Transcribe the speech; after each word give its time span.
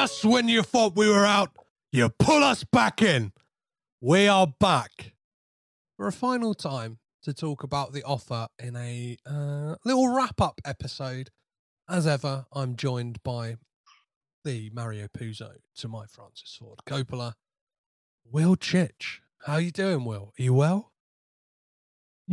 Just 0.00 0.24
when 0.24 0.48
you 0.48 0.62
thought 0.62 0.96
we 0.96 1.10
were 1.10 1.26
out, 1.26 1.50
you 1.92 2.08
pull 2.08 2.42
us 2.42 2.64
back 2.64 3.02
in. 3.02 3.32
We 4.00 4.28
are 4.28 4.46
back 4.46 5.12
for 5.98 6.06
a 6.06 6.12
final 6.12 6.54
time 6.54 7.00
to 7.24 7.34
talk 7.34 7.62
about 7.62 7.92
the 7.92 8.02
offer 8.04 8.48
in 8.58 8.76
a 8.76 9.18
uh, 9.26 9.74
little 9.84 10.08
wrap 10.08 10.40
up 10.40 10.58
episode. 10.64 11.28
As 11.86 12.06
ever, 12.06 12.46
I'm 12.50 12.76
joined 12.76 13.22
by 13.22 13.56
the 14.42 14.70
Mario 14.72 15.06
Puzo 15.08 15.50
to 15.76 15.88
my 15.88 16.06
Francis 16.06 16.56
Ford 16.58 16.78
Coppola, 16.86 17.34
Will 18.24 18.56
Chitch. 18.56 19.20
How 19.44 19.58
you 19.58 19.70
doing, 19.70 20.06
Will? 20.06 20.32
Are 20.38 20.42
you 20.42 20.54
well? 20.54 20.92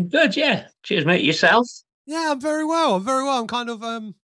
Good, 0.10 0.38
yeah. 0.38 0.68
Cheers, 0.84 1.06
mate. 1.06 1.26
Yourself? 1.26 1.68
Yeah, 2.06 2.32
I'm 2.32 2.40
very 2.40 2.64
well. 2.64 2.95
I'm 2.95 3.04
very 3.04 3.26
well. 3.26 3.42
I'm 3.42 3.48
kind 3.48 3.70
of 3.70 3.84
um 3.84 4.16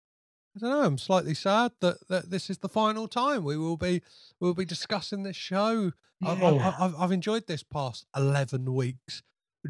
I 0.54 0.58
don't 0.58 0.70
know, 0.70 0.82
I'm 0.82 0.98
slightly 0.98 1.34
sad 1.34 1.72
that, 1.80 2.06
that 2.08 2.30
this 2.30 2.50
is 2.50 2.58
the 2.58 2.68
final 2.68 3.08
time 3.08 3.42
we 3.44 3.56
will 3.56 3.76
be 3.78 4.02
we'll 4.40 4.52
be 4.54 4.64
discussing 4.66 5.22
this 5.22 5.36
show. 5.36 5.92
Yeah. 6.20 6.72
I've, 6.78 6.94
I've 6.96 7.12
enjoyed 7.12 7.46
this 7.46 7.62
past 7.62 8.06
11 8.16 8.72
weeks 8.74 9.22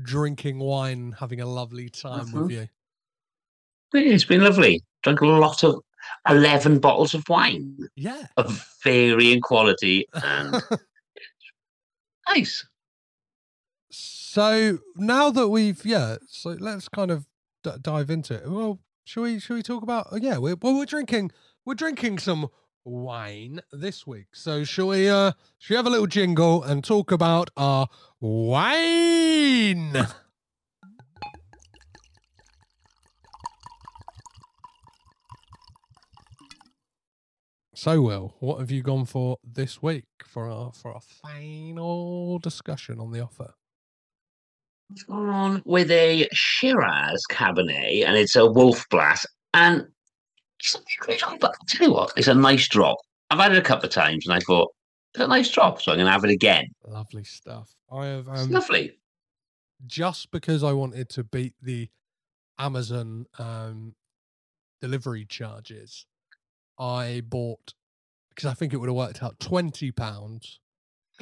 drinking 0.03 0.59
wine 0.59 1.15
having 1.21 1.41
a 1.41 1.47
lovely 1.47 1.89
time 1.89 2.27
Mhm. 2.29 2.43
with 2.43 2.51
you. 2.51 2.69
It's 3.95 4.25
been 4.25 4.43
lovely. 4.43 4.83
Drank 5.03 5.21
a 5.21 5.27
lot 5.27 5.63
of 5.65 5.83
11 6.29 6.79
bottles 6.81 7.15
of 7.15 7.29
wine 7.29 7.77
Yeah. 7.95 8.27
of 8.37 8.67
varying 8.83 9.41
quality 9.41 10.07
and 10.15 10.63
nice. 12.29 12.67
so 13.91 14.79
now 14.97 15.31
that 15.31 15.49
we've 15.49 15.85
yeah, 15.87 16.17
so 16.29 16.51
let's 16.59 16.89
kind 16.89 17.11
of 17.11 17.27
d- 17.63 17.71
dive 17.81 18.11
into 18.11 18.35
it. 18.35 18.49
Well, 18.51 18.81
shall 19.05 19.25
we 19.25 19.39
shall 19.39 19.57
we 19.57 19.63
talk 19.63 19.83
about 19.83 20.09
oh, 20.13 20.17
yeah, 20.17 20.39
we're 20.39 20.57
well 20.61 20.77
we're 20.77 20.87
drinking 20.87 21.31
we're 21.65 21.75
drinking 21.75 22.19
some 22.19 22.49
wine 22.85 23.61
this 23.73 24.07
week. 24.07 24.35
So 24.35 24.65
shall 24.65 24.89
we 24.89 25.09
uh 25.09 25.33
shall 25.59 25.75
we 25.75 25.77
have 25.77 25.87
a 25.87 25.91
little 25.91 26.07
jingle 26.07 26.63
and 26.63 26.85
talk 26.85 27.13
about 27.13 27.51
our 27.57 27.89
wine? 28.21 30.07
So 37.75 38.01
Will, 38.01 38.37
what 38.39 38.61
have 38.61 38.71
you 38.71 38.81
gone 38.81 39.07
for 39.07 39.39
this 39.43 39.83
week 39.83 40.05
for 40.25 40.49
our 40.49 40.73
for 40.73 40.95
our 40.95 41.01
final 41.01 42.39
discussion 42.39 43.01
on 43.01 43.11
the 43.11 43.21
offer? 43.21 43.55
It's 44.93 45.03
gone 45.05 45.29
on 45.29 45.63
with 45.65 45.91
a 45.91 46.29
Shiraz 46.33 47.23
Cabernet 47.31 48.05
and 48.07 48.17
it's 48.17 48.37
a 48.37 48.45
Wolf 48.47 48.87
Blass. 48.91 49.27
And 49.55 49.87
it's 50.61 50.75
a 51.09 51.17
drop, 51.17 51.41
but 51.41 51.51
I'll 51.51 51.67
tell 51.67 51.89
you 51.89 51.95
what, 51.95 52.13
it's 52.17 52.29
a 52.29 52.35
nice 52.35 52.69
drop. 52.69 52.99
I've 53.31 53.39
had 53.39 53.53
it 53.53 53.59
a 53.59 53.63
couple 53.63 53.87
of 53.87 53.93
times 53.93 54.27
and 54.27 54.35
I 54.35 54.41
thought, 54.41 54.71
it's 55.15 55.25
a 55.25 55.27
nice 55.27 55.51
drop, 55.51 55.81
so 55.81 55.93
I'm 55.93 55.99
going 55.99 56.07
to 56.07 56.13
have 56.13 56.25
it 56.25 56.31
again. 56.31 56.67
Lovely 56.87 57.25
stuff. 57.25 57.71
I 57.91 58.07
have 58.07 58.29
It's 58.29 58.43
um, 58.43 58.51
lovely. 58.51 58.99
just 59.87 60.31
because 60.31 60.63
I 60.63 60.73
wanted 60.73 61.09
to 61.11 61.25
beat 61.25 61.55
the 61.61 61.89
Amazon 62.59 63.27
um, 63.39 63.95
delivery 64.81 65.25
charges, 65.27 66.07
I 66.79 67.23
bought 67.27 67.75
because 68.31 68.51
I 68.51 68.55
think 68.55 68.73
it 68.73 68.79
would 68.79 68.89
have 68.89 68.97
worked 68.97 69.23
out 69.23 69.39
twenty 69.41 69.91
pounds 69.91 70.61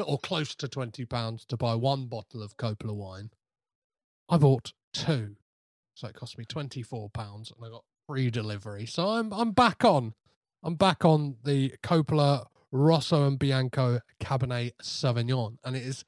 or 0.04 0.18
close 0.18 0.54
to 0.56 0.68
twenty 0.68 1.04
pounds 1.04 1.44
to 1.46 1.56
buy 1.56 1.74
one 1.74 2.06
bottle 2.06 2.42
of 2.42 2.56
Coppola 2.56 2.94
wine. 2.94 3.30
I 4.30 4.36
bought 4.38 4.72
two, 4.92 5.36
so 5.94 6.08
it 6.08 6.14
cost 6.14 6.38
me 6.38 6.44
twenty 6.44 6.82
four 6.82 7.10
pounds, 7.10 7.50
and 7.54 7.64
I 7.64 7.68
got 7.70 7.84
free 8.06 8.30
delivery. 8.30 8.86
So 8.86 9.08
I'm 9.08 9.32
I'm 9.32 9.52
back 9.52 9.84
on. 9.84 10.14
I'm 10.62 10.74
back 10.74 11.04
on 11.04 11.36
the 11.44 11.74
Coppola 11.82 12.46
Rosso 12.70 13.26
and 13.26 13.38
Bianco 13.38 14.00
Cabernet 14.20 14.72
Sauvignon, 14.82 15.56
and 15.64 15.74
it 15.76 15.82
is 15.82 16.04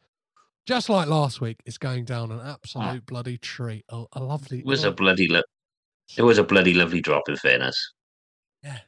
just 0.67 0.89
like 0.89 1.09
last 1.09 1.41
week. 1.41 1.61
It's 1.67 1.79
going 1.79 2.05
down 2.05 2.31
an 2.31 2.41
absolute 2.41 3.07
bloody 3.07 3.39
treat. 3.39 3.85
A, 3.89 4.05
a 4.13 4.23
lovely. 4.23 4.59
It 4.61 4.67
was 4.67 4.85
a 4.85 4.93
bloody, 4.93 5.27
lo- 5.29 5.43
it 6.17 6.23
was 6.23 6.39
a 6.39 6.45
bloody 6.45 6.75
lovely 6.75 7.01
drop 7.01 7.29
in 7.29 7.37
fairness. 7.37 7.93
yeah. 8.63 8.79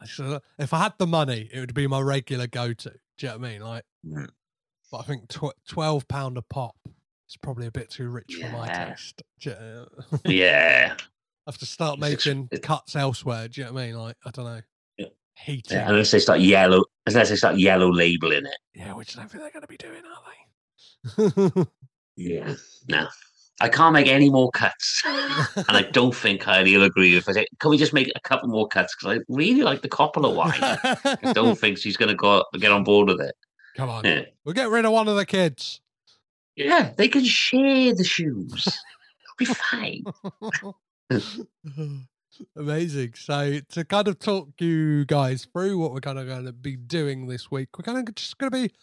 I 0.00 0.06
should- 0.06 0.42
if 0.58 0.74
I 0.74 0.82
had 0.82 0.94
the 0.98 1.06
money, 1.06 1.48
it 1.50 1.60
would 1.60 1.72
be 1.72 1.86
my 1.86 2.00
regular 2.00 2.46
go-to. 2.46 2.90
Do 2.90 3.26
you 3.26 3.28
know 3.32 3.38
what 3.38 3.46
I 3.46 3.50
mean? 3.52 3.60
Like, 3.62 3.84
Mm. 4.04 4.28
but 4.90 4.98
I 4.98 5.02
think 5.04 5.28
tw- 5.28 5.56
twelve 5.66 6.06
pound 6.08 6.36
a 6.36 6.42
pop 6.42 6.76
is 7.28 7.36
probably 7.42 7.66
a 7.66 7.70
bit 7.70 7.90
too 7.90 8.08
rich 8.08 8.34
for 8.40 8.48
my 8.50 8.68
taste. 8.68 9.22
Yeah. 10.24 10.94
I 10.96 10.96
have 11.50 11.58
to 11.58 11.66
start 11.66 11.98
It's 12.02 12.26
making 12.26 12.48
cuts 12.62 12.96
elsewhere. 12.96 13.48
Do 13.48 13.60
you 13.60 13.66
know 13.66 13.72
what 13.74 13.82
I 13.82 13.86
mean? 13.86 13.94
Like, 13.96 14.16
I 14.24 14.30
don't 14.30 14.44
know, 14.46 14.60
Yeah. 14.98 15.06
heating. 15.36 15.76
Yeah, 15.78 15.88
unless 15.90 16.10
they 16.10 16.18
start 16.20 16.40
yellow, 16.40 16.84
unless 17.06 17.28
they 17.30 17.36
start 17.36 17.58
yellow 17.58 17.90
labeling 17.92 18.46
it. 18.46 18.56
Yeah, 18.74 18.94
which 18.94 19.16
I 19.16 19.20
don't 19.20 19.30
think 19.30 19.42
they're 19.42 19.50
going 19.50 19.62
to 19.62 19.68
be 19.68 19.76
doing, 19.76 20.02
are 20.06 21.54
they? 21.56 21.64
Yeah, 22.16 22.54
no, 22.88 23.08
I 23.60 23.68
can't 23.68 23.92
make 23.92 24.06
any 24.06 24.30
more 24.30 24.50
cuts, 24.52 25.02
and 25.06 25.76
I 25.76 25.82
don't 25.92 26.14
think 26.14 26.42
Kylie 26.42 26.76
will 26.76 26.84
agree 26.84 27.16
if 27.16 27.28
I 27.28 27.32
say, 27.32 27.46
"Can 27.58 27.70
we 27.70 27.76
just 27.76 27.92
make 27.92 28.10
a 28.14 28.20
couple 28.20 28.48
more 28.48 28.68
cuts?" 28.68 28.94
Because 28.94 29.18
I 29.18 29.22
really 29.28 29.62
like 29.62 29.82
the 29.82 29.88
Coppola 29.88 30.34
wine. 30.34 30.58
I 31.22 31.32
don't 31.32 31.58
think 31.58 31.78
she's 31.78 31.96
going 31.96 32.08
to 32.10 32.14
go 32.14 32.44
get 32.58 32.70
on 32.72 32.84
board 32.84 33.08
with 33.08 33.20
it. 33.20 33.34
Come 33.76 33.90
on, 33.90 34.04
Yeah. 34.04 34.22
we'll 34.44 34.54
get 34.54 34.68
rid 34.70 34.84
of 34.84 34.92
one 34.92 35.08
of 35.08 35.16
the 35.16 35.26
kids. 35.26 35.80
Yeah, 36.56 36.92
they 36.96 37.08
can 37.08 37.24
share 37.24 37.94
the 37.94 38.04
shoes. 38.04 38.66
It'll 38.66 39.36
be 39.38 39.44
fine. 39.46 40.04
Amazing. 42.56 43.14
So 43.16 43.60
to 43.70 43.84
kind 43.84 44.08
of 44.08 44.18
talk 44.18 44.50
you 44.60 45.04
guys 45.04 45.46
through 45.52 45.78
what 45.78 45.92
we're 45.92 46.00
kind 46.00 46.18
of 46.18 46.26
going 46.26 46.46
to 46.46 46.52
be 46.52 46.76
doing 46.76 47.26
this 47.26 47.50
week, 47.50 47.68
we're 47.76 47.84
kind 47.84 48.08
of 48.08 48.14
just 48.14 48.38
going 48.38 48.50
to 48.50 48.68
be 48.68 48.74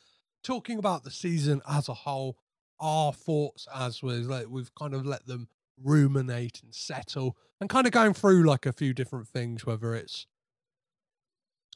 talking 0.44 0.80
about 0.80 1.04
the 1.04 1.12
season 1.12 1.62
as 1.70 1.88
a 1.90 1.94
whole, 1.94 2.38
our 2.80 3.14
thoughts 3.14 3.68
as 3.74 4.02
we 4.02 4.14
like 4.16 4.48
we've 4.50 4.74
kind 4.76 4.94
of 4.94 5.06
let 5.06 5.26
them 5.26 5.48
ruminate 5.84 6.62
and 6.64 6.74
settle, 6.74 7.38
and 7.60 7.70
kind 7.70 7.88
of 7.88 7.94
going 7.94 8.14
through 8.14 8.44
like 8.44 8.66
a 8.66 8.74
few 8.74 8.94
different 8.94 9.28
things, 9.28 9.66
whether 9.66 9.96
it's 9.96 10.28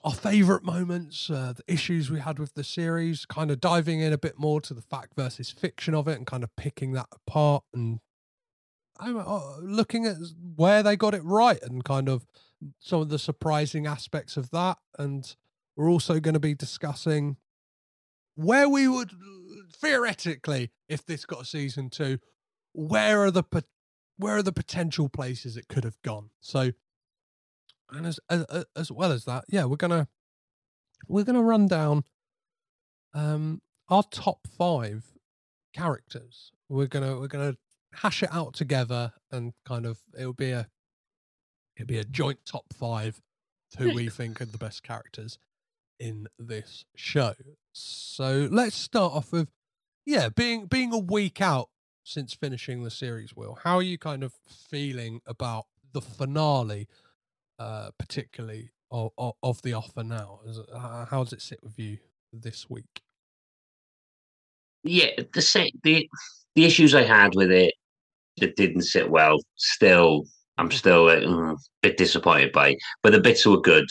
our 0.05 0.13
favorite 0.13 0.63
moments, 0.63 1.31
uh, 1.31 1.53
the 1.57 1.63
issues 1.73 2.11
we 2.11 2.19
had 2.19 2.37
with 2.37 2.53
the 2.53 2.63
series, 2.63 3.25
kind 3.25 3.49
of 3.49 3.59
diving 3.59 4.01
in 4.01 4.13
a 4.13 4.17
bit 4.19 4.37
more 4.37 4.61
to 4.61 4.73
the 4.75 4.81
fact 4.81 5.15
versus 5.15 5.49
fiction 5.49 5.95
of 5.95 6.07
it, 6.07 6.17
and 6.17 6.27
kind 6.27 6.43
of 6.43 6.55
picking 6.55 6.93
that 6.93 7.07
apart 7.11 7.63
and 7.73 7.99
uh, 8.99 9.57
looking 9.61 10.05
at 10.05 10.17
where 10.55 10.83
they 10.83 10.95
got 10.95 11.15
it 11.15 11.23
right 11.23 11.61
and 11.63 11.83
kind 11.83 12.07
of 12.07 12.27
some 12.79 13.01
of 13.01 13.09
the 13.09 13.17
surprising 13.17 13.87
aspects 13.87 14.37
of 14.37 14.51
that. 14.51 14.77
And 14.99 15.35
we're 15.75 15.89
also 15.89 16.19
going 16.19 16.35
to 16.35 16.39
be 16.39 16.53
discussing 16.53 17.37
where 18.35 18.69
we 18.69 18.87
would 18.87 19.11
theoretically, 19.73 20.71
if 20.87 21.03
this 21.03 21.25
got 21.25 21.41
a 21.41 21.45
season 21.45 21.89
two, 21.89 22.19
where 22.73 23.23
are 23.23 23.31
the 23.31 23.43
where 24.17 24.37
are 24.37 24.43
the 24.43 24.53
potential 24.53 25.09
places 25.09 25.57
it 25.57 25.67
could 25.67 25.83
have 25.83 26.01
gone. 26.03 26.29
So, 26.41 26.71
and 27.91 28.05
as 28.05 28.19
as, 28.29 28.65
as 28.75 28.91
well 28.91 29.11
as 29.11 29.25
that, 29.25 29.45
yeah, 29.47 29.65
we're 29.65 29.75
gonna 29.75 30.07
we're 31.07 31.23
gonna 31.23 31.43
run 31.43 31.67
down 31.67 32.03
um 33.13 33.61
our 33.89 34.03
top 34.03 34.47
five 34.47 35.05
characters. 35.73 36.51
We're 36.69 36.87
gonna 36.87 37.19
we're 37.19 37.27
gonna 37.27 37.55
hash 37.93 38.23
it 38.23 38.29
out 38.31 38.53
together 38.53 39.13
and 39.31 39.53
kind 39.65 39.85
of 39.85 39.99
it'll 40.17 40.33
be 40.33 40.51
a 40.51 40.67
it'll 41.75 41.87
be 41.87 41.99
a 41.99 42.03
joint 42.03 42.39
top 42.45 42.65
five 42.73 43.21
who 43.77 43.93
we 43.93 44.09
think 44.09 44.41
are 44.41 44.45
the 44.45 44.57
best 44.57 44.83
characters 44.83 45.37
in 45.99 46.27
this 46.37 46.85
show. 46.95 47.33
So 47.71 48.47
let's 48.51 48.75
start 48.75 49.13
off 49.13 49.31
with 49.31 49.49
yeah, 50.05 50.29
being 50.29 50.67
being 50.67 50.93
a 50.93 50.99
week 50.99 51.41
out 51.41 51.69
since 52.03 52.33
finishing 52.33 52.83
the 52.83 52.91
series, 52.91 53.35
Will, 53.35 53.57
how 53.63 53.77
are 53.77 53.83
you 53.83 53.97
kind 53.97 54.23
of 54.23 54.33
feeling 54.47 55.21
about 55.25 55.65
the 55.91 56.01
finale, 56.01 56.87
uh, 57.59 57.89
particularly 57.97 58.69
of, 58.91 59.11
of, 59.41 59.61
the 59.61 59.73
offer 59.73 60.03
now? 60.03 60.39
How 61.09 61.23
does 61.23 61.33
it 61.33 61.41
sit 61.41 61.59
with 61.63 61.77
you 61.79 61.97
this 62.31 62.69
week? 62.69 63.01
Yeah, 64.83 65.09
the 65.33 65.41
same 65.41 65.71
the 65.83 66.07
the 66.55 66.65
issues 66.65 66.93
I 66.93 67.03
had 67.03 67.33
with 67.35 67.51
it 67.51 67.73
that 68.37 68.55
didn't 68.55 68.83
sit 68.83 69.09
well. 69.09 69.37
Still, 69.55 70.25
I'm 70.57 70.71
still 70.71 71.09
a 71.09 71.21
mm, 71.21 71.57
bit 71.81 71.97
disappointed 71.97 72.51
by, 72.51 72.75
but 73.01 73.11
the 73.11 73.19
bits 73.19 73.45
were 73.45 73.59
good. 73.59 73.85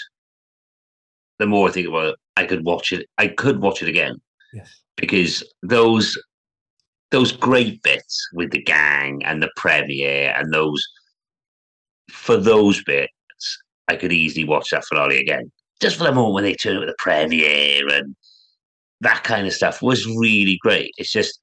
The 1.38 1.46
more 1.46 1.68
I 1.68 1.72
think 1.72 1.88
about 1.88 2.10
it, 2.10 2.16
I 2.36 2.44
could 2.44 2.64
watch 2.64 2.92
it. 2.92 3.08
I 3.18 3.28
could 3.28 3.60
watch 3.60 3.82
it 3.82 3.88
again. 3.88 4.16
Yes, 4.52 4.82
because 4.96 5.42
those 5.62 6.16
those 7.10 7.32
great 7.32 7.82
bits 7.82 8.28
with 8.32 8.50
the 8.50 8.62
gang 8.62 9.22
and 9.24 9.42
the 9.42 9.50
premiere 9.56 10.34
and 10.36 10.52
those 10.52 10.82
for 12.10 12.36
those 12.36 12.82
bits, 12.84 13.12
I 13.88 13.96
could 13.96 14.12
easily 14.12 14.44
watch 14.44 14.70
that 14.70 14.84
finale 14.84 15.18
again. 15.18 15.50
Just 15.80 15.96
for 15.96 16.04
the 16.04 16.12
moment 16.12 16.34
when 16.34 16.44
they 16.44 16.54
turn 16.54 16.76
up 16.76 16.80
with 16.80 16.88
the 16.88 16.96
premiere 16.98 17.88
and 17.88 18.14
that 19.00 19.24
kind 19.24 19.46
of 19.46 19.52
stuff 19.52 19.82
was 19.82 20.06
really 20.06 20.58
great. 20.62 20.92
It's 20.96 21.12
just 21.12 21.40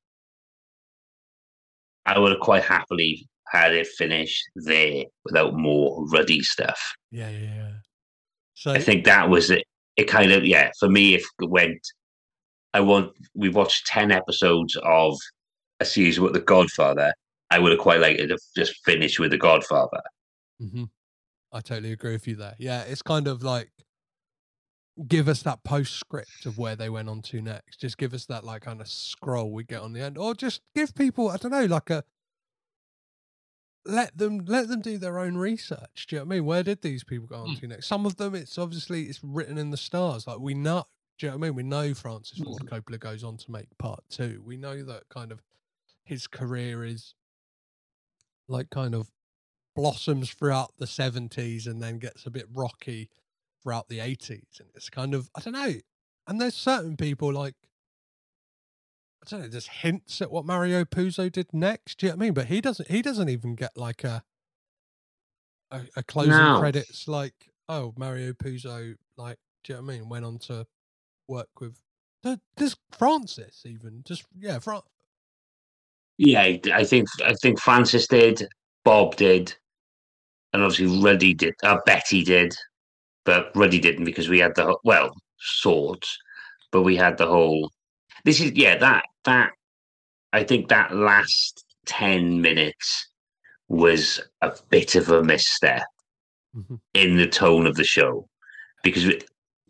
I 2.06 2.18
would 2.18 2.32
have 2.32 2.42
quite 2.42 2.64
happily 2.64 3.28
had 3.48 3.74
it 3.74 3.88
finish 3.88 4.44
there 4.56 5.04
without 5.26 5.54
more 5.54 6.06
ruddy 6.08 6.42
stuff. 6.42 6.82
Yeah, 7.12 7.30
yeah, 7.30 7.56
yeah. 7.56 7.72
So 8.54 8.72
I 8.72 8.80
think 8.80 9.06
that 9.06 9.30
was 9.30 9.52
it. 9.52 9.64
It 9.98 10.06
kind 10.06 10.32
of 10.32 10.46
yeah 10.46 10.72
for 10.80 10.90
me. 10.90 11.14
If 11.16 11.26
it 11.40 11.50
went, 11.50 11.80
I 12.74 12.80
want 12.80 13.12
we 13.36 13.50
watched 13.50 13.88
ten 13.88 14.12
episodes 14.12 14.78
of 14.84 15.18
a 15.80 15.86
series 15.86 16.20
with 16.20 16.34
The 16.34 16.40
Godfather. 16.40 17.14
I 17.50 17.60
would 17.60 17.72
have 17.72 17.82
quite 17.82 18.00
liked 18.00 18.20
it 18.20 18.28
to 18.28 18.38
just 18.56 18.74
finish 18.86 19.20
with 19.20 19.32
The 19.32 19.38
Godfather. 19.38 20.02
hmm 20.60 20.86
I 21.52 21.62
totally 21.62 21.92
agree 21.92 22.14
with 22.14 22.28
you 22.28 22.36
there. 22.36 22.56
Yeah, 22.58 22.82
it's 22.84 23.02
kind 23.02 23.28
of 23.28 23.44
like 23.44 23.72
give 25.08 25.28
us 25.28 25.42
that 25.44 25.64
postscript 25.64 26.46
of 26.46 26.58
where 26.58 26.76
they 26.76 26.90
went 26.90 27.10
on 27.10 27.22
to 27.24 27.42
next. 27.42 27.80
Just 27.80 27.98
give 27.98 28.14
us 28.14 28.26
that 28.26 28.44
like 28.44 28.64
kind 28.64 28.82
of 28.82 28.88
scroll 28.88 29.52
we 29.52 29.64
get 29.64 29.82
on 29.82 29.94
the 29.94 30.02
end, 30.02 30.18
or 30.18 30.34
just 30.34 30.62
give 30.76 30.96
people 30.96 31.30
I 31.30 31.38
don't 31.38 31.52
know 31.52 31.66
like 31.66 31.90
a 31.90 32.04
let 33.86 34.18
them 34.18 34.46
let 34.46 34.68
them 34.68 34.82
do 34.82 34.98
their 34.98 35.20
own 35.20 35.38
research. 35.38 36.08
Do 36.08 36.16
you 36.16 36.20
know 36.20 36.26
what 36.26 36.34
I 36.34 36.36
mean? 36.36 36.46
Where 36.46 36.64
did 36.64 36.82
these 36.82 37.04
people 37.04 37.28
go 37.28 37.38
on 37.38 37.50
hmm. 37.50 37.56
to 37.56 37.68
next? 37.68 37.88
Some 37.88 38.06
of 38.06 38.18
them, 38.18 38.36
it's 38.36 38.58
obviously 38.58 39.04
it's 39.04 39.20
written 39.24 39.58
in 39.58 39.72
the 39.72 39.78
stars. 39.78 40.28
Like 40.28 40.40
we 40.40 40.54
know. 40.54 40.86
Do 41.18 41.28
you 41.28 41.32
know 41.32 41.38
what 41.38 41.46
I 41.46 41.50
mean? 41.50 41.56
We 41.56 41.64
know 41.64 41.94
Francis 41.94 42.38
hmm. 42.38 42.46
Ford 42.46 42.66
Coppola 42.66 43.00
goes 43.00 43.24
on 43.24 43.38
to 43.38 43.52
make 43.52 43.68
part 43.78 44.04
two. 44.10 44.42
We 44.46 44.58
know 44.58 44.84
that 44.84 45.10
kind 45.10 45.32
of 45.32 45.42
his 46.04 46.28
career 46.28 46.84
is 46.84 47.14
like 48.48 48.70
kind 48.70 48.96
of 48.96 49.10
blossoms 49.76 50.30
throughout 50.30 50.74
the 50.78 50.86
70s 50.86 51.68
and 51.68 51.82
then 51.82 51.98
gets 52.00 52.26
a 52.26 52.30
bit 52.32 52.46
rocky 52.54 53.10
throughout 53.64 53.88
the 53.90 54.00
80s 54.00 54.60
and 54.60 54.70
it's 54.76 54.90
kind 54.90 55.14
of 55.14 55.30
i 55.36 55.42
don't 55.42 55.54
know. 55.54 55.74
And 56.28 56.40
there's 56.40 56.56
certain 56.56 56.98
people 56.98 57.32
like 57.34 57.56
i 59.24 59.30
don't 59.30 59.42
know 59.42 59.48
there's 59.48 59.68
hints 59.68 60.22
at 60.22 60.32
what 60.32 60.46
mario 60.46 60.84
puzo 60.84 61.32
did 61.32 61.54
next 61.54 62.00
do 62.00 62.06
you 62.08 62.12
know 62.12 62.16
what 62.18 62.24
i 62.24 62.26
mean? 62.26 62.34
But 62.34 62.48
he 62.48 62.60
doesn't 62.62 62.90
he 62.90 63.02
doesn't 63.02 63.30
even 63.30 63.56
get 63.56 63.78
like 63.78 64.04
a 64.04 64.24
a, 65.72 65.82
a 65.98 66.04
closing 66.04 66.54
No. 66.54 66.60
credits 66.60 67.08
like 67.08 67.50
oh 67.70 67.94
mario 67.98 68.34
puzo 68.34 68.96
like 69.18 69.38
do 69.64 69.74
you 69.74 69.80
know 69.80 69.86
what 69.86 69.94
i 69.94 69.98
mean? 70.00 70.10
Went 70.10 70.26
on 70.26 70.40
to 70.40 70.66
work 71.28 71.50
with 71.60 71.80
there's 72.24 72.76
francis 72.92 73.64
even 73.66 74.02
just 74.06 74.26
yeah 74.38 74.60
Fran- 74.60 74.82
Yeah, 76.18 76.42
I, 76.42 76.62
I 76.74 76.84
think 76.84 77.08
I 77.24 77.34
think 77.34 77.60
Francis 77.60 78.08
did, 78.08 78.48
Bob 78.84 79.16
did, 79.16 79.56
and 80.54 80.64
obviously 80.64 81.02
Ruddy 81.02 81.34
did. 81.34 81.54
Uh, 81.64 81.78
Betty 81.86 82.24
did, 82.24 82.56
but 83.26 83.52
Ruddy 83.56 83.80
didn't 83.80 84.06
because 84.06 84.30
we 84.30 84.40
had 84.40 84.56
the 84.56 84.66
whole- 84.66 84.82
well 84.84 85.16
swords, 85.40 86.18
but 86.72 86.82
we 86.84 86.96
had 86.96 87.18
the 87.18 87.28
whole. 87.28 87.72
This 88.26 88.40
is 88.40 88.52
yeah 88.54 88.78
that 88.78 89.06
that 89.26 89.52
I 90.34 90.44
think 90.44 90.70
that 90.70 90.96
last 90.96 91.66
ten 91.86 92.42
minutes 92.42 93.08
was 93.68 94.22
a 94.42 94.52
bit 94.70 94.96
of 94.96 95.10
a 95.10 95.24
misstep 95.24 95.84
Mhm. 96.56 96.80
in 96.94 97.16
the 97.18 97.28
tone 97.28 97.66
of 97.66 97.76
the 97.76 97.84
show 97.84 98.28
because 98.84 99.06
it- 99.06 99.30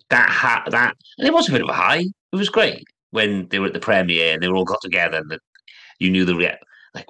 that 0.09 0.29
ha- 0.29 0.63
that 0.69 0.95
and 1.17 1.27
it 1.27 1.33
was 1.33 1.47
a 1.47 1.51
bit 1.51 1.61
of 1.61 1.69
a 1.69 1.73
high. 1.73 1.99
It 2.33 2.35
was 2.35 2.49
great 2.49 2.83
when 3.11 3.47
they 3.49 3.59
were 3.59 3.67
at 3.67 3.73
the 3.73 3.79
premiere 3.79 4.33
and 4.33 4.41
they 4.41 4.47
were 4.49 4.55
all 4.55 4.65
got 4.65 4.81
together 4.81 5.17
and 5.17 5.29
the, 5.29 5.39
you 5.99 6.09
knew 6.09 6.25
the 6.25 6.33
like 6.93 7.05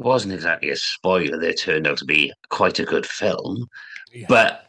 wasn't 0.00 0.34
exactly 0.34 0.70
a 0.70 0.76
spoiler. 0.76 1.38
They 1.38 1.52
turned 1.52 1.86
out 1.86 1.98
to 1.98 2.04
be 2.04 2.32
quite 2.48 2.78
a 2.78 2.84
good 2.84 3.06
film, 3.06 3.66
yeah. 4.12 4.26
but 4.28 4.66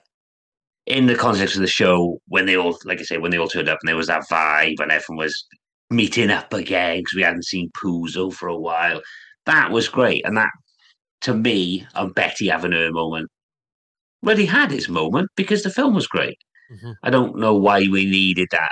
in 0.86 1.06
the 1.06 1.16
context 1.16 1.56
of 1.56 1.62
the 1.62 1.68
show, 1.68 2.20
when 2.28 2.46
they 2.46 2.58
all, 2.58 2.78
like 2.86 3.00
I 3.00 3.04
say, 3.04 3.18
when 3.18 3.32
they 3.32 3.38
all 3.38 3.48
turned 3.48 3.70
up 3.70 3.80
and 3.82 3.88
there 3.88 3.96
was 3.96 4.08
that 4.08 4.28
vibe 4.30 4.80
and 4.80 4.92
everyone 4.92 5.24
was 5.24 5.46
meeting 5.90 6.32
up 6.32 6.54
again 6.54 7.00
because 7.00 7.16
we 7.16 7.22
hadn't 7.22 7.46
seen 7.46 7.70
Puzo 7.72 8.34
for 8.34 8.48
a 8.48 8.58
while, 8.58 9.02
that 9.46 9.72
was 9.72 9.88
great. 9.88 10.26
And 10.26 10.38
that, 10.38 10.50
to 11.22 11.34
me, 11.34 11.86
and 11.96 12.14
Betty 12.16 12.48
having 12.48 12.72
her 12.72 12.92
moment, 12.92 13.30
really 14.24 14.46
had 14.46 14.72
his 14.72 14.90
moment 14.90 15.30
because 15.36 15.64
the 15.64 15.70
film 15.70 15.94
was 15.94 16.08
great. 16.08 16.38
Mhm. 16.72 16.96
I 17.04 17.10
don't 17.10 17.38
know 17.38 17.56
why 17.56 17.88
we 17.92 18.06
needed 18.06 18.48
that 18.52 18.72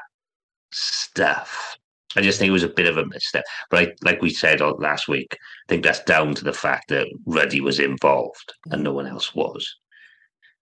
stuff. 0.71 1.77
I 2.15 2.21
just 2.21 2.39
think 2.39 2.49
it 2.49 2.53
was 2.53 2.63
a 2.63 2.69
bit 2.69 2.87
of 2.87 2.97
a 2.97 3.05
misstep. 3.05 3.43
But 3.69 3.79
I, 3.79 3.93
like 4.03 4.21
we 4.21 4.31
said 4.31 4.61
uh, 4.61 4.73
last 4.75 5.07
week, 5.07 5.33
I 5.33 5.65
think 5.69 5.83
that's 5.83 6.03
down 6.03 6.33
to 6.35 6.43
the 6.43 6.53
fact 6.53 6.89
that 6.89 7.07
Ruddy 7.25 7.61
was 7.61 7.79
involved 7.79 8.53
and 8.71 8.83
no 8.83 8.93
one 8.93 9.05
else 9.07 9.35
was. 9.35 9.75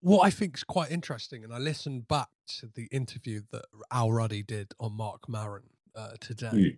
what 0.02 0.26
I 0.26 0.30
think 0.30 0.56
is 0.58 0.64
quite 0.64 0.92
interesting, 0.92 1.44
and 1.44 1.54
I 1.54 1.58
listened 1.58 2.08
back 2.08 2.28
to 2.60 2.68
the 2.76 2.88
interview 2.92 3.42
that 3.52 3.66
Al 3.92 4.12
Ruddy 4.12 4.44
did 4.44 4.74
on 4.80 4.94
Mark 4.94 5.28
Maron 5.28 5.70
uh, 5.96 6.12
today, 6.20 6.48
Mm. 6.54 6.78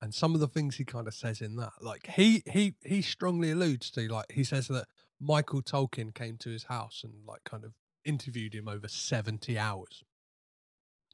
and 0.00 0.14
some 0.14 0.34
of 0.34 0.40
the 0.40 0.48
things 0.48 0.76
he 0.76 0.84
kind 0.84 1.06
of 1.06 1.14
says 1.14 1.40
in 1.40 1.56
that, 1.56 1.72
like 1.80 2.06
he 2.16 2.42
he 2.50 2.74
he 2.84 3.02
strongly 3.02 3.50
alludes 3.50 3.90
to, 3.92 4.08
like 4.08 4.30
he 4.32 4.44
says 4.44 4.68
that 4.68 4.86
Michael 5.20 5.62
Tolkin 5.62 6.14
came 6.14 6.36
to 6.38 6.50
his 6.50 6.64
house 6.64 7.02
and 7.04 7.12
like 7.26 7.44
kind 7.44 7.64
of 7.64 7.72
interviewed 8.04 8.54
him 8.54 8.68
over 8.68 8.88
seventy 8.88 9.58
hours, 9.58 10.02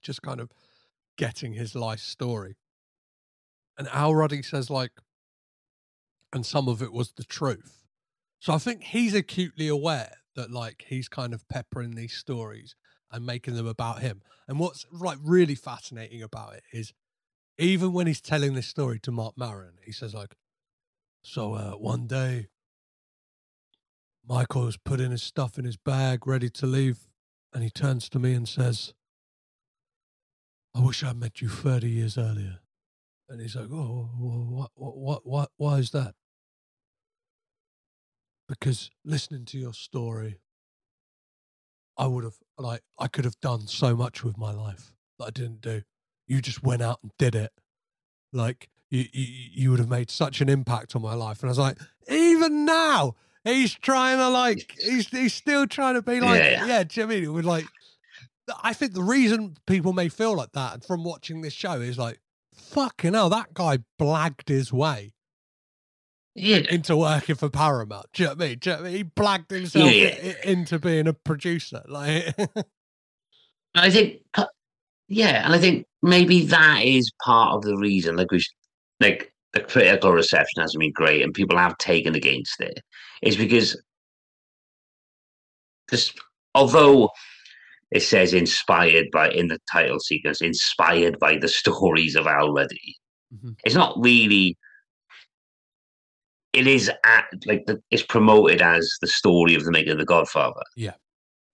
just 0.03 0.23
kind 0.23 0.41
of 0.41 0.51
getting 1.17 1.53
his 1.55 1.75
life 1.75 2.01
story. 2.01 2.57
And 3.81 3.89
Al 3.95 4.15
Ruddy 4.15 4.43
says 4.43 4.69
like, 4.69 4.91
and 6.35 6.45
some 6.45 6.69
of 6.69 6.83
it 6.83 6.93
was 6.93 7.13
the 7.13 7.25
truth. 7.25 7.87
So 8.39 8.53
I 8.53 8.59
think 8.59 8.83
he's 8.83 9.15
acutely 9.15 9.69
aware 9.69 10.19
that 10.37 10.51
like 10.51 10.85
he's 10.87 11.09
kind 11.09 11.33
of 11.33 11.49
peppering 11.49 11.93
these 11.93 12.13
stories 12.13 12.77
and 13.11 13.25
making 13.25 13.55
them 13.55 13.67
about 13.67 14.03
him. 14.03 14.21
And 14.47 14.59
what's 14.59 14.85
like 14.93 15.17
really 15.25 15.55
fascinating 15.55 16.23
about 16.23 16.57
it 16.57 16.65
is 16.75 16.93
even 17.57 17.95
when 17.95 18.07
he's 18.07 18.21
telling 18.21 18.53
this 18.53 18.67
story 18.67 18.99
to 19.01 19.11
Mark 19.11 19.39
Maron, 19.39 19.79
he 19.83 19.93
says 19.93 20.13
like, 20.13 20.35
so 21.23 21.55
uh, 21.55 21.71
one 21.71 22.07
day 22.07 22.49
Michael 24.29 24.67
was 24.67 24.77
putting 24.77 25.11
his 25.11 25.23
stuff 25.23 25.59
in 25.59 25.65
his 25.65 25.79
bag, 25.79 26.27
ready 26.27 26.51
to 26.51 26.67
leave, 26.67 27.09
and 27.55 27.65
he 27.65 27.71
turns 27.71 28.11
to 28.11 28.19
me 28.19 28.35
and 28.35 28.47
says, 28.47 28.93
I 30.75 30.81
wish 30.81 31.03
I'd 31.03 31.17
met 31.17 31.41
you 31.41 31.49
30 31.49 31.89
years 31.89 32.19
earlier. 32.19 32.60
And 33.31 33.41
he's 33.41 33.55
like, 33.55 33.69
oh, 33.71 34.11
what, 34.19 34.71
what, 34.75 34.97
what, 34.97 35.27
what, 35.27 35.51
why 35.57 35.79
is 35.79 35.93
that? 35.93 36.15
Because 38.49 38.91
listening 39.05 39.45
to 39.47 39.59
your 39.59 39.73
story, 39.73 40.41
I 41.97 42.09
would 42.09 42.25
have, 42.25 42.39
like, 42.59 42.83
I 42.99 43.07
could 43.07 43.25
have 43.25 43.39
done 43.41 43.69
so 43.69 43.95
much 43.95 44.25
with 44.25 44.37
my 44.37 44.53
life 44.53 44.93
that 45.19 45.27
I 45.27 45.31
didn't 45.31 45.61
do. 45.61 45.83
You 46.27 46.41
just 46.43 46.65
went 46.65 46.83
out 46.83 46.99
and 47.03 47.13
did 47.19 47.37
it. 47.37 47.53
Like, 48.33 48.69
you, 48.91 49.05
you, 49.13 49.27
you 49.53 49.71
would 49.71 49.79
have 49.79 49.89
made 49.89 50.11
such 50.11 50.41
an 50.41 50.49
impact 50.49 50.97
on 50.97 51.03
my 51.03 51.15
life. 51.15 51.41
And 51.41 51.49
I 51.49 51.53
was 51.53 51.59
like, 51.59 51.79
even 52.09 52.65
now, 52.65 53.15
he's 53.45 53.73
trying 53.75 54.19
to, 54.19 54.29
like, 54.29 54.77
he's, 54.77 55.07
he's 55.07 55.35
still 55.35 55.69
trying 55.69 55.95
to 55.95 56.03
be 56.03 56.19
like, 56.21 56.41
Yeah. 56.41 56.67
yeah, 56.67 56.83
do 56.83 57.01
you 57.01 57.07
know 57.07 57.07
what 57.07 57.15
I 57.15 57.21
mean? 57.21 57.25
It 57.29 57.33
would, 57.33 57.45
like, 57.45 57.67
I 58.65 58.73
think 58.73 58.95
the 58.95 59.05
reason 59.05 59.57
people 59.69 59.93
may 59.93 60.09
feel 60.09 60.35
like 60.35 60.51
that 60.53 60.85
from 60.85 61.05
watching 61.05 61.43
this 61.43 61.53
show 61.53 61.75
is 61.75 61.97
like, 61.97 62.19
fucking 62.71 63.15
hell, 63.15 63.29
that 63.31 63.55
guy 63.55 63.79
blagged 64.01 64.49
his 64.49 64.73
way 64.73 65.13
Yeah. 66.35 66.59
into 66.71 66.97
working 66.97 67.35
for 67.35 67.51
Paramount. 67.51 68.07
Do 68.13 68.23
you 68.23 68.29
know 68.29 68.35
what 68.35 68.45
I 68.45 68.49
mean? 68.49 68.59
Do 68.59 68.71
you 68.71 68.77
know 68.77 68.83
what 68.83 68.89
I 68.89 68.93
mean? 68.93 68.97
He 68.99 69.05
blagged 69.05 69.51
himself 69.51 69.93
Yeah. 69.93 70.35
into 70.45 70.79
being 70.79 71.07
a 71.09 71.13
producer. 71.13 71.83
Like, 71.89 72.35
I 73.75 73.91
think, 73.91 74.23
uh, 74.35 74.47
yeah, 75.09 75.45
and 75.45 75.55
I 75.55 75.59
think 75.59 75.87
maybe 76.03 76.47
that 76.47 76.85
is 76.85 77.11
part 77.25 77.55
of 77.57 77.63
the 77.63 77.77
reason. 77.77 78.17
Like 78.17 78.31
we, 78.31 78.43
like 79.01 79.33
the 79.53 79.61
critical 79.63 80.13
reception 80.13 80.61
hasn't 80.63 80.81
been 80.81 80.93
great, 80.93 81.23
and 81.23 81.35
people 81.35 81.59
have 81.59 81.77
taken 81.79 82.15
against 82.15 82.61
it. 82.61 82.81
Is 83.23 83.37
because, 83.37 83.81
this, 85.91 86.13
although 86.55 87.11
it 87.91 88.01
says 88.01 88.33
inspired 88.35 89.07
by 89.13 89.31
in 89.31 89.49
the 89.49 89.59
title 89.71 89.99
sequence, 90.01 90.41
inspired 90.41 91.19
by 91.19 91.37
the 91.39 91.49
stories 91.49 92.15
of 92.17 92.27
Al 92.27 92.53
Ruddy, 92.53 92.97
Mhm. 93.35 93.57
it's 93.65 93.75
not 93.75 93.95
really. 93.99 94.57
It 96.53 96.67
is 96.67 96.91
at, 97.05 97.27
like 97.47 97.65
the, 97.67 97.81
it's 97.93 98.03
promoted 98.03 98.61
as 98.61 98.91
the 99.01 99.07
story 99.07 99.55
of 99.55 99.65
the 99.65 99.71
making 99.71 99.93
of 99.93 99.99
the 99.99 100.05
Godfather. 100.05 100.63
Yeah. 100.77 100.95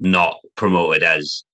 Not 0.00 0.38
promoted 0.57 1.02
as 1.02 1.45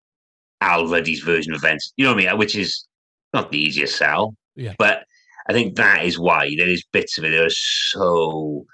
Al 0.61 0.87
Ruddy's 0.87 1.21
version 1.21 1.53
of 1.53 1.59
events. 1.59 1.93
You 1.97 2.05
know 2.05 2.15
what 2.15 2.25
I 2.25 2.31
mean? 2.31 2.39
Which 2.39 2.55
is 2.55 2.87
not 3.35 3.51
the 3.51 3.59
easiest 3.59 3.97
sell. 3.97 4.37
Yeah. 4.55 4.75
But 4.79 5.05
I 5.49 5.53
think 5.53 5.75
that 5.75 6.05
is 6.05 6.21
why 6.21 6.55
there 6.57 6.69
is 6.69 6.85
bits 6.93 7.19
of 7.19 7.25
it 7.25 7.31
that 7.31 7.45
are 7.45 7.51
so 7.51 8.65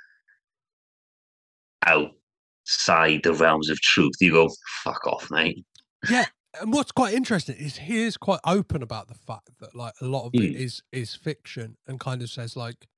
outside 1.87 3.23
the 3.23 3.33
realms 3.33 3.71
of 3.71 3.81
truth. 3.81 4.15
You 4.21 4.33
go, 4.33 4.51
fuck 4.85 5.07
off, 5.07 5.31
mate. 5.31 5.65
Yeah. 6.11 6.27
And 6.61 6.73
what's 6.73 6.93
quite 6.93 7.15
interesting 7.15 7.57
is 7.57 7.77
he 7.77 8.03
is 8.03 8.17
quite 8.17 8.41
open 8.45 8.83
about 8.83 9.09
the 9.09 9.15
fact 9.15 9.51
that 9.61 9.75
like 9.77 9.93
a 10.01 10.07
lot 10.07 10.27
of 10.27 10.35
it 10.35 10.39
Mm. 10.41 10.55
is 10.55 10.83
is 10.93 11.15
fiction 11.15 11.77
and 11.87 12.01
kind 12.01 12.23
of 12.23 12.31
says 12.31 12.57
like 12.57 12.89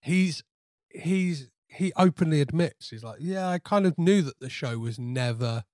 he's 0.00 0.42
he's 0.90 1.50
he 1.68 1.92
openly 1.96 2.40
admits 2.40 2.88
he's 2.90 3.04
like 3.04 3.18
yeah 3.20 3.48
I 3.48 3.58
kind 3.58 3.86
of 3.86 3.98
knew 3.98 4.22
that 4.22 4.40
the 4.40 4.48
show 4.48 4.78
was 4.78 4.98
never 4.98 5.64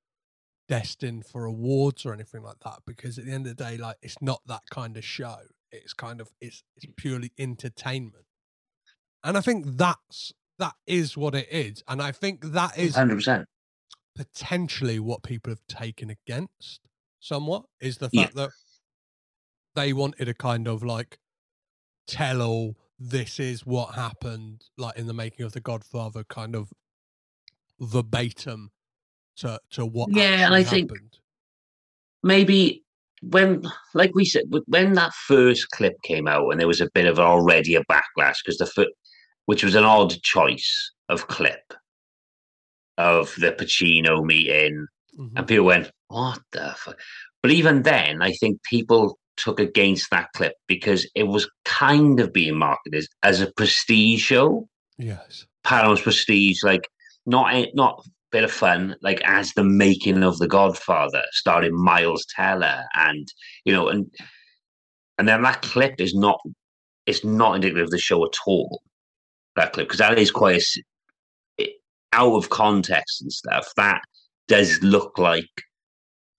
destined 0.68 1.26
for 1.26 1.44
awards 1.44 2.04
or 2.04 2.12
anything 2.12 2.42
like 2.42 2.58
that 2.64 2.80
because 2.86 3.18
at 3.18 3.26
the 3.26 3.32
end 3.32 3.46
of 3.46 3.56
the 3.56 3.64
day 3.64 3.76
like 3.76 3.96
it's 4.02 4.20
not 4.20 4.40
that 4.46 4.62
kind 4.70 4.96
of 4.96 5.04
show 5.04 5.36
it's 5.70 5.92
kind 5.92 6.20
of 6.20 6.30
it's 6.40 6.64
it's 6.76 6.86
purely 6.96 7.30
entertainment 7.38 8.24
and 9.22 9.36
I 9.38 9.40
think 9.42 9.64
that's 9.76 10.32
that 10.58 10.74
is 10.86 11.16
what 11.16 11.34
it 11.34 11.48
is 11.50 11.82
and 11.88 12.02
I 12.02 12.10
think 12.12 12.52
that 12.52 12.76
is 12.78 12.96
100%. 12.96 13.46
Potentially 14.14 14.98
what 14.98 15.22
people 15.22 15.50
have 15.50 15.66
taken 15.68 16.10
against 16.10 16.80
somewhat 17.20 17.64
is 17.80 17.98
the 17.98 18.10
Yeah. 18.12 18.24
fact 18.24 18.34
that 18.36 18.50
they 19.74 19.92
wanted 19.92 20.28
a 20.28 20.34
kind 20.34 20.68
of 20.68 20.82
like 20.82 21.18
tell 22.06 22.42
all 22.42 22.76
this 22.98 23.40
is 23.40 23.64
what 23.64 23.94
happened 23.94 24.64
like 24.76 24.96
in 24.96 25.06
the 25.06 25.14
making 25.14 25.44
of 25.46 25.52
the 25.52 25.60
godfather 25.60 26.24
kind 26.24 26.54
of 26.54 26.72
verbatim 27.80 28.70
to 29.36 29.58
to 29.70 29.86
what 29.86 30.10
Yeah, 30.12 30.46
and 30.46 30.54
I 30.54 30.60
actually 30.60 30.86
think- 30.88 31.14
maybe 32.22 32.84
when, 33.22 33.62
like 33.94 34.14
we 34.16 34.24
said, 34.24 34.44
when 34.66 34.94
that 34.94 35.14
first 35.14 35.70
clip 35.70 35.94
came 36.02 36.26
out, 36.26 36.48
and 36.50 36.58
there 36.60 36.66
was 36.66 36.80
a 36.80 36.90
bit 36.92 37.06
of 37.06 37.20
already 37.20 37.76
a 37.76 37.84
backlash 37.84 38.36
because 38.44 38.58
the 38.58 38.66
foot 38.66 38.88
which 39.46 39.62
was 39.64 39.74
an 39.76 39.84
odd 39.84 40.20
choice 40.22 40.92
of 41.08 41.26
clip 41.28 41.72
of 43.02 43.34
the 43.38 43.52
Pacino 43.52 44.24
meeting, 44.24 44.86
Mhm. 45.18 45.32
and 45.36 45.46
people 45.46 45.66
went, 45.66 45.90
"What 46.08 46.40
the 46.52 46.74
fuck?" 46.76 46.98
But 47.42 47.50
even 47.50 47.82
then, 47.82 48.22
I 48.22 48.32
think 48.32 48.62
people 48.62 49.18
took 49.36 49.58
against 49.58 50.10
that 50.10 50.28
clip 50.36 50.54
because 50.68 51.08
it 51.14 51.24
was 51.24 51.48
kind 51.64 52.20
of 52.20 52.32
being 52.32 52.56
marketed 52.56 53.06
as, 53.22 53.40
a 53.40 53.50
prestige 53.56 54.22
show. 54.22 54.68
yes 54.98 55.46
Paramount's 55.64 56.02
prestige, 56.02 56.58
like 56.62 56.86
not 57.26 57.52
a, 57.54 57.70
not 57.74 58.04
bit 58.30 58.44
of 58.44 58.52
fun, 58.52 58.94
like 59.02 59.20
as 59.24 59.52
the 59.52 59.64
making 59.64 60.22
of 60.22 60.38
the 60.38 60.48
Godfather, 60.48 61.22
starring 61.32 61.74
Miles 61.74 62.24
Teller, 62.36 62.84
and 62.94 63.26
you 63.64 63.72
know, 63.72 63.88
and 63.88 64.10
and 65.18 65.26
then 65.28 65.42
that 65.42 65.62
clip 65.62 65.94
is 66.00 66.14
not 66.14 66.38
it's 67.06 67.24
not 67.24 67.54
indicative 67.56 67.84
of 67.84 67.90
the 67.90 67.98
show 67.98 68.24
at 68.24 68.36
all. 68.46 68.82
That 69.56 69.72
clip 69.72 69.86
because 69.88 69.98
that 69.98 70.18
is 70.18 70.30
quite 70.30 70.56
a, 70.62 70.82
out 72.12 72.34
of 72.34 72.50
context 72.50 73.22
and 73.22 73.32
stuff. 73.32 73.68
That 73.76 74.00
does 74.48 74.82
look 74.82 75.18
like 75.18 75.48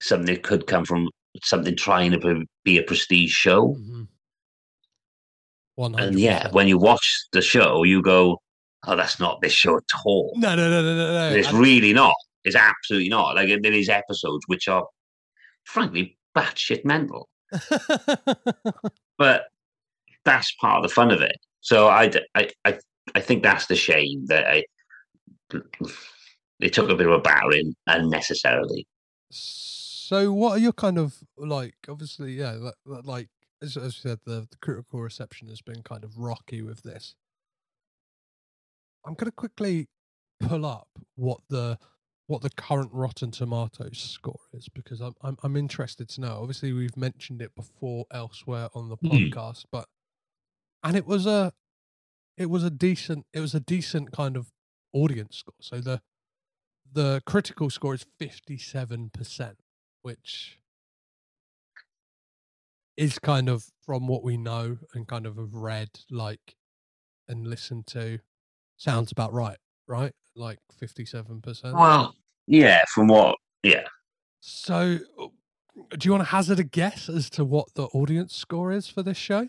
something 0.01 0.33
that 0.33 0.43
could 0.43 0.67
come 0.67 0.85
from 0.85 1.09
something 1.43 1.75
trying 1.75 2.11
to 2.11 2.45
be- 2.63 2.77
a 2.77 2.83
prestige 2.83 3.31
show. 3.31 3.75
Mhm. 3.75 4.07
100%. 5.75 5.99
And 6.09 6.19
yeah, 6.19 6.49
when 6.51 6.67
you 6.67 6.77
watch 6.77 7.17
the 7.31 7.41
show, 7.41 7.83
you 7.83 8.01
go, 8.01 8.39
"Oh, 8.85 8.95
that's 8.95 9.19
not 9.19 9.41
this 9.41 9.53
show 9.53 9.77
at 9.77 9.83
all." 10.05 10.33
no 10.37 10.55
no 10.55 10.69
no 10.69 10.81
no 10.83 10.95
no 10.95 11.29
no 11.31 11.35
It's 11.35 11.47
and- 11.49 11.57
really 11.59 11.93
not. 11.93 12.13
It's 12.43 12.55
absolutely 12.55 13.09
not. 13.09 13.35
Like 13.35 13.49
there 13.61 13.73
is 13.73 13.89
episodes 13.89 14.43
which 14.47 14.67
are, 14.67 14.85
frankly, 15.63 16.17
batshit 16.35 16.83
mental. 16.85 17.29
But 19.17 19.43
that's 20.25 20.51
part 20.59 20.77
of 20.77 20.89
the 20.89 20.93
fun 20.93 21.11
of 21.11 21.21
it. 21.21 21.37
So 21.61 21.87
I, 21.87 22.11
I, 22.35 22.49
I, 22.65 22.79
I 23.15 23.19
think 23.21 23.43
that's 23.43 23.67
the 23.67 23.75
shame 23.75 24.25
that 24.25 24.45
I, 24.47 24.63
they 26.59 26.69
took 26.69 26.89
a 26.89 26.95
bit 26.95 27.07
of 27.07 27.13
a 27.13 27.19
battering 27.19 27.75
unnecessarily. 27.87 28.87
So, 29.31 30.31
what 30.31 30.51
are 30.53 30.57
your 30.59 30.73
kind 30.73 30.97
of 30.97 31.15
like? 31.37 31.75
Obviously, 31.89 32.33
yeah, 32.33 32.53
li- 32.53 32.71
li- 32.85 33.01
like 33.03 33.29
as, 33.61 33.77
as 33.77 33.95
you 33.95 34.09
said, 34.09 34.19
the, 34.25 34.47
the 34.49 34.57
critical 34.61 35.01
reception 35.01 35.47
has 35.47 35.61
been 35.61 35.81
kind 35.83 36.03
of 36.03 36.17
rocky 36.17 36.61
with 36.61 36.83
this. 36.83 37.15
I'm 39.05 39.15
going 39.15 39.25
to 39.29 39.35
quickly 39.35 39.87
pull 40.39 40.65
up 40.65 40.87
what 41.15 41.39
the 41.49 41.77
what 42.27 42.41
the 42.41 42.49
current 42.49 42.89
Rotten 42.93 43.31
Tomatoes 43.31 43.97
score 43.99 44.39
is 44.53 44.69
because 44.69 45.01
I'm 45.01 45.13
I'm, 45.21 45.37
I'm 45.43 45.57
interested 45.57 46.09
to 46.09 46.21
know. 46.21 46.39
Obviously, 46.41 46.71
we've 46.73 46.95
mentioned 46.97 47.41
it 47.41 47.55
before 47.55 48.05
elsewhere 48.11 48.69
on 48.73 48.89
the 48.89 48.95
Hmm. 48.97 49.07
podcast, 49.07 49.65
but 49.71 49.87
and 50.83 50.95
it 50.95 51.05
was 51.05 51.25
a 51.25 51.53
it 52.37 52.49
was 52.49 52.63
a 52.63 52.69
decent 52.69 53.25
it 53.33 53.39
was 53.39 53.53
a 53.55 53.59
decent 53.59 54.11
kind 54.11 54.37
of 54.37 54.51
audience 54.93 55.37
score. 55.37 55.55
So 55.59 55.79
the 55.79 56.01
the 56.93 57.21
critical 57.25 57.69
score 57.69 57.95
is 57.95 58.05
57%, 58.21 59.55
which 60.03 60.59
is 62.95 63.17
kind 63.19 63.49
of 63.49 63.65
from 63.83 64.07
what 64.07 64.23
we 64.23 64.37
know 64.37 64.77
and 64.93 65.07
kind 65.07 65.25
of 65.25 65.37
have 65.37 65.55
read, 65.55 65.89
like, 66.11 66.55
and 67.27 67.47
listened 67.47 67.87
to, 67.87 68.19
sounds 68.77 69.11
about 69.11 69.33
right, 69.33 69.57
right? 69.87 70.13
Like 70.35 70.59
57%. 70.79 71.73
Well, 71.73 72.15
yeah, 72.45 72.83
from 72.93 73.07
what, 73.07 73.37
yeah, 73.63 73.85
So, 74.41 74.99
do 75.89 76.05
you 76.05 76.11
want 76.11 76.21
to 76.21 76.29
hazard 76.29 76.59
a 76.59 76.63
guess 76.63 77.09
as 77.09 77.29
to 77.31 77.45
what 77.45 77.73
the 77.75 77.85
audience 77.85 78.35
score 78.35 78.71
is 78.71 78.87
for 78.87 79.01
this 79.01 79.17
show? 79.17 79.47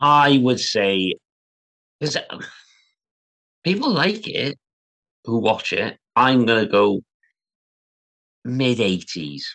I 0.00 0.38
would 0.42 0.60
say, 0.60 1.14
because 1.98 2.18
people 3.68 3.90
like 3.90 4.26
it 4.26 4.58
who 5.24 5.38
watch 5.38 5.72
it. 5.72 5.98
I'm 6.16 6.46
gonna 6.46 6.66
go 6.66 7.02
mid 8.44 8.80
eighties, 8.80 9.46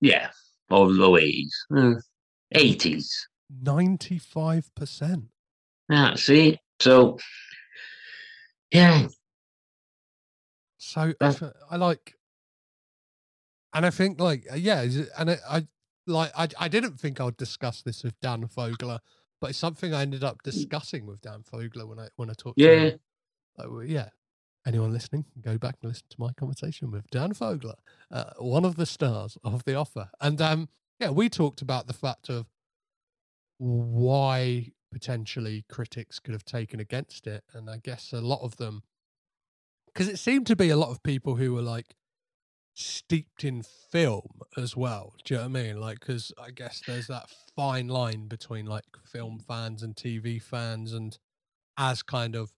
yeah, 0.00 0.30
or 0.70 0.86
low 0.88 1.16
eighties, 1.16 1.54
eighties. 2.52 3.28
95%. 3.62 5.24
Yeah, 5.90 6.14
see, 6.14 6.58
so 6.80 7.18
yeah, 8.70 9.08
So 10.78 11.12
I 11.70 11.76
like, 11.76 12.14
and 13.74 13.84
I 13.84 13.90
think 13.90 14.18
like 14.18 14.46
uh, 14.50 14.56
yeah, 14.56 14.86
and 15.18 15.30
I, 15.32 15.36
I 15.48 15.66
like 16.06 16.32
I 16.34 16.48
I 16.58 16.68
didn't 16.68 16.98
think 16.98 17.20
I 17.20 17.24
would 17.24 17.36
discuss 17.36 17.82
this 17.82 18.02
with 18.02 18.18
Dan 18.20 18.48
Fogler, 18.48 19.00
but 19.42 19.50
it's 19.50 19.58
something 19.58 19.92
I 19.92 20.02
ended 20.02 20.22
up 20.22 20.40
discussing 20.44 21.04
with 21.04 21.20
Dan 21.20 21.42
Fogler 21.42 21.86
when 21.86 21.98
I 21.98 22.08
when 22.14 22.30
I 22.30 22.34
talked 22.34 22.58
to 22.58 22.64
yeah. 22.64 22.78
him. 22.90 23.00
Like, 23.58 23.70
well, 23.70 23.82
yeah. 23.82 24.08
Anyone 24.64 24.92
listening, 24.92 25.24
go 25.40 25.58
back 25.58 25.74
and 25.82 25.90
listen 25.90 26.04
to 26.10 26.20
my 26.20 26.32
conversation 26.34 26.92
with 26.92 27.10
Dan 27.10 27.34
Fogler, 27.34 27.74
uh, 28.12 28.30
one 28.38 28.64
of 28.64 28.76
the 28.76 28.86
stars 28.86 29.36
of 29.42 29.64
The 29.64 29.74
Offer, 29.74 30.10
and 30.20 30.40
um 30.40 30.68
yeah, 31.00 31.10
we 31.10 31.28
talked 31.28 31.60
about 31.60 31.88
the 31.88 31.92
fact 31.92 32.28
of 32.28 32.46
why 33.58 34.68
potentially 34.92 35.64
critics 35.68 36.20
could 36.20 36.32
have 36.32 36.44
taken 36.44 36.78
against 36.78 37.26
it, 37.26 37.42
and 37.52 37.68
I 37.68 37.78
guess 37.78 38.12
a 38.12 38.20
lot 38.20 38.42
of 38.42 38.56
them 38.58 38.84
because 39.86 40.08
it 40.08 40.20
seemed 40.20 40.46
to 40.46 40.54
be 40.54 40.70
a 40.70 40.76
lot 40.76 40.90
of 40.90 41.02
people 41.02 41.34
who 41.34 41.52
were 41.52 41.62
like 41.62 41.96
steeped 42.74 43.44
in 43.44 43.62
film 43.62 44.40
as 44.56 44.76
well. 44.76 45.14
Do 45.24 45.34
you 45.34 45.40
know 45.40 45.48
what 45.48 45.58
I 45.58 45.62
mean? 45.62 45.80
Like, 45.80 46.00
because 46.00 46.32
I 46.40 46.50
guess 46.50 46.82
there's 46.86 47.06
that 47.08 47.30
fine 47.54 47.88
line 47.88 48.28
between 48.28 48.66
like 48.66 48.84
film 49.04 49.38
fans 49.38 49.82
and 49.82 49.94
TV 49.94 50.42
fans, 50.42 50.92
and 50.92 51.18
as 51.78 52.02
kind 52.02 52.34
of 52.36 52.52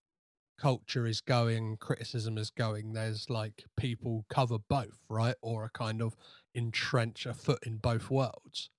culture 0.59 1.07
is 1.07 1.21
going, 1.21 1.77
criticism 1.79 2.39
is 2.39 2.51
going, 2.51 2.93
there's 2.93 3.29
like 3.31 3.65
people 3.77 4.25
cover 4.31 4.59
both, 4.59 5.01
right? 5.09 5.37
Or 5.43 5.65
a 5.65 5.71
kind 5.71 6.01
of 6.03 6.17
entrench 6.55 7.27
a 7.27 7.35
foot 7.35 7.61
in 7.67 7.79
both 7.79 8.11
worlds. 8.11 8.71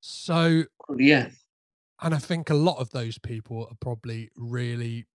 So 0.00 0.64
Yeah. 0.96 1.30
And 2.02 2.14
I 2.14 2.18
think 2.18 2.48
a 2.48 2.54
lot 2.54 2.78
of 2.78 2.90
those 2.90 3.18
people 3.18 3.66
are 3.66 3.76
probably 3.80 4.30
really 4.36 5.06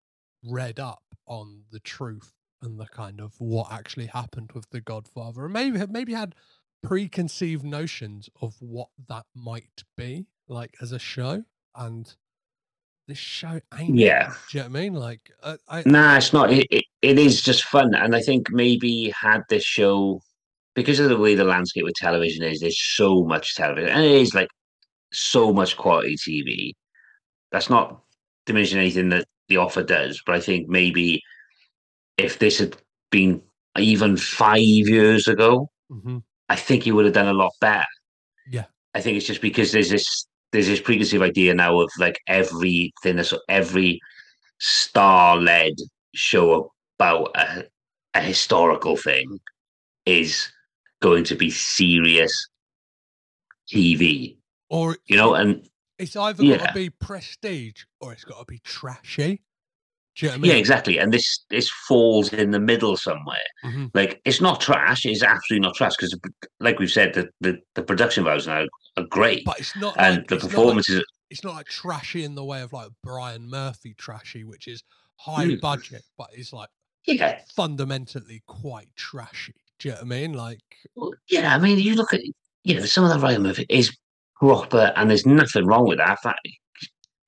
read 0.43 0.79
up 0.79 1.03
on 1.27 1.65
the 1.71 1.81
truth 1.81 2.33
and 2.65 2.79
the 2.79 2.87
kind 2.87 3.21
of 3.21 3.35
what 3.39 3.73
actually 3.73 4.07
happened 4.07 4.53
with 4.53 4.69
the 4.71 4.81
Godfather, 4.81 5.45
and 5.45 5.53
maybe 5.53 5.81
maybe 5.89 6.15
had 6.15 6.35
preconceived 6.83 7.65
notions 7.65 8.29
of 8.43 8.57
what 8.61 8.89
that 9.09 9.27
might 9.35 9.85
be 9.97 10.27
like 10.49 10.75
as 10.81 10.93
a 10.93 10.99
show. 10.99 11.45
And 11.77 12.13
this 13.09 13.19
show 13.19 13.61
ain't. 13.79 13.99
it, 13.99 14.03
Yeah. 14.03 14.35
do 14.51 14.59
you 14.59 14.65
know 14.65 14.71
what 14.71 14.79
I 14.79 14.81
mean? 14.81 14.95
Like, 14.95 15.31
uh, 15.43 15.57
I 15.69 15.83
Nah, 15.87 16.17
it's 16.17 16.33
not. 16.33 16.51
It, 16.51 16.67
it, 16.71 16.85
it 17.03 17.19
is 17.19 17.43
just 17.43 17.65
fun, 17.65 17.95
and 17.95 18.15
I 18.17 18.21
think 18.21 18.51
maybe 18.51 19.13
had 19.19 19.43
this 19.49 19.65
show 19.65 20.21
because 20.75 20.99
of 20.99 21.09
the 21.09 21.17
way 21.17 21.35
the 21.35 21.45
landscape 21.45 21.85
with 21.85 21.95
television 21.95 22.45
is, 22.45 22.61
there's 22.61 22.81
so 22.81 23.23
much 23.25 23.55
television, 23.55 23.91
and 23.91 24.05
it 24.05 24.21
is 24.21 24.35
like 24.35 24.49
so 25.13 25.53
much 25.53 25.77
quality 25.77 26.17
TV. 26.17 26.73
That's 27.53 27.71
not 27.71 28.01
diminishing 28.47 28.79
anything 28.79 29.11
that 29.11 29.27
the 29.49 29.59
offer 29.59 29.83
does, 29.83 30.21
but 30.27 30.35
I 30.35 30.41
think 30.41 30.69
maybe 30.69 31.23
if 32.17 32.39
this 32.39 32.59
had 32.59 32.77
been 33.11 33.43
even 33.79 34.17
five 34.17 34.59
years 34.61 35.27
ago, 35.29 35.71
Mhm. 35.91 36.23
I 36.49 36.57
think 36.57 36.83
he 36.85 36.93
would 36.93 37.05
have 37.05 37.15
done 37.15 37.29
a 37.29 37.33
lot 37.33 37.53
better. 37.61 37.85
Yeah. 38.51 38.67
I 38.95 39.01
think 39.01 39.17
it's 39.17 39.27
just 39.27 39.41
because 39.41 39.73
there's 39.73 39.91
this 39.91 40.27
there's 40.53 40.69
this 40.69 40.81
preconceived 40.81 41.23
idea 41.23 41.53
now 41.55 41.81
of 41.81 41.91
like 41.99 42.21
everything 42.29 43.17
that's 43.17 43.35
every 43.49 44.01
star 44.61 45.37
led 45.37 45.73
show 46.15 46.73
about 46.99 47.33
a, 47.35 47.67
a 48.15 48.21
historical 48.21 48.97
thing 48.97 49.41
is 50.07 50.49
going 51.03 51.25
to 51.25 51.35
be 51.35 51.51
serious 51.51 52.49
TV. 53.73 54.37
or 54.69 54.97
You 55.07 55.17
know, 55.17 55.35
and 55.35 55.69
it's 55.99 56.15
either 56.17 56.45
got 56.45 56.69
to 56.69 56.75
be 56.75 56.91
prestige 56.91 57.83
or 58.01 58.13
it's 58.13 58.25
got 58.25 58.39
to 58.39 58.45
be 58.45 58.59
trashy. 58.61 59.43
You 60.17 60.29
know 60.29 60.35
I 60.35 60.37
mean? 60.39 60.51
yeah, 60.53 60.57
exactly. 60.57 60.99
And 60.99 61.13
this 61.13 61.45
this 61.51 61.69
falls 61.89 62.33
in 62.33 62.51
the 62.53 62.61
middle 62.61 62.97
somewhere. 62.97 63.37
Mhm. 63.65 63.91
Like 63.95 64.21
it's 64.25 64.41
not 64.41 64.61
trash. 64.61 65.05
It's 65.07 65.23
absolutely 65.23 65.67
not 65.67 65.75
trash 65.75 65.97
because, 65.97 66.15
like 66.61 66.79
we've 66.79 66.91
said, 66.91 67.15
the, 67.15 67.29
the, 67.41 67.59
the 67.75 67.83
production 67.83 68.23
values 68.25 68.47
now 68.47 68.65
are 68.97 69.05
great, 69.11 69.45
But 69.45 69.59
it's 69.59 69.75
not. 69.77 69.97
and 69.99 70.19
like, 70.19 70.29
the 70.29 70.37
not 70.37 70.43
like- 70.45 70.51
performances. 70.53 71.05
it's 71.31 71.43
not 71.43 71.55
like 71.55 71.67
trashy 71.67 72.23
in 72.25 72.35
the 72.37 72.45
way 72.45 72.63
of 72.63 72.73
like 72.73 72.89
Ryan 73.05 73.49
Murphy 73.51 73.95
trashy, 73.99 74.45
which 74.45 74.69
is 74.69 74.83
high 75.17 75.47
Mm. 75.47 75.61
budget, 75.61 76.03
but 76.17 76.29
it's 76.33 76.53
like 76.53 76.69
yeah, 77.07 77.41
fundamentally 77.57 78.43
quite 78.47 78.89
trashy. 78.97 79.55
Do 79.81 79.89
you 79.89 79.95
know 79.95 80.01
what 80.01 80.07
I 80.07 80.09
mean? 80.09 80.33
Like, 80.35 80.61
Well, 80.95 81.13
yeah, 81.29 81.55
I 81.55 81.59
mean, 81.59 81.79
you 81.79 81.97
look 81.97 82.15
at 82.15 82.21
you 82.63 82.75
know 82.77 82.85
some 82.87 83.03
of 83.05 83.11
the 83.11 83.19
Ryan 83.19 83.43
Murphy 83.43 83.67
is 83.69 83.97
proper, 84.37 84.93
and 84.97 85.11
there's 85.11 85.27
nothing 85.27 85.67
wrong 85.67 85.87
with 85.89 85.99
that. 85.99 86.19
That- 86.23 86.39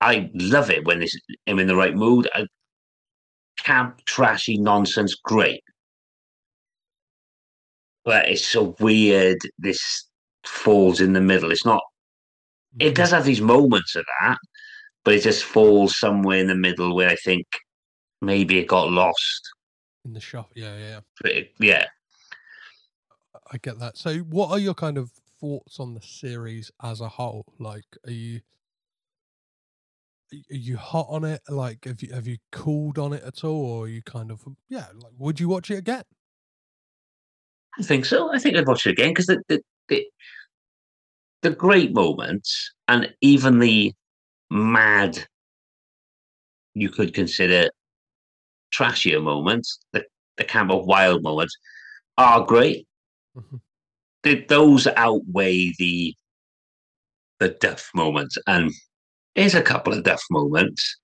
I 0.01 0.31
love 0.35 0.71
it 0.71 0.85
when 0.85 1.01
this 1.01 1.15
I'm 1.49 1.59
in 1.59 1.67
the 1.67 1.75
right 1.77 1.95
mood. 1.95 2.29
I, 2.35 2.47
camp, 3.67 4.01
trashy 4.05 4.59
nonsense, 4.59 5.15
great. 5.15 5.63
But 8.05 8.29
it's 8.29 8.47
so 8.47 8.77
weird. 8.79 9.39
This 9.59 10.07
falls 10.47 11.01
in 11.01 11.13
the 11.13 11.21
middle. 11.21 11.51
It's 11.51 11.67
not. 11.67 11.83
It 12.79 12.95
does 12.95 13.11
have 13.11 13.25
these 13.25 13.41
moments 13.41 13.97
of 13.97 14.05
that, 14.21 14.39
but 15.05 15.15
it 15.15 15.23
just 15.23 15.45
falls 15.45 15.99
somewhere 15.99 16.39
in 16.39 16.47
the 16.47 16.55
middle 16.55 16.95
where 16.95 17.09
I 17.09 17.17
think 17.17 17.47
maybe 18.23 18.59
it 18.59 18.69
got 18.69 18.91
lost. 18.91 19.51
in 20.05 20.13
the 20.13 20.21
shop. 20.21 20.51
Yeah, 20.55 20.77
yeah, 20.77 21.01
yeah. 21.25 21.31
It, 21.31 21.53
yeah, 21.59 21.87
I 23.53 23.59
get 23.59 23.79
that. 23.81 23.97
So, 23.97 24.19
what 24.19 24.51
are 24.51 24.59
your 24.59 24.75
kind 24.75 24.99
of 24.99 25.11
thoughts 25.41 25.81
on 25.81 25.95
the 25.95 26.03
series 26.03 26.71
as 26.83 27.01
a 27.01 27.09
whole? 27.09 27.45
Like, 27.59 27.85
are 28.07 28.13
you 28.13 28.41
are 30.33 30.57
you 30.57 30.77
hot 30.77 31.07
on 31.09 31.25
it? 31.25 31.41
Like, 31.49 31.85
have 31.85 32.03
you 32.03 32.13
have 32.13 32.27
you 32.27 32.39
cooled 32.53 32.99
on 32.99 33.13
it 33.13 33.23
at 33.23 33.45
all, 33.45 33.65
or 33.67 33.85
are 33.85 33.89
you 33.89 34.03
kind 34.03 34.31
of 34.31 34.45
yeah? 34.69 34.87
Like, 34.95 35.13
would 35.19 35.41
you 35.41 35.49
watch 35.49 35.71
it 35.71 35.79
again? 35.79 36.05
I 37.79 37.83
think 37.83 38.05
so. 38.05 38.33
I 38.33 38.39
think 38.39 38.57
I'd 38.57 38.67
watch 38.67 38.87
it 38.87 38.91
again 38.91 39.11
because 39.11 39.27
the, 39.27 39.43
the 39.49 39.61
the 39.89 40.07
the 41.43 41.51
great 41.51 41.93
moments 41.95 42.73
and 42.89 43.13
even 43.21 43.59
the 43.59 43.93
mad, 44.51 45.27
you 46.75 46.91
could 46.91 47.15
consider 47.15 47.69
trashier 48.73 49.23
moments, 49.23 49.79
the 49.93 50.05
the 50.37 50.45
kind 50.45 50.71
of 50.71 50.85
wild 50.87 51.23
moments, 51.23 51.57
are 52.19 52.45
great. 52.47 52.87
Mhm. 53.37 53.61
Th 54.25 54.47
those 54.49 54.87
outweigh 54.89 55.73
the 55.79 56.15
the 57.41 57.51
duff 57.61 57.91
moments, 57.95 58.39
and 58.47 58.71
there's 59.37 59.55
a 59.55 59.63
couple 59.63 59.93
of 59.93 60.03
duff 60.03 60.23
moments, 60.31 60.99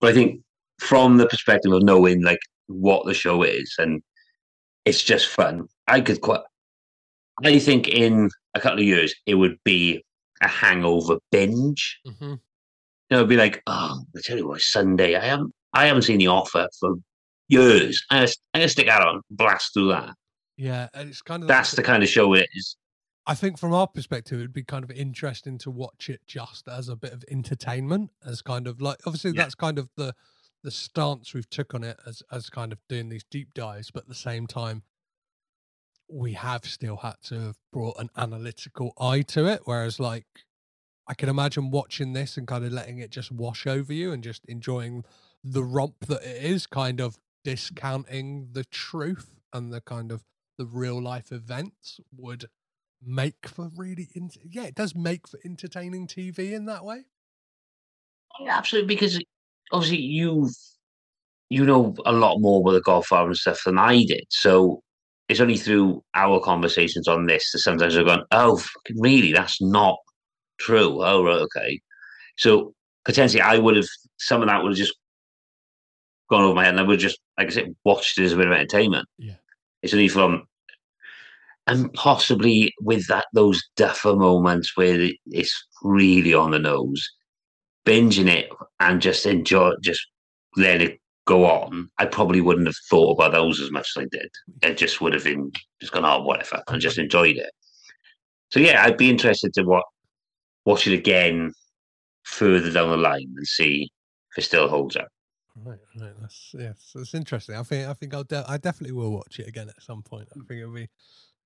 but 0.00 0.10
I 0.10 0.14
think 0.14 0.42
from 0.78 1.16
the 1.16 1.26
perspective 1.26 1.72
of 1.72 1.82
knowing 1.82 2.22
like 2.22 2.38
what 2.66 3.04
the 3.06 3.14
show 3.14 3.42
is 3.42 3.74
and 3.78 4.02
it's 4.84 5.02
just 5.02 5.28
fun. 5.28 5.66
I 5.86 6.00
could 6.00 6.20
quite. 6.20 6.40
I 7.44 7.58
think 7.58 7.88
in 7.88 8.30
a 8.54 8.60
couple 8.60 8.78
of 8.78 8.84
years 8.84 9.14
it 9.26 9.34
would 9.34 9.58
be 9.64 10.04
a 10.40 10.48
hangover 10.48 11.18
binge. 11.30 11.98
Mm-hmm. 12.06 12.34
It 13.10 13.16
would 13.16 13.28
be 13.28 13.36
like, 13.36 13.62
oh, 13.66 14.02
I 14.16 14.20
tell 14.22 14.36
you 14.36 14.48
what, 14.48 14.60
Sunday. 14.60 15.14
I 15.16 15.24
haven't, 15.24 15.52
I 15.72 15.86
haven't 15.86 16.02
seen 16.02 16.18
The 16.18 16.26
Offer 16.26 16.68
for 16.78 16.96
years. 17.48 18.04
I'm 18.10 18.18
gonna, 18.18 18.32
I'm 18.54 18.60
gonna 18.60 18.68
stick 18.68 18.86
that 18.86 19.02
on, 19.02 19.22
blast 19.30 19.72
through 19.72 19.88
that. 19.88 20.14
Yeah, 20.56 20.88
and 20.92 21.08
it's 21.08 21.22
kind 21.22 21.42
of 21.42 21.48
That's 21.48 21.72
the 21.72 21.82
kind 21.82 22.02
of 22.02 22.08
show 22.08 22.34
it 22.34 22.48
is. 22.54 22.76
I 23.28 23.34
think 23.34 23.58
from 23.58 23.74
our 23.74 23.86
perspective, 23.86 24.38
it'd 24.40 24.54
be 24.54 24.64
kind 24.64 24.82
of 24.84 24.90
interesting 24.90 25.58
to 25.58 25.70
watch 25.70 26.08
it 26.08 26.22
just 26.26 26.66
as 26.66 26.88
a 26.88 26.96
bit 26.96 27.12
of 27.12 27.24
entertainment, 27.30 28.10
as 28.24 28.40
kind 28.42 28.66
of 28.66 28.80
like 28.80 28.98
obviously 29.06 29.32
Yeah. 29.32 29.42
that's 29.42 29.54
kind 29.54 29.78
of 29.78 29.90
the 29.96 30.14
the 30.64 30.70
stance 30.72 31.34
we've 31.34 31.48
took 31.50 31.74
on 31.74 31.84
it 31.84 32.00
as 32.06 32.22
as 32.32 32.50
kind 32.50 32.72
of 32.72 32.80
doing 32.88 33.10
these 33.10 33.24
deep 33.30 33.52
dives, 33.54 33.90
but 33.90 34.04
at 34.04 34.08
the 34.08 34.14
same 34.14 34.46
time, 34.46 34.82
we 36.10 36.32
have 36.32 36.64
still 36.64 36.96
had 36.96 37.16
to 37.22 37.38
have 37.40 37.56
brought 37.72 37.98
an 38.00 38.08
analytical 38.16 38.92
eye 38.98 39.22
to 39.22 39.46
it. 39.46 39.60
Whereas, 39.64 40.00
like, 40.00 40.26
I 41.08 41.14
can 41.14 41.28
imagine 41.28 41.70
watching 41.70 42.14
this 42.14 42.36
and 42.36 42.46
kind 42.48 42.64
of 42.64 42.72
letting 42.72 42.98
it 42.98 43.10
just 43.10 43.32
wash 43.32 43.66
over 43.66 43.92
you 43.92 44.12
and 44.12 44.24
just 44.24 44.44
enjoying 44.46 45.04
the 45.44 45.64
romp 45.64 46.06
that 46.06 46.22
it 46.22 46.44
is, 46.44 46.66
kind 46.66 47.00
of 47.00 47.18
discounting 47.44 48.50
the 48.52 48.64
truth 48.64 49.40
and 49.52 49.72
the 49.72 49.80
kind 49.80 50.12
of 50.12 50.24
the 50.58 50.66
real 50.66 51.00
life 51.02 51.32
events 51.32 52.00
would 52.16 52.46
make 53.04 53.48
for 53.48 53.70
really 53.76 54.08
in- 54.14 54.30
yeah 54.50 54.64
it 54.64 54.74
does 54.74 54.94
make 54.94 55.28
for 55.28 55.38
entertaining 55.44 56.06
tv 56.06 56.52
in 56.52 56.66
that 56.66 56.84
way 56.84 57.04
oh, 58.38 58.44
Yeah, 58.44 58.56
absolutely, 58.56 58.94
because 58.94 59.20
obviously 59.72 59.98
you've 59.98 60.50
you 61.50 61.64
know 61.64 61.94
a 62.04 62.12
lot 62.12 62.38
more 62.40 62.60
about 62.60 62.72
the 62.72 62.80
Godfather 62.82 63.28
and 63.28 63.36
stuff 63.36 63.62
than 63.64 63.78
I 63.78 64.04
did. 64.04 64.24
So 64.28 64.82
it's 65.28 65.40
only 65.40 65.56
through 65.56 66.02
our 66.14 66.40
conversations 66.40 67.08
on 67.08 67.26
this 67.26 67.52
that 67.52 67.58
sometimes 67.60 67.96
I've 67.96 68.06
gone, 68.06 68.24
oh, 68.30 68.62
really? 68.96 69.32
That's 69.32 69.60
not 69.60 69.96
true. 70.58 71.02
Oh, 71.02 71.24
right, 71.24 71.40
okay. 71.40 71.80
So 72.36 72.74
potentially 73.04 73.42
I 73.42 73.58
would 73.58 73.76
have 73.76 73.86
some 74.18 74.42
of 74.42 74.48
that 74.48 74.62
would 74.62 74.72
have 74.72 74.78
just 74.78 74.96
gone 76.30 76.42
over 76.42 76.54
my 76.54 76.64
head, 76.64 76.74
and 76.74 76.80
I 76.80 76.82
would 76.82 76.94
have 76.94 77.00
just, 77.00 77.20
like 77.38 77.48
I 77.48 77.50
said, 77.50 77.74
watched 77.84 78.18
it 78.18 78.24
as 78.24 78.32
a 78.32 78.36
bit 78.36 78.46
of 78.46 78.52
entertainment. 78.52 79.06
Yeah. 79.18 79.34
It's 79.82 79.94
only 79.94 80.08
from. 80.08 80.44
And 81.68 81.92
possibly 81.92 82.72
with 82.80 83.06
that, 83.08 83.26
those 83.34 83.62
duffer 83.76 84.16
moments 84.16 84.74
where 84.74 85.10
it's 85.26 85.66
really 85.82 86.32
on 86.32 86.52
the 86.52 86.58
nose, 86.58 87.06
binging 87.84 88.26
it 88.26 88.50
and 88.80 89.02
just 89.02 89.26
enjoy, 89.26 89.72
just 89.82 90.00
let 90.56 90.80
it 90.80 90.98
go 91.26 91.44
on, 91.44 91.90
I 91.98 92.06
probably 92.06 92.40
wouldn't 92.40 92.68
have 92.68 92.76
thought 92.88 93.16
about 93.16 93.32
those 93.32 93.60
as 93.60 93.70
much 93.70 93.90
as 93.94 94.02
I 94.02 94.06
did. 94.10 94.30
I 94.62 94.72
just 94.72 95.02
would 95.02 95.12
have 95.12 95.24
been 95.24 95.52
just 95.78 95.92
gone, 95.92 96.06
oh, 96.06 96.22
whatever, 96.22 96.62
and 96.68 96.80
just 96.80 96.96
enjoyed 96.96 97.36
it. 97.36 97.50
So 98.50 98.60
yeah, 98.60 98.82
I'd 98.82 98.96
be 98.96 99.10
interested 99.10 99.52
to 99.54 99.62
watch 99.62 99.84
watch 100.64 100.86
it 100.86 100.94
again 100.94 101.52
further 102.22 102.70
down 102.70 102.90
the 102.90 102.96
line 102.96 103.32
and 103.36 103.46
see 103.46 103.90
if 104.32 104.38
it 104.38 104.46
still 104.46 104.68
holds 104.68 104.96
up. 104.96 105.08
right 105.64 105.78
right 105.98 106.12
that's 106.20 106.54
yeah 106.58 106.72
so 106.78 107.00
it's 107.00 107.14
interesting 107.14 107.56
i 107.56 107.62
think 107.62 107.88
i 107.88 107.94
think 107.94 108.12
i'll 108.12 108.22
de- 108.22 108.44
i 108.46 108.58
definitely 108.58 108.92
will 108.92 109.10
watch 109.10 109.40
it 109.40 109.48
again 109.48 109.68
at 109.70 109.82
some 109.82 110.02
point 110.02 110.28
i 110.32 110.34
hmm. 110.34 110.44
think 110.44 110.60
it'll 110.60 110.74
be 110.74 110.88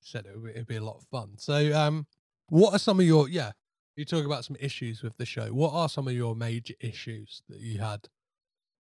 said 0.03 0.27
it 0.27 0.35
would 0.35 0.45
be, 0.45 0.51
it'd 0.51 0.67
be 0.67 0.77
a 0.77 0.85
lot 0.85 0.97
of 0.97 1.05
fun. 1.11 1.31
So 1.37 1.73
um 1.75 2.07
what 2.49 2.75
are 2.75 2.79
some 2.79 3.01
of 3.01 3.07
your 3.07 3.29
yeah 3.29 3.53
you 3.97 4.05
talk 4.05 4.25
about 4.25 4.45
some 4.45 4.57
issues 4.59 5.03
with 5.03 5.17
the 5.19 5.27
show. 5.27 5.49
What 5.49 5.75
are 5.75 5.89
some 5.89 6.09
of 6.09 6.15
your 6.15 6.35
major 6.35 6.75
issues 6.81 7.43
that 7.49 7.61
you 7.61 7.79
had 7.79 8.09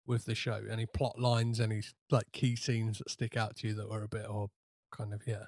with 0.06 0.26
the 0.26 0.36
show? 0.36 0.62
Any 0.70 0.86
plot 0.86 1.20
lines 1.20 1.60
any 1.60 1.82
like 2.12 2.32
key 2.32 2.56
scenes 2.56 3.00
that 3.00 3.10
stick 3.10 3.36
out 3.36 3.56
to 3.58 3.68
you 3.68 3.74
that 3.76 3.90
were 3.90 4.04
a 4.04 4.08
bit 4.08 4.30
or 4.30 4.50
kind 4.92 5.14
of 5.14 5.22
yeah? 5.26 5.46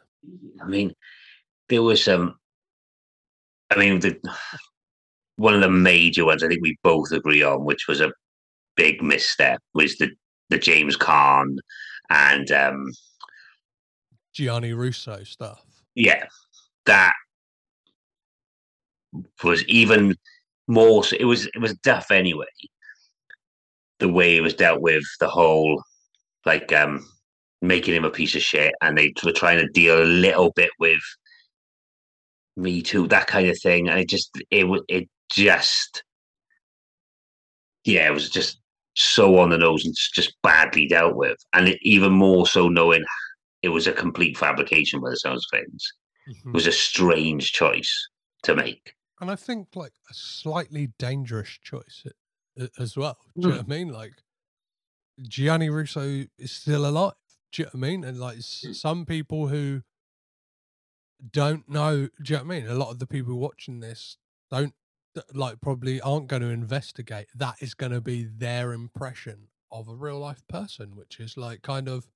I 0.62 0.67
mean, 0.67 0.93
there 1.69 1.84
was 1.84 2.03
some. 2.03 2.36
I 3.69 3.77
mean, 3.77 3.99
the 3.99 4.19
one 5.38 5.53
of 5.53 5.62
the 5.62 5.69
major 5.69 6.25
ones 6.25 6.43
I 6.43 6.47
think 6.47 6.62
we 6.62 6.77
both 6.84 7.12
agree 7.12 7.41
on, 7.41 7.63
which 7.63 7.88
was 7.88 8.01
a 8.01 8.12
big 8.75 9.01
misstep, 9.01 9.62
was 9.73 9.97
the 9.97 10.12
the 10.49 10.57
James 10.57 10.97
Caan 10.97 11.57
and 12.10 12.51
um, 12.51 12.91
gianni 14.34 14.74
russo 14.74 15.24
stuff 15.24 15.65
yeah, 15.96 16.26
that 16.86 17.13
was 19.44 19.63
even 19.65 20.15
more. 20.67 21.04
It 21.17 21.26
was 21.26 21.48
it 21.48 21.60
was 21.60 21.76
Duff 21.76 22.12
anyway. 22.12 22.46
The 24.00 24.10
way 24.10 24.38
it 24.38 24.41
was 24.41 24.54
dealt 24.54 24.82
with, 24.82 25.04
the 25.20 25.28
whole 25.28 25.84
like 26.46 26.72
um 26.74 27.06
making 27.62 27.94
him 27.94 28.06
a 28.06 28.10
piece 28.10 28.36
of 28.36 28.41
shit, 28.41 28.74
and 28.82 28.98
they 28.98 29.13
were 29.24 29.32
trying 29.32 29.60
to 29.60 29.67
deal 29.67 30.02
a 30.02 30.06
little 30.06 30.52
bit 30.52 30.72
with 30.80 31.02
me 32.58 32.82
too, 32.82 33.08
that 33.08 33.28
kind 33.28 33.50
of 33.50 33.60
thing, 33.60 33.89
and 33.89 34.00
it 34.00 34.10
just 34.10 34.32
it 34.50 34.65
was 34.65 34.82
it 34.88 35.10
just 35.32 36.04
yeah, 37.84 38.08
it 38.08 38.13
was 38.13 38.30
just 38.30 38.60
so 38.96 39.38
on 39.39 39.50
the 39.50 39.58
nose 39.58 39.86
and 39.86 39.96
just 40.13 40.36
badly 40.41 40.88
dealt 40.88 41.15
with, 41.15 41.38
and 41.54 41.70
it, 41.70 41.80
even 41.82 42.13
more 42.13 42.48
so 42.48 42.70
knowing 42.70 43.04
it 43.62 43.69
was 43.69 43.88
a 43.88 43.91
complete 43.93 44.38
fabrication 44.38 45.00
by 45.00 45.10
the 45.10 45.17
sounds 45.17 45.45
of 45.52 45.60
things. 45.60 45.93
Mhm. 46.28 46.47
It 46.47 46.54
was 46.54 46.67
a 46.67 46.71
strange 46.71 47.52
choice 47.54 48.10
to 48.43 48.56
make. 48.56 48.95
and 49.19 49.30
I 49.30 49.36
think 49.36 49.76
like 49.76 49.93
a 50.10 50.13
slightly 50.15 50.88
dangerous 50.97 51.50
choice 51.62 52.04
a- 52.06 52.63
a- 52.63 52.69
as 52.80 52.97
well. 52.97 53.17
Do 53.38 53.41
you 53.41 53.47
know 53.50 53.62
hmm. 53.62 53.67
what 53.67 53.76
I 53.76 53.78
mean? 53.78 53.93
Like 53.93 54.24
Gianni 55.21 55.69
Russo 55.69 56.26
is 56.39 56.52
still 56.52 56.86
alive. 56.88 57.13
Do 57.52 57.62
you 57.62 57.65
know 57.65 57.69
what 57.74 57.88
I 57.88 57.89
mean? 57.89 58.04
And 58.04 58.19
like 58.19 58.38
s- 58.39 58.63
hmm. 58.65 58.74
some 58.74 59.06
people 59.06 59.47
who 59.50 59.84
don't 61.32 61.69
know, 61.69 62.08
do 62.24 62.34
you 62.34 62.38
know 62.38 62.43
what 62.43 62.56
I 62.56 62.60
mean? 62.60 62.67
A 62.67 62.74
lot 62.74 62.89
of 62.89 62.97
the 63.00 63.06
people 63.06 63.38
watching 63.38 63.80
this 63.80 64.17
don't 64.50 64.74
like 65.34 65.62
probably 65.62 66.02
aren't 66.02 66.28
going 66.28 66.41
to 66.41 66.47
investigate. 66.50 67.28
That 67.36 67.56
is 67.62 67.74
going 67.76 67.91
to 67.91 68.02
be 68.02 68.24
their 68.24 68.74
impression 68.74 69.50
of 69.71 69.88
a 69.88 69.93
real 69.95 70.19
life 70.19 70.41
person, 70.47 70.95
which 70.95 71.19
is 71.19 71.38
like 71.38 71.62
kind 71.62 71.88
of 71.88 72.08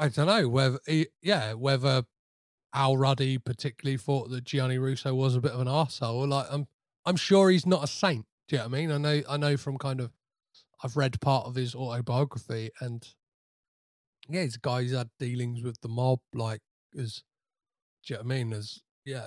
I 0.00 0.08
don't 0.08 0.26
know 0.26 0.48
whether 0.48 0.78
he- 0.86 1.08
yeah 1.22 1.52
whether 1.52 2.04
Al 2.72 2.96
Ruddy 2.96 3.38
particularly 3.38 3.98
thought 3.98 4.30
that 4.30 4.44
Gianni 4.44 4.78
Russo 4.78 5.14
was 5.14 5.36
a 5.36 5.40
bit 5.40 5.52
of 5.52 5.60
an 5.60 5.66
arsehole. 5.68 6.28
Like 6.28 6.46
I'm 6.50 6.66
I'm 7.04 7.16
sure 7.16 7.50
he's 7.50 7.66
not 7.66 7.84
a 7.84 7.86
saint. 7.86 8.26
Do 8.48 8.56
you 8.56 8.62
know 8.62 8.68
what 8.68 8.76
I 8.76 8.80
mean? 8.80 8.92
I 8.92 8.98
know 8.98 9.22
I 9.28 9.36
know 9.36 9.56
from 9.56 9.78
kind 9.78 10.00
of 10.00 10.12
I've 10.82 10.96
read 10.96 11.20
part 11.20 11.46
of 11.46 11.54
his 11.54 11.74
autobiography 11.74 12.70
and 12.80 13.06
yeah, 14.28 14.42
he's 14.42 14.56
a 14.56 14.60
guy 14.60 14.82
who's 14.82 14.92
had 14.92 15.10
dealings 15.18 15.62
with 15.62 15.80
the 15.80 15.88
mob, 15.88 16.20
like 16.34 16.60
as 16.98 17.22
do 18.06 18.14
you 18.14 18.18
know 18.18 18.24
what 18.24 18.32
I 18.32 18.36
mean? 18.36 18.52
As 18.52 18.80
yeah, 19.04 19.24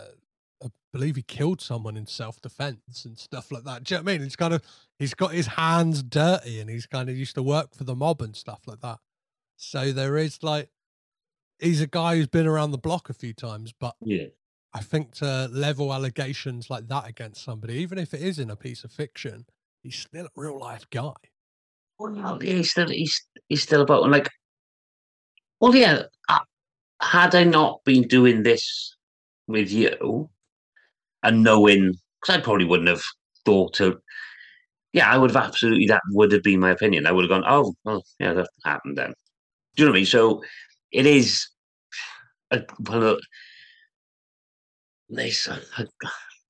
I 0.63 0.67
believe 0.91 1.15
he 1.15 1.21
killed 1.23 1.61
someone 1.61 1.97
in 1.97 2.07
self 2.07 2.41
defense 2.41 3.05
and 3.05 3.17
stuff 3.19 3.51
like 3.51 3.65
that. 3.65 3.83
Do 3.83 3.93
you 3.93 3.99
know 3.99 4.03
what 4.03 4.11
I 4.11 4.13
mean? 4.13 4.23
He's 4.23 4.35
kind 4.35 4.53
of 4.53 4.63
he's 4.97 5.13
got 5.13 5.33
his 5.33 5.47
hands 5.47 6.01
dirty 6.01 6.59
and 6.59 6.69
he's 6.69 6.87
kind 6.87 7.09
of 7.09 7.17
used 7.17 7.35
to 7.35 7.43
work 7.43 7.75
for 7.75 7.83
the 7.83 7.95
mob 7.95 8.21
and 8.21 8.35
stuff 8.35 8.61
like 8.65 8.79
that. 8.81 8.99
So 9.57 9.91
there 9.91 10.17
is 10.17 10.41
like 10.43 10.69
he's 11.59 11.81
a 11.81 11.87
guy 11.87 12.15
who's 12.15 12.27
been 12.27 12.47
around 12.47 12.71
the 12.71 12.77
block 12.77 13.09
a 13.09 13.13
few 13.13 13.33
times, 13.33 13.73
but 13.79 13.95
Yeah. 14.01 14.27
I 14.73 14.81
think 14.81 15.13
to 15.15 15.49
level 15.51 15.93
allegations 15.93 16.69
like 16.69 16.87
that 16.87 17.07
against 17.07 17.43
somebody, 17.43 17.75
even 17.75 17.97
if 17.99 18.13
it 18.13 18.21
is 18.21 18.39
in 18.39 18.49
a 18.49 18.55
piece 18.55 18.83
of 18.83 18.91
fiction, 18.91 19.45
he's 19.83 19.95
still 19.95 20.25
a 20.25 20.29
real 20.35 20.59
life 20.59 20.89
guy. 20.89 21.13
Well, 21.99 22.43
yeah, 22.43 22.53
he's 22.55 22.71
still 22.71 22.89
he's 22.89 23.23
he's 23.49 23.61
still 23.61 23.81
about 23.81 24.09
like. 24.09 24.29
Well, 25.59 25.75
yeah. 25.75 26.03
uh, 26.27 26.39
Had 27.01 27.35
I 27.35 27.43
not 27.43 27.83
been 27.85 28.07
doing 28.07 28.43
this 28.43 28.95
with 29.47 29.71
you, 29.71 30.29
and 31.21 31.43
knowing, 31.43 31.93
because 32.19 32.37
I 32.37 32.41
probably 32.41 32.65
wouldn't 32.65 32.89
have 32.89 33.03
thought 33.45 33.75
to. 33.75 34.01
Yeah, 34.91 35.09
I 35.11 35.17
would 35.17 35.31
have 35.31 35.43
absolutely. 35.43 35.85
That 35.87 36.01
would 36.09 36.31
have 36.31 36.43
been 36.43 36.59
my 36.59 36.71
opinion. 36.71 37.05
I 37.05 37.11
would 37.11 37.23
have 37.23 37.29
gone, 37.29 37.45
oh, 37.47 37.73
well, 37.83 38.03
yeah, 38.19 38.33
that 38.33 38.49
happened 38.65 38.97
then. 38.97 39.13
Do 39.75 39.83
you 39.83 39.85
know 39.87 39.91
what 39.91 39.97
I 39.97 39.99
mean? 39.99 40.05
So 40.05 40.43
it 40.91 41.05
is. 41.05 41.47
A, 42.51 42.61
well, 42.87 43.13
uh, 43.13 43.15
this, 45.09 45.47
uh, 45.47 45.59
uh, 45.77 45.85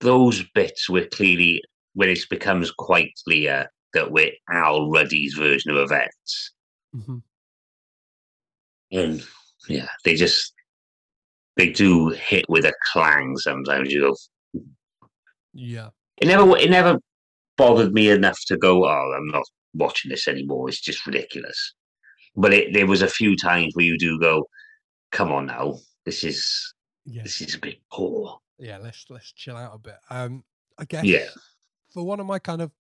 those 0.02 0.44
bits 0.54 0.90
were 0.90 1.06
clearly 1.06 1.62
when 1.94 2.10
it 2.10 2.20
becomes 2.30 2.72
quite 2.72 3.12
clear 3.26 3.70
that 3.94 4.12
we're 4.12 4.32
Al 4.52 4.90
Ruddy's 4.90 5.34
version 5.36 5.72
of 5.72 5.78
events. 5.78 6.52
Mm-hmm. 6.96 7.18
And 8.92 9.24
yeah, 9.68 9.88
they 10.04 10.16
just 10.16 10.54
they 11.56 11.70
do 11.70 12.10
hit 12.10 12.46
with 12.50 12.66
a 12.66 12.74
clang 12.92 13.38
sometimes. 13.38 13.92
You 13.92 14.02
go, 14.54 14.62
Yeah. 15.54 15.90
it 16.18 16.28
never 16.28 16.58
it 16.58 16.70
never 16.70 17.00
bothered 17.58 17.94
me 17.94 18.10
enough 18.10 18.40
to 18.48 18.58
go, 18.58 18.86
oh, 18.86 19.14
I'm 19.16 19.28
not 19.28 19.44
watching 19.74 20.10
this 20.10 20.28
anymore. 20.28 20.70
It's 20.70 20.82
just 20.82 21.06
ridiculous. 21.06 21.74
But 22.36 22.54
it, 22.54 22.74
there 22.74 22.88
was 22.88 23.02
a 23.02 23.08
few 23.08 23.36
times 23.36 23.76
where 23.76 23.86
you 23.86 23.98
do 23.98 24.20
go, 24.20 24.48
come 25.12 25.32
on 25.32 25.46
now, 25.48 25.76
this 26.06 26.24
is 26.24 26.74
Yeah. 27.06 27.24
this 27.24 27.42
is 27.42 27.56
a 27.56 27.60
bit 27.60 27.80
poor. 27.92 28.40
Yeah. 28.58 28.78
Let's 28.78 29.06
let's 29.10 29.32
chill 29.32 29.56
out 29.58 29.76
a 29.76 29.78
bit. 29.78 29.98
Um 30.10 30.44
I 30.78 30.86
guess 30.86 31.06
Yeah. 31.06 31.28
for 31.92 32.04
one 32.04 32.20
of 32.20 32.26
my 32.26 32.40
kind 32.40 32.62
of 32.62 32.72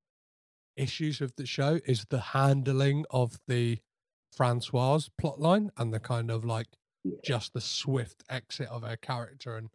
issues 0.75 1.19
with 1.21 1.35
the 1.35 1.45
show 1.45 1.79
is 1.85 2.05
the 2.09 2.19
handling 2.19 3.05
of 3.11 3.39
the 3.47 3.77
Francoise 4.35 5.09
plotline 5.21 5.69
and 5.77 5.93
the 5.93 5.99
kind 5.99 6.31
of 6.31 6.43
like 6.43 6.67
Yeah. 7.03 7.17
just 7.23 7.53
the 7.53 7.61
swift 7.61 8.23
exit 8.29 8.67
of 8.69 8.81
her 8.81 8.97
character 8.97 9.55
and 9.57 9.69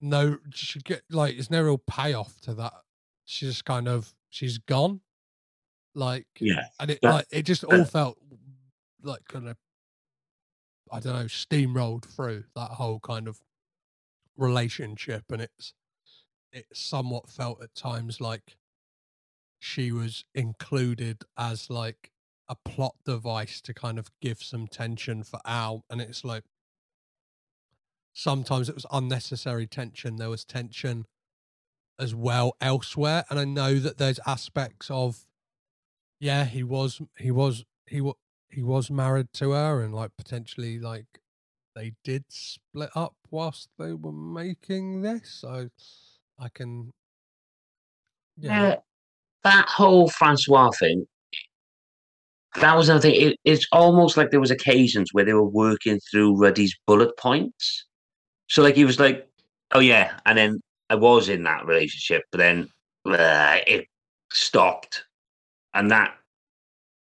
no 0.00 0.38
she 0.54 0.80
get 0.80 1.02
like 1.10 1.34
there's 1.34 1.50
no 1.50 1.62
real 1.62 1.78
payoff 1.78 2.40
to 2.42 2.54
that. 2.54 2.72
She's 3.26 3.50
just 3.50 3.64
kind 3.66 3.86
of 3.86 4.14
she's 4.30 4.56
gone. 4.58 5.02
Like 5.94 6.26
Yeah. 6.40 6.68
and 6.80 6.90
it 6.90 7.00
like 7.02 7.26
it 7.30 7.42
just 7.42 7.64
all 7.64 7.84
felt 7.84 8.18
like 9.02 9.24
kind 9.28 9.48
of 9.48 9.56
I 10.90 11.00
don't 11.00 11.14
know, 11.14 11.24
steamrolled 11.24 12.04
through 12.04 12.44
that 12.54 12.72
whole 12.72 13.00
kind 13.00 13.26
of 13.26 13.40
relationship 14.36 15.24
and 15.30 15.42
it's 15.42 15.74
it 16.52 16.66
somewhat 16.72 17.28
felt 17.30 17.62
at 17.62 17.74
times 17.74 18.20
like 18.20 18.56
she 19.58 19.92
was 19.92 20.24
included 20.34 21.22
as 21.38 21.70
like 21.70 22.10
a 22.48 22.56
plot 22.56 22.94
device 23.06 23.60
to 23.62 23.72
kind 23.72 23.98
of 23.98 24.10
give 24.20 24.42
some 24.42 24.66
tension 24.66 25.22
for 25.22 25.40
Al 25.46 25.84
and 25.88 26.00
it's 26.00 26.24
like 26.24 26.44
sometimes 28.12 28.68
it 28.68 28.74
was 28.74 28.86
unnecessary 28.90 29.66
tension 29.66 30.16
there 30.16 30.28
was 30.28 30.44
tension 30.44 31.06
as 31.98 32.14
well 32.14 32.54
elsewhere 32.60 33.24
and 33.30 33.38
I 33.38 33.44
know 33.44 33.78
that 33.78 33.96
there's 33.96 34.20
aspects 34.26 34.90
of 34.90 35.24
yeah 36.20 36.44
he 36.44 36.62
was 36.62 37.00
he 37.18 37.30
was 37.30 37.64
he 37.86 38.00
was 38.00 38.14
he 38.52 38.62
was 38.62 38.90
married 38.90 39.28
to 39.34 39.52
her 39.52 39.82
and 39.82 39.94
like 39.94 40.10
potentially 40.16 40.78
like 40.78 41.06
they 41.74 41.94
did 42.04 42.24
split 42.28 42.90
up 42.94 43.14
whilst 43.30 43.68
they 43.78 43.92
were 43.92 44.12
making 44.12 45.02
this 45.02 45.40
so 45.40 45.68
I 46.38 46.48
can 46.48 46.92
yeah 48.36 48.76
that 49.44 49.68
whole 49.68 50.08
Francois 50.08 50.70
thing. 50.78 51.06
That 52.60 52.76
was 52.76 52.88
another 52.88 53.02
thing. 53.02 53.20
It, 53.20 53.38
it's 53.44 53.66
almost 53.72 54.16
like 54.16 54.30
there 54.30 54.40
was 54.40 54.50
occasions 54.50 55.10
where 55.12 55.24
they 55.24 55.32
were 55.32 55.42
working 55.42 55.98
through 56.10 56.36
Ruddy's 56.36 56.76
bullet 56.86 57.16
points. 57.16 57.86
So 58.48 58.62
like 58.62 58.76
he 58.76 58.84
was 58.84 59.00
like, 59.00 59.28
"Oh 59.72 59.80
yeah," 59.80 60.18
and 60.26 60.36
then 60.36 60.60
I 60.90 60.96
was 60.96 61.28
in 61.28 61.42
that 61.44 61.66
relationship, 61.66 62.22
but 62.30 62.38
then 62.38 62.68
uh, 63.06 63.58
it 63.66 63.86
stopped, 64.30 65.04
and 65.72 65.90
that 65.90 66.14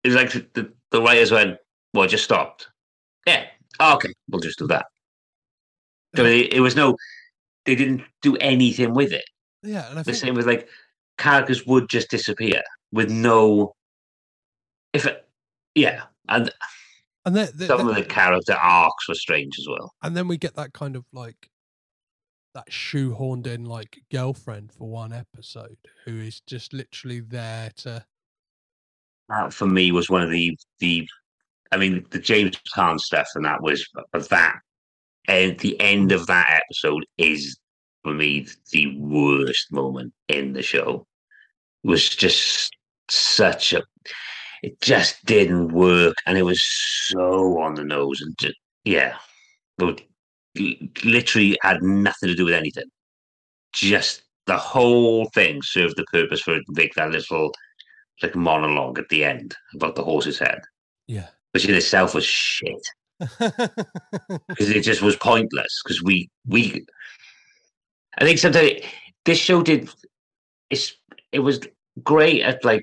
was 0.05 0.14
like 0.14 0.33
the, 0.33 0.73
the 0.92 1.02
writers 1.02 1.33
went, 1.33 1.59
"Well, 1.92 2.07
just 2.07 2.24
stopped." 2.24 2.68
Yeah, 3.26 3.46
oh, 3.81 3.96
okay, 3.96 4.12
we'll 4.31 4.40
just 4.40 4.59
do 4.59 4.66
that. 4.68 4.87
So 6.14 6.24
it, 6.24 6.52
it 6.52 6.61
was 6.61 6.76
no, 6.76 6.96
they 7.64 7.74
didn't 7.74 8.02
do 8.20 8.37
anything 8.37 8.94
with 8.94 9.12
it 9.12 9.24
yeah 9.62 9.88
and 9.90 9.98
I 9.98 10.02
the 10.02 10.12
think 10.12 10.16
same 10.16 10.35
with 10.35 10.46
like 10.46 10.68
characters 11.18 11.66
would 11.66 11.88
just 11.88 12.11
disappear 12.11 12.62
with 12.90 13.11
no 13.11 13.74
if 14.92 15.07
it, 15.07 15.26
yeah 15.74 16.02
and 16.28 16.50
and 17.24 17.37
then, 17.37 17.48
the, 17.55 17.66
some 17.66 17.88
of 17.88 17.94
the 17.94 18.05
character 18.05 18.55
arcs 18.55 19.09
were 19.09 19.14
strange 19.14 19.59
as 19.59 19.66
well 19.68 19.94
and 20.02 20.16
then 20.16 20.28
we 20.28 20.37
get 20.37 20.57
that 20.57 20.72
kind 20.72 20.96
of 20.96 21.05
like 21.12 21.48
that 22.55 22.68
shoehorned 22.70 23.46
in 23.46 23.64
like 23.64 24.00
girlfriend 24.11 24.72
for 24.72 24.88
one 24.88 25.12
episode 25.12 25.78
who 26.05 26.18
is 26.18 26.40
just 26.46 26.72
literally 26.72 27.20
there 27.20 27.70
to 27.76 28.05
that 29.28 29.52
for 29.52 29.66
me 29.66 29.92
was 29.92 30.11
one 30.11 30.22
of 30.22 30.30
the 30.30 30.56
the 30.80 31.06
i 31.70 31.76
mean 31.76 32.04
the 32.11 32.18
james 32.18 32.56
Caan 32.74 32.98
stuff 32.98 33.28
and 33.35 33.44
that 33.44 33.62
was 33.62 33.87
that 34.12 34.61
and 35.28 35.58
the 35.61 35.80
end 35.80 36.12
of 36.12 36.26
that 36.26 36.61
episode 36.62 37.04
is 37.18 37.58
for 38.02 38.12
me 38.12 38.46
the 38.72 38.98
worst 38.98 39.72
moment 39.72 40.12
in 40.28 40.52
the 40.52 40.62
show. 40.62 41.06
It 41.85 41.88
was 41.88 42.08
just 42.08 42.76
such 43.08 43.72
a 43.72 43.82
it 44.62 44.80
just 44.80 45.24
didn't 45.24 45.72
work 45.72 46.14
and 46.26 46.38
it 46.38 46.42
was 46.42 46.62
so 46.62 47.61
on 47.61 47.74
the 47.74 47.82
nose 47.82 48.20
and 48.20 48.32
just, 48.38 48.54
yeah. 48.85 49.16
But 49.76 50.00
it 50.54 51.04
literally 51.04 51.58
had 51.62 51.82
nothing 51.82 52.28
to 52.28 52.35
do 52.37 52.44
with 52.44 52.54
anything. 52.54 52.85
Just 53.72 54.22
the 54.46 54.56
whole 54.56 55.28
thing 55.35 55.62
served 55.62 55.96
the 55.96 56.04
purpose 56.12 56.42
for 56.42 56.54
it 56.54 56.64
to 56.66 56.72
make 56.74 56.94
that 56.94 57.11
little 57.11 57.52
like 58.22 58.35
monologue 58.35 58.98
at 58.98 59.08
the 59.08 59.24
end 59.24 59.54
about 59.74 59.94
the 59.94 60.04
horse's 60.04 60.38
head 60.38 60.61
yeah 61.06 61.26
which 61.52 61.68
in 61.68 61.74
itself 61.74 62.14
was 62.14 62.24
shit 62.24 62.82
because 63.18 64.70
it 64.70 64.82
just 64.82 65.02
was 65.02 65.16
pointless 65.16 65.80
because 65.85 66.02
we 66.02 66.28
we 66.46 66.85
I 68.18 68.24
think 68.24 68.38
sometimes 68.38 68.80
this 69.24 69.38
show 69.38 69.62
did 69.62 69.88
it's 70.70 70.94
it 71.30 71.40
was 71.40 71.61
great 72.02 72.42
at 72.42 72.64
like 72.64 72.82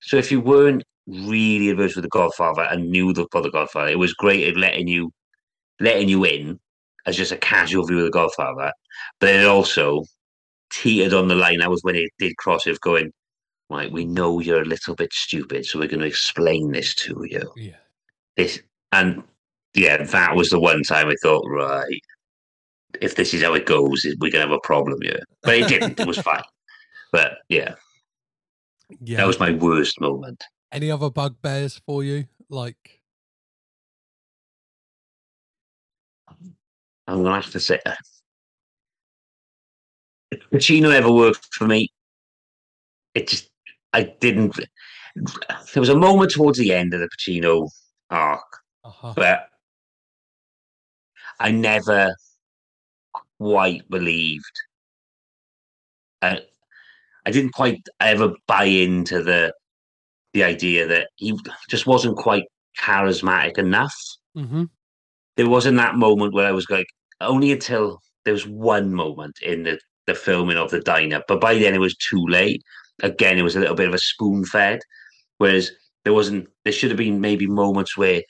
so 0.00 0.16
if 0.16 0.30
you 0.30 0.40
weren't 0.40 0.82
really 1.06 1.70
averse 1.70 1.94
with 1.94 2.04
the 2.04 2.08
Godfather 2.08 2.62
and 2.62 2.90
knew 2.90 3.12
the 3.12 3.26
for 3.30 3.40
the 3.40 3.50
Godfather, 3.50 3.88
it 3.88 3.98
was 3.98 4.14
great 4.14 4.48
at 4.48 4.56
letting 4.56 4.88
you 4.88 5.12
letting 5.80 6.08
you 6.08 6.24
in 6.24 6.58
as 7.06 7.16
just 7.16 7.32
a 7.32 7.36
casual 7.36 7.86
view 7.86 7.98
of 7.98 8.04
the 8.04 8.10
Godfather. 8.10 8.72
But 9.20 9.30
it 9.30 9.46
also 9.46 10.04
teetered 10.70 11.12
on 11.12 11.28
the 11.28 11.34
line. 11.34 11.58
That 11.58 11.70
was 11.70 11.82
when 11.82 11.96
it 11.96 12.10
did 12.18 12.36
cross 12.36 12.66
it 12.66 12.80
going, 12.80 13.12
right, 13.70 13.90
we 13.90 14.04
know 14.04 14.40
you're 14.40 14.62
a 14.62 14.66
little 14.66 14.94
bit 14.94 15.12
stupid, 15.12 15.66
so 15.66 15.78
we're 15.78 15.88
gonna 15.88 16.04
explain 16.04 16.72
this 16.72 16.94
to 16.96 17.24
you. 17.28 17.52
Yeah. 17.56 17.76
This 18.36 18.60
and 18.92 19.22
yeah, 19.74 20.02
that 20.04 20.34
was 20.36 20.50
the 20.50 20.60
one 20.60 20.82
time 20.82 21.08
I 21.08 21.14
thought, 21.22 21.44
right, 21.48 22.00
if 23.00 23.14
this 23.16 23.34
is 23.34 23.42
how 23.42 23.54
it 23.54 23.66
goes, 23.66 24.06
we're 24.20 24.30
gonna 24.30 24.44
have 24.44 24.50
a 24.52 24.60
problem 24.60 25.00
here. 25.02 25.20
But 25.42 25.56
it 25.58 25.68
didn't. 25.68 26.00
it 26.00 26.06
was 26.06 26.18
fine. 26.22 26.42
But 27.12 27.38
yeah, 27.48 27.74
Yeah. 29.00 29.18
that 29.18 29.26
was 29.26 29.40
my 29.40 29.50
worst 29.52 30.00
moment. 30.00 30.44
Any 30.72 30.90
other 30.90 31.10
bugbears 31.10 31.80
for 31.86 32.02
you? 32.04 32.24
Like, 32.48 33.00
I'm 37.08 37.22
gonna 37.22 37.34
have 37.40 37.50
to 37.52 37.60
say, 37.60 37.78
uh, 37.86 37.94
if 40.30 40.40
Pacino 40.50 40.92
ever 40.92 41.10
worked 41.12 41.54
for 41.54 41.66
me. 41.66 41.90
It 43.14 43.28
just, 43.28 43.48
I 43.96 44.14
didn't. 44.20 44.54
There 45.72 45.80
was 45.80 45.88
a 45.88 45.96
moment 45.96 46.30
towards 46.30 46.58
the 46.58 46.72
end 46.72 46.92
of 46.92 47.00
the 47.00 47.08
Pacino 47.08 47.70
arc 48.10 48.44
uh-huh. 48.84 49.14
but 49.16 49.48
I 51.40 51.50
never 51.50 52.14
quite 53.38 53.88
believed. 53.90 54.44
I, 56.22 56.42
I 57.24 57.30
didn't 57.30 57.54
quite 57.54 57.82
ever 58.00 58.34
buy 58.46 58.64
into 58.64 59.22
the 59.22 59.52
the 60.34 60.44
idea 60.44 60.86
that 60.86 61.08
he 61.16 61.34
just 61.70 61.86
wasn't 61.86 62.18
quite 62.18 62.44
charismatic 62.78 63.56
enough. 63.58 63.94
hmm 64.34 64.64
There 65.36 65.48
wasn't 65.48 65.78
that 65.78 65.96
moment 65.96 66.34
where 66.34 66.46
I 66.46 66.52
was 66.52 66.68
like, 66.68 66.86
only 67.22 67.50
until 67.52 68.00
there 68.24 68.34
was 68.34 68.46
one 68.46 68.92
moment 68.92 69.38
in 69.42 69.62
the 69.62 69.78
the 70.06 70.14
filming 70.14 70.58
of 70.58 70.70
the 70.70 70.80
diner, 70.80 71.22
but 71.26 71.40
by 71.40 71.58
then 71.58 71.74
it 71.74 71.80
was 71.80 71.96
too 71.96 72.24
late. 72.28 72.62
Again, 73.02 73.38
it 73.38 73.42
was 73.42 73.56
a 73.56 73.60
little 73.60 73.74
bit 73.74 73.88
of 73.88 73.94
a 73.94 73.98
spoon 73.98 74.44
fed, 74.44 74.80
whereas 75.38 75.70
there 76.04 76.14
wasn't. 76.14 76.48
There 76.64 76.72
should 76.72 76.90
have 76.90 76.98
been 76.98 77.20
maybe 77.20 77.46
moments 77.46 77.96
where 77.96 78.22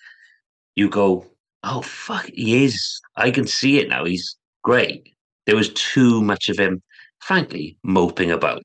you 0.75 0.89
go, 0.89 1.27
"Oh 1.63 1.83
fuck, 1.83 2.27
he 2.27 2.65
is." 2.65 3.01
I 3.17 3.31
can 3.31 3.47
see 3.47 3.79
it 3.79 3.89
now. 3.89 4.05
He's 4.05 4.37
great. 4.63 5.15
There 5.47 5.57
was 5.57 5.73
too 5.75 6.23
much 6.23 6.49
of 6.49 6.59
him, 6.59 6.83
frankly, 7.21 7.79
moping 7.85 8.31
about. 8.33 8.65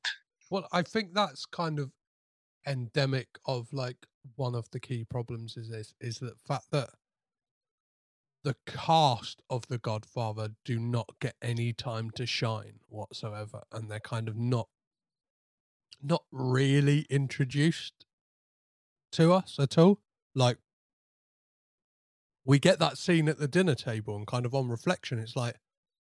Well, 0.49 0.67
I 0.71 0.81
think 0.81 1.13
that's 1.13 1.45
kind 1.45 1.77
of 1.79 1.91
endemic 2.67 3.27
of 3.45 3.71
like 3.71 3.97
one 4.35 4.55
of 4.55 4.69
the 4.71 4.79
key 4.79 5.03
problems 5.03 5.57
is 5.57 5.69
this 5.69 5.93
is 5.99 6.19
the 6.19 6.33
fact 6.45 6.65
that 6.71 6.89
the 8.43 8.55
cast 8.65 9.41
of 9.49 9.67
the 9.67 9.77
Godfather 9.77 10.49
do 10.65 10.79
not 10.79 11.09
get 11.19 11.35
any 11.41 11.73
time 11.73 12.09
to 12.11 12.25
shine 12.25 12.79
whatsoever, 12.87 13.61
and 13.71 13.89
they're 13.89 13.99
kind 13.99 14.27
of 14.27 14.35
not 14.37 14.67
not 16.03 16.23
really 16.31 17.05
introduced 17.09 18.05
to 19.13 19.33
us 19.33 19.57
at 19.59 19.77
all. 19.77 19.99
Like 20.35 20.57
we 22.45 22.59
get 22.59 22.79
that 22.79 22.97
scene 22.97 23.27
at 23.29 23.39
the 23.39 23.47
dinner 23.47 23.75
table, 23.75 24.15
and 24.15 24.25
kind 24.27 24.45
of 24.45 24.55
on 24.55 24.69
reflection, 24.69 25.19
it's 25.19 25.35
like 25.35 25.55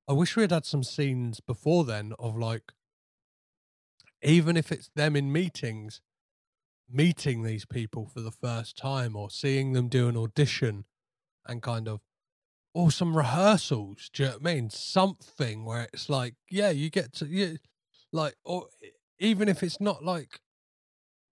I 0.08 0.12
wish 0.12 0.36
we 0.36 0.42
had 0.42 0.52
had 0.52 0.66
some 0.66 0.82
scenes 0.82 1.40
before 1.40 1.84
then 1.84 2.12
of 2.18 2.36
like 2.36 2.72
even 4.22 4.56
if 4.56 4.70
it's 4.70 4.90
them 4.94 5.16
in 5.16 5.32
meetings, 5.32 6.00
meeting 6.90 7.42
these 7.42 7.64
people 7.64 8.06
for 8.06 8.20
the 8.20 8.30
first 8.30 8.76
time 8.76 9.16
or 9.16 9.30
seeing 9.30 9.72
them 9.72 9.88
do 9.88 10.08
an 10.08 10.16
audition 10.16 10.84
and 11.46 11.62
kind 11.62 11.88
of, 11.88 12.00
or 12.74 12.90
some 12.90 13.16
rehearsals. 13.16 14.10
Do 14.12 14.22
you 14.22 14.28
know 14.28 14.34
what 14.36 14.50
I 14.50 14.54
mean? 14.54 14.70
Something 14.70 15.64
where 15.64 15.88
it's 15.92 16.08
like, 16.08 16.34
yeah, 16.50 16.70
you 16.70 16.90
get 16.90 17.12
to, 17.14 17.26
you, 17.26 17.58
like, 18.12 18.36
or 18.44 18.66
even 19.20 19.48
if 19.48 19.62
it's 19.62 19.80
not 19.80 20.04
like, 20.04 20.40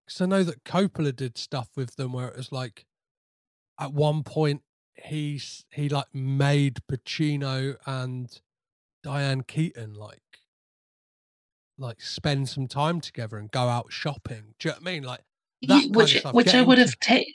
because 0.06 0.20
I 0.20 0.26
know 0.26 0.44
that 0.44 0.62
Coppola 0.64 1.14
did 1.14 1.36
stuff 1.36 1.70
with 1.76 1.96
them 1.96 2.12
where 2.12 2.28
it 2.28 2.36
was 2.36 2.52
like, 2.52 2.86
at 3.80 3.92
one 3.92 4.22
point, 4.22 4.62
he's, 4.94 5.64
he 5.70 5.88
like 5.88 6.14
made 6.14 6.78
Pacino 6.90 7.76
and 7.86 8.40
Diane 9.02 9.42
Keaton 9.42 9.94
like 9.94 10.20
like 11.78 12.00
spend 12.00 12.48
some 12.48 12.66
time 12.66 13.00
together 13.00 13.36
and 13.36 13.50
go 13.50 13.60
out 13.60 13.86
shopping. 13.90 14.54
Do 14.58 14.68
you 14.68 14.72
know 14.72 14.78
what 14.80 14.88
I 14.88 14.92
mean? 14.92 15.02
Like 15.04 15.20
that 15.62 15.90
which 15.90 16.22
which 16.32 16.54
I 16.54 16.62
would 16.62 16.78
have 16.78 16.98
taken. 17.00 17.32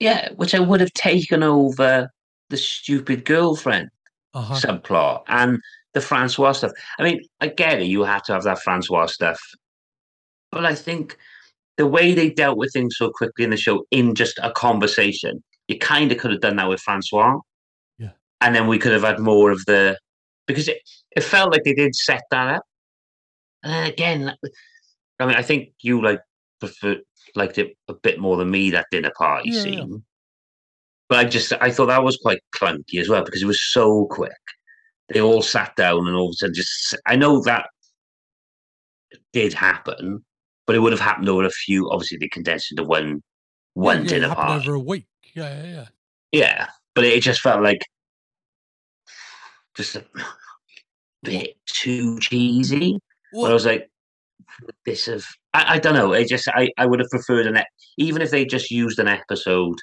Yeah, 0.00 0.30
which 0.32 0.54
I 0.54 0.60
would 0.60 0.80
have 0.80 0.92
taken 0.92 1.42
over 1.42 2.10
the 2.50 2.56
stupid 2.56 3.24
girlfriend 3.24 3.88
uh-huh. 4.34 4.54
subplot 4.54 5.22
and 5.28 5.60
the 5.94 6.00
Francois 6.00 6.52
stuff. 6.52 6.72
I 6.98 7.04
mean, 7.04 7.22
I 7.40 7.48
get 7.48 7.80
it. 7.80 7.86
You 7.86 8.02
have 8.02 8.22
to 8.24 8.32
have 8.32 8.42
that 8.42 8.60
Francois 8.60 9.06
stuff, 9.06 9.40
but 10.54 10.64
I 10.64 10.74
think 10.74 11.16
the 11.76 11.86
way 11.86 12.14
they 12.14 12.30
dealt 12.30 12.56
with 12.56 12.72
things 12.72 12.96
so 12.96 13.10
quickly 13.10 13.44
in 13.44 13.50
the 13.50 13.56
show, 13.56 13.84
in 13.90 14.14
just 14.14 14.38
a 14.42 14.52
conversation, 14.52 15.42
you 15.68 15.78
kind 15.78 16.12
of 16.12 16.18
could 16.18 16.30
have 16.30 16.40
done 16.40 16.56
that 16.56 16.68
with 16.68 16.80
Francois. 16.80 17.38
Yeah. 17.98 18.10
and 18.40 18.54
then 18.54 18.66
we 18.68 18.78
could 18.78 18.92
have 18.92 19.02
had 19.02 19.18
more 19.18 19.50
of 19.50 19.64
the 19.66 19.98
because 20.46 20.68
it, 20.68 20.78
it 21.16 21.22
felt 21.22 21.52
like 21.52 21.64
they 21.64 21.74
did 21.74 21.94
set 21.94 22.22
that 22.30 22.54
up. 22.56 22.62
And 23.62 23.72
then 23.72 23.86
again, 23.86 24.34
I 25.20 25.26
mean, 25.26 25.36
I 25.36 25.42
think 25.42 25.70
you 25.82 26.02
like 26.02 26.20
prefer 26.60 26.96
liked 27.34 27.58
it 27.58 27.76
a 27.88 27.94
bit 27.94 28.20
more 28.20 28.36
than 28.36 28.50
me 28.50 28.70
that 28.70 28.86
dinner 28.90 29.10
party 29.16 29.50
Yeah, 29.50 29.56
yeah. 29.56 29.62
scene. 29.62 30.04
But 31.08 31.18
I 31.18 31.24
just 31.24 31.52
I 31.60 31.70
thought 31.70 31.86
that 31.86 32.04
was 32.04 32.16
quite 32.18 32.40
clunky 32.54 33.00
as 33.00 33.08
well 33.08 33.24
because 33.24 33.42
it 33.42 33.46
was 33.46 33.62
so 33.72 34.06
quick. 34.10 34.32
They 35.08 35.20
all 35.20 35.42
sat 35.42 35.74
down 35.76 36.06
and 36.06 36.16
all 36.16 36.28
of 36.28 36.32
a 36.32 36.36
sudden 36.36 36.54
just 36.54 36.94
I 37.06 37.16
know 37.16 37.42
that 37.42 37.66
did 39.32 39.52
happen, 39.52 40.24
but 40.66 40.76
it 40.76 40.80
would 40.80 40.92
have 40.92 41.00
happened 41.00 41.28
over 41.28 41.44
a 41.44 41.50
few. 41.50 41.90
Obviously, 41.90 42.18
they 42.18 42.28
condensed 42.28 42.72
into 42.72 42.84
one 42.84 43.22
one 43.74 44.02
yeah, 44.02 44.08
dinner 44.08 44.34
party. 44.34 44.62
over 44.62 44.74
a 44.74 44.80
week. 44.80 45.06
Yeah, 45.34 45.62
yeah, 45.62 45.70
yeah. 45.70 45.86
Yeah, 46.32 46.66
but 46.94 47.04
it 47.04 47.22
just 47.22 47.40
felt 47.40 47.62
like 47.62 47.82
just 49.76 49.96
a 49.96 50.04
bit 51.22 51.56
too 51.66 52.18
cheesy. 52.20 52.98
But 53.32 53.50
I 53.50 53.54
was 53.54 53.66
like, 53.66 53.90
this 54.86 55.08
of 55.08 55.26
I, 55.52 55.74
I 55.74 55.78
don't 55.78 55.94
know. 55.94 56.14
I 56.14 56.24
just 56.24 56.48
I, 56.48 56.70
I 56.78 56.86
would 56.86 57.00
have 57.00 57.10
preferred 57.10 57.46
an 57.46 57.62
even 57.98 58.22
if 58.22 58.30
they 58.30 58.44
just 58.44 58.70
used 58.70 58.98
an 58.98 59.08
episode 59.08 59.78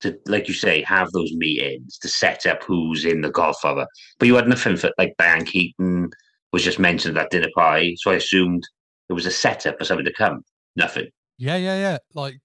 to 0.00 0.18
like 0.26 0.48
you 0.48 0.54
say 0.54 0.82
have 0.82 1.10
those 1.12 1.32
meetings 1.32 1.98
to 1.98 2.08
set 2.08 2.46
up 2.46 2.62
who's 2.62 3.04
in 3.04 3.20
the 3.20 3.30
Godfather. 3.30 3.86
But 4.18 4.28
you 4.28 4.34
had 4.34 4.48
nothing 4.48 4.76
for 4.76 4.90
like 4.98 5.14
Diane 5.18 5.44
Keaton 5.44 6.10
was 6.52 6.62
just 6.62 6.78
mentioned 6.78 7.16
at 7.16 7.22
that 7.22 7.30
dinner 7.30 7.52
party, 7.54 7.96
so 7.98 8.10
I 8.10 8.14
assumed 8.14 8.62
it 9.08 9.12
was 9.12 9.26
a 9.26 9.30
setup 9.30 9.78
for 9.78 9.84
something 9.84 10.06
to 10.06 10.12
come. 10.12 10.44
Nothing. 10.76 11.08
yeah, 11.38 11.56
yeah, 11.56 11.76
yeah. 11.76 11.98
Like 12.14 12.40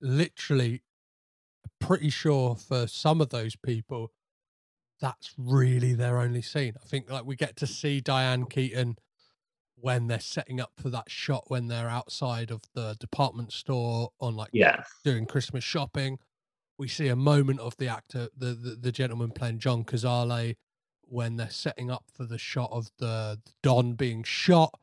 literally, 0.00 0.82
pretty 1.80 2.10
sure 2.10 2.56
for 2.56 2.86
some 2.86 3.20
of 3.20 3.30
those 3.30 3.56
people, 3.56 4.12
that's 5.00 5.34
really 5.36 5.94
their 5.94 6.18
only 6.18 6.42
scene. 6.42 6.74
I 6.82 6.86
think 6.86 7.10
like 7.10 7.24
we 7.24 7.36
get 7.36 7.56
to 7.56 7.66
see 7.66 8.00
Diane 8.00 8.46
Keaton 8.46 8.96
when 9.78 10.06
they're 10.06 10.20
setting 10.20 10.60
up 10.60 10.72
for 10.80 10.88
that 10.90 11.10
shot 11.10 11.44
when 11.48 11.68
they're 11.68 11.88
outside 11.88 12.50
of 12.50 12.62
the 12.74 12.96
department 12.98 13.52
store 13.52 14.10
on 14.20 14.36
like 14.36 14.50
Yeah, 14.52 14.82
doing 15.04 15.26
Christmas 15.26 15.64
shopping. 15.64 16.18
We 16.78 16.88
see 16.88 17.08
a 17.08 17.16
moment 17.16 17.60
of 17.60 17.76
the 17.76 17.88
actor, 17.88 18.28
the 18.36 18.54
the, 18.54 18.76
the 18.80 18.92
gentleman 18.92 19.30
playing 19.30 19.58
John 19.58 19.84
Cazale, 19.84 20.56
when 21.02 21.36
they're 21.36 21.50
setting 21.50 21.90
up 21.90 22.04
for 22.12 22.24
the 22.24 22.38
shot 22.38 22.70
of 22.72 22.90
the 22.98 23.40
Don 23.62 23.94
being 23.94 24.22
shot. 24.22 24.78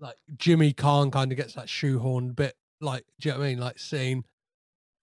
Like 0.00 0.16
Jimmy 0.36 0.72
Caan 0.72 1.10
kind 1.10 1.32
of 1.32 1.38
gets 1.38 1.54
that 1.54 1.66
shoehorned 1.66 2.36
bit, 2.36 2.54
like 2.80 3.04
do 3.20 3.28
you 3.28 3.34
know 3.34 3.40
what 3.40 3.46
I 3.46 3.48
mean? 3.48 3.58
Like 3.58 3.78
scene, 3.78 4.24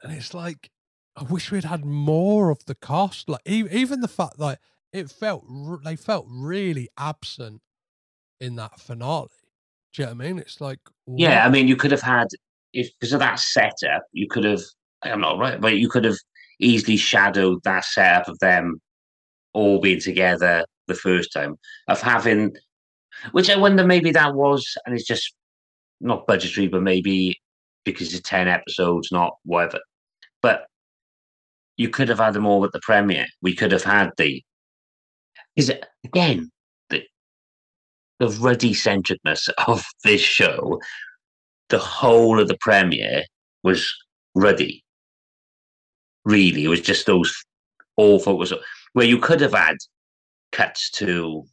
and 0.02 0.14
it's 0.14 0.34
like 0.34 0.70
I 1.16 1.24
wish 1.24 1.52
we'd 1.52 1.66
had 1.66 1.86
more 1.86 2.50
of 2.50 2.66
the 2.66 2.76
cast. 2.76 3.30
Like 3.30 3.42
e- 3.48 3.68
even 3.72 4.02
the 4.02 4.08
fact 4.08 4.38
that 4.40 4.60
it 4.94 5.10
felt 5.10 5.46
they 5.84 5.96
felt 5.96 6.26
really 6.30 6.90
absent 6.98 7.62
in 8.40 8.56
that 8.56 8.80
finale. 8.80 9.30
Do 9.94 10.02
you 10.02 10.06
know 10.08 10.14
what 10.16 10.24
I 10.24 10.28
mean? 10.28 10.40
It's 10.40 10.62
like 10.62 10.80
Yeah, 11.08 11.46
I 11.46 11.50
mean, 11.50 11.68
you 11.68 11.76
could 11.76 11.92
have 11.92 12.02
had 12.02 12.28
if 12.74 12.90
because 13.00 13.14
of 13.14 13.20
that 13.20 13.40
setup, 13.40 14.04
you 14.12 14.28
could 14.28 14.44
have. 14.44 14.62
I'm 15.04 15.22
not 15.22 15.38
right, 15.38 15.60
but 15.60 15.78
you 15.78 15.90
could 15.90 16.06
have 16.06 16.18
easily 16.60 16.98
shadowed 16.98 17.64
that 17.64 17.86
setup 17.86 18.28
of 18.28 18.40
them 18.40 18.82
all 19.54 19.80
being 19.80 20.00
together 20.00 20.66
the 20.88 20.96
first 20.96 21.32
time 21.34 21.56
of 21.88 22.02
having, 22.02 22.56
which 23.32 23.50
I 23.50 23.58
wonder 23.58 23.86
maybe 23.86 24.12
that 24.12 24.36
was, 24.36 24.78
and 24.86 24.96
it's 24.96 25.08
just 25.08 25.34
not 26.02 26.28
budgetary, 26.28 26.68
but 26.68 26.82
maybe 26.82 27.40
because 27.84 28.14
it's 28.14 28.28
ten 28.28 28.48
episodes, 28.48 29.12
not 29.12 29.36
whatever. 29.44 29.80
But 30.42 30.66
you 31.78 31.90
could 31.90 32.10
have 32.10 32.20
had 32.20 32.34
them 32.34 32.46
all 32.46 32.64
at 32.66 32.72
the 32.72 32.80
premiere. 32.82 33.28
We 33.42 33.56
could 33.56 33.72
have 33.72 33.84
had 33.84 34.12
the. 34.18 34.44
Is 35.56 35.70
it 35.70 35.86
again? 36.04 36.52
The, 36.90 37.04
the 38.20 38.30
ruddy 38.30 38.74
centeredness 38.74 39.50
of 39.68 39.84
this 40.04 40.22
show, 40.22 40.80
the 41.70 41.80
whole 41.80 42.40
of 42.40 42.48
the 42.48 42.58
premiere 42.60 43.24
was 43.64 43.92
ruddy. 44.36 44.84
Really, 46.26 46.66
it 46.66 46.70
was 46.70 46.82
just 46.82 47.06
those 47.06 47.34
awful 47.98 48.38
was 48.38 48.54
where 48.94 49.06
you 49.06 49.18
could 49.18 49.42
have 49.42 49.54
had 49.54 49.78
cuts 50.52 50.90
to 50.90 51.46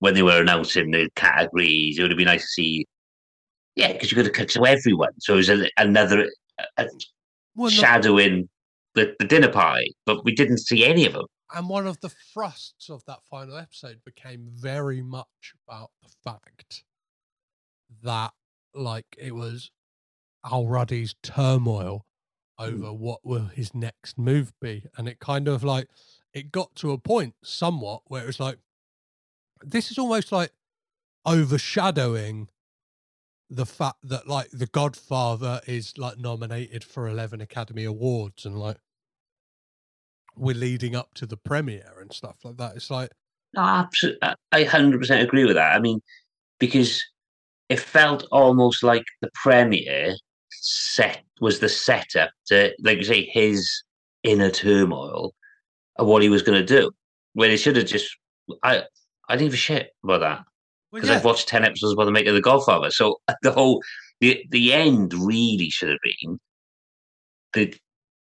when 0.00 0.14
they 0.14 0.22
were 0.22 0.40
announcing 0.40 0.90
the 0.90 1.08
categories. 1.16 1.98
It 1.98 2.02
would 2.02 2.10
have 2.10 2.18
been 2.18 2.26
nice 2.26 2.42
to 2.42 2.48
see, 2.48 2.86
yeah, 3.74 3.92
because 3.92 4.10
you 4.10 4.16
could 4.16 4.26
have 4.26 4.34
cut 4.34 4.48
to 4.50 4.66
everyone. 4.66 5.12
So 5.20 5.34
it 5.34 5.36
was 5.36 5.48
a, 5.50 5.68
another 5.78 6.28
a 6.76 6.86
Well, 7.54 7.64
no- 7.64 7.68
shadowing 7.70 8.48
the, 8.94 9.14
the 9.18 9.26
dinner 9.26 9.50
party, 9.50 9.94
but 10.06 10.24
we 10.24 10.34
didn't 10.34 10.58
see 10.58 10.84
any 10.84 11.06
of 11.06 11.12
them. 11.12 11.26
and 11.54 11.68
one 11.68 11.86
of 11.86 12.00
the 12.00 12.08
thrusts 12.08 12.88
of 12.88 13.04
that 13.06 13.20
final 13.30 13.56
episode 13.56 14.00
became 14.04 14.48
very 14.50 15.02
much 15.02 15.54
about 15.66 15.90
the 16.02 16.08
fact 16.24 16.82
that 18.02 18.32
like 18.74 19.06
it 19.18 19.34
was 19.34 19.70
Al 20.50 20.66
Ruddy's 20.66 21.14
turmoil 21.22 22.06
hmm. 22.58 22.64
over 22.64 22.92
what 22.92 23.20
will 23.24 23.46
his 23.46 23.74
next 23.74 24.18
move 24.18 24.52
be 24.60 24.84
and 24.96 25.08
it 25.08 25.18
kind 25.18 25.48
of 25.48 25.62
like 25.62 25.88
it 26.32 26.52
got 26.52 26.74
to 26.76 26.92
a 26.92 26.98
point 26.98 27.34
somewhat 27.42 28.02
where 28.06 28.22
it 28.22 28.26
was 28.26 28.40
like 28.40 28.58
this 29.62 29.90
is 29.90 29.98
almost 29.98 30.32
like 30.32 30.52
overshadowing 31.26 32.48
the 33.48 33.66
fact 33.66 33.98
that 34.02 34.28
like 34.28 34.50
the 34.50 34.66
godfather 34.66 35.60
is 35.66 35.96
like 35.96 36.18
nominated 36.18 36.82
for 36.82 37.08
11 37.08 37.40
academy 37.40 37.84
awards 37.84 38.44
and 38.44 38.58
like 38.58 38.76
we're 40.36 40.54
leading 40.54 40.94
up 40.94 41.14
to 41.14 41.26
the 41.26 41.36
premiere 41.36 41.94
and 42.00 42.12
stuff 42.12 42.36
like 42.44 42.56
that 42.56 42.76
it's 42.76 42.90
like 42.90 43.10
absolutely. 43.56 44.22
Uh, 44.22 44.34
I 44.52 44.64
hundred 44.64 44.98
percent 45.00 45.22
agree 45.22 45.44
with 45.44 45.56
that. 45.56 45.74
I 45.74 45.80
mean, 45.80 46.00
because 46.58 47.04
it 47.68 47.80
felt 47.80 48.26
almost 48.30 48.82
like 48.82 49.04
the 49.22 49.30
premiere 49.34 50.14
set 50.50 51.22
was 51.40 51.58
the 51.58 51.68
setup 51.68 52.30
to, 52.46 52.72
like 52.82 52.98
you 52.98 53.04
say, 53.04 53.24
his 53.24 53.82
inner 54.22 54.50
turmoil 54.50 55.34
of 55.96 56.06
what 56.06 56.22
he 56.22 56.28
was 56.28 56.42
going 56.42 56.58
to 56.58 56.66
do. 56.66 56.90
Where 57.34 57.48
they 57.48 57.56
should 57.56 57.76
have 57.76 57.86
just, 57.86 58.16
I, 58.62 58.84
I 59.28 59.36
didn't 59.36 59.48
give 59.48 59.54
a 59.54 59.56
shit 59.56 59.90
about 60.04 60.20
that 60.20 60.44
well, 60.90 61.00
because 61.02 61.10
I've 61.10 61.24
watched 61.24 61.48
ten 61.48 61.64
episodes 61.64 61.92
about 61.92 62.04
the 62.04 62.12
making 62.12 62.30
of 62.30 62.34
the 62.34 62.40
Godfather. 62.40 62.90
So 62.90 63.20
the 63.42 63.52
whole, 63.52 63.82
the 64.20 64.44
the 64.50 64.72
end 64.72 65.14
really 65.14 65.70
should 65.70 65.90
have 65.90 65.98
been 66.02 66.38
the 67.52 67.74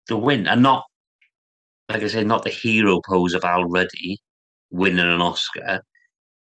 the 0.09 0.17
win, 0.17 0.47
and 0.47 0.62
not 0.62 0.85
like 1.88 2.03
I 2.03 2.07
said, 2.07 2.27
not 2.27 2.45
the 2.45 2.51
hero 2.51 3.01
pose 3.07 3.35
of 3.35 3.45
Al 3.45 3.65
Ruddy 3.65 4.19
winning 4.71 5.01
an 5.01 5.21
Oscar. 5.21 5.83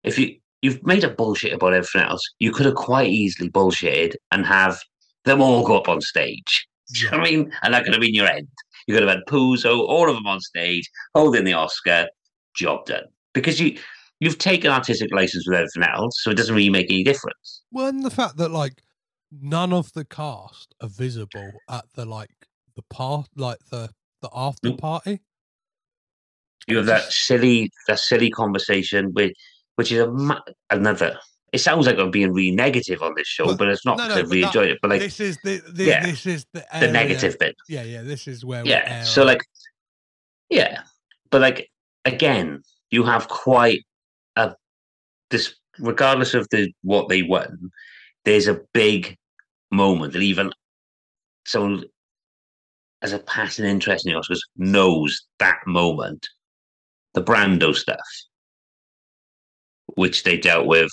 If 0.02 0.18
you 0.18 0.36
you've 0.62 0.84
made 0.84 1.04
a 1.04 1.10
bullshit 1.10 1.52
about 1.52 1.74
everything 1.74 2.02
else, 2.02 2.22
you 2.38 2.52
could 2.52 2.66
have 2.66 2.74
quite 2.74 3.10
easily 3.10 3.50
bullshitted 3.50 4.14
and 4.30 4.46
have 4.46 4.78
them 5.24 5.42
all 5.42 5.64
go 5.64 5.76
up 5.76 5.88
on 5.88 6.00
stage. 6.00 6.66
Do 6.94 7.00
you 7.00 7.10
know 7.10 7.18
what 7.18 7.26
I 7.26 7.30
mean? 7.30 7.52
And 7.62 7.74
that 7.74 7.84
could 7.84 7.92
have 7.92 8.00
been 8.00 8.14
your 8.14 8.28
end. 8.28 8.48
You 8.86 8.94
could 8.94 9.02
have 9.02 9.16
had 9.16 9.26
Puzo, 9.28 9.80
all 9.80 10.08
of 10.08 10.14
them 10.14 10.26
on 10.26 10.40
stage, 10.40 10.88
holding 11.14 11.44
the 11.44 11.52
Oscar, 11.52 12.08
job 12.54 12.86
done. 12.86 13.04
Because 13.32 13.60
you 13.60 13.78
you've 14.22 14.38
taken 14.38 14.70
artistic 14.70 15.10
license 15.12 15.44
with 15.48 15.56
everything 15.56 15.82
else, 15.82 16.14
so 16.22 16.30
it 16.30 16.36
doesn't 16.36 16.54
really 16.54 16.70
make 16.78 16.88
any 16.90 17.02
difference. 17.02 17.62
well 17.72 17.86
and 17.88 18.04
the 18.04 18.10
fact 18.20 18.36
that 18.36 18.50
like 18.62 18.76
none 19.56 19.72
of 19.72 19.92
the 19.94 20.04
cast 20.04 20.74
are 20.82 20.88
visible 20.88 21.50
at 21.68 21.84
the 21.96 22.04
like 22.04 22.30
the 22.76 22.82
part 22.98 23.26
like 23.36 23.58
the 23.70 23.88
the 24.22 24.30
after 24.34 24.68
Nope. 24.70 24.80
party 24.80 25.14
You 26.68 26.76
have 26.78 26.86
that 26.86 27.04
silly 27.12 27.70
that 27.88 27.98
silly 27.98 28.30
conversation 28.30 29.12
with 29.14 29.32
which 29.76 29.90
is 29.90 30.00
a 30.00 30.08
another. 30.70 31.18
It 31.52 31.58
sounds 31.58 31.86
like 31.86 31.98
I'm 31.98 32.10
being 32.10 32.32
really 32.32 32.50
negative 32.66 33.02
on 33.02 33.12
this 33.16 33.26
show, 33.26 33.46
But- 33.46 33.58
but, 33.58 33.68
it's 33.68 33.84
not. 33.84 33.98
no, 33.98 34.08
no, 34.08 34.14
I 34.14 34.20
really 34.20 34.40
that- 34.42 34.46
enjoyed 34.48 34.70
it, 34.70 34.78
but 34.80 34.90
like 34.92 35.00
this 35.00 35.18
is 35.20 35.36
the, 35.44 35.54
the 35.78 35.84
yeah, 35.84 36.02
this 36.06 36.24
is 36.26 36.46
the 36.54 36.64
the 36.80 36.88
negative 37.00 37.38
bit. 37.38 37.56
yeah 37.68 37.82
yeah 37.82 38.02
this 38.02 38.26
is 38.28 38.44
where 38.44 38.64
yeah 38.64 39.02
so 39.02 39.24
like 39.24 39.42
yeah 40.50 40.82
but 41.30 41.40
like 41.40 41.68
again 42.04 42.62
you 42.90 43.02
have 43.04 43.28
quite 43.28 43.82
this 45.32 45.54
regardless 45.78 46.34
of 46.34 46.46
the 46.50 46.72
what 46.82 47.08
they 47.08 47.22
won 47.22 47.70
there's 48.24 48.46
a 48.46 48.60
big 48.72 49.16
moment 49.72 50.12
that 50.12 50.22
even 50.22 50.52
someone 51.46 51.82
as 53.02 53.12
a 53.12 53.18
passing 53.18 53.64
interest 53.64 54.06
in 54.06 54.12
the 54.12 54.18
oscars 54.20 54.38
knows 54.56 55.26
that 55.40 55.58
moment 55.66 56.28
the 57.14 57.22
brando 57.22 57.74
stuff 57.74 57.98
which 59.96 60.22
they 60.22 60.36
dealt 60.36 60.66
with 60.66 60.90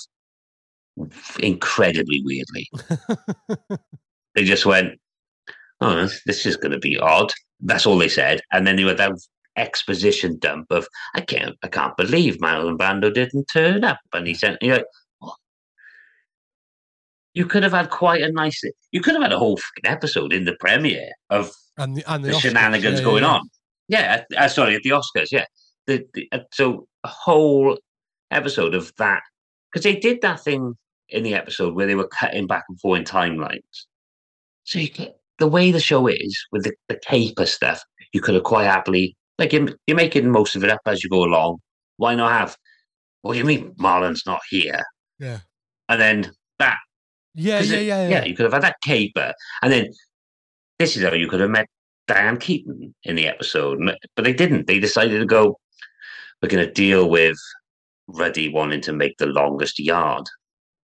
incredibly 1.40 2.22
weirdly 2.26 2.68
they 4.36 4.44
just 4.44 4.66
went, 4.66 5.00
"Oh, 5.82 6.08
this- 6.26 6.46
is 6.46 6.58
going 6.58 6.72
to 6.72 6.80
be 6.80 6.98
odd." 6.98 7.32
That's 7.62 7.86
all 7.86 7.98
they 7.98 8.10
said, 8.10 8.42
and 8.52 8.66
then 8.66 8.76
they 8.76 8.84
would 8.84 9.00
have 9.00 9.18
exposition 9.56 10.38
dump 10.40 10.68
of, 10.72 10.88
"I 11.16 11.22
can't, 11.22 11.56
I 11.64 11.68
can't 11.68 11.98
believe 11.98 12.38
Marlon 12.38 12.78
Brando 12.78 13.14
didn't 13.14 13.46
turn 13.46 13.84
up," 13.84 14.00
and 14.14 14.28
he 14.28 14.34
said, 14.34 14.58
"You're 14.62 14.78
like, 14.78 14.86
what? 15.20 15.36
You 17.34 17.46
could 17.46 17.64
have 17.64 17.74
had 17.74 17.90
quite 17.90 18.22
a 18.22 18.32
nice. 18.32 18.62
You 18.92 19.02
could 19.02 19.14
have 19.14 19.24
had 19.24 19.34
a 19.34 19.40
whole 19.40 19.60
episode 19.84 20.34
in 20.34 20.46
the 20.46 20.56
premiere 20.60 21.12
of 21.30 21.52
and 21.78 21.96
the, 21.98 22.12
and 22.12 22.24
the, 22.24 22.30
the, 22.30 22.34
Oscars, 22.36 22.42
shenanigans 22.42 23.00
yeah, 23.00 23.06
going 23.06 23.24
yeah, 23.24 23.30
on. 23.30 23.50
Yeah, 23.88 24.24
uh, 24.38 24.48
sorry, 24.48 24.76
at 24.76 24.84
the 24.84 24.92
Oscars. 24.92 25.32
Yeah, 25.32 25.46
the, 25.88 26.06
the 26.14 26.28
uh, 26.32 26.40
so 26.54 26.88
a 27.04 27.08
whole 27.08 27.78
episode 28.32 28.76
of 28.76 28.92
that 28.98 29.22
because 29.72 29.84
they 29.84 29.96
did 29.96 30.22
that 30.22 30.40
thing 30.40 30.76
in 31.10 31.24
the 31.24 31.34
episode 31.34 31.76
where 31.76 31.88
they 31.88 31.96
were 31.96 32.08
cutting 32.08 32.48
back 32.48 32.64
and 32.70 32.80
forth 32.80 33.00
in 33.00 33.06
timelines. 33.06 33.60
So 34.64 34.80
you 34.80 34.90
get, 34.90 35.20
the 35.40 35.48
way 35.48 35.72
the 35.72 35.80
show 35.80 36.08
is 36.08 36.46
with 36.52 36.64
the, 36.64 36.74
the 36.88 37.00
caper 37.00 37.46
stuff, 37.46 37.82
you 38.14 38.22
could 38.22 38.36
have 38.36 38.44
quite 38.44 38.66
happily 38.66 39.16
like 39.40 39.52
you're, 39.54 39.70
you're 39.88 39.98
making 39.98 40.30
most 40.30 40.56
of 40.56 40.64
it 40.64 40.70
up 40.70 40.82
as 40.86 41.04
you 41.04 41.10
go 41.10 41.24
along. 41.24 41.58
Why 41.98 42.14
not 42.14 42.32
have? 42.32 42.56
What 43.22 43.34
do 43.34 43.40
you 43.40 43.46
mean 43.46 43.74
Marlon's 43.78 44.24
not 44.26 44.42
here? 44.50 44.84
yeah 45.20 45.40
And 45.90 46.00
then 46.00 46.32
that 46.60 46.78
yeah 47.36 47.62
yeah, 47.62 47.76
it- 47.78 47.86
yeah 47.88 48.10
yeah 48.10 48.24
you 48.26 48.36
could 48.36 48.44
have 48.44 48.54
had 48.54 48.64
that 48.64 48.78
caper, 48.84 49.34
and 49.64 49.72
then 49.74 49.88
this 50.78 50.96
is 50.96 51.04
how 51.04 51.14
you 51.14 51.28
could 51.28 51.40
have 51.42 51.50
met 51.50 51.68
Diane 52.08 52.38
Keaton 52.38 52.94
in 53.04 53.16
the 53.16 53.28
episode, 53.28 53.80
but 54.16 54.24
they 54.26 54.34
didn't. 54.34 54.68
They 54.68 54.80
decided 54.80 55.20
to 55.20 55.26
go. 55.26 55.58
We're 56.42 56.50
going 56.50 56.66
to 56.66 56.72
deal 56.72 57.10
with 57.10 57.38
Ruddy 58.08 58.48
wanting 58.50 58.82
to 58.82 58.94
make 58.94 59.18
the 59.18 59.26
longest 59.28 59.78
yard. 59.80 60.26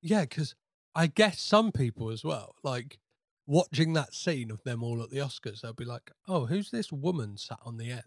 Yeah, 0.02 0.22
because 0.22 0.54
I 0.94 1.08
guess 1.08 1.40
some 1.42 1.72
people 1.72 2.10
as 2.12 2.24
well, 2.26 2.56
like 2.64 3.00
watching 3.48 3.94
that 3.94 4.14
scene 4.14 4.52
of 4.52 4.62
them 4.64 4.84
all 4.84 5.02
at 5.02 5.10
the 5.12 5.18
Oscars, 5.20 5.62
they'll 5.62 5.74
be 5.74 5.86
like, 5.86 6.12
"Oh, 6.28 6.46
who's 6.46 6.70
this 6.72 6.92
woman 6.92 7.38
sat 7.38 7.60
on 7.66 7.78
the 7.78 7.90
end?" 7.92 8.04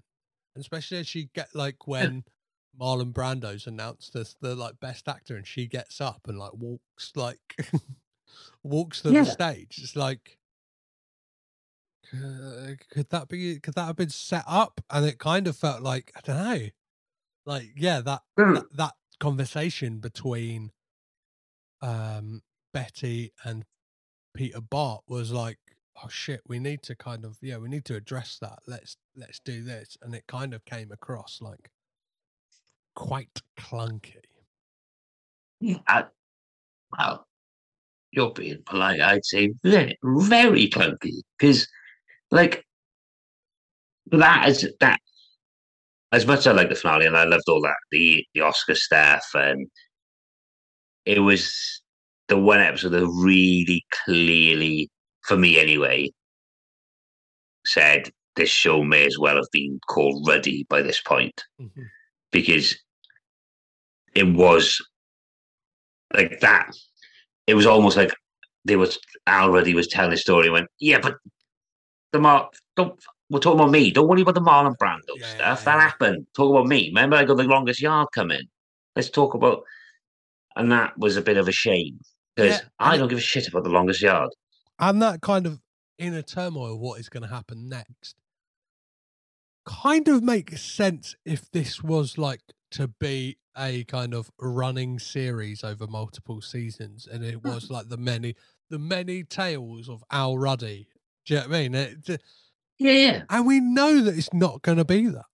Especially 0.59 0.99
as 0.99 1.07
she 1.09 1.31
get 1.35 1.55
like 1.55 1.87
when 1.87 2.25
Marlon 2.79 3.12
Brando's 3.12 3.66
announced 3.66 4.14
as 4.16 4.37
the 4.40 4.55
like 4.55 4.81
best 4.81 5.09
actor, 5.09 5.37
and 5.37 5.47
she 5.47 5.66
gets 5.66 6.01
up 6.01 6.29
and 6.29 6.38
like 6.38 6.55
walks 6.55 7.12
like 7.16 7.57
walks 8.62 9.03
to 9.03 9.12
Yeah. 9.12 9.25
the 9.25 9.27
stage. 9.27 9.81
It's 9.83 9.97
like, 9.97 10.38
uh, 12.12 12.73
could 12.90 13.09
that 13.11 13.29
be? 13.29 13.61
Could 13.61 13.75
that 13.75 13.87
have 13.87 13.97
been 13.97 14.09
set 14.11 14.44
up? 14.47 14.81
And 14.90 15.05
it 15.05 15.18
kind 15.18 15.47
of 15.47 15.57
felt 15.57 15.83
like 15.83 16.12
I 16.16 16.21
don't 16.21 16.37
know, 16.42 16.68
like 17.47 17.73
yeah, 17.77 18.01
that 18.03 18.23
Hmm. 18.38 18.55
that, 18.55 18.66
that 18.73 18.94
conversation 19.21 20.01
between 20.01 20.73
um 21.81 22.42
Betty 22.73 23.33
and 23.44 23.64
Peter 24.35 24.61
Bart 24.61 25.05
was 25.09 25.33
like, 25.33 25.59
oh 26.03 26.09
shit, 26.09 26.41
we 26.47 26.59
need 26.59 26.83
to 26.85 26.95
kind 26.95 27.25
of 27.25 27.37
yeah, 27.43 27.59
we 27.59 27.69
need 27.69 27.85
to 27.87 27.97
address 27.97 28.39
that. 28.41 28.59
Let's 28.67 28.97
let's 29.17 29.41
do 29.41 29.63
this. 29.63 29.97
And 30.03 30.15
it 30.15 30.25
kind 30.27 30.55
of 30.55 30.65
came 30.65 30.93
across 30.93 31.41
like 31.41 31.71
quite 32.95 33.43
clunky. 33.59 34.17
I, 35.87 36.05
well, 36.96 37.27
you're 38.11 38.31
being 38.31 38.63
polite. 38.65 39.01
I'd 39.01 39.25
say 39.25 39.53
very, 39.63 39.99
very 40.03 40.69
clunky 40.69 41.23
because, 41.38 41.67
like, 42.31 42.65
that 44.11 44.49
is 44.49 44.69
that. 44.81 45.01
As 46.11 46.27
much 46.27 46.40
as 46.40 46.46
I 46.46 46.53
like 46.53 46.71
the 46.71 46.75
finale 46.75 47.05
and 47.05 47.17
I 47.17 47.25
loved 47.25 47.44
all 47.49 47.61
that 47.61 47.77
the 47.90 48.25
the 48.35 48.40
Oscar 48.40 48.75
stuff 48.75 49.27
and 49.35 49.69
it 51.05 51.19
was 51.19 51.83
the 52.29 52.38
one 52.38 52.61
episode 52.61 52.90
that 52.90 53.07
really 53.07 53.85
clearly, 54.05 54.90
for 55.29 55.37
me 55.37 55.60
anyway, 55.60 56.10
said 57.66 58.10
this 58.35 58.48
show 58.48 58.83
may 58.83 59.04
as 59.06 59.18
well 59.18 59.37
have 59.37 59.50
been 59.52 59.79
called 59.88 60.26
Ruddy 60.26 60.64
by 60.70 60.81
this 60.83 61.00
point 61.02 61.44
Mhm. 61.60 61.87
because 62.33 62.76
it 64.14 64.24
was 64.26 64.81
like 66.14 66.40
that. 66.40 66.70
It 67.46 67.54
was 67.54 67.66
almost 67.66 67.96
like 67.96 68.12
they 68.64 68.76
was 68.76 68.98
already 69.29 69.74
was 69.74 69.87
telling 69.88 70.10
the 70.10 70.16
story. 70.16 70.46
and 70.46 70.54
Went, 70.54 70.68
yeah, 70.79 70.98
but 70.98 71.16
the 72.12 72.18
Mar 72.20 72.50
don't. 72.76 72.98
We're 73.31 73.40
talking 73.40 73.60
about 73.60 73.70
me. 73.72 73.90
Don't 73.90 74.08
worry 74.08 74.22
about 74.22 74.37
the 74.37 74.40
Marlon 74.40 74.74
Brando 74.79 75.14
Yeah, 75.16 75.26
stuff. 75.26 75.58
yeah, 75.60 75.64
That 75.66 75.74
yeah. 75.76 75.81
happened. 75.83 76.26
Talk 76.35 76.50
about 76.50 76.66
me. 76.66 76.88
Remember, 76.88 77.16
I 77.16 77.24
got 77.24 77.37
the 77.37 77.42
longest 77.44 77.83
yard 77.83 78.08
coming. 78.14 78.40
Let's 78.96 79.10
talk 79.10 79.35
about. 79.35 79.62
and 80.56 80.72
that 80.72 80.98
was 80.98 81.16
a 81.16 81.22
bit 81.22 81.37
of 81.37 81.46
a 81.46 81.52
shame 81.52 82.00
because 82.35 82.62
I 82.81 82.96
don't 82.96 83.08
give 83.08 83.18
a 83.18 83.20
shit 83.20 83.46
about 83.46 83.62
the 83.64 83.70
longest 83.70 84.00
yard. 84.02 84.31
And 84.79 85.00
that 85.02 85.20
kind 85.20 85.46
of 85.46 85.60
inner 85.98 86.22
turmoil 86.22 86.79
what 86.79 87.00
is 87.00 87.08
going 87.08 87.22
to 87.24 87.29
happen 87.29 87.68
next. 87.68 88.16
Kind 89.66 90.08
of 90.08 90.22
makes 90.22 90.62
sense 90.62 91.14
if 91.26 91.50
this 91.50 91.83
was 91.83 92.16
like 92.16 92.40
to 92.70 92.88
be 92.88 93.37
a 93.56 93.85
kind 93.85 94.14
of 94.14 94.31
running 94.38 94.98
series 94.98 95.62
over 95.64 95.87
multiple 95.87 96.40
seasons 96.40 97.06
and 97.10 97.24
it 97.24 97.35
Hmm. 97.42 97.48
was 97.50 97.70
like 97.70 97.88
the 97.88 97.96
many 97.96 98.35
the 98.70 98.79
many 98.79 99.24
tales 99.24 99.88
of 99.88 100.04
al 100.10 100.38
ruddy. 100.38 100.88
Do 101.26 101.35
you 101.35 101.40
know 101.40 101.46
what 101.48 101.54
i 101.56 101.58
mean? 101.62 101.74
It- 101.74 102.22
Yeah, 102.79 102.92
yeah. 102.92 103.22
and 103.29 103.46
we 103.46 103.60
know 103.60 104.00
that 104.02 104.16
it's 104.16 104.33
not 104.33 104.62
going 104.62 104.79
to 104.79 104.85
be 104.85 105.06
that. 105.08 105.24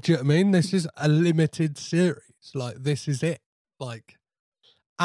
Do 0.00 0.12
you 0.12 0.18
know 0.18 0.24
what 0.24 0.32
i 0.32 0.36
mean? 0.36 0.50
This 0.50 0.72
is 0.74 0.88
a 0.96 1.08
limited 1.08 1.78
series. 1.78 2.22
Like 2.54 2.76
this 2.82 3.06
is 3.06 3.22
it. 3.22 3.40
Like 3.78 4.18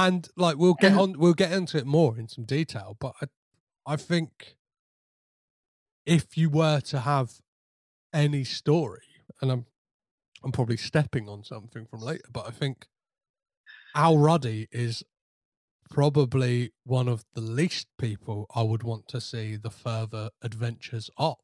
and 0.05 0.29
like 0.35 0.57
we'll 0.57 0.75
get 0.75 0.91
uh-huh. 0.91 1.03
on 1.03 1.19
we'll 1.19 1.33
get 1.33 1.51
into 1.51 1.77
it 1.77 1.85
more 1.85 2.17
in 2.17 2.27
some 2.27 2.43
detail 2.43 2.95
but 2.99 3.13
i 3.21 3.25
i 3.85 3.95
think 3.95 4.55
if 6.05 6.37
you 6.37 6.49
were 6.49 6.79
to 6.79 6.99
have 6.99 7.41
any 8.13 8.43
story 8.43 9.07
and 9.41 9.51
i'm 9.51 9.65
i'm 10.43 10.51
probably 10.51 10.77
stepping 10.77 11.27
on 11.27 11.43
something 11.43 11.85
from 11.85 11.99
later 11.99 12.29
but 12.31 12.47
i 12.47 12.51
think 12.51 12.85
al 13.95 14.17
ruddy 14.17 14.67
is 14.71 15.03
probably 15.89 16.71
one 16.83 17.07
of 17.07 17.25
the 17.33 17.41
least 17.41 17.87
people 17.97 18.45
i 18.53 18.61
would 18.61 18.83
want 18.83 19.07
to 19.07 19.19
see 19.19 19.55
the 19.55 19.71
further 19.71 20.29
adventures 20.43 21.09
of 21.17 21.37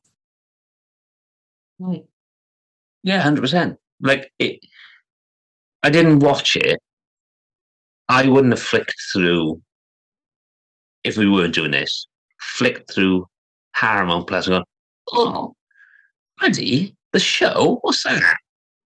Right. 1.79 2.05
Yeah, 3.03 3.19
hundred 3.19 3.41
percent. 3.41 3.77
Like 3.99 4.31
it, 4.39 4.59
I 5.81 5.89
didn't 5.89 6.19
watch 6.19 6.55
it. 6.55 6.79
I 8.09 8.27
wouldn't 8.27 8.53
have 8.53 8.61
flicked 8.61 8.95
through 9.13 9.61
if 11.03 11.17
we 11.17 11.29
weren't 11.29 11.55
doing 11.55 11.71
this. 11.71 12.07
Flicked 12.39 12.93
through 12.93 13.25
Paramount 13.75 14.27
Plus 14.27 14.47
and 14.47 14.55
gone, 14.55 14.63
oh, 15.11 15.55
Ruddy, 16.41 16.95
the 17.11 17.19
show. 17.19 17.79
What's 17.81 18.03
that? 18.03 18.37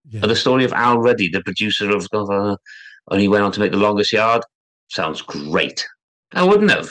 yeah 0.10 0.24
Or 0.24 0.28
the 0.28 0.36
story 0.36 0.64
of 0.64 0.74
Al 0.74 1.00
Ruddy, 1.00 1.30
the 1.30 1.44
producer 1.44 1.90
of 1.96 2.10
Godfather, 2.10 2.58
and 3.12 3.22
he 3.22 3.28
went 3.28 3.44
on 3.44 3.52
to 3.54 3.60
make 3.60 3.72
The 3.72 3.78
Longest 3.78 4.14
Yard. 4.14 4.44
Sounds 4.90 5.22
great. 5.22 5.86
I 6.34 6.44
wouldn't 6.44 6.72
have. 6.72 6.90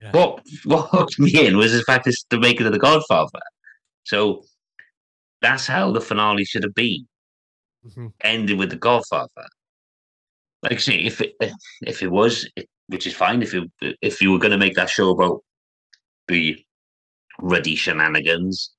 Yeah. 0.00 0.10
What 0.12 0.42
what 0.64 0.88
hooked 0.90 1.18
me 1.18 1.46
in 1.46 1.56
was 1.56 1.72
the 1.72 1.82
fact 1.82 2.06
it's 2.06 2.24
the 2.30 2.38
making 2.38 2.66
of 2.66 2.72
The 2.72 2.78
Godfather. 2.78 3.40
So 4.04 4.44
that's 5.40 5.66
how 5.66 5.92
the 5.92 6.00
finale 6.00 6.44
should 6.44 6.64
have 6.64 6.74
been. 6.74 7.06
Mhm. 7.86 8.12
Ended 8.20 8.58
with 8.58 8.70
The 8.70 8.76
Godfather. 8.76 9.46
Like 10.62 10.72
I 10.72 10.76
say, 10.76 10.96
if 10.98 11.20
it 11.20 11.34
if 11.82 12.02
it 12.02 12.10
was, 12.10 12.48
which 12.86 13.06
is 13.06 13.14
fine, 13.14 13.42
if 13.42 13.52
you 13.52 13.68
if 14.00 14.20
you 14.20 14.32
were 14.32 14.38
going 14.38 14.52
to 14.52 14.58
make 14.58 14.74
that 14.74 14.90
show 14.90 15.10
about 15.10 15.42
the 16.28 16.56
Ruddy 17.40 17.74
shenanigans, 17.74 18.70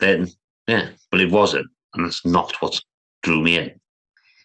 then 0.00 0.28
yeah, 0.66 0.88
but 1.10 1.20
it 1.20 1.30
wasn't, 1.30 1.66
and 1.94 2.06
that's 2.06 2.24
not 2.24 2.54
what 2.60 2.80
drew 3.22 3.42
me 3.42 3.58
in. 3.58 3.80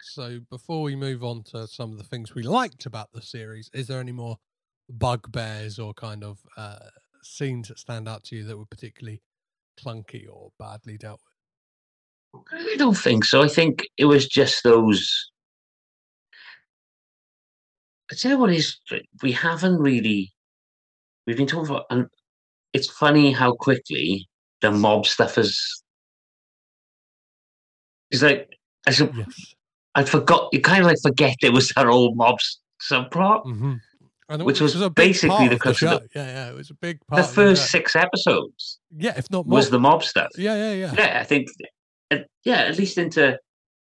So 0.01 0.39
before 0.49 0.81
we 0.81 0.95
move 0.95 1.23
on 1.23 1.43
to 1.51 1.67
some 1.67 1.91
of 1.91 1.97
the 1.97 2.03
things 2.03 2.33
we 2.33 2.43
liked 2.43 2.85
about 2.85 3.11
the 3.13 3.21
series, 3.21 3.69
is 3.73 3.87
there 3.87 3.99
any 3.99 4.11
more 4.11 4.37
bugbears 4.89 5.79
or 5.79 5.93
kind 5.93 6.23
of 6.23 6.39
uh, 6.57 6.79
scenes 7.21 7.67
that 7.67 7.79
stand 7.79 8.07
out 8.07 8.23
to 8.25 8.35
you 8.35 8.43
that 8.45 8.57
were 8.57 8.65
particularly 8.65 9.21
clunky 9.79 10.25
or 10.29 10.51
badly 10.59 10.97
dealt 10.97 11.21
with? 12.33 12.43
I 12.51 12.75
don't 12.77 12.97
think 12.97 13.25
so. 13.25 13.41
I 13.41 13.47
think 13.47 13.87
it 13.97 14.05
was 14.05 14.27
just 14.27 14.63
those. 14.63 15.31
I 18.11 18.15
tell 18.15 18.31
you 18.31 18.37
what 18.39 18.51
is 18.51 18.77
we 19.21 19.31
haven't 19.31 19.77
really 19.77 20.31
we've 21.27 21.37
been 21.37 21.47
talking 21.47 21.69
about, 21.69 21.85
and 21.89 22.07
it's 22.73 22.89
funny 22.89 23.31
how 23.31 23.53
quickly 23.53 24.27
the 24.61 24.71
mob 24.71 25.05
stuff 25.05 25.37
is. 25.37 25.83
It's 28.11 28.21
like 28.23 28.49
I 28.87 28.91
said, 28.91 29.11
Yes. 29.15 29.53
I 29.95 30.03
forgot. 30.03 30.49
You 30.51 30.61
kind 30.61 30.81
of 30.81 30.87
like 30.87 30.97
forget 31.01 31.35
there 31.41 31.51
was 31.51 31.69
that 31.75 31.87
old 31.87 32.15
mob 32.17 32.37
subplot. 32.81 33.45
Mm-hmm. 33.45 33.73
And 34.31 34.43
Which 34.43 34.61
was 34.61 34.79
a 34.79 34.91
basically 34.91 35.47
the 35.47 35.59
of 35.69 35.77
show. 35.77 35.97
the- 35.99 36.07
yeah, 36.15 36.25
yeah, 36.25 36.49
it 36.51 36.55
was 36.55 36.69
a 36.69 36.75
big 36.75 36.99
part. 37.07 37.23
The 37.23 37.27
first 37.27 37.71
six 37.71 37.95
episodes 37.95 38.79
yeah, 38.95 39.13
if 39.17 39.29
not 39.31 39.47
more. 39.47 39.57
was 39.57 39.71
the 39.71 39.79
mob 39.79 40.03
stuff. 40.03 40.29
yeah, 40.37 40.55
yeah, 40.55 40.73
yeah, 40.73 40.93
Yeah, 40.95 41.19
I 41.19 41.23
think. 41.23 41.47
uh, 42.11 42.17
Yeah, 42.43 42.57
at 42.57 42.77
least 42.77 42.97
into. 42.99 43.39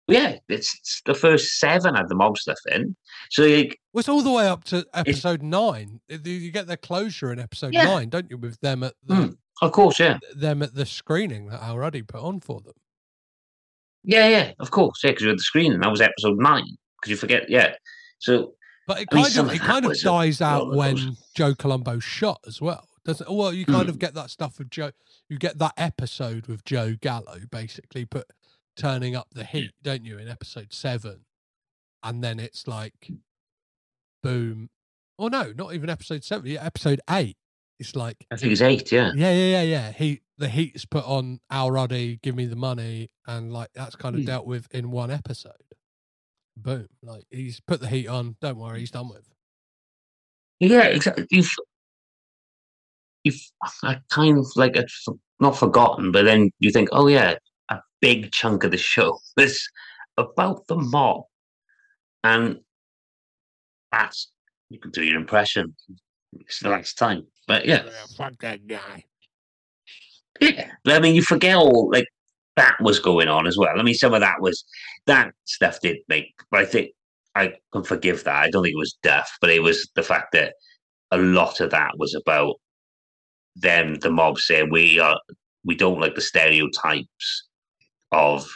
Yeah, 0.07 0.37
it's, 0.49 0.77
it's 0.79 1.01
the 1.05 1.13
first 1.13 1.59
seven 1.59 1.95
had 1.95 2.09
the 2.09 2.15
mob 2.15 2.37
stuff 2.37 2.57
in. 2.71 2.95
So 3.31 3.43
like, 3.43 3.79
Was 3.93 4.09
all 4.09 4.21
the 4.21 4.31
way 4.31 4.47
up 4.47 4.63
to 4.65 4.85
episode 4.93 5.41
nine. 5.41 6.01
You- 6.09 6.19
You 6.33 6.51
get 6.51 6.67
the 6.67 6.75
closure 6.77 7.31
in 7.31 7.39
episode 7.39 7.73
Yeah. 7.73 7.85
nine, 7.85 8.09
don't 8.09 8.29
you? 8.29 8.37
With 8.37 8.59
them 8.59 8.83
at 8.83 8.95
the 9.03 9.15
Mm. 9.15 9.37
of 9.61 9.71
course, 9.71 9.99
yeah. 9.99 10.19
them 10.35 10.61
at 10.61 10.75
the 10.75 10.85
screening 10.85 11.47
that 11.47 11.61
Al 11.61 11.77
Ruddy 11.77 12.01
put 12.01 12.21
on 12.21 12.41
for 12.41 12.59
them. 12.61 12.73
Yeah, 14.03 14.27
yeah, 14.27 14.51
of 14.59 14.71
course, 14.71 14.99
yeah, 15.03 15.11
because 15.11 15.23
you 15.23 15.29
had 15.29 15.39
the 15.39 15.43
screening. 15.43 15.79
That 15.79 15.89
was 15.91 16.01
episode 16.01 16.37
nine. 16.37 16.65
Because 17.01 17.09
you 17.11 17.15
forget, 17.15 17.49
yeah. 17.49 17.75
So 18.19 18.55
But 18.87 18.99
it 19.01 19.07
I 19.13 19.15
kind 19.23 19.37
of 19.37 19.45
of 19.47 19.53
it 19.53 19.59
kind 19.61 19.85
of 19.85 19.97
dies 20.01 20.41
out 20.41 20.75
when. 20.75 21.15
Joe 21.35 21.55
Colombo 21.55 21.99
shot 21.99 22.39
as 22.45 22.61
well. 22.61 22.87
Doesn't 23.05 23.29
well 23.31 23.53
you 23.53 23.65
kind 23.65 23.89
of 23.89 23.95
Mm. 23.95 23.99
get 23.99 24.13
that 24.15 24.29
stuff 24.29 24.59
with 24.59 24.69
Joe 24.69 24.91
you 25.29 25.37
get 25.37 25.57
that 25.59 25.73
episode 25.77 26.47
with 26.47 26.63
Joe 26.65 26.95
Gallo 27.01 27.39
basically 27.51 28.05
put 28.05 28.27
turning 28.75 29.15
up 29.15 29.27
the 29.31 29.43
heat, 29.43 29.71
don't 29.81 30.05
you, 30.05 30.17
in 30.17 30.27
episode 30.27 30.73
seven. 30.73 31.25
And 32.01 32.23
then 32.23 32.39
it's 32.39 32.67
like 32.67 33.11
boom. 34.21 34.69
Oh 35.19 35.27
no, 35.27 35.53
not 35.55 35.73
even 35.73 35.89
episode 35.89 36.23
seven, 36.23 36.47
yeah, 36.49 36.63
episode 36.63 37.01
eight. 37.09 37.37
It's 37.79 37.95
like 37.95 38.25
I 38.31 38.35
think 38.35 38.51
it's 38.51 38.61
eight, 38.61 38.91
yeah. 38.91 39.11
yeah, 39.15 39.31
yeah, 39.31 39.61
yeah, 39.61 39.61
yeah. 39.61 39.91
He 39.91 40.21
the 40.37 40.47
heat's 40.47 40.85
put 40.85 41.05
on 41.05 41.39
Al 41.49 41.71
Ruddy, 41.71 42.19
give 42.21 42.35
me 42.35 42.45
the 42.45 42.55
money, 42.55 43.09
and 43.27 43.51
like 43.53 43.69
that's 43.73 43.95
kind 43.95 44.15
of 44.15 44.21
Hmm. 44.21 44.27
dealt 44.27 44.45
with 44.45 44.67
in 44.71 44.91
one 44.91 45.11
episode. 45.11 45.53
Boom. 46.57 46.87
Like 47.01 47.23
he's 47.29 47.59
put 47.59 47.79
the 47.79 47.87
heat 47.87 48.07
on, 48.07 48.35
don't 48.41 48.57
worry, 48.57 48.79
he's 48.79 48.91
done 48.91 49.09
with. 49.09 49.27
Yeah, 50.59 50.83
exactly. 50.83 51.25
You've, 51.29 51.49
you've, 53.23 53.39
I 53.83 53.97
kind 54.09 54.37
of 54.37 54.47
like, 54.55 54.75
it's 54.75 55.05
not 55.39 55.57
forgotten, 55.57 56.11
but 56.11 56.23
then 56.23 56.51
you 56.59 56.71
think, 56.71 56.89
oh 56.91 57.07
yeah, 57.07 57.31
a 57.31 57.37
big 58.03 58.33
chunk 58.33 58.65
of 58.65 58.71
the 58.71 58.77
show 58.77 59.17
is 59.37 59.69
about 60.17 60.67
the 60.67 60.75
mob. 60.75 61.21
And 62.25 62.59
that's, 63.93 64.29
you 64.69 64.77
can 64.77 64.91
do 64.91 65.05
your 65.05 65.17
impression. 65.17 65.73
It's 66.33 66.59
the 66.59 66.69
last 66.69 66.97
time. 66.97 67.25
But 67.47 67.65
yeah, 67.65 67.83
fuck 68.17 68.33
that 68.41 68.67
guy. 68.67 69.05
Yeah, 70.41 70.71
I 70.85 70.99
mean, 70.99 71.15
you 71.15 71.21
forget 71.21 71.55
all 71.55 71.89
like 71.91 72.07
that 72.57 72.75
was 72.81 72.99
going 72.99 73.29
on 73.29 73.47
as 73.47 73.57
well. 73.57 73.79
I 73.79 73.83
mean, 73.83 73.93
some 73.93 74.13
of 74.13 74.19
that 74.19 74.41
was 74.41 74.65
that 75.05 75.31
stuff 75.45 75.79
did 75.79 75.97
make, 76.09 76.33
but 76.51 76.59
I 76.59 76.65
think 76.65 76.91
I 77.35 77.53
can 77.71 77.83
forgive 77.83 78.25
that. 78.25 78.35
I 78.35 78.49
don't 78.49 78.63
think 78.63 78.73
it 78.73 78.77
was 78.77 78.97
deaf, 79.01 79.29
but 79.39 79.49
it 79.49 79.63
was 79.63 79.89
the 79.95 80.03
fact 80.03 80.33
that 80.33 80.55
a 81.11 81.17
lot 81.17 81.61
of 81.61 81.69
that 81.71 81.91
was 81.97 82.15
about 82.15 82.55
them, 83.55 83.95
the 83.95 84.11
mob 84.11 84.39
saying 84.39 84.69
we 84.71 84.99
are 84.99 85.17
we 85.63 85.75
don't 85.75 86.01
like 86.01 86.15
the 86.15 86.21
stereotypes 86.21 87.47
of 88.13 88.47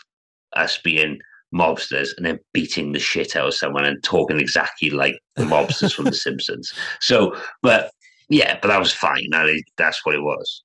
us 0.55 0.77
being 0.77 1.19
mobsters 1.53 2.09
and 2.17 2.25
then 2.25 2.39
beating 2.53 2.91
the 2.91 2.99
shit 2.99 3.35
out 3.35 3.47
of 3.47 3.53
someone 3.53 3.85
and 3.85 4.03
talking 4.03 4.39
exactly 4.39 4.89
like 4.89 5.17
the 5.35 5.43
mobsters 5.43 5.93
from 5.93 6.05
The 6.05 6.13
Simpsons. 6.13 6.73
So, 6.99 7.35
but 7.61 7.91
yeah, 8.29 8.57
but 8.61 8.67
that 8.69 8.79
was 8.79 8.93
fine. 8.93 9.29
That 9.31 9.47
is, 9.47 9.63
that's 9.77 10.05
what 10.05 10.15
it 10.15 10.21
was. 10.21 10.63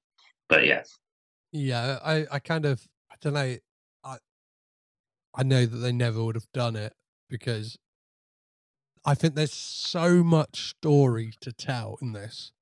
But 0.49 0.67
yeah. 0.67 0.83
Yeah, 1.53 1.99
I, 2.05 2.27
I 2.31 2.39
kind 2.39 2.65
of 2.65 2.87
I 3.11 3.15
don't 3.21 3.35
know. 3.35 3.57
I 4.05 4.17
I 5.35 5.43
know 5.43 5.67
that 5.67 5.77
they 5.77 5.93
never 5.93 6.23
would 6.25 6.35
have 6.35 6.51
done 6.53 6.77
it 6.77 6.95
because 7.29 7.79
I 9.05 9.15
think 9.15 9.35
there's 9.35 9.53
so 9.53 10.23
much 10.25 10.71
story 10.71 11.33
to 11.41 11.53
tell 11.53 11.99
in 12.01 12.13
this 12.13 12.53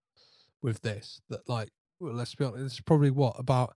with 0.63 0.83
this 0.83 1.21
that 1.29 1.49
like 1.49 1.71
well, 2.01 2.15
let's 2.15 2.35
be 2.35 2.45
honest, 2.45 2.79
it's 2.79 2.81
probably 2.81 3.11
what 3.11 3.37
about 3.39 3.75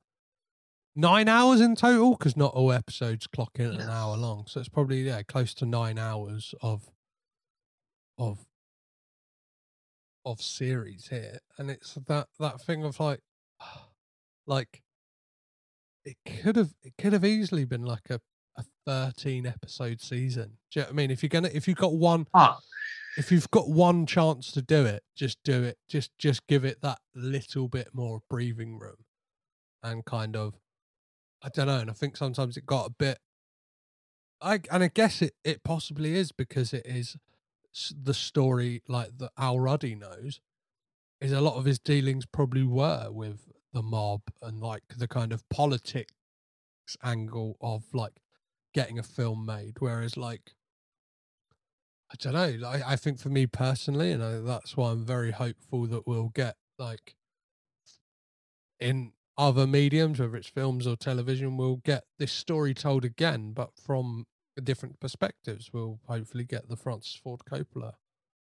nine 0.97 1.29
hours 1.29 1.61
in 1.61 1.77
total 1.77 2.13
because 2.13 2.37
not 2.37 2.55
all 2.55 2.73
episodes 2.73 3.27
clock 3.27 3.53
in 3.59 3.73
at 3.73 3.81
an 3.81 3.91
hour 3.91 4.17
long, 4.17 4.47
so 4.47 4.61
it's 4.61 4.69
probably 4.69 5.03
yeah 5.03 5.23
close 5.23 5.55
to 5.55 5.67
nine 5.67 5.99
hours 5.99 6.55
of 6.63 6.91
of 8.19 8.47
of 10.25 10.41
series 10.41 11.09
here, 11.09 11.39
and 11.59 11.71
it's 11.71 11.95
that 11.95 12.29
that 12.39 12.61
thing 12.61 12.85
of 12.85 12.99
like 13.01 13.21
like 14.47 14.83
it 16.05 16.17
could 16.27 16.57
have 16.57 16.75
it 16.83 16.95
could 16.99 17.13
have 17.13 17.25
easily 17.25 17.65
been 17.65 17.85
like 17.85 18.11
a 18.11 18.21
a 18.57 18.65
13 18.87 19.47
episode 19.47 20.01
season. 20.01 20.59
Do 20.71 20.79
you 20.79 20.83
know 20.83 20.87
what 20.87 20.93
I 20.93 20.97
mean? 20.97 21.11
If 21.11 21.23
you're 21.23 21.29
gonna 21.29 21.51
if 21.53 21.67
you've 21.67 21.77
got 21.77 21.95
one 21.95 22.27
Oh, 22.35 22.57
if 23.17 23.31
you've 23.33 23.51
got 23.51 23.69
one 23.69 24.07
chance 24.07 24.53
to 24.53 24.63
do 24.63 24.85
it, 24.85 25.03
just 25.17 25.39
do 25.45 25.63
it. 25.63 25.77
Just 25.89 26.11
just 26.19 26.47
give 26.47 26.65
it 26.65 26.81
that 26.83 26.99
little 27.15 27.69
bit 27.69 27.89
more 27.93 28.21
breathing 28.29 28.79
room, 28.79 28.97
and 29.83 30.05
kind 30.05 30.37
of, 30.37 30.55
I 31.45 31.51
don't 31.51 31.67
know. 31.67 31.79
And 31.79 31.91
I 31.91 31.93
think 31.93 32.17
sometimes 32.17 32.57
it 32.57 32.65
got 32.65 32.87
a 32.87 32.91
bit. 32.91 33.19
I 34.41 34.61
and 34.71 34.83
I 34.83 34.89
guess 34.89 35.21
it 35.21 35.35
it 35.45 35.63
possibly 35.63 36.17
is 36.17 36.33
because 36.33 36.73
it 36.73 36.87
is 36.87 37.17
the 37.91 38.15
story 38.15 38.83
like 38.89 39.19
that 39.19 39.33
Al 39.37 39.61
Ruddy 39.61 39.95
knows 39.95 40.41
is 41.21 41.33
a 41.33 41.41
lot 41.41 41.57
of 41.57 41.65
his 41.65 41.79
dealings 41.79 42.25
probably 42.25 42.63
were 42.63 43.09
with 43.11 43.49
the 43.73 43.83
mob 43.83 44.23
and 44.41 44.61
like 44.61 44.85
the 44.97 45.09
kind 45.09 45.33
of 45.33 45.49
politics 45.49 46.13
angle 47.03 47.57
of 47.61 47.85
like 47.93 48.21
getting 48.73 48.99
a 48.99 49.03
film 49.03 49.45
made. 49.45 49.77
Whereas 49.81 50.17
like 50.17 50.53
I 52.11 52.17
don't 52.19 52.35
know, 52.35 52.69
like, 52.69 52.83
I 52.87 52.97
think 52.97 53.19
for 53.19 53.29
me 53.29 53.47
personally, 53.47 54.13
and 54.13 54.23
I, 54.23 54.39
that's 54.39 54.77
why 54.77 54.91
I'm 54.91 55.05
very 55.05 55.33
hopeful 55.33 55.87
that 55.89 56.07
we'll 56.07 56.29
get 56.29 56.57
like 56.79 57.17
in 58.79 59.13
other 59.37 59.67
mediums, 59.67 60.21
whether 60.21 60.37
it's 60.37 60.49
films 60.49 60.87
or 60.87 60.97
television, 60.97 61.57
we'll 61.57 61.81
get 61.85 62.05
this 62.19 62.33
story 62.33 62.75
told 62.75 63.05
again, 63.05 63.53
but 63.53 63.71
from 63.77 64.27
different 64.63 65.01
perspectives. 65.01 65.73
We'll 65.73 65.99
hopefully 66.07 66.45
get 66.45 66.69
the 66.69 66.77
Francis 66.77 67.19
Ford 67.23 67.41
Coppola 67.51 67.93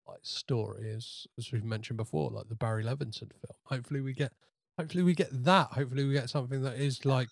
like 0.08 0.20
story, 0.24 0.92
as 0.92 1.26
as 1.38 1.52
we've 1.52 1.64
mentioned 1.64 1.98
before, 1.98 2.30
like 2.30 2.50
the 2.50 2.56
Barry 2.56 2.84
Levinson 2.84 3.32
film. 3.32 3.58
Hopefully 3.66 4.02
we 4.02 4.14
get, 4.14 4.34
hopefully 4.78 5.04
we 5.04 5.14
get 5.14 5.30
that. 5.46 5.68
Hopefully 5.68 6.04
we 6.04 6.14
get 6.14 6.30
something 6.30 6.62
that 6.64 6.76
is 6.76 7.06
like 7.06 7.30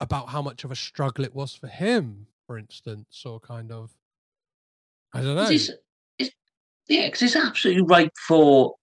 about 0.00 0.28
how 0.28 0.40
much 0.40 0.62
of 0.64 0.70
a 0.70 0.76
struggle 0.76 1.24
it 1.24 1.34
was 1.34 1.54
for 1.54 1.66
him, 1.66 2.26
for 2.46 2.56
instance, 2.58 3.24
or 3.26 3.40
kind 3.40 3.72
of, 3.72 3.90
I 5.12 5.22
don't 5.22 5.34
know. 5.34 5.48
It's, 5.50 5.70
it's, 6.18 6.30
yeah, 6.88 7.06
because 7.06 7.22
it's 7.22 7.36
absolutely 7.36 7.82
right 7.82 8.12
for 8.28 8.76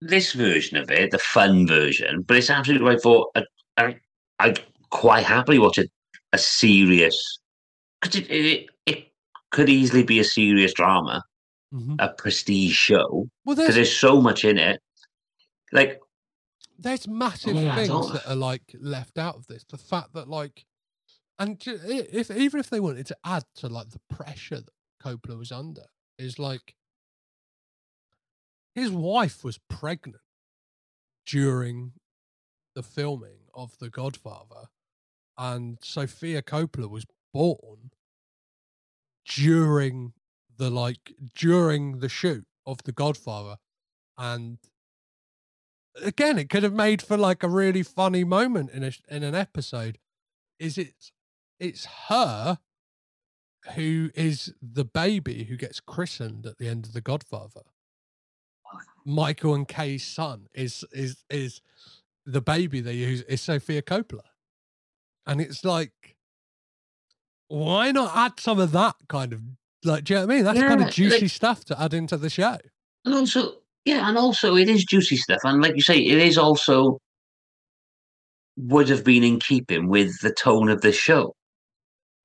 this 0.00 0.32
version 0.32 0.76
of 0.76 0.90
it, 0.90 1.10
the 1.10 1.18
fun 1.18 1.66
version, 1.66 2.22
but 2.22 2.36
it's 2.36 2.50
absolutely 2.50 2.86
right 2.86 3.02
for. 3.02 3.28
A, 3.34 3.42
a, 3.78 3.94
I'd 4.38 4.60
quite 4.90 5.24
happily 5.24 5.58
watch 5.58 5.78
a, 5.78 5.86
a 6.32 6.38
serious 6.38 7.38
because 8.00 8.16
it, 8.16 8.30
it 8.30 8.66
it 8.86 9.06
could 9.50 9.68
easily 9.68 10.02
be 10.02 10.18
a 10.18 10.24
serious 10.24 10.72
drama, 10.72 11.22
Mhm. 11.74 11.96
a 11.98 12.08
prestige 12.14 12.74
show 12.74 13.28
Well, 13.44 13.56
because 13.56 13.74
there's 13.74 13.74
there's 13.74 13.96
so 13.96 14.20
much 14.20 14.44
in 14.44 14.58
it. 14.58 14.80
Like 15.72 16.00
there's 16.78 17.06
massive 17.06 17.56
Yeah, 17.56 17.72
I 17.74 17.86
things 17.86 18.12
that 18.12 18.26
are 18.26 18.36
like 18.36 18.74
left 18.80 19.18
out 19.18 19.36
of 19.36 19.46
this. 19.46 19.64
The 19.64 19.76
fact 19.78 20.14
that 20.14 20.28
like, 20.28 20.64
and 21.38 21.62
if 21.66 22.30
even 22.30 22.60
if 22.60 22.70
they 22.70 22.80
wanted 22.80 23.06
to 23.06 23.16
add 23.24 23.44
to 23.56 23.68
like 23.68 23.90
the 23.90 24.00
pressure 24.08 24.56
that 24.62 24.72
Coppola 25.02 25.36
was 25.38 25.52
under, 25.52 25.84
is 26.18 26.38
like 26.38 26.74
his 28.80 28.90
wife 28.90 29.44
was 29.44 29.58
pregnant 29.68 30.22
during 31.26 31.92
the 32.74 32.82
filming 32.82 33.40
of 33.54 33.76
The 33.78 33.90
Godfather, 33.90 34.68
and 35.36 35.76
Sofia 35.82 36.40
Coppola 36.40 36.88
was 36.88 37.04
born 37.34 37.90
during 39.26 40.14
the 40.56 40.70
like 40.70 41.12
during 41.34 41.98
the 41.98 42.08
shoot 42.08 42.46
of 42.66 42.82
The 42.84 42.92
Godfather, 42.92 43.58
and 44.16 44.58
again, 46.02 46.38
it 46.38 46.48
could 46.48 46.62
have 46.62 46.72
made 46.72 47.02
for 47.02 47.18
like 47.18 47.42
a 47.42 47.48
really 47.48 47.82
funny 47.82 48.24
moment 48.24 48.70
in 48.70 48.82
a 48.82 48.92
in 49.08 49.22
an 49.22 49.34
episode. 49.34 49.98
Is 50.58 50.78
it? 50.78 51.12
It's 51.58 51.86
her 52.08 52.58
who 53.74 54.10
is 54.14 54.54
the 54.62 54.86
baby 54.86 55.44
who 55.44 55.56
gets 55.58 55.80
christened 55.80 56.46
at 56.46 56.56
the 56.56 56.66
end 56.66 56.86
of 56.86 56.94
The 56.94 57.02
Godfather. 57.02 57.60
Michael 59.04 59.54
and 59.54 59.66
Kay's 59.66 60.06
son 60.06 60.46
is 60.54 60.84
is 60.92 61.24
is 61.30 61.60
the 62.26 62.40
baby 62.40 62.80
they 62.80 62.94
use 62.94 63.22
is 63.22 63.40
Sofia 63.40 63.82
Coppola, 63.82 64.22
and 65.26 65.40
it's 65.40 65.64
like, 65.64 66.16
why 67.48 67.90
not 67.92 68.16
add 68.16 68.38
some 68.40 68.58
of 68.60 68.72
that 68.72 68.94
kind 69.08 69.32
of 69.32 69.40
like? 69.84 70.04
Do 70.04 70.14
you 70.14 70.20
know 70.20 70.26
what 70.26 70.32
I 70.32 70.36
mean? 70.36 70.44
That's 70.44 70.60
kind 70.60 70.82
of 70.82 70.90
juicy 70.90 71.22
like- 71.22 71.30
stuff 71.30 71.64
to 71.66 71.80
add 71.80 71.94
into 71.94 72.16
the 72.16 72.30
show. 72.30 72.58
and 73.04 73.14
also 73.14 73.54
yeah, 73.84 74.08
and 74.08 74.18
also 74.18 74.56
it 74.56 74.68
is 74.68 74.84
juicy 74.84 75.16
stuff, 75.16 75.40
and 75.44 75.62
like 75.62 75.74
you 75.74 75.82
say, 75.82 75.98
it 75.98 76.18
is 76.18 76.36
also 76.38 76.98
would 78.56 78.88
have 78.88 79.04
been 79.04 79.24
in 79.24 79.40
keeping 79.40 79.88
with 79.88 80.20
the 80.20 80.32
tone 80.32 80.68
of 80.68 80.82
the 80.82 80.92
show. 80.92 81.34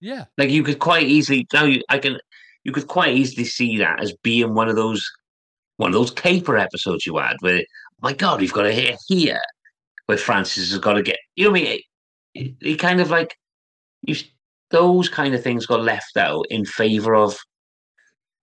Yeah, 0.01 0.25
Like 0.37 0.49
you 0.49 0.63
could 0.63 0.79
quite 0.79 1.07
easily 1.07 1.47
now 1.53 1.63
you 1.63 1.81
I 1.89 1.97
can 1.97 2.17
you 2.63 2.71
could 2.73 2.87
quite 2.87 3.15
easily 3.15 3.45
see 3.45 3.77
that 3.77 4.01
as 4.01 4.13
being 4.23 4.53
one 4.53 4.67
of 4.67 4.75
those 4.75 5.09
one 5.77 5.89
of 5.89 5.93
those 5.93 6.11
caper 6.11 6.57
episodes 6.57 7.05
you 7.05 7.17
had 7.17 7.37
where 7.39 7.63
my 8.01 8.13
God, 8.13 8.41
we've 8.41 8.53
got 8.53 8.63
to 8.63 8.71
hit 8.71 8.97
here 9.07 9.41
where 10.05 10.17
Francis 10.17 10.69
has 10.69 10.79
got 10.79 10.93
to 10.93 11.03
get 11.03 11.17
you 11.35 11.45
know 11.45 11.51
what 11.51 11.61
I 11.61 11.79
mean? 12.35 12.57
It 12.61 12.75
kind 12.75 13.01
of 13.01 13.09
like 13.09 13.37
you 14.03 14.15
those 14.71 15.09
kind 15.09 15.33
of 15.33 15.43
things 15.43 15.65
got 15.65 15.81
left 15.81 16.17
out 16.17 16.45
in 16.49 16.65
favor 16.65 17.15
of 17.15 17.37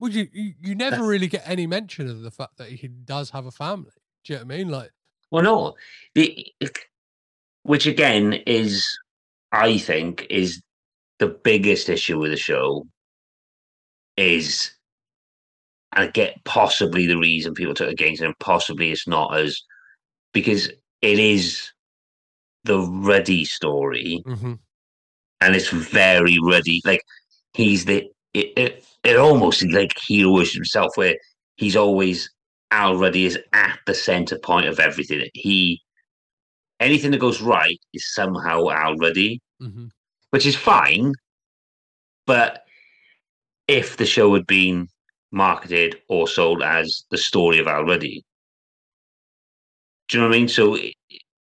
Well, 0.00 0.10
you, 0.10 0.28
you 0.32 0.54
you 0.60 0.74
never 0.74 1.04
really 1.04 1.28
get 1.28 1.42
any 1.46 1.66
mention 1.66 2.08
of 2.08 2.22
the 2.22 2.30
fact 2.30 2.56
that 2.58 2.68
he 2.68 2.88
does 2.88 3.30
have 3.30 3.46
a 3.46 3.50
family. 3.50 3.90
Do 4.24 4.32
you 4.32 4.38
know 4.38 4.46
what 4.46 4.54
I 4.54 4.58
mean? 4.58 4.68
Like, 4.68 4.90
well 5.30 5.44
no 5.44 5.74
the 6.14 6.46
which 7.62 7.86
again 7.86 8.34
is 8.46 8.86
I 9.52 9.78
think 9.78 10.26
is 10.30 10.62
the 11.18 11.28
biggest 11.28 11.88
issue 11.88 12.18
with 12.18 12.30
the 12.30 12.36
show 12.36 12.86
is 14.16 14.72
I 15.94 16.06
get 16.06 16.42
possibly 16.44 17.06
the 17.06 17.18
reason 17.18 17.54
people 17.54 17.74
took 17.74 17.90
against 17.90 18.22
and 18.22 18.34
possibly 18.38 18.90
it's 18.90 19.06
not 19.06 19.36
as 19.36 19.60
because 20.32 20.68
it 21.02 21.18
is 21.18 21.70
the 22.64 22.78
Ruddy 22.80 23.44
story, 23.44 24.22
mhm. 24.26 24.58
and 25.40 25.56
it's 25.56 25.68
very 25.68 26.38
Ruddy. 26.42 26.80
Like 26.84 27.02
he's 27.52 27.84
the 27.84 28.08
it, 28.34 28.52
it, 28.56 28.84
it 29.04 29.16
almost 29.16 29.62
is 29.62 29.72
like 29.72 29.92
heroish 30.08 30.54
himself, 30.54 30.92
where 30.96 31.16
he's 31.56 31.76
always 31.76 32.30
Al 32.70 32.96
Ruddy 32.96 33.26
is 33.26 33.38
at 33.52 33.78
the 33.86 33.94
center 33.94 34.38
point 34.38 34.66
of 34.66 34.80
everything. 34.80 35.28
He 35.34 35.82
anything 36.80 37.10
that 37.10 37.18
goes 37.20 37.42
right 37.42 37.78
is 37.92 38.14
somehow 38.14 38.70
Al 38.70 38.96
Ruddy, 38.96 39.40
Mhm. 39.60 39.90
which 40.30 40.46
is 40.46 40.56
fine, 40.56 41.12
but 42.26 42.64
if 43.68 43.96
the 43.96 44.06
show 44.06 44.32
had 44.34 44.46
been 44.46 44.88
marketed 45.32 45.96
or 46.08 46.28
sold 46.28 46.62
as 46.62 47.04
the 47.10 47.18
story 47.18 47.58
of 47.58 47.66
Al 47.66 47.84
Ruddy. 47.84 48.24
Do 50.08 50.18
you 50.18 50.22
know 50.22 50.28
what 50.28 50.36
I 50.36 50.38
mean? 50.38 50.48
So 50.48 50.74
it, 50.74 50.94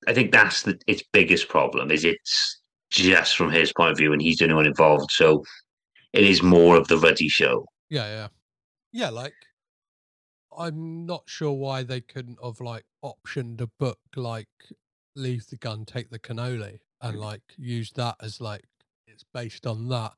I 0.08 0.14
think 0.14 0.32
that's 0.32 0.64
the 0.64 0.80
its 0.88 1.04
biggest 1.12 1.50
problem 1.50 1.92
is 1.92 2.06
it's 2.06 2.60
just 2.92 3.36
from 3.36 3.52
his 3.52 3.74
point 3.74 3.92
of 3.92 3.98
view 3.98 4.14
and 4.14 4.22
he's 4.22 4.38
the 4.38 4.46
only 4.46 4.56
one 4.56 4.66
involved. 4.68 5.12
So 5.12 5.44
it 6.14 6.24
is 6.24 6.44
more 6.44 6.78
of 6.78 6.88
the 6.88 6.98
Ruddy 6.98 7.28
show. 7.28 7.66
yeah, 7.90 8.08
yeah, 8.08 8.28
yeah. 8.92 9.10
Like, 9.10 9.34
I'm 10.56 11.06
not 11.06 11.24
sure 11.26 11.54
why 11.54 11.84
they 11.84 12.02
couldn't 12.02 12.38
have 12.44 12.62
like 12.62 12.86
optioned 13.04 13.60
a 13.62 13.68
book 13.80 14.00
like 14.16 14.48
"Leave 15.16 15.48
the 15.48 15.58
Gun, 15.58 15.86
Take 15.86 16.12
the 16.12 16.20
Cannoli" 16.20 16.80
and 17.02 17.18
mm. 17.18 17.22
like 17.22 17.42
use 17.58 17.92
that 17.94 18.16
as 18.22 18.40
like 18.40 18.66
it's 19.08 19.26
based 19.34 19.66
on 19.66 19.90
that, 19.90 20.14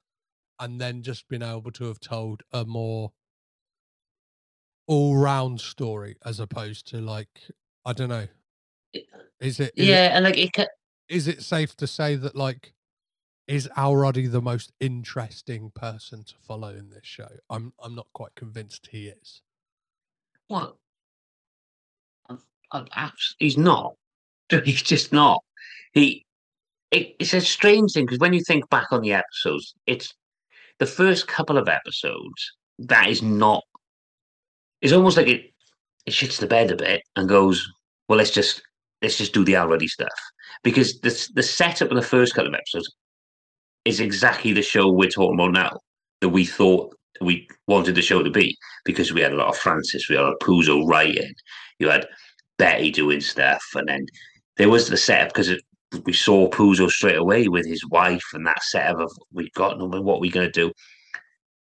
and 0.60 0.82
then 0.82 1.02
just 1.02 1.30
been 1.30 1.44
able 1.44 1.72
to 1.72 1.86
have 1.86 2.02
told 2.02 2.44
a 2.52 2.66
more 2.66 3.12
all-round 4.88 5.60
story 5.60 6.16
as 6.26 6.40
opposed 6.40 6.88
to 6.90 7.02
like 7.02 7.30
I 7.86 7.94
don't 7.94 8.10
know. 8.10 8.28
Is 8.94 9.02
it? 9.02 9.10
Is 9.40 9.60
it 9.60 9.74
yeah, 9.76 10.16
and 10.16 10.24
like 10.26 10.38
it 10.38 10.54
ca- 10.54 10.68
is 11.10 11.28
it 11.28 11.42
safe 11.42 11.76
to 11.78 11.88
say 11.88 12.16
that 12.16 12.36
like 12.36 12.74
is 13.48 13.70
Al 13.78 13.96
Ruddy 13.96 14.26
the 14.28 14.42
most 14.42 14.72
interesting 14.80 15.72
person 15.76 16.24
to 16.24 16.34
follow 16.42 16.70
in 16.70 16.90
this 16.90 17.02
show? 17.06 17.28
I'm 17.50 17.74
I'm 17.84 17.94
not 17.96 18.08
quite 18.14 18.34
convinced 18.36 18.88
he 18.92 19.08
is. 19.08 19.42
Well, 20.50 20.80
I- 22.30 22.38
I- 22.72 22.86
abs- 22.94 23.36
he's 23.40 23.58
not. 23.58 23.96
He's 24.64 24.84
just 24.84 25.12
not. 25.12 25.44
He. 25.94 26.24
It, 26.92 27.16
it's 27.20 27.34
a 27.34 27.42
strange 27.42 27.94
thing 27.94 28.06
because 28.06 28.20
when 28.20 28.32
you 28.34 28.42
think 28.42 28.70
back 28.70 28.92
on 28.92 29.02
the 29.02 29.14
episodes, 29.14 29.74
it's 29.88 30.14
the 30.78 30.86
first 30.86 31.28
couple 31.28 31.58
of 31.58 31.68
episodes 31.68 32.54
that 32.80 33.10
is 33.10 33.22
not. 33.24 33.64
It's 34.86 34.94
almost 34.94 35.18
like 35.18 35.28
it. 35.28 35.52
It 36.06 36.12
shits 36.12 36.40
the 36.40 36.46
bed 36.46 36.70
a 36.70 36.76
bit 36.76 37.02
and 37.16 37.28
goes, 37.28 37.68
"Well, 38.08 38.20
let's 38.20 38.30
just 38.30 38.62
let's 39.02 39.18
just 39.18 39.34
do 39.34 39.44
the 39.44 39.56
Ruddy 39.56 39.88
stuff," 39.88 40.20
because 40.64 41.00
the 41.00 41.10
the 41.34 41.42
setup 41.42 41.90
of 41.90 41.96
the 41.96 42.04
first 42.04 42.36
couple 42.36 42.50
of 42.50 42.54
episodes 42.54 42.96
is 43.86 44.00
exactly 44.00 44.54
the 44.54 44.62
show 44.62 44.92
we're 44.92 45.10
talking 45.10 45.40
about 45.40 45.54
now 45.54 45.80
that 46.22 46.30
we 46.30 46.46
thought 46.46 46.96
we 47.20 47.48
wanted 47.66 47.96
the 47.96 48.04
show 48.04 48.22
to 48.22 48.30
be 48.30 48.56
because 48.84 49.12
we 49.12 49.22
had 49.22 49.32
a 49.34 49.36
lot 49.36 49.48
of 49.48 49.58
Francis, 49.58 50.08
we 50.08 50.18
had 50.18 50.32
Puzo 50.44 50.88
writing, 50.88 51.34
you 51.80 51.90
had 51.90 52.08
Betty 52.60 52.92
doing 52.92 53.22
stuff, 53.22 53.64
and 53.74 53.88
then 53.88 54.06
there 54.58 54.70
was 54.70 54.88
the 54.88 54.98
setup 54.98 55.34
because 55.34 55.52
we 56.04 56.14
saw 56.14 56.48
Puzo 56.48 56.92
straight 56.92 57.18
away 57.18 57.48
with 57.48 57.66
his 57.66 57.84
wife 57.90 58.26
and 58.36 58.46
that 58.46 58.62
setup 58.62 59.00
of 59.00 59.12
we've 59.34 59.52
got 59.54 59.80
no 59.80 59.88
what 59.88 60.20
we're 60.20 60.20
we 60.20 60.30
going 60.30 60.46
to 60.52 60.62
do. 60.68 60.72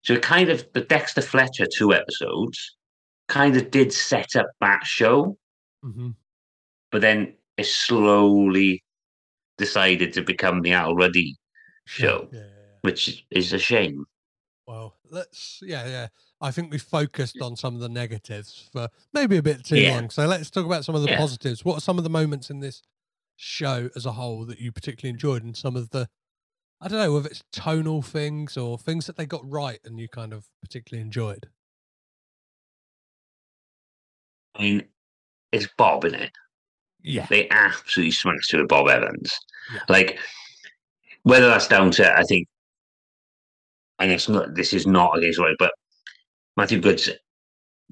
So 0.03 0.15
kind 0.19 0.49
of 0.49 0.63
the 0.75 0.81
Dexter 0.81 1.23
Fletcher 1.23 1.65
two 1.65 1.91
episodes 1.91 2.75
kind 3.27 3.55
of 3.57 3.71
did 3.71 3.91
set 3.93 4.35
up 4.35 4.47
that 4.61 4.85
show, 4.85 5.37
Mm-hmm. 5.83 6.09
but 6.91 7.01
then 7.01 7.35
it 7.57 7.65
slowly 7.67 8.83
decided 9.57 10.13
to 10.13 10.21
become 10.21 10.61
the 10.61 10.71
Al 10.73 10.95
Ruddy 10.95 11.37
show, 11.85 12.27
Yeah, 12.31 12.39
yeah, 12.39 12.45
which 12.81 13.25
is 13.29 13.53
a 13.53 13.59
shame. 13.59 14.05
Well, 14.67 14.95
let's 15.11 15.61
yeah, 15.61 15.85
yeah. 15.87 16.07
I 16.41 16.49
think 16.51 16.71
we 16.71 16.79
focused 16.79 17.39
on 17.39 17.55
some 17.55 17.75
of 17.75 17.81
the 17.81 17.89
negatives 17.89 18.67
for 18.71 18.89
maybe 19.13 19.37
a 19.37 19.43
bit 19.43 19.63
too 19.63 19.77
Yeah. 19.77 19.91
long. 19.91 20.09
So 20.09 20.25
let's 20.25 20.49
talk 20.49 20.65
about 20.65 20.83
some 20.85 20.95
of 20.95 21.03
the 21.03 21.09
Yeah. 21.09 21.17
positives. 21.17 21.63
What 21.63 21.77
are 21.77 21.81
some 21.81 21.97
of 21.99 22.03
the 22.03 22.09
moments 22.09 22.49
in 22.49 22.59
this 22.61 22.81
show 23.35 23.89
as 23.95 24.05
a 24.07 24.13
whole 24.13 24.43
that 24.45 24.59
you 24.59 24.71
particularly 24.71 25.11
enjoyed 25.13 25.43
and 25.43 25.55
some 25.55 25.75
of 25.75 25.91
the 25.91 26.09
I 26.81 26.87
don't 26.87 26.99
know 26.99 27.13
whether 27.13 27.29
it's 27.29 27.43
tonal 27.51 28.01
things 28.01 28.57
or 28.57 28.77
things 28.77 29.05
that 29.05 29.15
they 29.17 29.25
got 29.25 29.49
right 29.49 29.79
and 29.85 29.99
you 29.99 30.09
kind 30.09 30.33
of 30.33 30.49
particularly 30.61 31.01
enjoyed. 31.01 31.49
Mean, 34.59 34.83
it's 35.51 35.67
Bob 35.77 36.05
in 36.05 36.15
it. 36.15 36.31
Yeah. 37.01 37.27
They 37.29 37.49
absolutely 37.49 38.11
smashed 38.11 38.53
it 38.53 38.57
with 38.57 38.67
Bob 38.67 38.87
Evans. 38.87 39.31
Yeah. 39.73 39.81
Like 39.89 40.19
whether 41.23 41.47
that's 41.47 41.67
down 41.67 41.91
to 41.91 42.17
I 42.17 42.23
think, 42.23 42.47
and 43.99 44.11
it's 44.11 44.29
not. 44.29 44.55
This 44.55 44.73
is 44.73 44.85
not 44.85 45.17
against 45.17 45.39
right, 45.39 45.55
but 45.57 45.71
Matthew 46.57 46.79
Goode's 46.79 47.09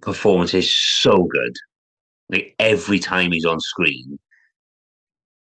performance 0.02 0.54
is 0.54 0.76
so 0.76 1.24
good. 1.24 1.56
Like 2.30 2.56
every 2.60 3.00
time 3.00 3.32
he's 3.32 3.46
on 3.46 3.60
screen, 3.60 4.20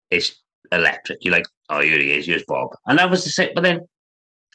it's 0.10 0.36
electric. 0.72 1.20
You're 1.22 1.34
like, 1.34 1.47
oh, 1.70 1.82
here 1.82 1.99
he 1.99 2.12
is. 2.12 2.26
Here's 2.26 2.45
Bob, 2.47 2.70
and 2.86 2.97
that 2.99 3.10
was 3.10 3.24
the 3.24 3.30
same. 3.30 3.51
But 3.55 3.64
then 3.64 3.82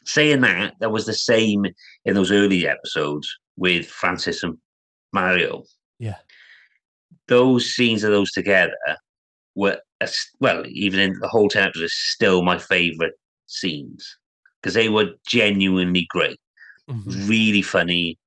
saying 0.05 0.41
that, 0.41 0.75
that 0.79 0.91
was 0.91 1.05
the 1.05 1.13
same 1.13 1.65
in 2.05 2.13
those 2.13 2.31
early 2.31 2.67
episodes 2.67 3.27
with 3.57 3.87
Francis 3.87 4.43
and 4.43 4.57
Mario 5.13 5.63
Yeah. 5.99 6.17
Those 7.27 7.73
scenes 7.73 8.03
of 8.03 8.11
those 8.11 8.31
together 8.31 8.75
were 9.55 9.79
as- 10.01 10.27
well, 10.39 10.63
even 10.67 10.99
in 10.99 11.19
the 11.19 11.27
whole 11.27 11.45
episodes, 11.45 11.77
is 11.79 11.93
still 11.95 12.41
my 12.43 12.57
favorite 12.57 13.13
scenes 13.47 14.17
because 14.61 14.73
they 14.73 14.89
were 14.89 15.11
genuinely 15.27 16.05
great, 16.09 16.39
Mhm. 16.89 17.27
really 17.29 17.61
funny. 17.61 18.17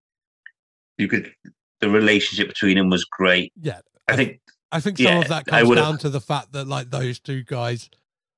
You 0.96 1.08
could 1.08 1.32
the 1.80 1.88
relationship 1.88 2.48
between 2.48 2.76
them 2.76 2.88
was 2.90 3.04
great. 3.04 3.52
Yeah. 3.60 3.80
I 4.08 4.16
think 4.16 4.40
I 4.72 4.80
think 4.80 4.98
some 4.98 5.06
Yeah, 5.06 5.20
of 5.20 5.28
that 5.28 5.46
comes 5.46 5.74
down 5.74 5.98
to 5.98 6.10
the 6.10 6.20
fact 6.20 6.52
that 6.52 6.66
like 6.66 6.90
those 6.90 7.18
two 7.20 7.42
guys, 7.44 7.88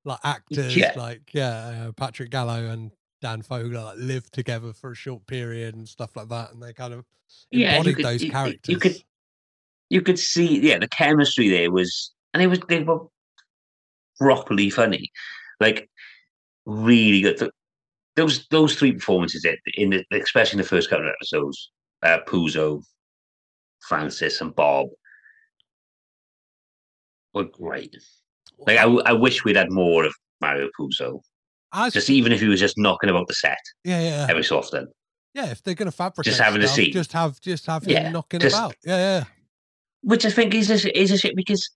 like 0.05 0.19
actors, 0.23 0.77
Yeah. 0.77 0.93
like 0.97 1.33
yeah, 1.33 1.87
uh, 1.89 1.93
Patrick 1.93 2.31
Gallo 2.31 2.67
and 2.69 2.93
Dan 3.23 3.43
Fogler, 3.43 3.85
like 3.85 3.99
lived 3.99 4.33
together 4.33 4.73
for 4.73 4.93
a 4.93 4.95
short 4.95 5.27
period 5.27 5.75
and 5.75 5.89
stuff 5.89 6.15
like 6.17 6.29
that, 6.29 6.53
and 6.53 6.63
they 6.63 6.73
kind 6.73 6.93
of 6.95 7.05
Yeah, 7.51 7.73
embodied 7.77 7.97
could- 7.97 8.05
those 8.05 8.23
you- 8.23 8.27
you- 8.27 8.33
characters. 8.33 8.73
you 8.73 8.79
could- 8.79 9.03
you 9.91 10.01
could 10.03 10.19
see, 10.19 10.61
yeah, 10.61 10.79
the 10.79 10.89
chemistry 10.89 11.49
there 11.49 11.71
was, 11.71 12.13
and 12.33 12.43
it 12.43 12.47
was 12.47 12.61
they 12.69 12.83
were 12.83 13.01
properly 14.19 14.71
funny, 14.71 15.11
like 15.61 15.89
really 16.67 17.21
good. 17.23 17.39
Th- 17.39 17.51
Those 18.17 18.47
those 18.49 18.75
three 18.77 18.93
performances 18.93 19.45
in, 19.45 19.57
in 19.75 19.91
the, 19.91 20.21
especially 20.23 20.59
in 20.59 20.63
the 20.63 20.69
first 20.69 20.89
couple 20.91 21.07
of 21.07 21.13
episodes, 21.13 21.71
uh, 22.03 22.19
Puzo, 22.27 22.83
Francis, 23.89 24.41
and 24.41 24.55
Bob 24.55 24.89
were 27.35 27.45
great. 27.45 27.97
Like 28.67 28.79
I, 28.79 28.85
I 28.85 29.13
wish 29.13 29.45
we'd 29.45 29.57
had 29.57 29.71
more 29.73 30.05
of 30.05 30.15
Mario 30.41 30.69
Puzo, 30.79 31.21
As, 31.73 31.93
just 31.95 32.11
even 32.11 32.33
if 32.33 32.41
he 32.41 32.49
was 32.49 32.61
just 32.61 32.77
knocking 32.79 33.11
about 33.11 33.27
the 33.29 33.35
set 33.35 33.59
yeah, 33.85 34.01
yeah, 34.01 34.27
every 34.29 34.45
so 34.45 34.59
often. 34.59 34.87
yeah. 35.35 35.51
If 35.51 35.63
they're 35.63 35.75
going 35.75 35.91
to 35.91 35.97
fabricate, 35.97 36.31
just 36.31 36.41
having 36.41 36.63
a 36.63 36.67
stuff, 36.67 36.77
scene. 36.77 36.93
just 36.93 37.13
have 37.13 37.41
just 37.41 37.67
have 37.67 37.85
him 37.85 37.91
Yeah, 37.93 38.11
knocking 38.11 38.41
just- 38.41 38.55
about. 38.57 38.75
Yeah, 38.85 38.97
yeah, 38.99 39.25
which 40.03 40.25
I 40.25 40.31
think 40.31 40.55
is 40.55 40.71
a, 40.71 40.99
is 40.99 41.11
a 41.11 41.19
shit 41.19 41.37
because 41.37 41.71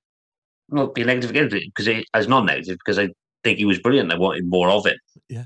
well, 0.69 0.87
be 0.89 1.05
negative 1.05 1.31
again 1.31 1.49
because 1.49 1.89
it, 1.89 2.07
as 2.15 2.27
non-negative 2.29 2.79
because 2.79 2.99
I 2.99 3.09
think 3.43 3.59
he 3.59 3.65
was 3.65 3.79
brilliant. 3.79 4.13
I 4.13 4.19
wanted 4.19 4.47
more 4.47 4.71
of 4.71 4.87
him. 4.87 4.97
Yeah. 5.29 5.45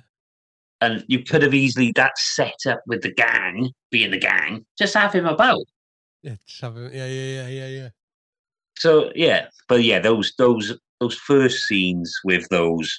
and 0.80 1.04
you 1.08 1.24
could 1.24 1.42
have 1.42 1.54
easily 1.54 1.92
that 1.96 2.16
set 2.18 2.54
up 2.66 2.80
with 2.86 3.02
the 3.02 3.12
gang 3.12 3.70
being 3.90 4.10
the 4.12 4.18
gang, 4.18 4.64
just 4.78 4.94
have 4.94 5.12
him 5.12 5.26
about. 5.26 5.64
yeah. 6.22 6.36
Just 6.46 6.60
have 6.60 6.76
him. 6.76 6.90
Yeah, 6.92 7.06
yeah, 7.06 7.42
yeah, 7.42 7.48
yeah, 7.48 7.66
yeah. 7.66 7.88
So 8.78 9.10
yeah, 9.16 9.46
but 9.68 9.82
yeah, 9.82 9.98
those 9.98 10.32
those 10.38 10.78
those 11.00 11.16
first 11.16 11.64
scenes 11.66 12.14
with 12.24 12.48
those 12.48 12.96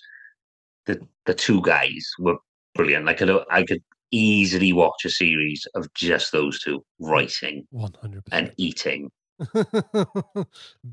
the 0.88 0.99
the 1.25 1.34
two 1.34 1.61
guys 1.61 2.05
were 2.19 2.38
brilliant. 2.75 3.07
I 3.07 3.13
could 3.13 3.30
I 3.49 3.63
could 3.63 3.82
easily 4.11 4.73
watch 4.73 5.05
a 5.05 5.09
series 5.09 5.65
of 5.75 5.88
just 5.93 6.32
those 6.34 6.59
two 6.61 6.84
writing 6.99 7.65
One 7.69 7.93
hundred 8.01 8.23
and 8.32 8.47
percent. 8.47 8.53
eating. 8.57 9.11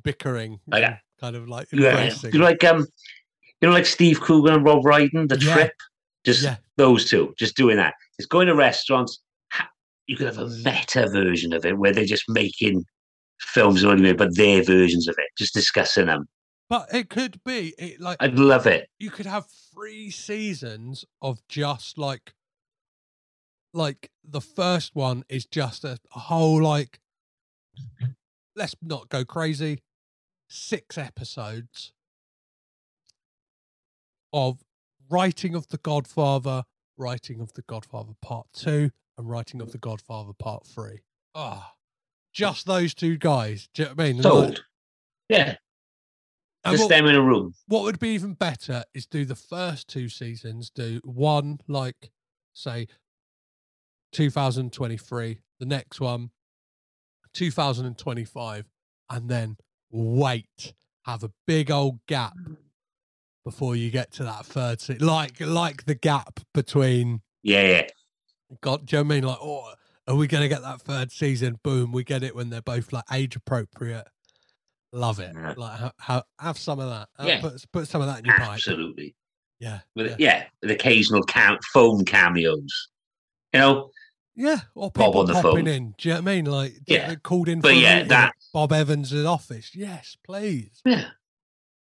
Bickering, 0.03 0.61
Like, 0.67 0.99
kind 1.21 1.37
of 1.37 1.49
like 1.49 1.69
Yeah, 1.73 1.91
embracing. 1.91 2.33
you 2.33 2.39
know, 2.39 2.45
like 2.45 2.63
um, 2.65 2.81
you 3.61 3.69
know, 3.69 3.71
like 3.75 3.87
Steve 3.87 4.21
Coogan 4.21 4.55
and 4.55 4.65
Rob 4.65 4.83
Brydon, 4.83 5.27
the 5.29 5.39
Yeah. 5.39 5.53
trip. 5.55 5.73
Just 6.25 6.43
Yeah. 6.43 6.57
those 6.77 7.09
two, 7.09 7.35
just 7.39 7.57
doing 7.57 7.77
that. 7.77 7.95
It's 8.19 8.27
going 8.27 8.49
to 8.49 8.55
restaurants. 8.55 9.21
You 10.07 10.17
could 10.17 10.27
have 10.27 10.39
a 10.39 10.49
meta 10.49 11.09
version 11.09 11.53
of 11.53 11.65
it 11.67 11.77
where 11.79 11.93
they're 11.93 12.05
just 12.05 12.29
making 12.29 12.85
films 13.41 13.83
but 13.83 14.37
their 14.37 14.63
versions 14.63 15.09
of 15.09 15.17
it, 15.19 15.29
just 15.37 15.53
discussing 15.55 16.07
them. 16.07 16.29
But 16.69 16.93
it 16.95 17.09
could 17.11 17.43
be 17.45 17.75
it 17.79 18.01
like 18.01 18.17
I'd 18.21 18.39
love 18.39 18.67
it. 18.67 18.89
you 18.99 19.11
could 19.11 19.27
have 19.27 19.47
three 19.73 20.11
seasons 20.11 21.05
of 21.23 21.41
just 21.49 21.97
like 21.99 22.35
like 23.73 24.11
the 24.25 24.41
first 24.41 24.95
one 24.95 25.25
is 25.29 25.45
just 25.45 25.85
a 25.85 25.99
whole 26.11 26.63
like 26.63 26.99
let's 28.57 28.75
not 28.83 29.09
go 29.09 29.25
crazy 29.25 29.83
six 30.49 30.97
episodes 30.99 31.93
of 34.33 34.59
writing 35.09 35.55
of 35.55 35.69
the 35.69 35.79
godfather 35.79 36.65
writing 36.97 37.41
of 37.41 37.53
the 37.53 37.63
godfather 37.63 38.13
part 38.23 38.47
2 38.55 38.91
and 39.19 39.29
writing 39.31 39.61
of 39.61 39.73
the 39.73 39.79
godfather 39.79 40.33
part 40.39 40.67
3 40.67 41.01
ah 41.35 41.75
just 42.33 42.67
those 42.67 42.95
two 42.95 43.17
guys 43.17 43.69
do 43.75 43.83
you 43.83 43.89
know 43.89 43.95
what 43.95 44.03
i 44.05 44.07
mean? 44.09 44.17
And, 44.17 44.25
like- 44.25 44.59
Yeah, 45.29 45.57
just 46.67 46.83
what- 46.85 46.89
them 46.89 47.07
in 47.07 47.15
a 47.15 47.23
room. 47.23 47.55
what 47.67 47.83
would 47.83 47.99
be 47.99 48.11
even 48.11 48.35
better 48.35 48.85
is 48.95 49.07
do 49.07 49.25
the 49.25 49.35
first 49.37 49.89
two 49.89 50.09
seasons, 50.09 50.71
do 50.71 51.01
one 51.05 51.59
like 51.69 52.11
say 52.55 52.87
2023, 54.13 55.41
the 55.59 55.67
next 55.67 56.01
one 56.01 56.31
2025, 57.37 58.65
and 59.11 59.29
then 59.29 59.57
wait, 59.91 60.75
have 61.05 61.23
a 61.23 61.31
big 61.47 61.71
old 61.71 62.01
gap 62.07 62.35
before 63.45 63.77
you 63.77 63.91
get 63.91 64.11
to 64.13 64.25
that 64.25 64.45
third 64.47 64.81
season. 64.81 65.07
Like 65.07 65.41
like 65.41 65.85
the 65.85 65.95
gap 65.95 66.41
between 66.53 67.21
Yeah, 67.43 67.63
yeah. 67.63 67.87
God, 68.61 68.87
do 68.87 68.97
you 68.97 69.03
know 69.03 69.09
what 69.09 69.13
I 69.13 69.17
mean? 69.17 69.25
Like, 69.25 69.39
oh, 69.41 69.73
are 70.09 70.15
we 70.17 70.27
gonna 70.27 70.49
get 70.49 70.63
that 70.63 70.81
third 70.81 71.13
season? 71.13 71.59
Boom, 71.63 71.93
we 71.93 72.05
get 72.05 72.23
it 72.23 72.35
when 72.35 72.51
they're 72.51 72.63
both 72.63 72.93
like 72.93 73.05
age 73.13 73.37
appropriate. 73.37 74.07
Love 74.93 75.21
it. 75.21 75.33
Yeah. 75.35 75.55
Like, 75.57 75.79
ha- 75.79 75.93
ha- 76.01 76.23
have 76.41 76.59
some 76.59 76.79
of 76.81 76.89
that. 76.89 77.09
Uh, 77.19 77.27
Yeah. 77.29 77.41
Put, 77.41 77.65
put 77.73 77.89
some 77.89 78.01
of 78.01 78.07
that 78.07 78.21
in 78.21 78.25
your 78.25 78.37
pipe. 78.39 78.51
Absolutely. 78.53 79.15
Yeah. 79.59 79.81
With 79.95 80.07
yeah. 80.11 80.17
yeah, 80.19 80.45
with 80.63 80.71
occasional 80.71 81.23
cam- 81.23 81.59
phone 81.73 82.05
cameos. 82.05 82.89
You 83.53 83.61
know, 83.61 83.91
Yeah, 84.37 84.61
or 84.75 84.91
Bob 84.91 85.17
on 85.17 85.27
the 85.27 85.33
popping 85.33 85.65
phone. 85.65 85.67
in. 85.67 85.95
Do 85.97 86.09
you 86.09 86.15
know 86.15 86.21
what 86.21 86.31
I 86.31 86.35
mean? 86.35 86.45
Like, 86.45 86.75
Yeah. 86.87 87.15
called 87.17 87.49
in 87.49 87.61
But 87.61 87.73
for 87.73 87.75
a 87.75 87.81
yeah, 87.81 88.03
that- 88.05 88.35
Bob 88.53 88.73
Evans' 88.73 89.15
office. 89.15 89.71
Yes, 89.75 90.17
please. 90.25 90.83
Yeah, 90.85 91.09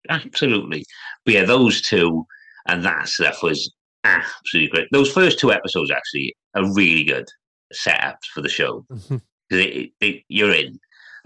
absolutely. 0.08 0.84
But 1.24 1.34
yeah, 1.34 1.44
those 1.44 1.80
two 1.80 2.26
and 2.66 2.84
that 2.84 3.08
stuff 3.08 3.42
was 3.42 3.72
absolutely 4.04 4.68
great. 4.70 4.88
Those 4.90 5.12
first 5.12 5.38
two 5.38 5.52
episodes 5.52 5.90
actually 5.90 6.34
are 6.54 6.74
really 6.74 7.04
good 7.04 7.26
setups 7.72 8.26
for 8.34 8.40
the 8.40 8.48
show 8.48 8.84
mm-hmm. 8.90 9.18
because 9.48 9.66
it, 9.66 9.90
it, 10.00 10.22
you're 10.28 10.52
in. 10.52 10.78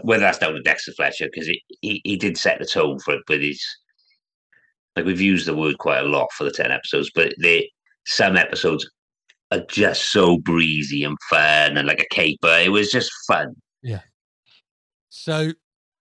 Whether 0.02 0.22
that's 0.22 0.38
down 0.38 0.54
to 0.54 0.60
Dexter 0.60 0.92
Fletcher 0.92 1.28
because 1.32 1.48
he, 1.80 2.00
he 2.04 2.16
did 2.16 2.36
set 2.36 2.58
the 2.58 2.66
tone 2.66 2.98
for 2.98 3.14
it, 3.14 3.22
but 3.26 3.40
he's 3.40 3.64
like 4.96 5.04
we've 5.04 5.20
used 5.20 5.46
the 5.46 5.56
word 5.56 5.78
quite 5.78 6.00
a 6.00 6.08
lot 6.08 6.32
for 6.32 6.44
the 6.44 6.50
ten 6.50 6.70
episodes, 6.72 7.10
but 7.14 7.32
they 7.40 7.70
some 8.06 8.36
episodes 8.36 8.90
are 9.50 9.64
just 9.68 10.10
so 10.12 10.38
breezy 10.38 11.04
and 11.04 11.16
fun 11.30 11.76
and 11.76 11.86
like 11.86 12.00
a 12.00 12.14
caper. 12.14 12.58
It 12.58 12.70
was 12.72 12.90
just 12.90 13.10
fun. 13.26 13.54
So 15.10 15.52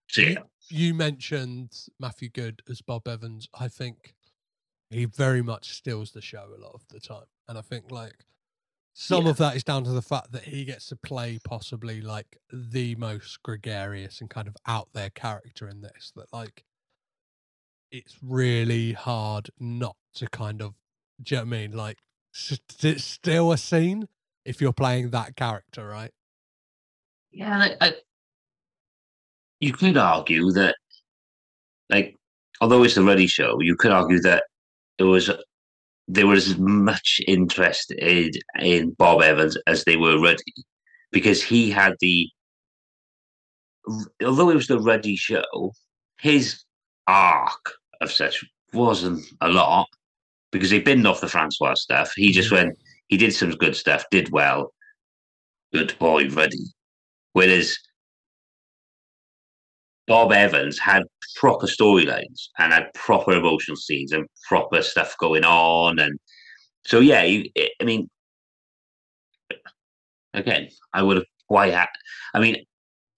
So 0.10 0.22
yeah, 0.22 0.30
you, 0.70 0.88
you 0.88 0.94
mentioned 0.94 1.72
Matthew 2.00 2.30
Goode 2.30 2.62
as 2.70 2.82
Bob 2.82 3.08
Evans. 3.08 3.48
I 3.54 3.68
think 3.68 4.16
he 4.90 5.06
very 5.06 5.42
much 5.42 5.72
steals 5.74 6.12
the 6.12 6.22
show 6.22 6.50
a 6.56 6.62
lot 6.62 6.74
of 6.74 6.82
the 6.90 7.00
time, 7.00 7.26
and 7.48 7.58
I 7.58 7.62
think 7.62 7.92
like 7.92 8.26
some 8.94 9.26
Yeah. 9.26 9.32
of 9.32 9.38
that 9.38 9.56
is 9.56 9.64
down 9.64 9.84
to 9.86 9.92
the 9.92 10.02
fact 10.02 10.32
that 10.32 10.44
he 10.44 10.66
gets 10.66 10.88
to 10.88 10.96
play 10.96 11.40
possibly 11.44 12.02
like 12.02 12.38
the 12.52 12.96
most 12.96 13.42
gregarious 13.44 14.20
and 14.22 14.30
kind 14.30 14.48
of 14.48 14.56
out 14.68 14.90
there 14.94 15.10
character 15.12 15.68
in 15.68 15.82
this. 15.82 16.12
That 16.16 16.32
like 16.34 16.64
it's 17.92 18.18
really 18.24 18.94
hard 18.94 19.50
not 19.60 19.96
to 20.16 20.28
kind 20.28 20.62
of, 20.62 20.74
do 21.22 21.36
you 21.36 21.42
know 21.42 21.46
what 21.46 21.56
I 21.56 21.60
mean? 21.60 21.72
Like 21.72 22.00
st- 22.34 23.00
still 23.00 23.52
a 23.52 23.58
scene 23.58 24.08
if 24.44 24.60
you're 24.60 24.74
playing 24.74 25.12
that 25.12 25.36
character, 25.36 25.88
right? 25.88 26.12
Yeah, 27.32 27.58
I, 27.58 27.88
I, 27.88 27.94
you 29.60 29.74
could 29.74 29.98
argue 29.98 30.52
that, 30.52 30.76
like, 31.90 32.18
although 32.60 32.84
it's 32.84 32.96
the 32.96 33.04
Ruddy 33.04 33.28
show, 33.28 33.60
you 33.62 33.76
could 33.76 33.92
argue 33.92 34.20
that 34.22 34.44
it 34.98 35.04
was 35.04 35.30
there 36.08 36.28
was 36.28 36.50
as 36.50 36.58
much 36.58 37.22
interested 37.28 38.38
in 38.60 38.92
Bob 38.92 39.22
Evans 39.22 39.58
as 39.68 39.84
they 39.86 39.96
were 39.96 40.20
Ruddy, 40.20 40.54
because 41.12 41.42
he 41.42 41.72
had 41.72 41.94
the. 42.00 42.30
Although 44.24 44.50
it 44.50 44.56
was 44.56 44.68
the 44.68 44.80
Ruddy 44.80 45.16
show, 45.16 45.74
his 46.20 46.64
arc 47.08 47.74
of 48.02 48.12
such 48.12 48.44
wasn't 48.74 49.26
a 49.42 49.50
lot 49.50 49.88
because 50.54 50.70
he 50.70 50.80
binned 50.80 51.06
off 51.06 51.20
the 51.20 51.28
Francois 51.28 51.74
stuff. 51.74 52.14
He 52.16 52.32
just 52.32 52.52
went, 52.52 52.78
he 53.08 53.18
did 53.18 53.34
some 53.34 53.50
good 53.52 53.76
stuff, 53.76 54.06
did 54.12 54.32
well. 54.32 54.72
Good 55.74 55.98
boy, 56.00 56.30
Ruddy. 56.30 56.64
Whereas 57.34 57.78
Bob 60.08 60.32
Evans 60.32 60.78
had 60.78 61.04
proper 61.36 61.66
storylines 61.66 62.50
and 62.60 62.72
had 62.72 62.94
proper 62.94 63.34
emotional 63.34 63.76
scenes 63.76 64.12
and 64.12 64.28
proper 64.48 64.84
stuff 64.84 65.18
going 65.18 65.44
on. 65.44 65.98
And 65.98 66.20
so, 66.86 67.00
yeah, 67.00 67.24
he, 67.24 67.52
I 67.82 67.84
mean, 67.84 68.08
again, 70.36 70.70
I 70.94 71.02
would 71.02 71.18
have 71.18 71.26
why 71.48 71.70
had, 71.70 71.88
I 72.36 72.40
mean, 72.40 72.64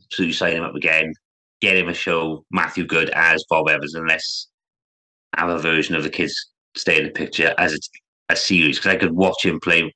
so 0.10 0.24
you 0.24 0.34
sign 0.34 0.54
him 0.54 0.64
up 0.64 0.76
again, 0.76 1.14
get 1.60 1.76
him 1.76 1.90
a 1.90 1.94
show, 1.94 2.46
Matthew 2.50 2.86
Goode 2.86 3.10
as 3.10 3.44
Bob 3.50 3.68
Evans, 3.70 3.96
unless 3.96 4.48
have 5.36 5.50
a 5.50 5.60
version 5.60 5.96
of 5.96 6.04
the 6.04 6.10
kids 6.10 6.52
stay 6.76 6.98
in 6.98 7.06
the 7.06 7.12
picture 7.12 7.54
as 7.58 7.74
a, 7.74 7.80
a 8.30 8.36
series 8.36 8.78
because 8.78 8.94
I 8.94 8.98
could 8.98 9.12
watch 9.12 9.46
him 9.46 9.60
play 9.60 9.94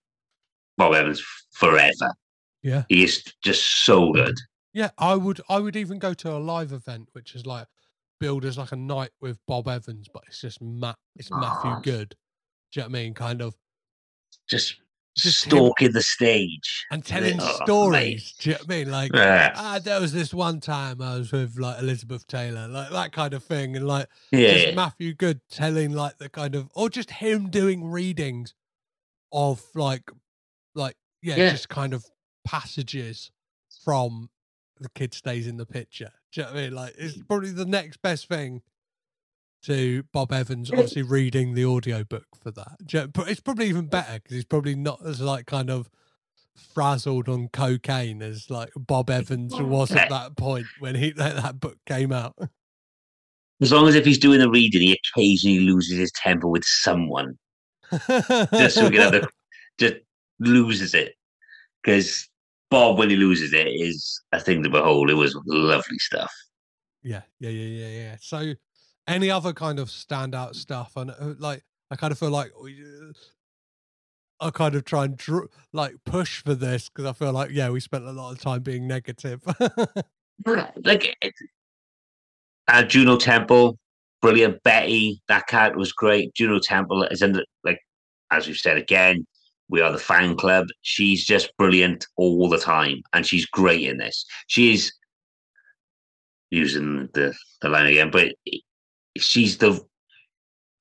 Bob 0.77 0.93
Evans 0.93 1.23
forever. 1.51 2.13
Yeah, 2.61 2.83
he 2.89 3.03
is 3.03 3.23
just 3.43 3.85
so 3.85 4.11
good. 4.11 4.35
Yeah, 4.73 4.89
I 4.97 5.15
would. 5.15 5.41
I 5.49 5.59
would 5.59 5.75
even 5.75 5.99
go 5.99 6.13
to 6.13 6.31
a 6.31 6.39
live 6.39 6.71
event, 6.71 7.09
which 7.13 7.35
is 7.35 7.45
like 7.45 7.67
billed 8.19 8.45
as 8.45 8.57
like 8.57 8.71
a 8.71 8.75
night 8.75 9.11
with 9.21 9.39
Bob 9.47 9.67
Evans, 9.67 10.07
but 10.13 10.23
it's 10.27 10.41
just 10.41 10.61
Matt. 10.61 10.97
It's 11.15 11.31
Matthew 11.31 11.71
ah. 11.71 11.79
Good. 11.81 12.15
Do 12.71 12.79
you 12.79 12.81
know 12.81 12.89
what 12.89 12.99
I 12.99 13.03
mean? 13.03 13.13
Kind 13.13 13.41
of 13.41 13.55
just 14.49 14.75
just 15.21 15.41
stalking 15.41 15.91
the 15.91 16.01
stage 16.01 16.85
and 16.91 17.03
telling 17.03 17.39
oh, 17.41 17.59
stories. 17.63 18.33
Mate. 18.37 18.43
Do 18.43 18.49
you 18.49 18.53
know 18.55 18.59
what 18.59 18.73
I 18.73 18.77
mean? 18.77 18.91
Like, 18.91 19.11
yeah. 19.13 19.53
ah, 19.55 19.79
there 19.83 20.01
was 20.01 20.13
this 20.13 20.33
one 20.33 20.59
time 20.59 21.01
I 21.01 21.17
was 21.17 21.31
with 21.31 21.57
like 21.57 21.79
Elizabeth 21.79 22.27
Taylor, 22.27 22.67
like 22.67 22.89
that 22.91 23.11
kind 23.11 23.33
of 23.33 23.43
thing, 23.43 23.75
and 23.75 23.87
like 23.87 24.07
yeah. 24.31 24.53
just 24.53 24.75
Matthew 24.75 25.13
Goode 25.13 25.41
telling 25.49 25.93
like 25.93 26.17
the 26.17 26.29
kind 26.29 26.55
of, 26.55 26.69
or 26.75 26.89
just 26.89 27.11
him 27.11 27.49
doing 27.49 27.89
readings 27.89 28.53
of 29.31 29.63
like, 29.75 30.09
like 30.75 30.95
yeah, 31.21 31.35
yeah. 31.35 31.49
just 31.51 31.69
kind 31.69 31.93
of 31.93 32.05
passages 32.45 33.31
from 33.83 34.29
the 34.79 34.89
kid 34.89 35.13
stays 35.13 35.47
in 35.47 35.57
the 35.57 35.65
picture. 35.65 36.11
Do 36.31 36.41
you 36.41 36.47
know 36.47 36.53
what 36.53 36.59
I 36.59 36.63
mean? 36.63 36.75
Like, 36.75 36.95
it's 36.97 37.17
probably 37.23 37.51
the 37.51 37.65
next 37.65 38.01
best 38.01 38.27
thing 38.27 38.61
to 39.63 40.03
Bob 40.13 40.31
Evans 40.31 40.71
obviously 40.71 41.01
reading 41.01 41.53
the 41.53 41.65
audiobook 41.65 42.25
for 42.41 42.51
that. 42.51 43.11
But 43.13 43.29
it's 43.29 43.41
probably 43.41 43.67
even 43.67 43.87
better 43.87 44.13
because 44.13 44.35
he's 44.35 44.45
probably 44.45 44.75
not 44.75 45.05
as 45.05 45.21
like 45.21 45.45
kind 45.45 45.69
of 45.69 45.89
frazzled 46.73 47.29
on 47.29 47.47
cocaine 47.49 48.21
as 48.21 48.49
like 48.49 48.71
Bob 48.75 49.09
Evans 49.09 49.53
was 49.55 49.91
at 49.91 50.09
that 50.09 50.35
point 50.35 50.65
when 50.79 50.95
he 50.95 51.11
that, 51.11 51.35
that 51.37 51.59
book 51.59 51.77
came 51.85 52.11
out. 52.11 52.35
As 53.61 53.73
long 53.73 53.89
as 53.89 53.95
if 53.95 54.05
he's 54.05 54.17
doing 54.17 54.39
the 54.39 54.49
reading, 54.49 54.79
he 54.79 54.97
occasionally 55.13 55.59
loses 55.59 55.97
his 55.97 56.13
temper 56.13 56.47
with 56.47 56.63
someone, 56.63 57.37
just 57.91 58.75
so 58.75 58.85
we 58.85 58.91
can 58.91 59.01
have 59.01 59.11
the 59.11 59.27
just 59.77 59.95
loses 60.39 60.93
it 60.93 61.15
because 61.83 62.29
Bob 62.71 62.97
when 62.97 63.09
he 63.09 63.17
loses 63.17 63.51
it 63.51 63.67
is 63.67 64.21
a 64.31 64.39
thing 64.39 64.63
to 64.63 64.69
behold. 64.69 65.09
It 65.09 65.15
was 65.15 65.37
lovely 65.45 65.97
stuff. 65.97 66.31
Yeah, 67.03 67.23
yeah, 67.39 67.49
yeah, 67.49 67.85
yeah, 67.85 68.01
yeah. 68.01 68.15
So 68.21 68.53
any 69.09 69.29
other 69.29 69.53
kind 69.53 69.79
of 69.79 69.89
standout 69.89 70.55
stuff 70.55 70.93
and 70.95 71.11
uh, 71.11 71.33
like 71.39 71.63
i 71.91 71.95
kind 71.95 72.11
of 72.11 72.19
feel 72.19 72.29
like 72.29 72.51
i 74.39 74.49
kind 74.51 74.75
of 74.75 74.85
try 74.85 75.05
and 75.05 75.17
dr- 75.17 75.49
like 75.73 75.95
push 76.05 76.41
for 76.43 76.55
this 76.55 76.87
because 76.87 77.05
i 77.05 77.13
feel 77.13 77.33
like 77.33 77.49
yeah 77.51 77.69
we 77.69 77.79
spent 77.79 78.05
a 78.05 78.11
lot 78.11 78.31
of 78.31 78.39
time 78.39 78.61
being 78.61 78.87
negative. 78.87 79.41
Like 80.85 81.17
uh, 82.69 82.83
juno 82.83 83.17
temple 83.17 83.77
brilliant 84.21 84.61
betty 84.63 85.21
that 85.27 85.47
cat 85.47 85.75
was 85.75 85.91
great. 85.91 86.33
Juno 86.33 86.59
temple 86.59 87.03
is 87.03 87.21
in 87.21 87.33
the, 87.33 87.45
like 87.63 87.79
as 88.31 88.47
we've 88.47 88.57
said 88.57 88.77
again 88.77 89.25
we 89.69 89.81
are 89.81 89.91
the 89.91 89.99
fan 89.99 90.35
club. 90.35 90.67
She's 90.81 91.23
just 91.25 91.55
brilliant 91.57 92.07
all 92.15 92.49
the 92.49 92.57
time 92.57 93.03
and 93.13 93.25
she's 93.25 93.45
great 93.45 93.87
in 93.87 93.97
this. 93.97 94.25
She's 94.47 94.91
using 96.49 97.07
the, 97.13 97.33
the 97.61 97.69
line 97.69 97.85
again 97.85 98.09
but 98.11 98.33
she's 99.21 99.57
the 99.57 99.83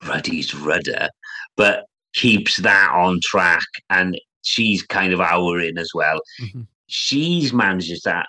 Ruddy's 0.06 0.54
rudder, 0.54 1.08
but 1.56 1.84
keeps 2.14 2.56
that 2.58 2.90
on 2.94 3.20
track, 3.22 3.66
and 3.90 4.18
she's 4.42 4.82
kind 4.82 5.12
of 5.12 5.20
our 5.20 5.60
in 5.60 5.78
as 5.78 5.90
well. 5.94 6.20
Mm-hmm. 6.40 6.62
She's 6.86 7.52
manages 7.52 8.02
that, 8.04 8.26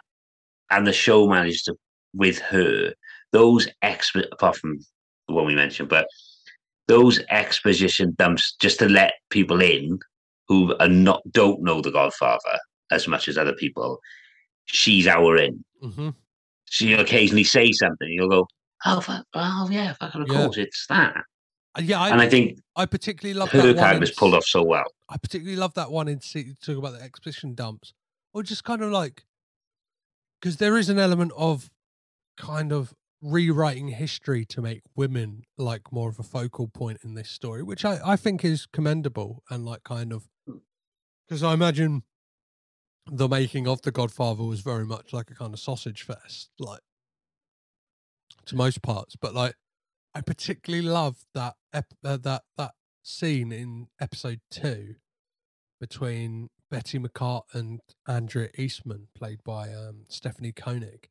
and 0.70 0.86
the 0.86 0.94
show 0.94 1.28
manages 1.28 1.64
to 1.64 1.76
with 2.14 2.40
her 2.40 2.94
those 3.32 3.68
expo 3.84 4.26
apart 4.32 4.58
from 4.58 4.80
the 5.28 5.34
one 5.34 5.46
we 5.46 5.56
mentioned, 5.56 5.90
but 5.90 6.08
those 6.88 7.20
exposition 7.30 8.16
dumps 8.18 8.56
just 8.60 8.80
to 8.80 8.90
let 8.90 9.14
people 9.30 9.62
in 9.62 10.00
who 10.48 10.76
are 10.80 10.90
not 10.90 11.22
don't 11.32 11.62
know 11.62 11.82
the 11.82 11.92
Godfather 11.92 12.60
as 12.92 13.08
much 13.08 13.28
as 13.28 13.38
other 13.38 13.54
people. 13.54 14.00
She's 14.66 15.08
our 15.08 15.38
in. 15.38 15.64
Mm-hmm. 15.84 16.10
She 16.66 16.94
occasionally 16.94 17.44
say 17.44 17.72
something, 17.72 18.10
you'll 18.10 18.30
go, 18.30 18.48
oh, 18.86 19.02
fuck, 19.02 19.26
oh 19.34 19.68
yeah, 19.72 19.96
of 20.02 20.28
yeah. 20.28 20.34
course, 20.34 20.58
it's 20.58 20.86
that. 20.88 21.16
Uh, 21.78 21.82
yeah, 21.82 22.00
I, 22.00 22.10
and 22.10 22.22
I 22.22 22.30
think 22.30 22.60
I 22.76 22.86
particularly 22.86 23.38
love 23.38 23.50
her 23.52 24.00
was 24.00 24.12
pulled 24.12 24.34
off 24.34 24.46
so 24.46 24.64
well. 24.64 24.92
I 25.08 25.18
particularly 25.18 25.58
love 25.58 25.74
that 25.76 25.92
one 25.92 26.08
in 26.08 26.20
talk 26.20 26.78
about 26.78 26.94
the 26.94 27.02
exposition 27.02 27.54
dumps, 27.54 27.94
or 28.34 28.44
just 28.44 28.64
kind 28.64 28.82
of 28.82 28.92
like 28.92 29.24
because 30.42 30.58
there 30.58 30.78
is 30.78 30.90
an 30.90 31.00
element 31.00 31.32
of 31.36 31.70
kind 32.38 32.72
of 32.72 32.94
rewriting 33.22 33.90
history 33.90 34.46
to 34.46 34.62
make 34.62 34.82
women 34.96 35.44
like 35.58 35.92
more 35.92 36.10
of 36.10 36.20
a 36.20 36.24
focal 36.24 36.68
point 36.68 37.00
in 37.04 37.14
this 37.14 37.30
story, 37.30 37.62
which 37.62 37.84
I, 37.84 38.00
I 38.04 38.16
think 38.16 38.46
is 38.46 38.66
commendable 38.66 39.44
and 39.50 39.66
like 39.66 39.84
kind 39.84 40.14
of 40.14 40.28
because 41.28 41.44
I 41.44 41.54
imagine 41.54 42.04
the 43.12 43.28
making 43.28 43.68
of 43.68 43.82
the 43.82 43.92
Godfather 43.92 44.44
was 44.44 44.62
very 44.62 44.86
much 44.86 45.14
like 45.14 45.30
a 45.30 45.36
kind 45.36 45.54
of 45.54 45.60
sausage 45.60 46.04
fest, 46.04 46.50
like 46.60 46.82
to 48.46 48.56
most 48.56 48.82
parts, 48.82 49.16
but 49.16 49.34
like 49.34 49.56
I 50.14 50.22
particularly 50.22 50.86
love 50.86 51.26
that 51.34 51.56
ep- 51.74 51.94
uh, 52.04 52.18
that 52.18 52.44
that 52.58 52.72
scene 53.04 53.52
in 53.52 53.88
episode 54.00 54.42
two 54.52 54.96
between 55.80 56.50
Betty 56.70 57.00
McCart 57.00 57.44
and 57.54 57.80
Andrea 58.08 58.50
Eastman, 58.58 59.08
played 59.16 59.44
by 59.44 59.74
um, 59.74 60.06
Stephanie 60.10 60.52
Koenig, 60.52 61.10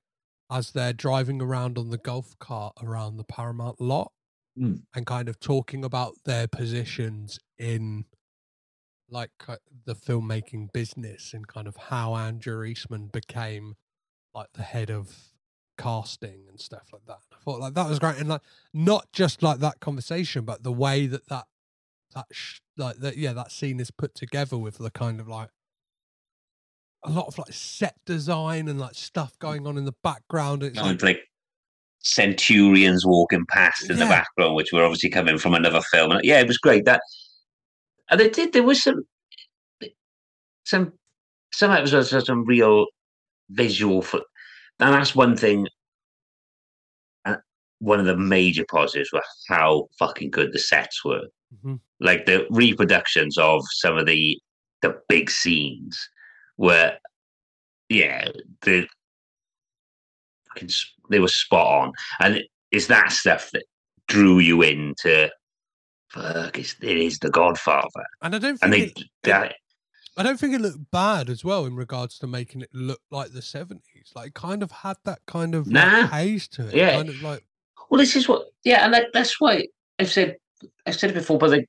as 0.51 0.73
they're 0.73 0.93
driving 0.93 1.41
around 1.41 1.79
on 1.79 1.91
the 1.91 1.99
golf 1.99 2.39
cart 2.39 2.75
around 2.83 3.17
the 3.17 3.25
Paramount 3.25 3.81
lot 3.81 4.13
mm. 4.59 4.83
and 4.95 5.07
kind 5.07 5.29
of 5.29 5.41
talking 5.41 5.85
about 5.85 6.15
their 6.25 6.47
positions 6.47 7.39
in 7.59 8.05
like 9.11 9.31
uh, 9.49 9.57
the 9.85 9.95
filmmaking 9.95 10.73
business 10.73 11.33
and 11.33 11.49
kind 11.49 11.67
of 11.67 11.77
how 11.77 12.15
Andrea 12.15 12.71
Eastman 12.71 13.09
became 13.13 13.77
like 14.35 14.49
the 14.55 14.63
head 14.63 14.91
of 14.91 15.28
casting 15.79 16.45
and 16.49 16.61
stuff 16.61 16.89
like 16.93 17.07
that. 17.07 17.19
I 17.33 17.37
thought 17.45 17.61
like 17.61 17.75
that 17.75 17.89
was 17.89 17.99
great, 17.99 18.19
and 18.19 18.29
like 18.29 18.43
not 18.75 19.11
just 19.13 19.43
like 19.43 19.61
that 19.61 19.81
conversation, 19.81 20.45
but 20.45 20.63
the 20.63 20.73
way 20.73 21.07
that 21.07 21.29
that 21.29 21.47
that 22.15 22.27
sh- 22.33 22.61
like 22.77 22.97
that 22.99 23.17
yeah 23.17 23.33
that 23.33 23.53
scene 23.53 23.81
is 23.81 23.91
put 23.91 24.15
together 24.15 24.59
with 24.59 24.79
the 24.79 24.91
kind 24.91 25.21
of 25.21 25.29
like 25.29 25.51
a 27.05 27.11
lot 27.11 27.29
of 27.29 27.39
like 27.39 27.53
set 27.53 27.95
design 28.05 28.69
and 28.69 28.81
like 28.81 28.95
stuff 28.95 29.35
mm. 29.35 29.39
going 29.39 29.67
on 29.67 29.79
in 29.79 29.85
the 29.85 29.95
background. 30.03 30.63
It's 30.63 30.77
like, 30.77 31.03
like 31.03 31.21
centurions 32.01 33.07
walking 33.07 33.45
past 33.47 33.89
in 33.91 33.97
yeah. 33.97 34.05
the 34.05 34.11
background, 34.11 34.55
which 34.55 34.73
were 34.73 34.85
obviously 34.85 35.11
coming 35.11 35.39
from 35.39 35.55
another 35.55 35.81
film. 35.93 36.13
And 36.13 36.25
yeah, 36.25 36.41
it 36.41 36.49
was 36.49 36.59
great. 36.59 36.85
That 36.85 37.01
and 38.11 38.21
they 38.21 38.29
did. 38.29 38.53
There 38.53 38.63
was 38.63 38.83
some 38.83 39.05
some 40.65 40.93
some 41.53 41.71
episodes 41.71 42.11
had 42.11 42.27
some 42.27 42.45
real 42.45 42.87
visual 43.51 44.03
for 44.03 44.21
and 44.81 44.95
that's 44.95 45.15
one 45.15 45.37
thing. 45.37 45.67
Uh, 47.25 47.37
one 47.81 48.01
of 48.01 48.07
the 48.07 48.17
major 48.17 48.65
positives 48.69 49.13
was 49.13 49.25
how 49.49 49.89
fucking 49.99 50.31
good 50.31 50.53
the 50.53 50.59
sets 50.59 51.05
were. 51.05 51.27
Mm-hmm. 51.55 51.77
Like 52.01 52.27
the 52.27 52.47
reproductions 52.51 53.39
of 53.39 53.63
some 53.71 53.99
of 53.99 54.07
the 54.07 54.39
the 54.83 54.97
big 55.09 55.31
scenes 55.31 56.09
were, 56.57 56.93
yeah, 57.89 58.29
the 58.63 58.87
they 61.11 61.21
were 61.21 61.29
spot 61.29 61.67
on, 61.67 61.93
and 62.21 62.43
it's 62.71 62.87
that 62.87 63.13
stuff 63.13 63.51
that 63.53 63.65
drew 64.09 64.39
you 64.39 64.63
into. 64.63 65.31
Fuck, 66.13 66.59
it 66.59 66.77
is 66.83 67.19
the 67.19 67.31
Godfather, 67.31 68.07
and 68.23 68.35
I 68.35 68.39
don't 68.39 68.59
think 68.59 68.63
and 68.63 68.73
they, 68.73 68.93
it, 69.25 69.55
I 70.19 70.23
don't 70.23 70.39
think 70.39 70.55
it 70.55 70.61
looked 70.61 70.91
bad 70.91 71.31
as 71.31 71.45
well 71.45 71.65
in 71.65 71.77
regards 71.77 72.19
to 72.19 72.27
making 72.27 72.63
it 72.63 72.71
look 72.73 73.01
like 73.11 73.33
the 73.33 73.43
seventies. 73.43 74.13
Like, 74.15 74.35
kind 74.35 74.63
of 74.63 74.71
had 74.71 74.97
that 75.05 75.21
kind 75.27 75.55
of 75.55 75.69
nah. 75.69 76.01
like, 76.01 76.11
haze 76.11 76.49
to 76.49 76.69
it. 76.69 76.75
Yeah, 76.75 76.97
kind 76.97 77.09
of 77.09 77.23
like. 77.23 77.45
Well, 77.89 77.99
this 77.99 78.17
is 78.17 78.29
what. 78.29 78.49
Yeah, 78.65 78.85
and 78.85 78.93
that, 78.93 79.07
that's 79.15 79.41
why 79.41 79.67
I've 79.99 80.11
said 80.11 80.37
I've 80.87 80.97
said 80.97 81.11
it 81.11 81.15
before, 81.15 81.39
but 81.39 81.51
like 81.51 81.69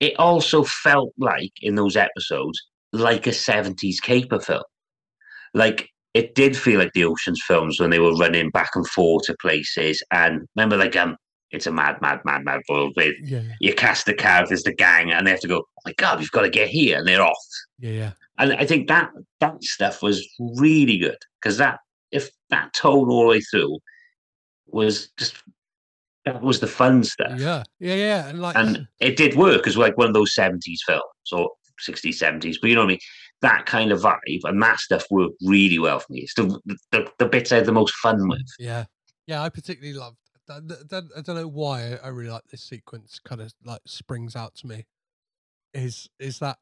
it 0.00 0.18
also 0.18 0.64
felt 0.64 1.12
like 1.18 1.52
in 1.62 1.74
those 1.74 1.96
episodes 1.96 2.60
like 2.92 3.26
a 3.26 3.30
70s 3.30 4.00
caper 4.02 4.40
film. 4.40 4.62
Like 5.54 5.88
it 6.14 6.34
did 6.34 6.56
feel 6.56 6.78
like 6.78 6.92
the 6.92 7.04
Ocean's 7.04 7.42
films 7.46 7.80
when 7.80 7.90
they 7.90 7.98
were 7.98 8.14
running 8.14 8.50
back 8.50 8.70
and 8.74 8.86
forth 8.88 9.24
to 9.24 9.36
places. 9.40 10.02
And 10.10 10.46
remember, 10.54 10.76
like 10.76 10.96
um, 10.96 11.16
it's 11.50 11.66
a 11.66 11.72
mad, 11.72 12.00
mad, 12.02 12.20
mad, 12.24 12.44
mad 12.44 12.60
world 12.68 12.92
with 12.96 13.14
Yeah, 13.22 13.40
yeah, 13.40 13.52
you 13.60 13.74
cast 13.74 14.06
the 14.06 14.14
characters, 14.14 14.62
the 14.64 14.72
gang, 14.74 15.12
and 15.12 15.26
they 15.26 15.30
have 15.30 15.40
to 15.40 15.48
go. 15.48 15.58
Oh 15.58 15.82
my 15.84 15.92
god, 15.96 16.18
we've 16.18 16.30
got 16.30 16.42
to 16.42 16.50
get 16.50 16.68
here, 16.68 16.98
and 16.98 17.06
they're 17.06 17.22
off. 17.22 17.36
yeah, 17.78 17.90
yeah. 17.90 18.12
And 18.38 18.52
I 18.54 18.66
think 18.66 18.88
that 18.88 19.10
that 19.40 19.62
stuff 19.64 20.02
was 20.02 20.26
really 20.58 20.98
good 20.98 21.16
because 21.40 21.56
that 21.56 21.78
if 22.10 22.30
that 22.50 22.72
tone 22.74 23.08
all 23.08 23.22
the 23.22 23.28
way 23.28 23.40
through 23.40 23.78
was 24.66 25.08
just 25.16 25.36
that 26.24 26.42
was 26.42 26.60
the 26.60 26.66
fun 26.66 27.04
stuff. 27.04 27.38
Yeah, 27.38 27.62
yeah, 27.78 27.94
yeah. 27.94 28.28
And 28.28 28.42
like, 28.42 28.56
And 28.56 28.86
it 29.00 29.16
did 29.16 29.36
work 29.36 29.66
as 29.66 29.76
like 29.78 29.96
one 29.96 30.08
of 30.08 30.14
those 30.14 30.34
seventies 30.34 30.82
films 30.86 31.02
or 31.32 31.50
sixties, 31.78 32.18
seventies. 32.18 32.58
But 32.58 32.68
you 32.68 32.74
know 32.74 32.82
what 32.82 32.86
I 32.86 32.88
mean? 32.88 32.98
That 33.42 33.64
kind 33.66 33.92
of 33.92 34.00
vibe 34.00 34.40
and 34.44 34.60
that 34.62 34.80
stuff 34.80 35.04
worked 35.10 35.36
really 35.42 35.78
well 35.78 36.00
for 36.00 36.12
me. 36.12 36.20
It's 36.20 36.34
the 36.34 36.60
the, 36.90 37.10
the 37.18 37.26
bits 37.26 37.52
I 37.52 37.56
had 37.56 37.66
the 37.66 37.72
most 37.72 37.94
fun 37.94 38.28
with. 38.28 38.42
yeah, 38.58 38.84
yeah. 39.26 39.42
I 39.42 39.48
particularly 39.48 39.96
loved. 39.96 40.18
I, 40.48 40.58
I, 40.92 41.02
I 41.18 41.20
don't 41.20 41.36
know 41.36 41.48
why 41.48 41.98
I, 42.02 42.08
really 42.08 42.30
like 42.30 42.46
this 42.50 42.62
sequence. 42.62 43.20
Kind 43.24 43.40
of 43.40 43.52
like 43.64 43.80
springs 43.86 44.36
out 44.36 44.54
to 44.56 44.66
me. 44.66 44.86
Is 45.74 46.08
is 46.18 46.38
that 46.38 46.58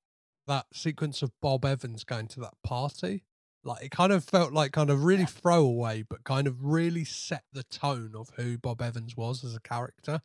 that 0.47 0.67
sequence 0.73 1.23
of 1.23 1.33
Bob 1.41 1.65
Evans 1.65 2.05
going 2.05 2.29
to 2.29 2.41
that 2.41 2.55
party? 2.63 3.25
Like 3.63 3.85
it 3.85 3.91
kind 3.91 4.13
of 4.13 4.25
felt 4.25 4.53
like 4.53 4.73
kind 4.73 4.91
of 4.91 5.05
really 5.05 5.27
throwaway, 5.27 6.05
but 6.09 6.25
kind 6.25 6.47
of 6.47 6.65
really 6.65 7.05
set 7.05 7.45
the 7.53 7.63
tone 7.65 8.13
of 8.17 8.31
who 8.37 8.59
Bob 8.59 8.83
Evans 8.83 9.17
was 9.17 9.45
as 9.45 9.55
a 9.55 9.61
character. 9.61 10.21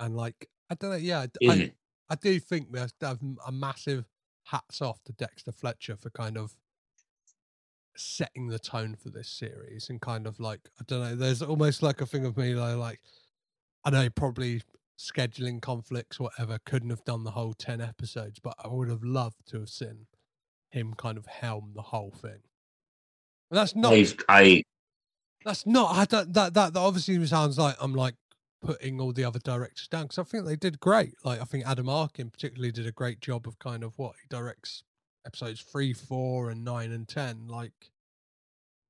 And 0.00 0.16
like 0.16 0.48
I 0.70 0.74
don't 0.74 0.90
know, 0.90 0.96
yeah, 0.96 1.20
I 1.20 1.26
d- 1.26 1.48
I. 1.48 1.54
Mm-hmm. 1.54 1.68
I 2.10 2.14
do 2.14 2.40
think 2.40 2.68
we 2.70 2.78
have 2.78 2.92
have 3.00 3.20
a 3.46 3.52
massive 3.52 4.06
hats 4.44 4.80
off 4.80 5.02
to 5.04 5.12
Dexter 5.12 5.52
Fletcher 5.52 5.96
for 5.96 6.10
kind 6.10 6.38
of 6.38 6.56
setting 7.98 8.46
the 8.48 8.58
tone 8.58 8.96
for 8.96 9.10
this 9.10 9.28
series 9.28 9.90
and 9.90 10.00
kind 10.00 10.26
of 10.26 10.38
like 10.40 10.60
I 10.80 10.84
don't 10.86 11.00
know. 11.00 11.14
There's 11.16 11.42
almost 11.42 11.82
like 11.82 12.00
a 12.00 12.06
thing 12.06 12.24
of 12.24 12.36
me 12.36 12.54
like, 12.54 12.76
like 12.76 13.00
I 13.84 13.90
know 13.90 14.08
probably 14.10 14.62
scheduling 14.98 15.60
conflicts, 15.60 16.18
whatever, 16.18 16.58
couldn't 16.64 16.90
have 16.90 17.04
done 17.04 17.24
the 17.24 17.30
whole 17.32 17.54
ten 17.54 17.80
episodes, 17.80 18.38
but 18.38 18.54
I 18.62 18.68
would 18.68 18.88
have 18.88 19.02
loved 19.02 19.46
to 19.48 19.60
have 19.60 19.68
seen 19.68 20.06
him 20.70 20.94
kind 20.94 21.18
of 21.18 21.26
helm 21.26 21.72
the 21.74 21.82
whole 21.82 22.10
thing. 22.10 22.40
And 23.50 23.58
that's 23.58 23.74
not 23.74 23.92
I've, 23.92 24.16
I 24.28 24.62
that's 25.44 25.66
not 25.66 25.94
I 25.94 26.04
don't, 26.04 26.32
that 26.34 26.54
that 26.54 26.74
that 26.74 26.80
obviously 26.80 27.24
sounds 27.26 27.58
like 27.58 27.76
I'm 27.80 27.94
like 27.94 28.14
putting 28.60 29.00
all 29.00 29.12
the 29.12 29.24
other 29.24 29.38
directors 29.38 29.88
down 29.88 30.04
because 30.04 30.18
I 30.18 30.24
think 30.24 30.44
they 30.44 30.56
did 30.56 30.80
great. 30.80 31.14
Like 31.24 31.40
I 31.40 31.44
think 31.44 31.64
Adam 31.66 31.88
Arkin 31.88 32.30
particularly 32.30 32.72
did 32.72 32.86
a 32.86 32.92
great 32.92 33.20
job 33.20 33.46
of 33.46 33.58
kind 33.58 33.82
of 33.82 33.98
what 33.98 34.14
he 34.20 34.26
directs 34.28 34.82
episodes 35.28 35.60
three, 35.60 35.92
four, 35.92 36.50
and 36.50 36.64
nine 36.64 36.90
and 36.90 37.06
ten. 37.06 37.46
Like 37.46 37.90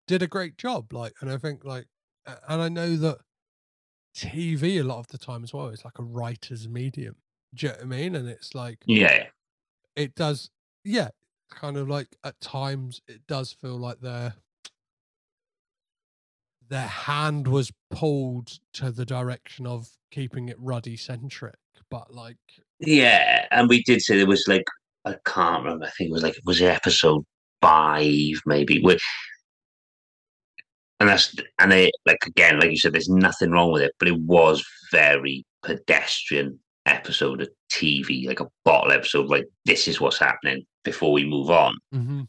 did 0.07 0.23
a 0.23 0.27
great 0.27 0.57
job. 0.57 0.93
Like 0.93 1.15
and 1.21 1.31
I 1.31 1.37
think 1.37 1.65
like 1.65 1.87
and 2.27 2.63
I 2.63 2.69
know 2.69 2.97
that 2.97 3.19
TV 4.17 4.81
a 4.81 4.83
lot 4.83 4.99
of 4.99 5.09
the 5.09 5.19
time 5.19 5.45
as 5.45 5.53
well 5.53 5.69
is 5.69 5.85
like 5.85 5.99
a 5.99 6.03
writer's 6.03 6.69
medium. 6.69 7.17
Do 7.55 7.67
you 7.67 7.73
know 7.73 7.79
what 7.79 7.85
I 7.85 7.89
mean? 7.89 8.15
And 8.15 8.29
it's 8.29 8.55
like 8.55 8.79
yeah 8.87 9.27
it 9.97 10.15
does 10.15 10.51
yeah 10.85 11.09
kind 11.51 11.77
of 11.77 11.89
like 11.89 12.09
at 12.25 12.41
times 12.41 13.01
it 13.09 13.23
does 13.27 13.53
feel 13.53 13.77
like 13.77 14.01
their 14.01 14.35
their 16.69 16.87
hand 16.87 17.49
was 17.49 17.73
pulled 17.91 18.59
to 18.75 18.91
the 18.91 19.07
direction 19.07 19.67
of 19.67 19.89
keeping 20.11 20.49
it 20.49 20.57
ruddy 20.61 20.97
centric 20.97 21.57
but 21.91 22.13
like 22.13 22.37
yeah, 22.81 23.47
and 23.51 23.69
we 23.69 23.83
did 23.83 24.03
say 24.03 24.17
there 24.17 24.27
was 24.27 24.47
like 24.47 24.65
I 25.05 25.17
can't 25.25 25.65
remember. 25.65 25.87
I 25.87 25.91
think 25.91 26.11
it 26.11 26.13
was 26.13 26.23
like 26.23 26.37
it 26.37 26.45
was 26.45 26.61
it 26.61 26.67
episode 26.67 27.25
five 27.61 28.35
maybe? 28.47 28.81
Where, 28.83 28.97
and 31.01 31.09
that's 31.09 31.35
and 31.59 31.73
it 31.73 31.93
like 32.07 32.27
again, 32.27 32.59
like 32.61 32.71
you 32.71 32.79
said, 32.79 32.93
there's 32.93 33.09
nothing 33.09 33.51
wrong 33.51 33.73
with 33.73 33.83
it, 33.83 33.93
but 33.99 34.09
it 34.09 34.19
was 34.19 34.65
very 34.93 35.45
pedestrian 35.63 36.59
episode 36.87 37.43
of 37.43 37.49
TV, 37.71 38.27
like 38.27 38.41
a 38.41 38.49
bottle 38.65 38.93
episode. 38.93 39.27
Like 39.27 39.47
this 39.65 39.89
is 39.89 40.01
what's 40.01 40.19
happening 40.19 40.65
before 40.85 41.13
we 41.13 41.25
move 41.25 41.51
on, 41.51 41.77
mm-hmm. 41.95 42.23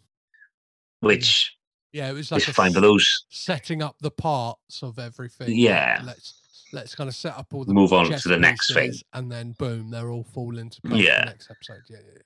which 1.02 1.56
yeah 1.92 2.10
it 2.10 2.14
was 2.14 2.32
like 2.32 2.44
fine. 2.44 2.74
But 2.74 2.82
those 2.82 3.26
setting 3.30 3.82
up 3.82 3.96
the 4.02 4.12
parts 4.12 4.84
of 4.84 5.00
everything 5.00 5.56
Yeah. 5.56 6.02
let's 6.04 6.36
let's 6.72 6.94
kind 6.94 7.08
of 7.08 7.16
set 7.16 7.36
up 7.36 7.48
all 7.54 7.66
the 7.66 7.74
Move 7.74 7.94
on 7.94 8.12
to 8.12 8.30
the 8.30 8.38
next 8.38 8.74
thing. 8.74 8.94
and 9.14 9.32
then 9.32 9.54
boom 9.54 9.90
they're 9.90 10.12
all 10.12 10.24
fall 10.24 10.58
into 10.60 10.80
place 10.82 11.04
Yeah. 11.04 11.22
the 11.22 11.32
next 11.32 11.50
episode 11.50 11.82
yeah, 11.90 11.98
yeah, 12.06 12.12
yeah. 12.14 12.22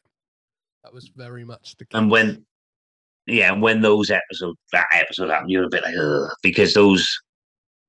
That 0.83 0.93
was 0.93 1.09
very 1.15 1.43
much 1.43 1.75
the 1.77 1.85
case. 1.85 1.97
and 1.99 2.11
when 2.11 2.45
yeah, 3.25 3.53
and 3.53 3.61
when 3.61 3.81
those 3.81 4.11
episodes 4.11 4.57
that 4.73 4.87
episode 4.91 5.29
happened, 5.29 5.49
you're 5.49 5.63
a 5.63 5.69
bit 5.69 5.83
like 5.83 5.95
Ugh, 5.97 6.29
because 6.41 6.73
those 6.73 7.07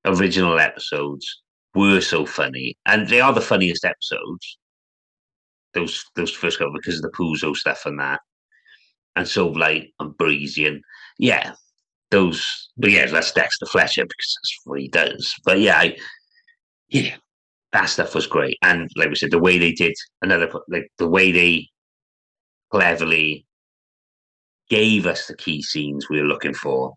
original 0.04 0.58
episodes 0.58 1.42
were 1.74 2.00
so 2.00 2.24
funny, 2.24 2.76
and 2.86 3.08
they 3.08 3.20
are 3.20 3.32
the 3.32 3.40
funniest 3.40 3.84
episodes. 3.84 4.58
Those 5.72 6.04
those 6.14 6.30
first 6.30 6.58
couple 6.58 6.74
because 6.74 6.96
of 6.96 7.02
the 7.02 7.10
Puzo 7.10 7.56
stuff 7.56 7.84
and 7.84 7.98
that, 7.98 8.20
and 9.16 9.26
so 9.26 9.48
light 9.48 9.92
and 9.98 10.16
breezy 10.16 10.66
and 10.66 10.80
yeah, 11.18 11.52
those. 12.10 12.70
But 12.76 12.92
yeah, 12.92 13.06
that's 13.06 13.32
Dexter 13.32 13.66
Fletcher 13.66 14.04
because 14.04 14.38
that's 14.38 14.58
what 14.64 14.80
he 14.80 14.88
does. 14.88 15.34
But 15.44 15.60
yeah, 15.60 15.78
I, 15.78 15.96
yeah, 16.88 17.16
that 17.72 17.86
stuff 17.86 18.14
was 18.14 18.28
great, 18.28 18.56
and 18.62 18.88
like 18.96 19.08
we 19.08 19.16
said, 19.16 19.32
the 19.32 19.38
way 19.40 19.58
they 19.58 19.72
did 19.72 19.94
another 20.22 20.48
like 20.68 20.86
the 20.98 21.08
way 21.08 21.32
they 21.32 21.68
cleverly 22.78 23.46
gave 24.68 25.06
us 25.06 25.26
the 25.26 25.36
key 25.36 25.62
scenes 25.62 26.08
we 26.08 26.20
were 26.20 26.26
looking 26.26 26.54
for, 26.54 26.94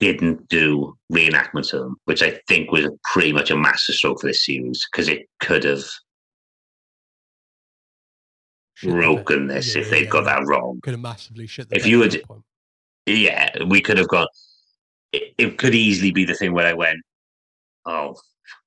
didn't 0.00 0.46
do 0.48 0.94
reenactments 1.10 1.72
of 1.72 1.80
them, 1.80 1.96
which 2.04 2.22
I 2.22 2.38
think 2.46 2.70
was 2.70 2.88
pretty 3.04 3.32
much 3.32 3.50
a 3.50 3.56
masterstroke 3.56 4.20
for 4.20 4.26
this 4.26 4.44
series 4.44 4.86
because 4.90 5.08
it 5.08 5.22
could 5.40 5.64
have 5.64 5.84
Shit 8.74 8.90
the 8.90 8.96
bed. 8.96 9.00
broken 9.02 9.46
this 9.46 9.74
Yeah, 9.74 9.80
if 9.82 9.90
they'd 9.90 10.02
yeah, 10.04 10.10
got 10.10 10.24
yeah. 10.26 10.40
that 10.40 10.46
wrong. 10.46 10.80
could 10.82 10.92
have 10.92 11.00
massively 11.00 11.46
shit 11.46 11.70
the 11.70 11.76
If 11.76 11.86
you 11.86 12.02
had- 12.02 12.20
Yeah, 13.06 13.64
we 13.64 13.80
could 13.80 13.96
have 13.96 14.08
gone. 14.08 14.26
It, 15.12 15.34
it 15.38 15.58
could 15.58 15.74
easily 15.74 16.10
be 16.10 16.24
the 16.26 16.34
thing 16.34 16.52
where 16.52 16.66
I 16.66 16.72
went, 16.74 16.98
oh 17.86 18.16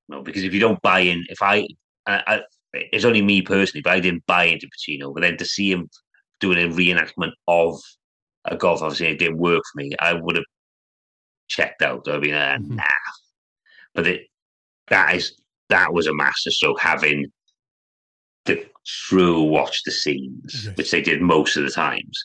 no, 0.10 0.22
because 0.24 0.43
if 0.43 0.54
you 0.54 0.60
don't 0.60 0.82
buy 0.82 1.02
in, 1.02 1.24
if 1.30 1.41
I, 1.43 1.68
I, 2.08 2.24
I 2.28 2.41
it's 2.92 3.06
only 3.06 3.22
me 3.22 3.42
personally, 3.42 3.82
but 3.82 3.94
I 3.94 4.00
didn't 4.00 4.26
buy 4.26 4.46
into 4.46 4.68
Pacino. 4.68 5.14
But 5.14 5.22
then 5.22 5.38
to 5.38 5.46
see 5.46 5.72
him 5.72 5.90
doing 6.40 6.58
a 6.60 6.74
reenactment 6.74 7.32
of 7.48 7.80
a 8.46 8.56
golf, 8.56 8.82
obviously 8.82 9.08
it 9.08 9.20
didn't 9.20 9.38
work 9.38 9.62
for 9.72 9.78
me. 9.82 9.92
I 10.00 10.14
would 10.14 10.36
have 10.36 10.46
checked 11.48 11.82
out. 11.82 12.08
I'd 12.08 12.22
been 12.22 12.34
uh, 12.34 12.58
Mhm. 12.60 12.76
nah. 12.76 12.84
But 13.94 14.08
it, 14.08 14.22
that 14.90 15.16
is 15.16 15.40
that 15.70 15.94
was 15.94 16.06
a 16.08 16.14
masterstroke 16.14 16.80
having 16.80 17.26
the 18.46 18.64
crew 19.08 19.42
watch 19.42 19.82
the 19.86 19.92
scenes, 19.92 20.66
Yes. 20.66 20.78
which 20.78 20.92
they 20.92 21.02
did 21.02 21.22
most 21.22 21.58
of 21.58 21.64
the 21.64 21.72
times, 21.72 22.24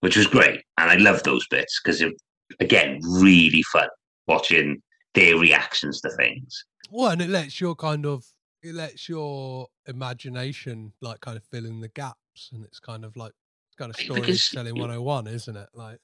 which 0.00 0.16
was 0.16 0.26
great. 0.28 0.60
And 0.78 0.90
I 0.90 0.96
love 0.96 1.22
those 1.24 1.46
bits 1.48 1.80
because 1.82 2.00
it 2.00 2.12
again, 2.60 3.00
really 3.02 3.62
fun 3.72 3.88
watching 4.26 4.80
their 5.14 5.36
reactions 5.36 6.00
to 6.02 6.10
things. 6.16 6.64
Well, 6.90 7.10
and 7.10 7.20
it 7.22 7.28
lets 7.30 7.60
your 7.60 7.74
kind 7.74 8.06
of 8.06 8.24
it 8.62 8.74
lets 8.74 9.08
your 9.08 9.68
imagination 9.86 10.92
like 11.00 11.20
kind 11.20 11.36
of 11.36 11.44
fill 11.44 11.66
in 11.66 11.80
the 11.80 11.88
gaps, 11.88 12.50
and 12.52 12.64
it's 12.64 12.80
kind 12.80 13.04
of 13.04 13.16
like 13.16 13.32
it's 13.68 13.76
kind 13.76 13.90
of 13.90 13.96
storytelling 13.96 14.74
101, 14.78 15.26
isn't 15.26 15.56
it? 15.56 15.68
Like, 15.74 15.98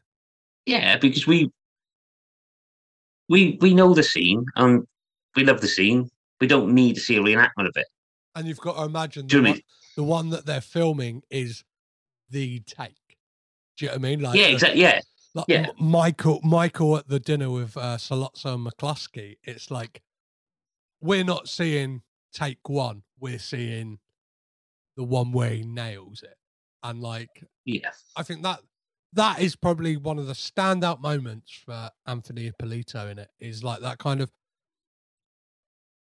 Yeah, 0.66 0.96
because 0.96 1.26
we 1.26 1.50
we 3.28 3.58
we 3.60 3.74
know 3.74 3.94
the 3.94 4.02
scene 4.02 4.44
and 4.56 4.86
we 5.36 5.44
love 5.44 5.60
the 5.60 5.68
scene. 5.68 6.10
We 6.40 6.46
don't 6.46 6.74
need 6.74 6.94
to 6.94 7.00
see 7.00 7.16
a 7.16 7.20
reenactment 7.20 7.68
of 7.68 7.76
it. 7.76 7.86
and 8.34 8.46
you've 8.46 8.60
got 8.60 8.76
to 8.76 8.84
imagine 8.84 9.26
the 9.26 9.40
one, 9.40 9.50
what 9.50 9.60
the 9.96 10.04
one 10.04 10.30
that 10.30 10.46
they're 10.46 10.60
filming 10.60 11.22
is 11.30 11.64
the 12.30 12.60
take. 12.60 12.94
Do 13.76 13.86
you 13.86 13.88
know 13.90 13.94
what 13.94 13.98
I 13.98 14.02
mean? 14.02 14.20
Like, 14.20 14.38
yeah, 14.38 14.46
exactly. 14.46 14.82
Yeah, 14.82 15.00
like 15.34 15.46
yeah. 15.48 15.66
Michael, 15.78 16.40
Michael 16.44 16.96
at 16.96 17.08
the 17.08 17.18
dinner 17.18 17.50
with 17.50 17.76
uh, 17.76 17.96
Sollozzo 17.96 18.54
and 18.54 18.66
McCluskey. 18.66 19.36
It's 19.42 19.70
like 19.70 20.02
we're 21.00 21.24
not 21.24 21.48
seeing 21.48 22.02
take 22.34 22.68
one; 22.68 23.02
we're 23.18 23.38
seeing 23.38 23.98
the 24.96 25.04
one 25.04 25.32
where 25.32 25.50
he 25.50 25.62
nails 25.62 26.22
it, 26.22 26.36
and 26.82 27.00
like 27.00 27.44
yes, 27.64 28.04
I 28.16 28.22
think 28.22 28.42
that 28.42 28.60
that 29.14 29.40
is 29.40 29.56
probably 29.56 29.96
one 29.96 30.18
of 30.18 30.26
the 30.26 30.32
standout 30.32 31.00
moments 31.00 31.52
for 31.64 31.90
Anthony 32.06 32.48
Ippolito 32.48 33.08
in 33.08 33.18
it. 33.18 33.30
Is 33.38 33.62
like 33.64 33.80
that 33.80 33.98
kind 33.98 34.20
of, 34.20 34.30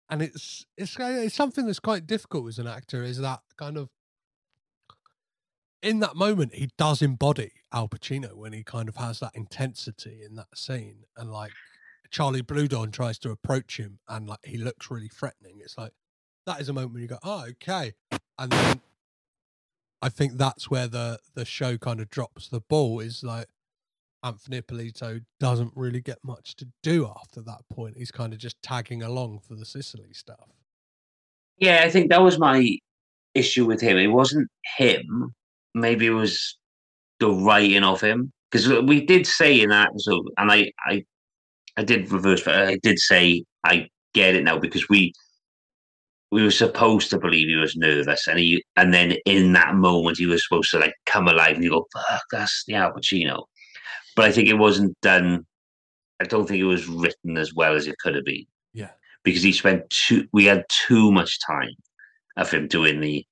and 0.10 0.22
it's 0.22 0.66
it's 0.78 0.96
it's 1.00 1.36
something 1.36 1.66
that's 1.66 1.80
quite 1.80 2.06
difficult 2.06 2.48
as 2.50 2.60
an 2.60 2.68
actor. 2.68 3.04
Is 3.04 3.18
that 3.20 3.40
kind 3.58 3.78
of 3.78 3.90
in 5.82 6.00
that 6.00 6.16
moment 6.16 6.54
he 6.56 6.70
does 6.78 7.02
embody 7.02 7.52
Al 7.72 7.88
Pacino 7.88 8.34
when 8.34 8.54
he 8.54 8.64
kind 8.64 8.90
of 8.90 8.96
has 8.98 9.20
that 9.20 9.32
intensity 9.36 10.22
in 10.28 10.36
that 10.36 10.56
scene, 10.56 11.04
and 11.16 11.32
like 11.32 11.52
Charlie 12.10 12.42
Bluhdorn 12.42 12.92
tries 12.92 13.20
to 13.20 13.32
approach 13.32 13.78
him, 13.78 14.00
and 14.08 14.28
like 14.28 14.46
he 14.46 14.58
looks 14.58 14.92
really 14.92 15.10
threatening. 15.10 15.60
It's 15.62 15.78
like 15.78 15.94
that 16.48 16.60
is 16.60 16.70
a 16.70 16.74
moment 16.74 16.94
when 16.94 17.04
you 17.04 17.08
go, 17.08 17.20
oh 17.24 17.46
okay, 17.50 17.94
and 18.40 18.52
then 18.52 18.82
I 20.02 20.10
think 20.10 20.34
that's 20.34 20.72
where 20.72 20.88
the 20.88 21.20
the 21.36 21.46
show 21.46 21.78
kind 21.78 22.00
of 22.00 22.10
drops 22.10 22.48
the 22.50 22.62
ball. 22.62 23.00
Is 23.00 23.24
like 23.24 23.48
Anthony 24.24 24.58
Ippolito 24.58 25.20
doesn't 25.40 25.72
really 25.76 26.02
get 26.02 26.18
much 26.24 26.56
to 26.56 26.68
do 26.82 27.08
after 27.08 27.42
that 27.42 27.62
point. 27.72 27.98
He's 27.98 28.12
kind 28.12 28.34
of 28.34 28.40
just 28.40 28.62
tagging 28.62 29.04
along 29.04 29.40
for 29.40 29.54
the 29.54 29.66
Sicily 29.66 30.14
stuff. 30.14 30.50
Yeah, 31.58 31.82
I 31.84 31.90
think 31.90 32.10
that 32.10 32.22
was 32.22 32.40
my 32.40 32.78
issue 33.34 33.66
with 33.66 33.82
him. 33.82 33.98
It 33.98 34.08
wasn't 34.08 34.48
him. 34.78 35.34
Maybe 35.74 36.08
it 36.08 36.12
was 36.12 36.58
the 37.20 37.30
writing 37.30 37.84
of 37.84 38.02
him. 38.02 38.32
Because 38.52 38.68
we 38.84 39.06
did 39.06 39.28
say 39.28 39.62
in 39.62 39.70
that 39.70 39.90
and 40.38 40.52
I, 40.52 40.72
I, 40.86 41.04
I 41.76 41.84
did 41.84 42.12
reverse, 42.12 42.44
but 42.44 42.56
I 42.56 42.78
did 42.82 42.98
say 42.98 43.44
I 43.64 43.90
get 44.14 44.36
it 44.36 44.44
now 44.44 44.58
because 44.58 44.88
we, 44.88 45.14
we 46.32 46.44
were 46.44 46.52
supposed 46.52 47.10
to 47.10 47.20
believe 47.20 47.48
he 47.48 47.56
was 47.56 47.76
nervous, 47.76 48.28
and 48.28 48.38
he, 48.40 48.64
and 48.76 48.94
then 48.94 49.16
in 49.26 49.54
that 49.54 49.76
moment 49.76 50.18
he 50.18 50.26
was 50.26 50.44
supposed 50.44 50.72
to 50.72 50.80
like 50.80 50.94
come 51.06 51.28
alive, 51.28 51.56
and 51.56 51.64
you 51.64 51.70
go, 51.72 51.88
"Fuck, 51.94 52.24
that's 52.32 52.64
the 52.68 52.76
Al 52.76 52.94
Pacino." 52.94 53.46
But 54.16 54.26
I 54.26 54.32
think 54.32 54.50
it 54.50 54.56
wasn't 54.58 55.00
done. 55.02 55.46
I 56.20 56.26
don't 56.26 56.48
think 56.48 56.60
it 56.60 56.66
was 56.66 56.88
written 56.88 57.38
as 57.38 57.54
well 57.54 57.76
as 57.76 57.88
it 57.88 57.98
could 58.00 58.16
have 58.16 58.26
been. 58.26 58.46
Yeah, 58.74 58.92
because 59.24 59.44
he 59.44 59.52
spent 59.54 59.90
too. 59.90 60.28
We 60.34 60.46
had 60.46 60.66
too 60.88 61.12
much 61.12 61.40
time 61.46 61.72
of 62.36 62.52
him 62.52 62.68
doing 62.68 63.00
the 63.00 63.26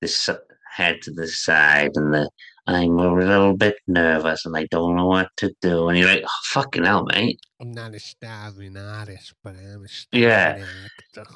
this 0.00 0.28
head 0.74 1.00
to 1.02 1.12
the 1.12 1.28
side 1.28 1.92
and 1.94 2.12
the 2.12 2.28
I'm 2.66 2.96
a 2.98 3.12
little 3.14 3.56
bit 3.56 3.76
nervous 3.88 4.46
and 4.46 4.56
I 4.56 4.66
don't 4.66 4.94
know 4.96 5.06
what 5.06 5.30
to 5.38 5.52
do. 5.60 5.88
And 5.88 5.98
you're 5.98 6.06
like, 6.08 6.22
oh, 6.24 6.40
fucking 6.44 6.84
hell, 6.84 7.04
mate. 7.04 7.40
I'm 7.60 7.72
not 7.72 7.94
a 7.94 7.98
starving 7.98 8.76
artist, 8.76 9.34
but 9.42 9.56
I'm 9.56 9.84
a 9.84 9.88
starving 9.88 10.22
Yeah. 10.28 10.64
actor. 11.16 11.30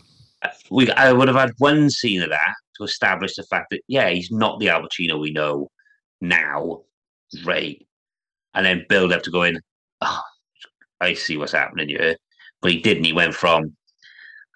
We, 0.70 0.90
I 0.92 1.12
would 1.12 1.28
have 1.28 1.36
had 1.36 1.52
one 1.58 1.90
scene 1.90 2.22
of 2.22 2.30
that 2.30 2.54
to 2.76 2.84
establish 2.84 3.36
the 3.36 3.42
fact 3.44 3.68
that, 3.70 3.82
yeah, 3.88 4.08
he's 4.10 4.30
not 4.30 4.58
the 4.60 4.68
Al 4.68 4.82
Pacino 4.82 5.20
we 5.20 5.30
know 5.30 5.70
now. 6.20 6.82
Great. 7.42 7.86
And 8.54 8.64
then 8.64 8.86
build 8.88 9.12
up 9.12 9.22
to 9.22 9.30
going, 9.30 9.58
oh, 10.00 10.22
I 11.00 11.14
see 11.14 11.36
what's 11.36 11.52
happening 11.52 11.88
here. 11.88 12.16
But 12.62 12.72
he 12.72 12.80
didn't. 12.80 13.04
He 13.04 13.12
went 13.12 13.34
from, 13.34 13.76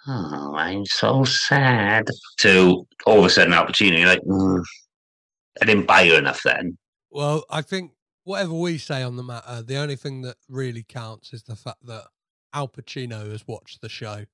oh, 0.07 0.55
I'm 0.55 0.87
so 0.87 1.25
sad, 1.25 2.09
to 2.39 2.87
all 3.07 3.19
of 3.19 3.25
a 3.25 3.31
sudden 3.31 3.53
Al 3.53 3.67
Pacino. 3.67 3.99
You're 3.99 4.09
like, 4.09 4.23
mm, 4.23 4.63
I 5.61 5.65
didn't 5.65 5.87
buy 5.87 6.03
you 6.03 6.15
enough 6.17 6.43
then. 6.43 6.79
Well, 7.11 7.45
I 7.51 7.63
think 7.63 7.93
whatever 8.25 8.55
we 8.55 8.79
say 8.79 9.03
on 9.03 9.17
the 9.17 9.23
matter, 9.23 9.63
the 9.63 9.77
only 9.77 9.97
thing 9.97 10.23
that 10.23 10.37
really 10.49 10.83
counts 10.83 11.33
is 11.33 11.43
the 11.43 11.57
fact 11.57 11.85
that 11.87 12.05
Al 12.55 12.69
Pacino 12.69 13.31
has 13.31 13.47
watched 13.47 13.81
the 13.81 13.89
show 13.89 14.25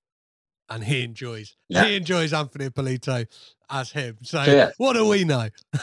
and 0.68 0.82
he 0.84 1.02
enjoys 1.04 1.56
Yeah. 1.68 1.84
he 1.84 1.96
enjoys 1.96 2.32
Anthony 2.32 2.66
Ippolito 2.66 3.24
as 3.70 3.90
him. 3.92 4.18
So 4.22 4.42
Yeah. 4.42 4.70
what 4.78 4.94
do 4.94 5.06
we 5.08 5.24
know? 5.24 5.48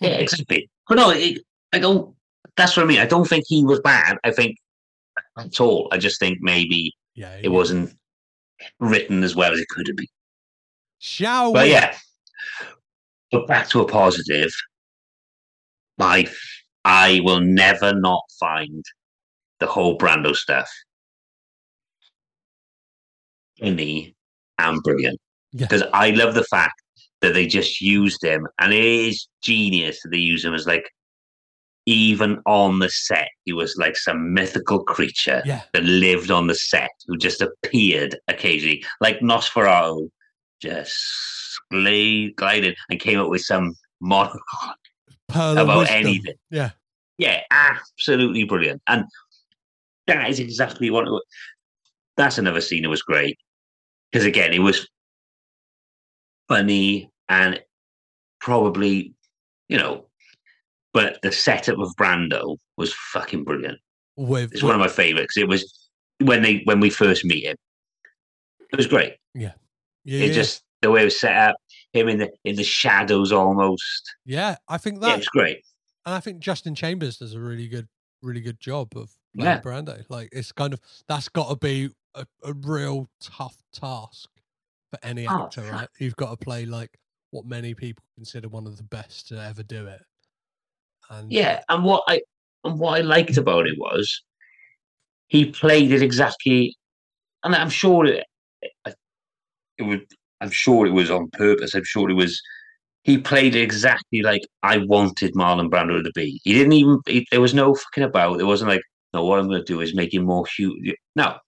Yeah, 0.00 0.08
exactly. 0.18 0.70
But 0.88 0.94
no, 0.96 1.10
it, 1.10 1.42
I 1.72 1.78
don't. 1.78 2.14
That's 2.56 2.76
what 2.76 2.84
I 2.84 2.86
mean. 2.86 3.00
I 3.00 3.06
don't 3.06 3.26
think 3.28 3.44
he 3.48 3.64
was 3.64 3.80
bad. 3.80 4.16
I 4.24 4.30
think 4.30 4.56
at 5.38 5.60
all. 5.60 5.88
I 5.92 5.98
just 5.98 6.18
think 6.20 6.38
maybe 6.40 6.94
yeah, 7.14 7.36
it 7.42 7.48
wasn't 7.48 7.92
written 8.80 9.22
as 9.22 9.34
well 9.36 9.52
as 9.52 9.58
it 9.60 9.68
could 9.68 9.86
have 9.88 9.96
been. 9.96 10.06
Shall 10.98 11.52
But 11.52 11.64
we? 11.64 11.72
yeah. 11.72 11.94
But 13.30 13.46
back 13.46 13.68
to 13.70 13.80
a 13.80 13.86
positive. 13.86 14.50
My, 15.98 16.26
I 16.84 17.20
will 17.24 17.40
never 17.40 17.92
not 17.94 18.22
find 18.38 18.84
the 19.60 19.66
whole 19.66 19.96
Brando 19.98 20.34
stuff 20.34 20.70
funny 23.60 24.14
and 24.58 24.82
brilliant. 24.82 25.18
Yeah. 25.52 25.66
Because 25.66 25.84
I 25.92 26.10
love 26.10 26.34
the 26.34 26.44
fact 26.44 26.80
that 27.22 27.34
they 27.34 27.46
just 27.46 27.80
used 27.80 28.22
him, 28.22 28.46
and 28.58 28.72
it 28.72 28.84
is 28.84 29.28
genius 29.42 30.00
that 30.02 30.10
they 30.10 30.18
use 30.18 30.44
him 30.44 30.54
as 30.54 30.66
like, 30.66 30.90
even 31.86 32.42
on 32.46 32.80
the 32.80 32.90
set, 32.90 33.28
he 33.44 33.52
was 33.52 33.76
like 33.78 33.96
some 33.96 34.34
mythical 34.34 34.82
creature 34.82 35.40
Yeah. 35.46 35.62
that 35.72 35.84
lived 35.84 36.30
on 36.32 36.48
the 36.48 36.54
set 36.54 36.90
who 37.06 37.16
just 37.16 37.40
appeared 37.40 38.18
occasionally, 38.28 38.84
like 39.00 39.20
Nosferatu, 39.20 40.10
just 40.60 40.96
glide, 41.70 42.34
glided 42.36 42.76
and 42.90 42.98
came 42.98 43.20
up 43.20 43.28
with 43.28 43.42
some 43.42 43.74
monologue 44.00 44.40
Pearl 45.28 45.58
about 45.58 45.78
wisdom. 45.78 45.96
anything. 45.96 46.34
Yeah. 46.50 46.70
Yeah, 47.18 47.40
absolutely 47.50 48.44
brilliant. 48.44 48.82
And 48.88 49.04
that 50.06 50.28
is 50.28 50.38
exactly 50.40 50.90
what. 50.90 51.06
It 51.06 51.10
was. 51.10 51.22
That's 52.16 52.38
another 52.38 52.60
scene 52.60 52.82
that 52.82 52.88
was 52.90 53.02
great 53.02 53.38
because 54.12 54.26
again, 54.26 54.52
it 54.52 54.60
was 54.60 54.86
funny 56.48 57.10
and 57.28 57.62
probably, 58.40 59.14
you 59.68 59.76
know, 59.78 60.06
but 60.92 61.18
the 61.22 61.32
setup 61.32 61.78
of 61.78 61.94
Brando 61.96 62.56
was 62.76 62.92
fucking 63.12 63.44
brilliant. 63.44 63.78
With, 64.16 64.52
It's 64.52 64.62
one 64.62 64.74
of 64.74 64.80
my 64.80 64.88
favorites. 64.88 65.36
It 65.36 65.48
was 65.48 65.88
when 66.22 66.42
they 66.42 66.62
when 66.64 66.80
we 66.80 66.88
first 66.90 67.24
meet 67.24 67.44
him. 67.44 67.56
It 68.72 68.76
was 68.76 68.86
great. 68.86 69.14
yeah, 69.34 69.52
It 70.04 70.28
yeah. 70.28 70.32
just 70.32 70.62
the 70.82 70.90
way 70.90 71.02
it 71.02 71.04
was 71.06 71.20
set 71.20 71.36
up, 71.36 71.56
him 71.92 72.08
in 72.08 72.18
the 72.18 72.30
in 72.44 72.56
the 72.56 72.64
shadows 72.64 73.32
almost. 73.32 74.14
yeah, 74.24 74.56
I 74.68 74.78
think 74.78 75.02
Yeah, 75.02 75.14
it 75.14 75.18
was 75.18 75.28
great. 75.28 75.62
and 76.06 76.14
I 76.14 76.20
think 76.20 76.38
Justin 76.40 76.74
Chambers 76.74 77.18
does 77.18 77.34
a 77.34 77.40
really 77.40 77.68
good, 77.68 77.88
really 78.22 78.40
good 78.40 78.58
job 78.60 78.96
of 78.96 79.10
Yeah. 79.34 79.58
playing 79.60 79.84
Brando. 79.84 80.04
Like 80.08 80.30
it's 80.32 80.52
kind 80.52 80.72
of 80.72 80.80
that's 81.08 81.28
got 81.28 81.48
to 81.50 81.56
be 81.56 81.90
a, 82.16 82.26
a 82.44 82.54
real 82.54 83.08
tough 83.20 83.56
task 83.72 84.30
for 84.90 84.98
any 85.02 85.26
Oh, 85.28 85.50
actor, 85.50 85.62
right? 85.64 85.88
You've 85.98 86.16
got 86.16 86.30
to 86.30 86.44
play 86.44 86.66
like 86.66 86.98
what 87.30 87.46
many 87.46 87.74
people 87.74 88.04
consider 88.16 88.48
one 88.48 88.66
of 88.66 88.76
the 88.78 88.84
best 88.84 89.28
to 89.28 89.42
ever 89.42 89.62
do 89.62 89.86
it. 89.86 90.02
And 91.10 91.30
Yeah, 91.30 91.62
and 91.68 91.84
what 91.84 92.04
I 92.08 92.22
and 92.64 92.78
what 92.78 92.98
I 92.98 93.02
liked 93.02 93.36
about 93.36 93.66
it 93.66 93.78
was 93.78 94.22
he 95.28 95.46
played 95.50 95.92
it 95.92 96.02
exactly, 96.02 96.76
and 97.44 97.54
I'm 97.54 97.70
sure 97.70 98.06
it, 98.06 98.26
it 99.78 99.82
would. 99.84 100.06
I'm 100.40 100.50
sure 100.50 100.86
it 100.86 100.90
was 100.92 101.10
on 101.10 101.30
purpose. 101.30 101.74
I'm 101.74 101.84
sure 101.84 102.10
it 102.10 102.14
was. 102.14 102.40
He 103.04 103.18
played 103.18 103.54
it 103.54 103.62
exactly 103.62 104.22
like 104.22 104.42
I 104.62 104.78
wanted 104.78 105.34
Marlon 105.34 105.70
Brando 105.70 106.02
to 106.02 106.12
be. 106.14 106.40
He 106.44 106.54
didn't 106.54 106.72
even. 106.72 107.00
He, 107.06 107.26
there 107.30 107.40
was 107.40 107.54
no 107.54 107.74
fucking 107.74 108.04
about. 108.04 108.40
It 108.40 108.44
wasn't 108.44 108.70
like, 108.70 108.82
no. 109.14 109.24
What 109.24 109.38
I'm 109.38 109.48
going 109.48 109.60
to 109.64 109.72
do 109.72 109.80
is 109.80 109.94
make 109.94 110.14
him 110.14 110.24
more 110.24 110.44
huge. 110.56 110.94
No, 111.16 111.38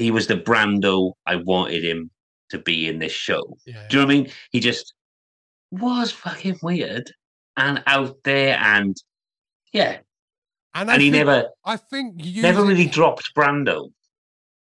he 0.00 0.10
was 0.10 0.26
the 0.26 0.36
Brando 0.36 1.12
I 1.26 1.36
wanted 1.36 1.84
him 1.84 2.10
to 2.50 2.58
be 2.58 2.88
in 2.88 2.98
this 2.98 3.12
show. 3.12 3.56
yeah, 3.66 3.86
Do 3.88 3.96
you 3.96 4.02
know 4.02 4.06
what 4.06 4.12
I 4.12 4.18
mean? 4.18 4.32
He 4.50 4.60
just 4.60 4.94
was 5.70 6.10
fucking 6.10 6.58
weird 6.62 7.10
and 7.56 7.82
out 7.86 8.16
there, 8.24 8.58
and 8.60 8.96
yeah, 9.72 9.98
and, 10.74 10.90
I 10.90 10.94
and 10.94 11.02
he 11.02 11.10
think, 11.10 11.26
never 11.26 11.48
I 11.64 11.76
think 11.76 12.24
using, 12.24 12.42
never 12.42 12.64
really 12.64 12.86
dropped 12.86 13.34
Brando. 13.36 13.90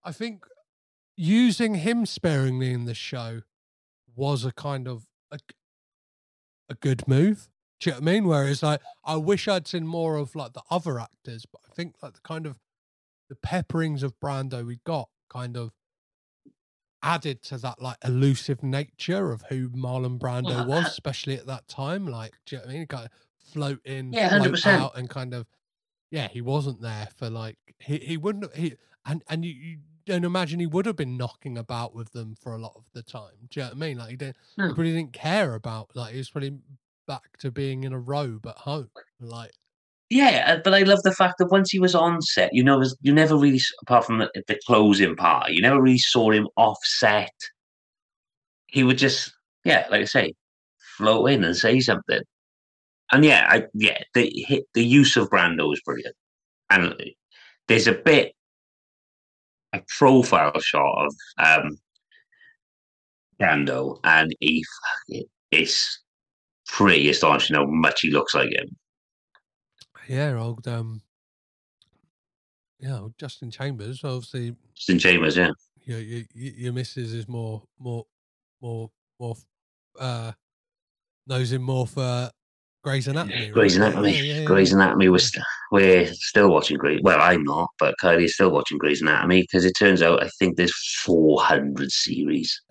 I 0.05 0.12
think 0.12 0.45
using 1.16 1.76
him 1.76 2.07
sparingly 2.07 2.72
in 2.72 2.84
the 2.84 2.95
show 2.95 3.43
was 4.14 4.45
a 4.45 4.53
kind 4.53 4.89
of 4.89 5.07
a, 5.30 5.39
a 6.68 6.74
good 6.74 7.07
move. 7.07 7.49
Do 7.80 7.91
you 7.91 7.95
know 7.95 8.01
what 8.01 8.09
I 8.09 8.12
mean? 8.12 8.24
Whereas 8.26 8.62
like 8.62 8.80
I 9.05 9.16
wish 9.16 9.47
I'd 9.49 9.68
seen 9.68 9.87
more 9.87 10.16
of 10.16 10.34
like 10.34 10.55
the 10.55 10.62
other 10.70 10.99
actors, 10.99 11.45
but 11.51 11.61
I 11.70 11.74
think 11.74 11.97
like 12.03 12.14
the 12.14 12.20
kind 12.20 12.47
of 12.47 12.59
the 13.28 13.37
pepperings 13.37 14.03
of 14.03 14.18
Brando 14.20 14.64
we 14.64 14.78
got 14.84 15.09
kind 15.29 15.57
of 15.57 15.72
added 17.03 17.43
to 17.43 17.59
that 17.59 17.81
like 17.81 17.99
elusive 18.05 18.62
nature 18.62 19.31
of 19.31 19.43
who 19.49 19.68
Marlon 19.70 20.18
Brando 20.18 20.45
Well, 20.45 20.64
was, 20.66 20.87
uh, 20.87 20.89
especially 20.89 21.35
at 21.37 21.47
that 21.47 21.68
time. 21.68 22.07
Like, 22.07 22.33
do 22.47 22.57
you 22.57 22.61
know 22.62 22.66
what 22.66 22.74
I 22.74 22.79
mean? 22.79 22.87
Kind 22.87 23.05
of 23.07 23.11
float 23.53 23.81
in, 23.85 24.12
Yeah, 24.12 24.29
float 24.29 24.41
100%. 24.43 24.66
out, 24.81 24.97
and 24.99 25.09
kind 25.09 25.35
of 25.35 25.47
yeah, 26.11 26.29
he 26.29 26.41
wasn't 26.41 26.81
there 26.81 27.09
for 27.16 27.29
like 27.31 27.59
he 27.79 27.99
he 27.99 28.16
wouldn't 28.16 28.45
have- 28.45 28.55
he 28.55 28.74
and 29.05 29.22
and 29.29 29.45
you, 29.45 29.53
you 29.53 29.79
don't 30.07 30.24
imagine 30.24 30.61
he 30.61 30.66
would 30.66 30.87
have 30.87 30.97
been 30.97 31.16
knocking 31.16 31.59
about 31.59 31.95
with 31.95 32.12
them 32.12 32.35
for 32.35 32.55
a 32.55 32.59
lot 32.59 32.72
of 32.77 32.91
the 32.93 33.03
time. 33.03 33.49
Do 33.51 33.61
you 33.61 33.64
know 33.64 33.70
what 33.70 33.77
I 33.77 33.81
mean? 33.81 33.99
Like 33.99 34.11
he 34.11 34.16
didn't 34.16 34.37
he 34.57 34.62
probably 34.74 34.93
didn't 34.93 35.12
care 35.12 35.55
about 35.55 35.95
like 35.95 36.12
he 36.12 36.18
was 36.18 36.31
probably 36.31 36.59
back 37.07 37.37
to 37.39 37.51
being 37.51 37.85
in 37.85 37.93
a 37.93 37.99
robe 37.99 38.47
at 38.47 38.59
home. 38.59 38.91
Like 39.20 39.53
Yeah, 40.09 40.45
uh, 40.47 40.61
but 40.63 40.73
I 40.73 40.83
love 40.83 41.03
the 41.03 41.13
fact 41.13 41.35
that 41.39 41.51
once 41.51 41.71
he 41.71 41.81
was 41.81 41.95
on 41.95 42.23
set, 42.23 42.51
you 42.53 42.63
know, 42.63 42.83
you 43.01 43.13
never 43.13 43.37
really, 43.37 43.61
apart 43.83 44.05
from 44.05 44.19
the, 44.19 44.31
the 44.47 44.59
closing 44.67 45.17
part, 45.17 45.51
you 45.51 45.61
never 45.61 45.83
really 45.83 45.99
saw 45.99 46.31
him 46.31 46.47
off 46.57 46.79
set. 46.85 47.33
He 48.69 48.85
would 48.85 48.99
just, 48.99 49.33
yeah, 49.65 49.87
like 49.91 50.03
I 50.03 50.05
say, 50.05 50.35
float 50.97 51.31
in 51.31 51.43
and 51.43 51.57
say 51.57 51.81
something. 51.81 52.21
And 53.13 53.25
yeah, 53.25 53.47
I, 53.49 53.65
yeah, 53.75 53.99
the 54.15 54.65
the 54.75 54.85
use 54.85 55.17
of 55.17 55.31
Brando 55.31 55.73
is 55.73 55.81
brilliant. 55.85 56.15
And 56.71 56.95
there's 57.69 57.87
a 57.89 57.93
bit, 57.93 58.33
a 59.73 59.83
profile 59.99 60.59
shot 60.61 61.07
of 61.07 61.15
um, 61.39 61.79
Brando, 63.41 63.99
and 64.05 64.35
he, 64.41 64.65
it's 65.51 66.03
pretty 66.69 67.09
astonishing 67.09 67.57
how 67.57 67.67
much 67.67 68.03
he 68.03 68.11
looks 68.11 68.35
like 68.35 68.51
him. 68.51 68.77
Yeah, 70.09 70.39
old 70.39 70.67
um 70.69 71.03
yeah, 72.81 72.99
old 73.01 73.15
Justin 73.19 73.51
Chambers. 73.51 74.05
Obviously, 74.05 74.55
Justin 74.75 74.99
Chambers, 74.99 75.37
yeah. 75.37 75.51
your 75.85 76.01
your, 76.01 76.25
your 76.35 76.73
missus 76.73 77.13
is 77.13 77.29
more 77.29 77.63
more 77.79 78.07
more 78.61 78.91
more 79.19 79.37
uh 79.99 80.33
Knows 81.29 81.51
him 81.51 81.63
more 81.63 81.89
for 81.89 82.31
Grey's 82.85 83.09
Anatomy. 83.09 83.49
Grey's 83.49 83.77
right? 83.77 83.89
Anatomy. 83.89 84.13
Yeah, 84.13 84.23
yeah, 84.23 84.41
yeah, 84.41 84.45
Grey's. 84.45 84.73
Anatomy. 84.73 85.09
We're, 85.09 85.19
st- 85.19 85.45
we're 85.73 86.07
still 86.13 86.51
watching 86.51 86.77
Grey's. 86.77 87.01
Well, 87.03 87.21
I'm 87.21 87.43
not, 87.43 87.69
but 87.81 87.97
Kylie's 88.01 88.35
still 88.35 88.53
watching 88.53 88.79
Grey's 88.79 89.03
Anatomy 89.03 89.43
because 89.43 89.65
it 89.65 89.73
turns 89.77 90.03
out 90.03 90.23
I 90.23 90.29
think 90.39 90.57
there's 90.57 90.73
400 91.05 91.91
series. 91.91 92.63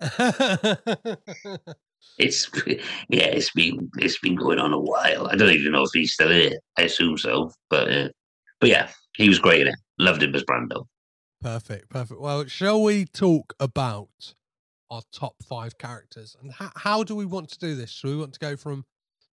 It's 2.18 2.50
yeah, 2.66 3.26
it's 3.26 3.50
been 3.52 3.90
it's 3.98 4.18
been 4.18 4.36
going 4.36 4.58
on 4.58 4.72
a 4.72 4.78
while. 4.80 5.26
I 5.28 5.36
don't 5.36 5.50
even 5.52 5.72
know 5.72 5.82
if 5.84 5.90
he's 5.92 6.12
still 6.14 6.30
in 6.30 6.52
it. 6.52 6.60
I 6.78 6.82
assume 6.82 7.18
so, 7.18 7.50
but 7.70 7.90
uh, 7.92 8.08
but 8.60 8.70
yeah, 8.70 8.90
he 9.16 9.28
was 9.28 9.38
great 9.38 9.62
in 9.62 9.68
it. 9.68 9.76
Loved 9.98 10.22
him 10.22 10.34
as 10.34 10.44
Brando. 10.44 10.86
perfect, 11.42 11.90
perfect. 11.90 12.20
Well, 12.20 12.46
shall 12.46 12.82
we 12.82 13.04
talk 13.04 13.54
about 13.60 14.34
our 14.90 15.02
top 15.12 15.34
five 15.48 15.76
characters 15.78 16.36
and 16.40 16.52
how, 16.52 16.70
how 16.76 17.02
do 17.02 17.14
we 17.16 17.26
want 17.26 17.50
to 17.50 17.58
do 17.58 17.74
this? 17.74 18.00
Do 18.00 18.08
we 18.08 18.16
want 18.16 18.32
to 18.34 18.38
go 18.40 18.56
from? 18.56 18.84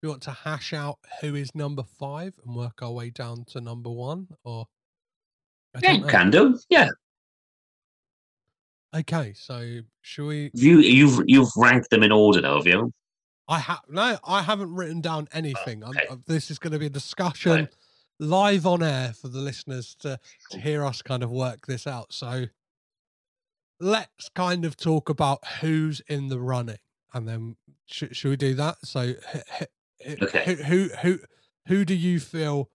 We 0.01 0.09
want 0.09 0.23
to 0.23 0.31
hash 0.31 0.73
out 0.73 0.99
who 1.21 1.35
is 1.35 1.55
number 1.55 1.83
five 1.83 2.35
and 2.45 2.55
work 2.55 2.81
our 2.81 2.91
way 2.91 3.09
down 3.09 3.45
to 3.51 3.61
number 3.61 3.89
one, 3.89 4.27
or? 4.43 4.65
I 5.73 5.79
Yeah, 5.81 5.91
you 5.93 6.01
know. 6.01 6.07
can 6.07 6.29
do. 6.29 6.59
Yeah, 6.69 6.89
Okay, 8.95 9.33
so 9.35 9.79
should 10.01 10.27
we? 10.27 10.51
you 10.53 10.79
you've 10.79 11.23
you've 11.27 11.49
ranked 11.57 11.89
them 11.89 12.03
in 12.03 12.11
order 12.11 12.41
now, 12.41 12.57
have 12.57 12.67
you? 12.67 12.91
I 13.47 13.59
have 13.59 13.81
no, 13.89 14.17
I 14.23 14.41
haven't 14.43 14.73
written 14.73 15.01
down 15.01 15.27
anything. 15.33 15.83
I'm, 15.83 15.89
okay. 15.91 16.05
uh, 16.09 16.15
this 16.27 16.49
is 16.51 16.59
going 16.59 16.73
to 16.73 16.79
be 16.79 16.85
a 16.85 16.89
discussion 16.91 17.51
Right. 17.51 17.75
live 18.19 18.65
on 18.65 18.83
air 18.83 19.13
for 19.19 19.27
the 19.29 19.39
listeners 19.39 19.95
to 20.01 20.19
to 20.51 20.59
hear 20.59 20.85
us 20.85 21.01
kind 21.01 21.23
of 21.23 21.31
work 21.31 21.65
this 21.65 21.87
out. 21.87 22.13
So 22.13 22.45
let's 23.79 24.29
kind 24.29 24.63
of 24.65 24.77
talk 24.77 25.09
about 25.09 25.45
who's 25.61 25.99
in 26.07 26.29
the 26.29 26.39
running, 26.39 26.77
and 27.13 27.27
then 27.27 27.55
should, 27.85 28.15
should 28.15 28.29
we 28.29 28.37
do 28.37 28.53
that? 28.55 28.77
So 28.85 29.01
h- 29.01 29.17
h- 29.59 29.67
h- 30.01 30.21
Okay. 30.21 30.55
who, 30.55 30.63
who 30.63 30.89
who 31.01 31.19
who 31.67 31.85
do 31.85 31.95
you 31.95 32.19
feel? 32.19 32.69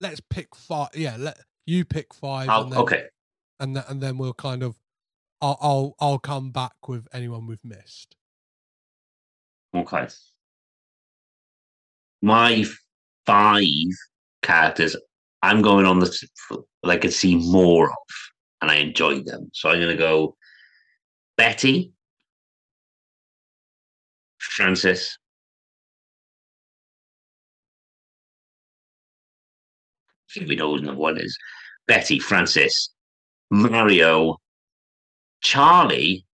Let's 0.00 0.20
pick 0.20 0.54
five. 0.54 0.90
Yeah, 0.94 1.16
let 1.18 1.38
you 1.66 1.84
pick 1.84 2.12
5 2.12 2.48
I'll, 2.48 2.62
and 2.64 2.72
then, 2.72 2.78
okay, 2.80 3.04
and 3.60 3.76
then, 3.76 3.84
and 3.88 4.00
then 4.00 4.18
we'll 4.18 4.34
kind 4.34 4.62
of. 4.62 4.76
I'll, 5.42 5.58
I'll 5.60 5.94
I'll 6.00 6.18
come 6.20 6.52
back 6.52 6.88
with 6.88 7.08
anyone 7.12 7.46
we've 7.46 7.64
missed. 7.64 8.16
okay. 9.74 10.06
My 12.22 12.64
five 13.26 13.66
characters, 14.42 14.96
I'm 15.42 15.60
going 15.60 15.84
on 15.86 15.98
the 15.98 16.28
that 16.50 16.88
I 16.88 16.96
could 16.96 17.12
see 17.12 17.36
more 17.36 17.90
of, 17.90 17.96
and 18.60 18.70
I 18.70 18.76
enjoy 18.76 19.22
them. 19.22 19.50
So 19.52 19.68
I'm 19.70 19.78
going 19.78 19.88
to 19.88 19.96
go 19.96 20.36
Betty, 21.36 21.92
Francis, 24.38 25.18
we 30.36 30.56
know 30.56 30.76
who 30.76 30.94
one 30.94 31.18
is. 31.18 31.36
Betty, 31.88 32.18
Francis, 32.18 32.90
Mario, 33.50 34.36
Charlie, 35.42 36.24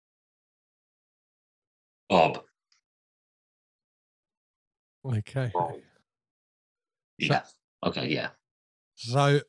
Bob. 2.08 2.42
Okay. 5.04 5.50
Yeah. 7.18 7.42
Okay. 7.84 8.08
Yeah. 8.08 8.28
So, 8.94 9.40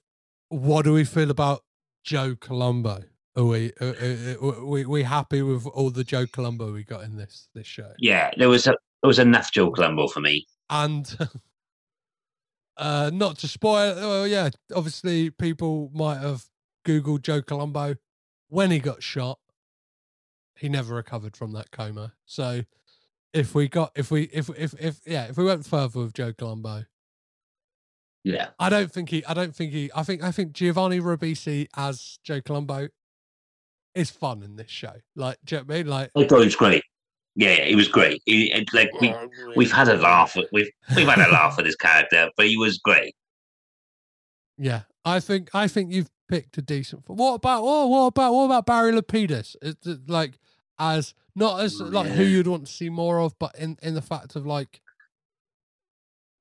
what 0.47 0.85
do 0.85 0.93
we 0.93 1.03
feel 1.03 1.29
about 1.29 1.61
Joe 2.03 2.35
Colombo? 2.39 3.03
Are 3.35 3.43
we 3.43 3.71
are, 3.81 3.87
are, 3.87 4.59
are 4.59 4.65
we 4.65 4.85
we 4.85 5.03
happy 5.03 5.41
with 5.41 5.67
all 5.67 5.89
the 5.89 6.03
Joe 6.03 6.25
Colombo 6.25 6.71
we 6.71 6.83
got 6.83 7.03
in 7.03 7.17
this 7.17 7.49
this 7.53 7.67
show? 7.67 7.91
Yeah. 7.99 8.31
There 8.37 8.49
was 8.49 8.65
a 8.67 8.71
there 9.01 9.07
was 9.07 9.19
enough 9.19 9.51
Joe 9.51 9.71
Colombo 9.71 10.07
for 10.07 10.21
me. 10.21 10.47
And 10.69 11.17
uh 12.77 13.11
not 13.13 13.37
to 13.39 13.47
spoil, 13.47 13.95
well, 13.95 14.27
yeah, 14.27 14.49
obviously 14.73 15.29
people 15.29 15.91
might 15.93 16.19
have 16.19 16.45
googled 16.85 17.21
Joe 17.21 17.41
Colombo 17.41 17.95
when 18.47 18.71
he 18.71 18.79
got 18.79 19.03
shot. 19.03 19.39
He 20.59 20.69
never 20.69 20.93
recovered 20.95 21.35
from 21.37 21.51
that 21.53 21.71
coma. 21.71 22.13
So, 22.25 22.61
if 23.33 23.55
we 23.55 23.67
got 23.67 23.91
if 23.95 24.11
we 24.11 24.23
if 24.33 24.49
if 24.57 24.73
if 24.79 24.99
yeah 25.05 25.25
if 25.25 25.37
we 25.37 25.43
went 25.45 25.65
further 25.65 25.99
with 25.99 26.13
Joe 26.13 26.33
Colombo, 26.33 26.85
Yeah. 28.23 28.49
I 28.59 28.69
don't 28.69 28.91
think 28.91 29.09
he. 29.09 29.23
I 29.25 29.33
don't 29.33 29.55
think 29.55 29.71
he. 29.71 29.89
I 29.95 30.03
think. 30.03 30.23
I 30.23 30.31
think 30.31 30.51
Giovanni 30.53 30.99
Ribisi 30.99 31.67
as 31.75 32.19
Joe 32.23 32.41
Colombo 32.41 32.89
is 33.95 34.09
fun 34.09 34.43
in 34.43 34.55
this 34.55 34.69
show. 34.69 34.93
Like, 35.15 35.37
do 35.45 35.55
you 35.55 35.61
know 35.61 35.65
what 35.65 35.73
I 35.73 35.77
mean? 35.77 35.87
Like, 35.87 36.11
I 36.15 36.27
thought 36.27 36.39
he 36.39 36.45
was 36.45 36.55
great. 36.55 36.83
Yeah, 37.35 37.53
yeah, 37.53 37.65
he 37.65 37.75
was 37.75 37.87
great. 37.87 38.21
He, 38.25 38.51
it- 38.51 38.73
like 38.73 38.89
we 38.99 39.13
we've 39.55 39.71
had 39.71 39.87
a 39.87 39.95
laugh. 39.95 40.35
At, 40.35 40.45
we've 40.51 40.69
we've 40.95 41.07
had 41.07 41.19
a 41.19 41.31
laugh 41.31 41.57
at 41.57 41.65
his 41.65 41.75
character, 41.75 42.29
but 42.35 42.47
he 42.47 42.57
was 42.57 42.77
great. 42.79 43.15
yeah. 44.57 44.81
I 45.05 45.19
think. 45.21 45.49
I 45.53 45.67
think 45.69 45.93
you've 45.93 46.09
picked 46.27 46.57
a 46.57 46.61
decent. 46.61 47.03
What 47.07 47.35
about? 47.35 47.61
Oh, 47.63 47.87
what 47.87 48.07
about? 48.07 48.33
What 48.33 48.45
about 48.45 48.65
Barry 48.65 48.91
Lapidus? 48.91 49.55
It's 49.61 49.87
like 50.07 50.37
as 50.79 51.13
not 51.35 51.61
as 51.61 51.79
like 51.79 52.11
who 52.11 52.23
you'd 52.23 52.47
want 52.47 52.65
to 52.67 52.71
see 52.71 52.89
more 52.89 53.19
of, 53.19 53.37
but 53.39 53.55
in 53.57 53.77
in 53.83 53.93
the 53.93 54.01
fact 54.01 54.35
of 54.35 54.45
like 54.45 54.81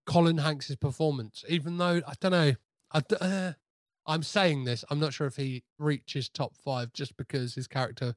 Colin 0.06 0.38
Hanks's 0.38 0.76
performance. 0.76 1.44
Even 1.48 1.78
though 1.78 2.00
I 2.06 2.12
don't 2.20 2.32
know, 2.32 2.54
I 2.92 3.00
d- 3.00 3.16
uh, 3.20 3.52
I'm 4.06 4.22
saying 4.22 4.64
this. 4.64 4.84
I'm 4.90 5.00
not 5.00 5.12
sure 5.12 5.26
if 5.26 5.36
he 5.36 5.64
reaches 5.78 6.28
top 6.28 6.56
five 6.56 6.92
just 6.92 7.16
because 7.16 7.54
his 7.54 7.66
character 7.66 8.14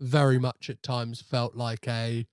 very 0.00 0.38
much 0.38 0.68
at 0.68 0.82
times 0.82 1.22
felt 1.22 1.54
like 1.54 1.86
a, 1.88 2.26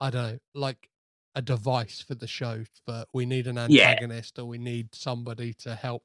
I 0.00 0.10
don't 0.10 0.32
know, 0.32 0.38
like 0.54 0.88
a 1.36 1.42
device 1.42 2.00
for 2.00 2.16
the 2.16 2.26
show. 2.26 2.64
But 2.86 3.08
we 3.14 3.26
need 3.26 3.46
an 3.46 3.56
Yeah. 3.68 3.90
antagonist 3.90 4.38
or 4.38 4.46
we 4.46 4.58
need 4.58 4.94
somebody 4.94 5.52
to 5.54 5.74
help, 5.76 6.02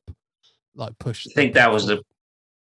like 0.76 0.98
push. 1.00 1.26
I 1.28 1.34
think 1.34 1.54
that 1.56 1.72
was 1.72 1.88
the 1.88 2.02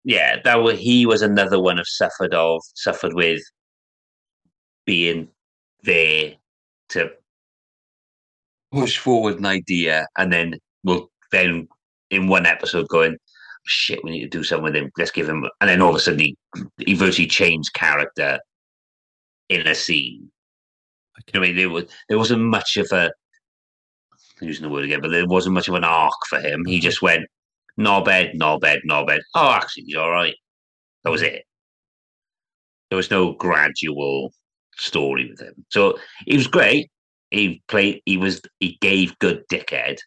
yeah 0.04 0.40
that 0.42 0.56
was 0.62 0.78
he 0.78 1.06
was 1.06 1.22
another 1.22 1.60
one 1.60 1.78
of 1.78 1.86
suffered 1.88 2.32
of 2.34 2.60
suffered 2.74 3.14
with 3.14 3.42
being 4.88 5.28
there 5.82 6.32
to 6.88 7.10
push 8.72 8.96
forward 8.96 9.38
an 9.38 9.44
idea 9.44 10.06
and 10.16 10.32
then 10.32 10.54
we'll 10.82 11.10
then 11.30 11.68
in 12.10 12.26
one 12.26 12.46
episode 12.46 12.88
going 12.88 13.14
shit 13.66 14.02
we 14.02 14.10
need 14.10 14.22
to 14.22 14.38
do 14.38 14.42
something 14.42 14.64
with 14.64 14.74
him. 14.74 14.90
Let's 14.96 15.10
give 15.10 15.28
him 15.28 15.46
and 15.60 15.68
then 15.68 15.82
all 15.82 15.90
of 15.90 15.96
a 15.96 16.00
sudden 16.00 16.20
he, 16.20 16.36
he 16.78 16.94
virtually 16.94 17.28
changed 17.28 17.74
character 17.74 18.38
in 19.50 19.66
a 19.66 19.74
scene. 19.74 20.30
I 21.34 21.38
mean 21.38 21.54
there 21.54 21.68
was 21.68 21.84
there 22.08 22.16
wasn't 22.16 22.40
much 22.40 22.78
of 22.78 22.90
a 22.90 23.12
I'm 24.40 24.48
using 24.48 24.62
the 24.62 24.70
word 24.70 24.86
again 24.86 25.02
but 25.02 25.10
there 25.10 25.26
wasn't 25.26 25.54
much 25.54 25.68
of 25.68 25.74
an 25.74 25.84
arc 25.84 26.14
for 26.30 26.40
him. 26.40 26.64
He 26.64 26.80
just 26.80 27.02
went 27.02 27.26
knobhead 27.78 28.36
knobhead 28.36 28.78
knobhead 28.88 29.20
oh 29.34 29.50
actually 29.50 29.82
he's 29.82 29.96
all 29.96 30.10
right. 30.10 30.34
That 31.04 31.10
was 31.10 31.20
mm. 31.20 31.26
it. 31.26 31.44
There 32.88 32.96
was 32.96 33.10
no 33.10 33.34
gradual 33.34 34.32
story 34.78 35.30
with 35.30 35.40
him. 35.40 35.64
So 35.68 35.98
he 36.26 36.36
was 36.36 36.46
great. 36.46 36.90
He 37.30 37.62
played 37.68 38.00
he 38.06 38.16
was 38.16 38.40
he 38.60 38.78
gave 38.80 39.18
good 39.18 39.44
dickhead. 39.50 39.98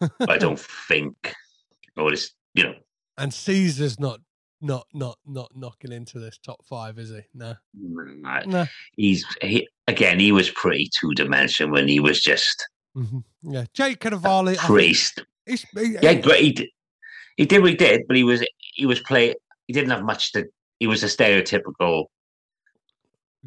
I 0.28 0.38
don't 0.38 0.58
think 0.88 1.34
or 1.96 2.12
it's 2.12 2.34
you 2.54 2.64
know. 2.64 2.74
And 3.18 3.32
Caesar's 3.32 4.00
not 4.00 4.20
not 4.60 4.86
not 4.94 5.18
not 5.26 5.50
knocking 5.54 5.92
into 5.92 6.18
this 6.18 6.38
top 6.38 6.64
five, 6.64 6.98
is 6.98 7.10
he? 7.10 7.20
No, 7.34 7.54
no. 7.74 8.64
he's 8.96 9.24
he, 9.42 9.68
again 9.86 10.18
he 10.18 10.32
was 10.32 10.50
pretty 10.50 10.88
two 10.98 11.12
dimensional 11.14 11.72
when 11.72 11.88
he 11.88 12.00
was 12.00 12.20
just 12.20 12.66
hmm 12.94 13.18
Yeah, 13.42 13.64
Jake 13.74 14.00
Cannavale. 14.00 14.56
Priest. 14.56 15.22
he- 15.46 15.58
yeah 16.02 16.14
great. 16.14 16.42
He 16.42 16.52
did, 16.52 16.68
he 17.36 17.46
did 17.46 17.60
what 17.62 17.70
he 17.70 17.76
did 17.76 18.02
but 18.06 18.16
he 18.16 18.24
was 18.24 18.44
he 18.74 18.86
was 18.86 19.00
play 19.00 19.34
he 19.66 19.72
didn't 19.72 19.90
have 19.90 20.02
much 20.04 20.32
to 20.32 20.46
he 20.80 20.86
was 20.86 21.02
a 21.02 21.06
stereotypical 21.06 22.06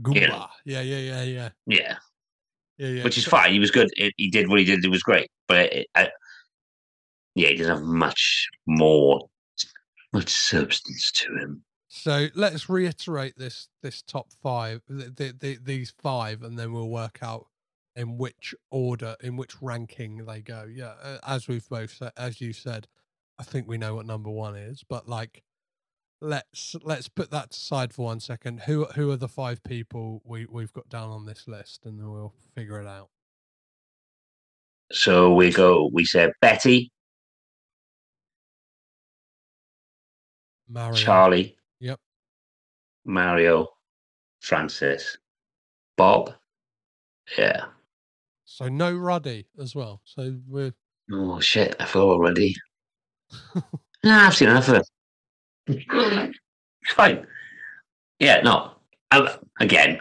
Goomba. 0.01 0.49
Yeah, 0.65 0.81
yeah, 0.81 0.97
yeah, 0.97 1.23
yeah, 1.23 1.49
yeah. 1.67 1.97
Yeah, 2.77 2.87
yeah. 2.89 3.03
which 3.03 3.17
is 3.17 3.25
fine. 3.25 3.53
He 3.53 3.59
was 3.59 3.71
good. 3.71 3.89
He, 3.95 4.13
he 4.17 4.29
did 4.29 4.49
what 4.49 4.59
he 4.59 4.65
did. 4.65 4.83
It 4.83 4.91
was 4.91 5.03
great. 5.03 5.29
But 5.47 5.71
it, 5.71 5.87
I, 5.95 6.09
yeah 7.35 7.49
he 7.49 7.55
didn't 7.55 7.77
have 7.77 7.83
much 7.83 8.49
more 8.65 9.27
much 10.13 10.29
substance 10.29 11.11
to 11.11 11.27
him. 11.37 11.63
So 11.87 12.27
let's 12.35 12.69
reiterate 12.69 13.35
this 13.37 13.67
this 13.81 14.01
top 14.01 14.27
five, 14.41 14.81
th 14.89 15.15
th 15.15 15.39
th 15.39 15.59
these 15.63 15.93
five, 16.01 16.41
and 16.43 16.57
then 16.57 16.73
we'll 16.73 16.89
work 16.89 17.19
out 17.21 17.47
in 17.95 18.17
which 18.17 18.53
order, 18.71 19.15
in 19.21 19.37
which 19.37 19.61
ranking 19.61 20.25
they 20.25 20.41
go. 20.41 20.67
Yeah, 20.69 20.93
as 21.25 21.47
we've 21.47 21.67
both 21.69 21.91
said, 21.93 22.11
as 22.17 22.41
you 22.41 22.51
said, 22.51 22.87
I 23.39 23.43
think 23.43 23.67
we 23.67 23.77
know 23.77 23.95
what 23.95 24.05
number 24.05 24.29
one 24.29 24.55
is, 24.55 24.83
but 24.87 25.07
like, 25.07 25.43
let's 26.25 26.75
let's 26.83 27.07
put 27.07 27.31
that 27.31 27.51
aside 27.51 27.93
for 27.93 28.05
one 28.05 28.19
second. 28.19 28.61
Who 28.61 28.85
who 28.85 29.11
are 29.11 29.17
the 29.17 29.27
five 29.27 29.63
people 29.63 30.21
we 30.25 30.45
we've 30.45 30.73
got 30.73 30.89
down 30.89 31.09
on 31.09 31.25
this 31.25 31.47
list, 31.47 31.85
and 31.85 31.99
then 31.99 32.11
we'll 32.11 32.33
figure 32.55 32.79
it 32.81 32.87
out. 32.87 33.09
so 34.91 35.33
we 35.33 35.51
go 35.51 35.89
we 35.93 36.05
said 36.05 36.31
Betty 36.41 36.91
Mario. 40.67 40.93
Charlie 40.95 41.57
Yep. 41.79 41.99
Mario 43.05 43.67
Francis 44.41 45.17
Bob 45.97 46.33
Yeah. 47.37 47.65
So 48.45 48.67
no 48.69 48.93
Ruddy 48.95 49.47
as 49.59 49.75
well. 49.75 50.01
So 50.05 50.37
we're 50.47 50.73
Oh 51.11 51.39
shit! 51.39 51.75
I 51.79 51.85
forgot 51.85 52.07
already. 52.07 52.55
nah, 54.03 54.25
I've 54.27 54.35
seen 54.35 54.49
enough 54.49 54.67
of 54.69 54.75
it. 54.75 54.87
It's 55.67 56.93
fine. 56.93 57.25
Yeah, 58.19 58.41
no. 58.41 58.71
Um, 59.11 59.27
again, 59.59 59.99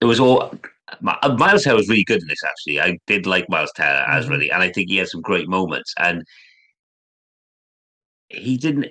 it 0.00 0.04
was 0.04 0.20
all. 0.20 0.42
Uh, 0.42 1.36
Miles 1.38 1.64
Teller 1.64 1.76
was 1.76 1.88
really 1.88 2.04
good 2.04 2.20
in 2.22 2.28
this. 2.28 2.44
Actually, 2.44 2.80
I 2.80 2.98
did 3.06 3.26
like 3.26 3.48
Miles 3.48 3.72
Teller 3.74 4.04
as 4.08 4.26
Mhm. 4.26 4.30
really, 4.30 4.50
and 4.50 4.62
I 4.62 4.70
think 4.70 4.88
he 4.90 4.96
had 4.98 5.08
some 5.08 5.22
great 5.22 5.48
moments. 5.48 5.92
And 5.98 6.22
he 8.28 8.56
didn't, 8.56 8.86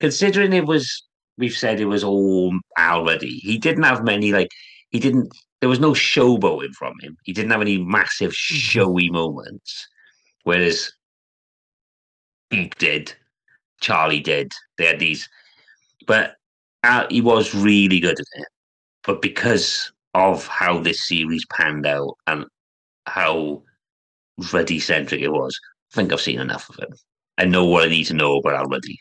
considering 0.00 0.52
it 0.52 0.66
was. 0.66 1.02
We've 1.38 1.52
said 1.56 1.80
it 1.80 1.84
was 1.84 2.02
all 2.02 2.58
already. 2.78 3.38
He 3.38 3.58
didn't 3.58 3.82
have 3.82 4.04
many 4.04 4.32
like. 4.32 4.48
He 4.90 4.98
didn't. 5.00 5.30
There 5.60 5.68
was 5.68 5.80
no 5.80 5.92
showboating 5.92 6.74
from 6.74 6.94
him. 7.00 7.16
He 7.24 7.32
didn't 7.32 7.50
have 7.50 7.60
any 7.60 7.78
massive 7.78 8.34
showy 8.34 9.10
moments. 9.10 9.86
Whereas 10.44 10.92
Pete 12.50 12.76
did, 12.78 13.14
Charlie 13.80 14.20
did. 14.20 14.52
They 14.78 14.86
had 14.86 15.00
these, 15.00 15.28
but 16.06 16.36
uh, 16.84 17.06
he 17.10 17.20
was 17.20 17.54
really 17.54 18.00
good 18.00 18.18
at 18.18 18.26
it. 18.40 18.48
But 19.04 19.22
because 19.22 19.92
of 20.14 20.46
how 20.46 20.78
this 20.78 21.06
series 21.06 21.44
panned 21.46 21.86
out 21.86 22.16
and 22.26 22.46
how 23.06 23.62
Ruddy 24.52 24.80
centric 24.80 25.20
it 25.22 25.28
was, 25.28 25.58
I 25.92 25.96
think 25.96 26.12
I've 26.12 26.20
seen 26.20 26.40
enough 26.40 26.68
of 26.68 26.76
him. 26.76 26.94
I 27.38 27.44
know 27.44 27.64
what 27.66 27.84
I 27.84 27.88
need 27.88 28.04
to 28.04 28.14
know 28.14 28.38
about 28.38 28.70
Ruddy. 28.70 28.98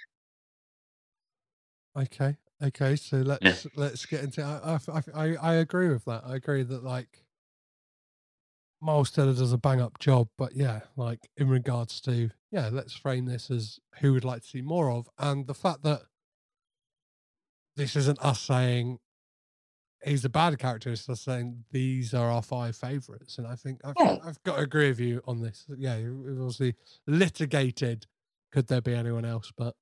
okay. 1.95 2.38
Okay. 2.61 2.95
So 2.95 3.18
let's 3.18 3.68
let's 3.76 4.06
get 4.06 4.23
into. 4.23 4.43
I, 4.43 4.80
I 4.91 5.02
I 5.14 5.35
I 5.35 5.53
agree 5.56 5.89
with 5.89 6.06
that. 6.06 6.23
I 6.26 6.35
agree 6.35 6.64
that 6.64 6.84
like 6.84 7.24
Miles 8.86 9.12
Teller 9.12 9.34
does 9.34 9.52
a 9.52 9.57
bang 9.57 9.82
up 9.82 9.99
job, 9.99 10.28
but 10.38 10.56
yeah, 10.56 10.82
like 10.95 11.28
in 11.38 11.49
regards 11.49 11.99
to 12.02 12.30
yeah, 12.52 12.70
let's 12.72 12.94
frame 12.95 13.26
this 13.26 13.49
as 13.52 13.80
who 13.99 14.14
would 14.14 14.24
like 14.24 14.41
to 14.44 14.48
see 14.48 14.62
more 14.62 14.91
of, 14.91 15.10
and 15.18 15.48
the 15.48 15.53
fact 15.53 15.84
that 15.84 16.02
this 17.76 17.95
isn't 17.95 18.24
us 18.24 18.40
saying 18.40 18.99
he's 20.06 20.24
a 20.24 20.30
bad 20.30 20.57
character, 20.60 20.91
it's 20.91 21.10
us 21.10 21.22
saying 21.22 21.66
these 21.72 22.14
are 22.14 22.30
our 22.30 22.41
five 22.44 22.76
favorites, 22.76 23.38
and 23.38 23.48
I 23.48 23.56
think 23.56 23.82
I've, 23.84 23.95
Yeah. 23.99 24.18
I've 24.24 24.41
got 24.44 24.57
to 24.57 24.62
agree 24.62 24.90
with 24.90 24.99
you 24.99 25.22
on 25.26 25.41
this. 25.41 25.66
Yeah, 25.78 25.98
we've 25.98 26.40
obviously 26.40 26.76
litigated. 27.07 28.06
Could 28.52 28.68
there 28.68 28.82
be 28.82 28.94
anyone 28.94 29.26
else? 29.26 29.52
But 29.57 29.76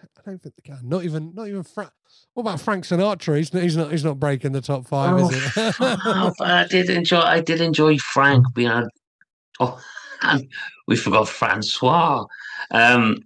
I 0.00 0.30
don't 0.30 0.42
think 0.42 0.54
they 0.56 0.62
can. 0.62 0.80
Not 0.88 1.04
even, 1.04 1.34
not 1.34 1.48
even 1.48 1.62
Frank. 1.62 1.90
What 2.34 2.42
about 2.42 2.60
Frank 2.60 2.84
Sinatra? 2.84 3.36
He's 3.36 3.52
not, 3.52 3.62
he's 3.62 3.76
not, 3.76 3.90
he's 3.90 4.04
not 4.04 4.18
breaking 4.18 4.52
the 4.52 4.60
top 4.60 4.86
five, 4.86 5.20
Oh, 5.20 5.28
is 5.28 5.52
it? 5.56 5.74
Oh, 5.80 6.32
I 6.40 6.66
did 6.66 6.90
enjoy. 6.90 7.20
I 7.20 7.40
did 7.40 7.60
enjoy 7.60 7.98
Frank 7.98 8.46
being. 8.54 8.88
Oh, 9.60 9.80
and 10.22 10.48
we 10.86 10.96
forgot 10.96 11.28
Francois. 11.28 12.24
Um, 12.70 13.18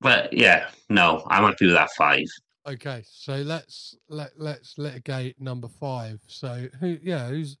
but 0.00 0.32
yeah, 0.32 0.68
no, 0.88 1.22
I'm 1.28 1.44
happy 1.44 1.66
with 1.66 1.74
that 1.74 1.90
five. 1.96 2.26
Okay, 2.66 3.02
so 3.06 3.36
let's 3.36 3.96
let 4.08 4.32
let's 4.36 4.76
litigate 4.76 5.40
number 5.40 5.68
five. 5.68 6.20
So 6.26 6.68
who, 6.78 6.98
yeah, 7.02 7.28
who's 7.28 7.56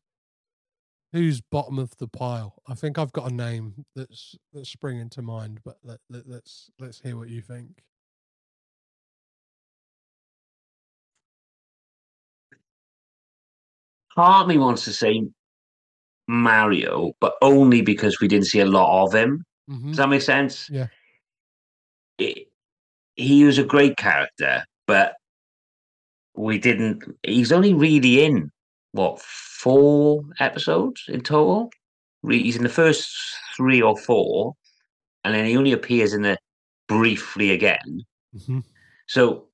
who's 1.12 1.40
bottom 1.40 1.78
of 1.78 1.96
the 1.98 2.08
pile? 2.08 2.54
I 2.68 2.74
think 2.74 2.98
I've 2.98 3.12
got 3.12 3.30
a 3.30 3.34
name 3.34 3.84
that's 3.94 4.36
that's 4.52 4.68
springing 4.68 5.08
to 5.10 5.22
mind, 5.22 5.60
but 5.64 5.78
let, 5.82 6.00
let 6.08 6.26
let's 6.26 6.70
let's 6.78 7.00
hear 7.00 7.16
what 7.16 7.28
you 7.28 7.40
think. 7.40 7.82
Part 14.20 14.42
of 14.42 14.48
me 14.48 14.58
wants 14.58 14.84
to 14.84 14.92
say 14.92 15.22
Mario, 16.28 17.12
but 17.20 17.34
only 17.40 17.80
because 17.80 18.20
we 18.20 18.28
didn't 18.28 18.48
see 18.48 18.60
a 18.60 18.66
lot 18.66 19.04
of 19.06 19.14
him. 19.14 19.44
hmm 19.66 19.88
Does 19.88 19.96
that 19.96 20.08
make 20.10 20.20
sense? 20.20 20.68
Yeah. 20.70 20.88
It- 22.18 22.48
he 23.16 23.44
was 23.44 23.56
a 23.58 23.64
great 23.64 23.96
character, 23.96 24.64
but 24.86 25.14
we 26.34 26.58
didn't. 26.58 27.02
He's 27.22 27.50
only 27.52 27.72
really 27.74 28.22
in 28.24 28.50
what 28.92 29.20
four 29.22 30.22
episodes 30.38 31.02
in 31.08 31.22
total. 31.22 31.70
He's 32.28 32.56
in 32.56 32.62
the 32.62 32.68
first 32.68 33.10
three 33.56 33.80
or 33.80 33.96
four, 33.96 34.54
and 35.24 35.34
then 35.34 35.46
he 35.46 35.56
only 35.56 35.72
appears 35.72 36.12
in 36.12 36.22
the 36.22 36.36
briefly 36.88 37.50
again. 37.52 38.02
hmm 38.46 38.60
So, 39.06 39.48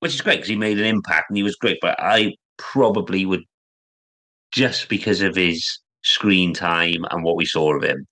which 0.00 0.14
is 0.14 0.20
great 0.20 0.36
because 0.36 0.48
he 0.48 0.56
made 0.56 0.78
an 0.80 0.84
impact 0.84 1.30
and 1.30 1.36
he 1.36 1.42
was 1.44 1.54
great. 1.56 1.78
But 1.80 1.96
I 2.00 2.34
probably 2.58 3.24
would, 3.26 3.42
just 4.52 4.88
because 4.88 5.20
of 5.22 5.34
his 5.36 5.78
screen 6.04 6.52
time 6.54 7.04
and 7.10 7.24
what 7.24 7.36
we 7.36 7.44
saw 7.46 7.74
of 7.76 7.82
him, 7.82 8.06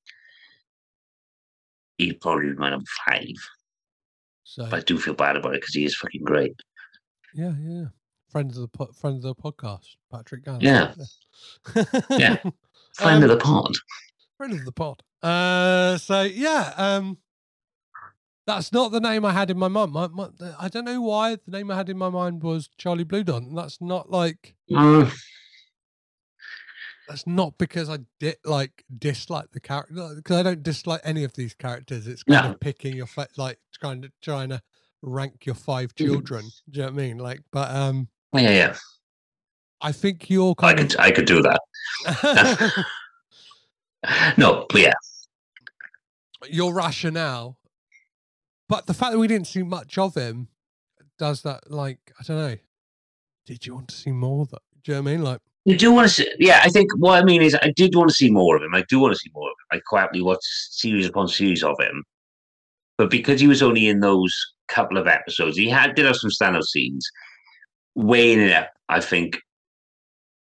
he'd 1.99 2.21
probably 2.21 2.53
my 2.55 2.71
number 2.71 2.87
five. 3.07 3.27
So 4.45 4.67
But 4.69 4.75
I 4.81 4.81
do 4.81 4.99
feel 4.99 5.15
bad 5.15 5.37
about 5.37 5.55
it 5.55 5.61
because 5.61 5.75
he 5.75 5.85
is 5.85 5.97
fucking 5.97 6.25
great. 6.25 6.55
yeah, 7.35 7.53
yeah, 7.61 7.85
friend 8.31 8.51
of 8.51 8.57
the 8.57 8.69
po- 8.69 8.93
friend 8.93 9.17
of 9.17 9.23
the 9.23 9.35
podcast, 9.35 9.87
Patrick 10.13 10.45
Gallo. 10.45 10.59
Yeah. 10.61 10.95
Yeah. 12.11 12.37
Friend 12.95 13.23
of 13.25 13.31
Um, 13.31 13.39
the 13.39 13.43
pod. 13.43 13.73
friend 14.37 14.53
of 14.53 14.65
the 14.65 14.73
pod. 14.73 15.03
Uh, 15.23 15.97
so 15.99 16.23
yeah, 16.23 16.73
um, 16.77 17.19
that's 18.47 18.73
not 18.73 18.91
the 18.91 19.01
name 19.01 19.25
I 19.25 19.33
had 19.33 19.49
in 19.51 19.59
my 19.59 19.69
mind. 19.69 19.93
My, 19.93 20.09
my, 20.09 20.29
I 20.59 20.69
don't 20.69 20.85
know 20.85 21.01
why 21.01 21.37
the 21.37 21.51
name 21.53 21.71
I 21.71 21.77
had 21.77 21.89
in 21.89 21.97
my 21.99 22.09
mind 22.09 22.43
was 22.43 22.69
Charlie 22.79 23.05
Bluhdorn. 23.05 23.49
and 23.49 23.57
That's 23.59 23.81
not 23.81 24.11
like 24.11 24.57
Mm, 24.71 25.13
that's 27.11 27.27
not 27.27 27.59
because 27.59 27.91
I 27.91 27.99
did 28.21 28.37
like 28.45 28.85
dislike 28.99 29.51
the 29.53 29.59
character 29.61 30.13
because 30.15 30.37
I 30.37 30.43
don't 30.45 30.63
dislike 30.63 31.01
any 31.03 31.25
of 31.25 31.33
these 31.33 31.55
characters. 31.55 32.07
It's 32.07 32.23
kind 32.23 32.47
No. 32.47 32.53
of 32.53 32.61
picking 32.61 32.95
your 32.95 33.07
fa- 33.09 33.27
like 33.37 33.59
trying 33.75 34.03
to 34.03 34.13
trying 34.23 34.51
to 34.51 34.63
rank 35.03 35.45
your 35.45 35.57
five 35.57 35.93
Mhm. 35.95 36.07
children. 36.07 36.45
Do 36.71 36.81
you 36.81 36.87
know 36.87 36.93
what 36.93 36.93
I 36.93 36.97
mean? 37.09 37.19
Like, 37.19 37.41
but 37.51 37.71
um, 37.75 38.09
yeah, 38.33 38.51
yeah. 38.51 38.77
I 39.81 39.91
think 39.93 40.31
you're 40.31 40.55
I 40.61 40.75
could, 40.75 40.97
I 41.01 41.11
could 41.11 41.27
do 41.27 41.43
that. 41.43 41.61
No, 44.39 44.67
yeah. 44.75 44.95
your 46.49 46.73
rationale. 46.73 47.59
But 48.69 48.87
the 48.87 48.95
fact 48.95 49.13
that 49.13 49.19
we 49.19 49.27
didn't 49.27 49.47
see 49.49 49.63
much 49.63 49.99
of 49.99 50.15
him 50.15 50.49
does 51.19 51.43
that 51.43 51.71
like 51.71 52.13
I 52.19 52.23
don't 52.23 52.37
know. 52.39 52.57
Did 53.47 53.67
you 53.67 53.75
want 53.75 53.89
to 53.89 53.95
see 53.97 54.13
more 54.13 54.47
That 54.47 54.63
Do 54.85 54.93
you 54.93 54.97
know 54.97 55.03
what 55.03 55.11
I 55.11 55.13
mean? 55.17 55.25
Like 55.25 55.41
You 55.67 55.77
do 55.77 55.93
want 55.93 56.09
to 56.09 56.15
see, 56.15 56.31
yeah. 56.39 56.61
I 56.65 56.69
think 56.71 56.91
what 56.97 57.21
I 57.21 57.25
mean 57.25 57.43
is, 57.43 57.55
I 57.55 57.73
did 57.77 57.95
want 57.95 58.09
to 58.09 58.15
see 58.15 58.31
more 58.31 58.57
of 58.57 58.63
him. 58.63 58.75
I 58.75 58.83
do 58.89 58.99
want 58.99 59.13
to 59.13 59.19
see 59.19 59.31
more 59.35 59.49
of 59.49 59.53
him. 59.53 59.79
I 59.79 59.83
quite 59.87 60.01
happily 60.03 60.23
watched 60.23 60.43
series 60.45 61.07
upon 61.07 61.29
series 61.29 61.63
of 61.63 61.77
him, 61.79 62.03
but 62.97 63.11
because 63.11 63.41
he 63.41 63.47
was 63.47 63.63
only 63.63 63.87
in 63.89 64.01
those 64.01 64.35
couple 64.69 64.97
of 64.97 65.07
episodes, 65.07 65.57
he 65.57 65.69
had 65.69 65.95
did 65.95 66.07
have 66.07 66.17
some 66.17 66.31
standout 66.31 66.65
scenes. 66.65 67.07
Weighing 67.95 68.41
it 68.41 68.53
up, 68.53 68.71
I 68.89 69.01
think 69.01 69.39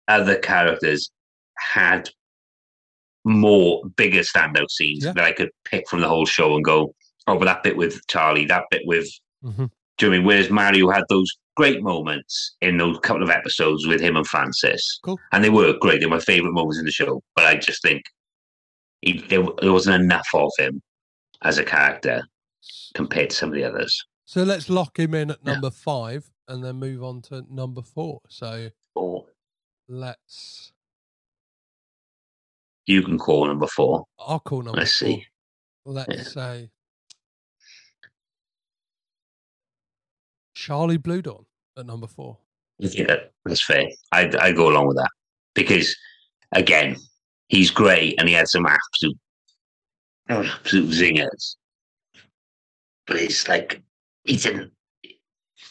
other 0.07 0.35
characters 0.37 1.09
had 1.57 2.09
more 3.25 3.83
bigger 3.97 4.19
standout 4.21 4.69
scenes 4.69 5.03
Yeah. 5.05 5.13
that 5.13 5.23
I 5.25 5.31
could 5.31 5.49
pick 5.65 5.89
from 5.89 6.01
the 6.01 6.07
whole 6.07 6.25
show 6.25 6.55
and 6.55 6.63
go, 6.63 6.93
oh, 7.27 7.37
but 7.37 7.45
that 7.45 7.63
bit 7.63 7.75
with 7.75 8.05
Charlie, 8.07 8.45
that 8.45 8.65
bit 8.69 8.83
with 8.85 9.07
Mhm. 9.43 9.69
do 9.97 10.05
you 10.05 10.09
know 10.11 10.15
I 10.15 10.17
mean? 10.19 10.27
Whereas 10.27 10.49
Mario 10.49 10.89
had 10.89 11.03
those 11.09 11.29
great 11.55 11.81
moments 11.83 12.55
in 12.61 12.77
those 12.77 12.97
couple 12.99 13.23
of 13.23 13.29
episodes 13.29 13.85
with 13.87 14.01
him 14.01 14.15
and 14.15 14.27
Francis. 14.27 14.99
Cool. 15.03 15.19
And 15.31 15.43
they 15.43 15.49
were 15.49 15.73
great. 15.79 15.99
They 15.99 16.05
were 16.07 16.15
my 16.17 16.19
favourite 16.19 16.53
moments 16.53 16.79
in 16.79 16.85
the 16.85 16.91
show. 16.91 17.21
But 17.35 17.45
I 17.45 17.55
just 17.57 17.81
think 17.81 18.03
he, 19.01 19.19
there, 19.29 19.43
there 19.61 19.71
wasn't 19.73 20.01
enough 20.03 20.27
of 20.33 20.51
him 20.57 20.81
as 21.43 21.57
a 21.57 21.63
character 21.63 22.23
compared 22.95 23.29
to 23.31 23.35
some 23.35 23.49
of 23.49 23.55
the 23.55 23.63
others. 23.63 24.03
so 24.25 24.43
let's 24.43 24.69
lock 24.69 24.97
him 24.97 25.13
in 25.13 25.29
at 25.31 25.39
Yeah. 25.43 25.53
number 25.53 25.69
five 25.69 26.31
and 26.47 26.63
then 26.63 26.77
move 26.77 27.03
on 27.03 27.21
to 27.23 27.43
number 27.49 27.81
four. 27.81 28.19
So 28.29 28.69
Or 28.95 29.25
let's 29.87 30.71
you 32.85 33.01
can 33.03 33.17
call 33.17 33.47
number 33.47 33.67
four. 33.67 34.05
I'll 34.19 34.39
call 34.39 34.61
number 34.61 34.79
Let's 34.79 34.97
four. 34.97 35.07
see. 35.09 35.25
Let's 35.85 36.15
Yeah. 36.15 36.23
say 36.23 36.69
Charlie 40.63 40.97
Bluhdorn 40.97 41.43
at 41.77 41.85
number 41.85 42.07
four. 42.07 42.37
Yeah, 42.79 43.17
that's 43.43 43.65
fair. 43.65 43.89
I 44.13 44.31
I 44.39 44.53
go 44.53 44.69
along 44.69 44.87
with 44.87 44.95
that 44.95 45.09
because 45.55 45.93
again, 46.53 46.95
he's 47.49 47.69
great 47.69 48.15
and 48.17 48.29
he 48.29 48.33
had 48.33 48.47
some 48.47 48.65
absolute 48.65 49.17
absolute 50.29 50.89
zingers. 50.89 51.57
But 53.05 53.17
it's 53.17 53.45
like 53.49 53.81
he 54.23 54.37
didn't. 54.37 54.71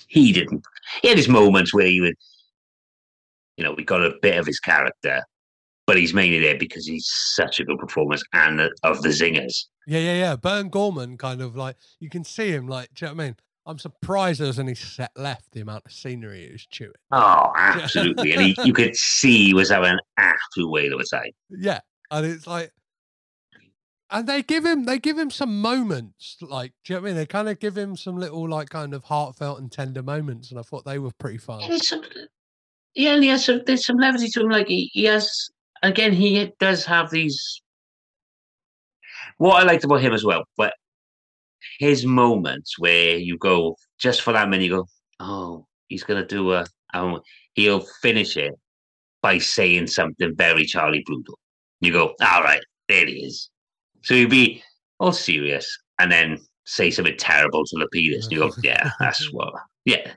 He 0.08 0.30
didn't. 0.30 0.62
He 1.00 1.08
had 1.08 1.16
his 1.16 1.28
moments 1.28 1.72
where 1.72 1.86
he 1.86 2.02
would, 2.02 2.16
you 3.56 3.64
know, 3.64 3.72
we 3.72 3.84
got 3.84 4.04
a 4.04 4.12
bit 4.20 4.38
of 4.38 4.46
his 4.46 4.60
character, 4.60 5.22
but 5.86 5.96
he's 5.96 6.12
mainly 6.12 6.38
there 6.38 6.58
because 6.58 6.86
he's 6.86 7.08
such 7.34 7.60
a 7.60 7.64
good 7.64 7.78
performance 7.78 8.22
and 8.34 8.60
of 8.82 9.00
the 9.00 9.08
zingers. 9.08 9.64
Yeah, 9.86 10.00
yeah, 10.00 10.14
yeah. 10.18 10.36
Burn 10.36 10.68
Gorman 10.68 11.16
kind 11.16 11.40
of 11.40 11.56
like 11.56 11.76
you 11.98 12.10
can 12.10 12.24
see 12.24 12.50
him 12.50 12.68
like, 12.68 12.90
do 12.94 13.06
you 13.06 13.10
know 13.10 13.16
what 13.16 13.22
I 13.22 13.26
mean? 13.28 13.36
I'm 13.64 13.78
surprised 13.78 14.40
there 14.40 14.48
was 14.48 14.58
any 14.58 14.74
set 14.74 15.12
left. 15.16 15.52
The 15.52 15.60
amount 15.60 15.86
of 15.86 15.92
scenery 15.92 16.46
he 16.46 16.52
was 16.52 16.66
chewing. 16.66 16.92
Oh, 17.12 17.52
absolutely. 17.56 18.32
and 18.32 18.42
he, 18.42 18.56
you 18.64 18.72
could 18.72 18.96
see 18.96 19.46
he 19.46 19.54
was 19.54 19.70
having 19.70 19.92
an 19.92 20.00
absolute 20.16 20.68
whale 20.68 20.94
of 20.94 21.00
a 21.00 21.04
time. 21.04 21.30
Yeah, 21.50 21.80
and 22.10 22.26
it's 22.26 22.46
like, 22.46 22.72
and 24.10 24.26
they 24.26 24.42
give 24.42 24.66
him 24.66 24.84
they 24.84 24.98
give 24.98 25.16
him 25.16 25.30
some 25.30 25.60
moments. 25.60 26.36
Like, 26.40 26.72
do 26.84 26.92
you 26.92 26.96
know 26.96 27.02
what 27.02 27.08
I 27.08 27.10
mean? 27.10 27.16
They 27.16 27.26
kind 27.26 27.48
of 27.48 27.60
give 27.60 27.76
him 27.76 27.96
some 27.96 28.18
little 28.18 28.48
like 28.48 28.68
kind 28.68 28.94
of 28.94 29.04
heartfelt 29.04 29.60
and 29.60 29.70
tender 29.70 30.02
moments, 30.02 30.50
and 30.50 30.58
I 30.58 30.62
thought 30.62 30.84
they 30.84 30.98
were 30.98 31.12
pretty 31.18 31.38
fun. 31.38 31.60
There's 31.68 31.88
some, 31.88 32.02
yeah, 32.94 33.14
and 33.14 33.22
he 33.22 33.30
has 33.30 33.44
some, 33.44 33.62
there's 33.64 33.86
some 33.86 33.96
levity 33.96 34.28
to 34.28 34.40
him. 34.40 34.50
Like 34.50 34.66
he, 34.66 34.90
he 34.92 35.04
has, 35.04 35.50
again, 35.82 36.12
he 36.12 36.52
does 36.58 36.84
have 36.84 37.10
these. 37.10 37.62
What 39.38 39.62
I 39.62 39.64
liked 39.64 39.84
about 39.84 40.02
him 40.02 40.12
as 40.12 40.24
well, 40.24 40.44
but 40.56 40.74
his 41.82 42.06
moments 42.06 42.78
where 42.78 43.16
you 43.16 43.36
go 43.36 43.76
just 43.98 44.22
for 44.22 44.32
that 44.32 44.48
minute, 44.48 44.66
you 44.66 44.70
go, 44.70 44.86
oh, 45.18 45.66
he's 45.88 46.04
gonna 46.04 46.24
do 46.24 46.52
a, 46.52 46.64
um, 46.94 47.18
he'll 47.54 47.84
finish 48.00 48.36
it 48.36 48.54
by 49.20 49.38
saying 49.38 49.88
something 49.88 50.32
very 50.36 50.64
Charlie 50.64 51.02
Brutal. 51.04 51.36
You 51.80 51.92
go, 51.92 52.14
all 52.20 52.42
right, 52.44 52.62
there 52.88 53.04
he 53.04 53.24
is. 53.24 53.50
So 54.02 54.14
you'd 54.14 54.30
be 54.30 54.62
all 55.00 55.12
serious 55.12 55.76
and 55.98 56.12
then 56.12 56.38
say 56.66 56.92
something 56.92 57.16
terrible 57.18 57.64
to 57.64 57.76
Lapidus. 57.76 58.26
And 58.26 58.32
you 58.32 58.38
go, 58.38 58.52
yeah, 58.62 58.92
that's 59.00 59.32
what, 59.32 59.52
yeah. 59.84 60.12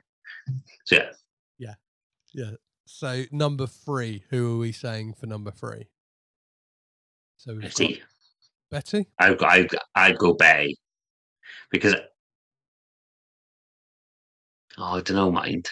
So 0.84 0.98
yeah. 0.98 1.10
Yeah. 1.58 1.74
Yeah. 2.32 2.50
So 2.84 3.24
number 3.32 3.66
three, 3.66 4.22
who 4.30 4.54
are 4.54 4.58
we 4.58 4.70
saying 4.70 5.14
for 5.14 5.26
number 5.26 5.50
three? 5.50 5.88
So 7.38 7.54
we've 7.54 7.62
got 7.62 7.76
Betty. 7.76 8.02
Betty. 8.70 9.06
Go- 9.18 9.46
I'd, 9.46 9.68
I'd 9.96 10.18
go 10.18 10.34
Betty 10.34 10.78
because 11.70 11.94
oh, 14.78 14.82
I 14.82 15.00
don't 15.00 15.16
know, 15.16 15.30
mind. 15.30 15.68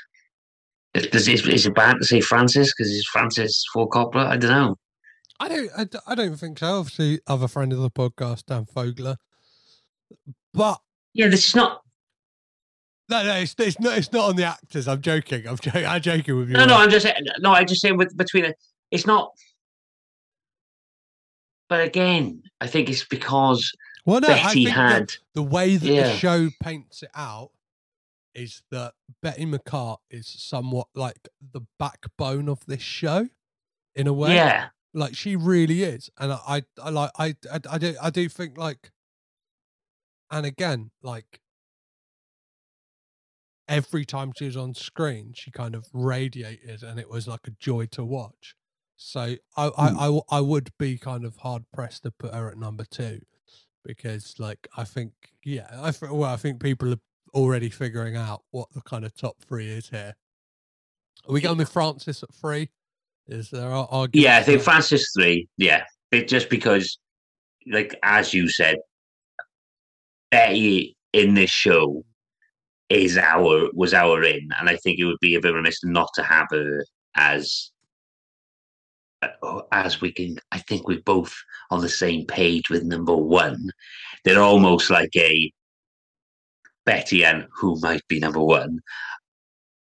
Is, 0.94 1.26
is, 1.26 1.46
is 1.46 1.66
it 1.66 1.74
bad 1.74 1.96
to 1.98 2.04
say 2.04 2.20
Francis 2.20 2.72
because 2.72 2.90
he's 2.90 3.06
Francis 3.06 3.64
Ford 3.72 3.90
Coppola? 3.90 4.26
I 4.26 4.36
don't 4.36 4.50
know. 4.50 4.76
I 5.40 5.48
don't. 5.48 5.70
I, 5.76 5.86
I 6.06 6.14
don't 6.14 6.36
think 6.36 6.60
so. 6.60 6.78
Obviously, 6.78 7.20
other 7.26 7.48
friend 7.48 7.72
of 7.72 7.80
the 7.80 7.90
podcast, 7.90 8.46
Dan 8.46 8.66
Fogler. 8.66 9.16
But 10.52 10.80
Yeah, 11.12 11.28
this 11.28 11.48
is 11.48 11.56
not. 11.56 11.82
no, 13.10 13.24
no, 13.24 13.34
it's, 13.36 13.54
it's 13.58 13.80
not. 13.80 13.98
It's 13.98 14.12
not 14.12 14.30
on 14.30 14.36
the 14.36 14.44
actors. 14.44 14.86
I'm 14.86 15.00
joking. 15.00 15.48
I'm 15.48 15.56
joking. 15.56 15.86
I'm 15.86 16.00
joking 16.00 16.36
with 16.36 16.48
you. 16.48 16.56
No, 16.56 16.64
no, 16.64 16.76
I'm 16.76 16.90
just 16.90 17.04
saying. 17.04 17.16
No, 17.40 17.50
I 17.50 17.64
just 17.64 17.80
saying 17.80 17.96
with 17.96 18.16
between 18.16 18.44
it. 18.44 18.56
It's 18.92 19.06
not. 19.06 19.32
But 21.68 21.80
again, 21.80 22.42
I 22.60 22.68
think 22.68 22.88
it's 22.88 23.04
because 23.04 23.72
Well, 24.06 24.20
no, 24.20 24.28
I 24.28 24.42
Betty 24.42 24.64
think 24.64 24.76
had. 24.76 25.08
the, 25.08 25.16
the 25.34 25.42
way 25.42 25.76
that 25.76 25.86
the 25.86 26.16
show 26.16 26.50
paints 26.60 27.02
it 27.02 27.10
out 27.14 27.50
is 28.34 28.62
that 28.70 28.94
Betty 29.22 29.46
McCartt 29.46 29.98
is 30.10 30.26
somewhat 30.26 30.88
like 30.94 31.28
the 31.52 31.62
backbone 31.78 32.48
of 32.48 32.64
this 32.66 32.82
show, 32.82 33.28
in 33.94 34.06
a 34.06 34.12
way. 34.12 34.34
Yeah, 34.34 34.68
like 34.92 35.16
she 35.16 35.34
really 35.34 35.82
is 35.82 36.08
and 36.18 36.32
i 36.32 36.62
i, 36.80 36.88
like 36.90 37.10
I, 37.18 37.34
I 37.52 37.60
i 37.68 37.78
do 37.78 37.96
i 38.00 38.10
do 38.10 38.28
think 38.28 38.56
like 38.56 38.92
and 40.30 40.46
again 40.46 40.92
like 41.02 41.40
every 43.68 44.04
time 44.04 44.32
she 44.36 44.44
was 44.46 44.56
on 44.56 44.74
screen 44.74 45.32
she 45.34 45.50
kind 45.50 45.74
of 45.74 45.86
radiated 45.92 46.82
and 46.82 47.00
it 47.00 47.08
was 47.10 47.26
like 47.26 47.46
a 47.46 47.50
joy 47.58 47.86
to 47.86 48.04
watch 48.04 48.54
so 48.96 49.36
i 49.56 49.70
I, 49.76 49.88
Hmm. 49.90 49.98
I 49.98 50.20
I 50.36 50.40
would 50.40 50.70
be 50.78 50.98
kind 50.98 51.24
of 51.24 51.38
hard 51.38 51.64
pressed 51.72 52.02
to 52.04 52.10
put 52.12 52.34
her 52.34 52.48
at 52.50 52.58
number 52.58 52.84
two 52.84 53.22
because 53.84 54.34
like 54.38 54.66
i 54.76 54.84
think 54.84 55.12
yeah 55.44 55.66
i 55.72 55.92
well 56.10 56.30
i 56.30 56.36
think 56.36 56.60
people 56.60 56.92
are 56.92 57.00
already 57.34 57.68
figuring 57.68 58.16
out 58.16 58.42
what 58.50 58.68
the 58.72 58.80
kind 58.80 59.04
of 59.04 59.14
top 59.14 59.36
three 59.40 59.68
is 59.68 59.88
here 59.88 60.14
are 61.28 61.32
we 61.32 61.40
going 61.40 61.58
with 61.58 61.68
francis 61.68 62.22
at 62.22 62.32
three 62.34 62.70
is 63.26 63.50
there 63.50 63.70
ar- 63.70 63.88
argument 63.90 64.24
yeah. 64.24 64.36
I 64.36 64.42
think 64.42 64.62
Francis 64.62 65.10
three. 65.16 65.48
Yeah, 65.56 65.84
it, 66.12 66.28
just 66.28 66.50
because, 66.50 66.98
like 67.70 67.98
as 68.02 68.34
you 68.34 68.48
said, 68.48 68.76
Betty 70.30 70.96
in 71.12 71.34
this 71.34 71.50
show 71.50 72.04
is 72.90 73.16
our 73.16 73.70
was 73.72 73.94
our 73.94 74.22
in, 74.22 74.48
and 74.60 74.68
I 74.68 74.76
think 74.76 74.98
it 74.98 75.04
would 75.04 75.20
be 75.20 75.34
a 75.34 75.40
bit 75.40 75.54
remiss 75.54 75.82
not 75.84 76.10
to 76.14 76.22
have 76.22 76.48
her 76.50 76.84
as 77.16 77.70
Oh, 79.42 79.66
as 79.72 80.00
we 80.00 80.12
can. 80.12 80.38
I 80.52 80.58
think 80.58 80.86
we're 80.86 81.02
both 81.02 81.34
on 81.70 81.80
the 81.80 81.88
same 81.88 82.26
page 82.26 82.70
with 82.70 82.84
number 82.84 83.16
one. 83.16 83.70
They're 84.24 84.40
almost 84.42 84.90
like 84.90 85.14
a 85.16 85.52
Betty 86.86 87.24
and 87.24 87.46
who 87.52 87.78
might 87.80 88.06
be 88.08 88.18
number 88.18 88.40
one 88.40 88.80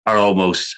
are 0.06 0.16
almost 0.16 0.74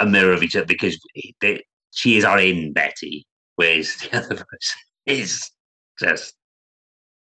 a- 0.00 0.06
mirror 0.06 0.32
of 0.32 0.42
each 0.42 0.56
other 0.56 0.66
because 0.66 0.98
they, 1.40 1.62
she 1.92 2.18
is 2.18 2.24
our 2.24 2.38
in 2.38 2.72
Betty, 2.72 3.26
whereas 3.56 3.96
the 3.96 4.16
other 4.18 4.36
person 4.36 4.80
is 5.06 5.50
just 5.98 6.34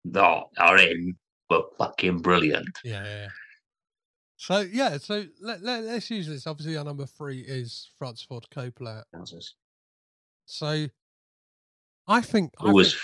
not 0.05 0.49
our 0.57 0.77
in, 0.77 1.15
but 1.49 1.65
fucking 1.77 2.19
brilliant. 2.19 2.79
Yeah, 2.83 3.03
yeah, 3.03 3.15
yeah. 3.15 3.27
So 4.37 4.59
yeah, 4.59 4.97
so 4.97 5.25
let, 5.41 5.61
let, 5.63 5.83
let's 5.83 6.09
use 6.09 6.27
this. 6.27 6.47
Obviously, 6.47 6.75
our 6.75 6.83
number 6.83 7.05
three 7.05 7.39
is 7.41 7.91
Francis 7.97 8.25
Ford 8.25 8.45
Coppola. 8.53 9.03
So 10.53 10.87
I 12.07 12.21
think 12.21 12.53
I 12.59 12.71
was 12.71 12.93
think, 12.93 13.01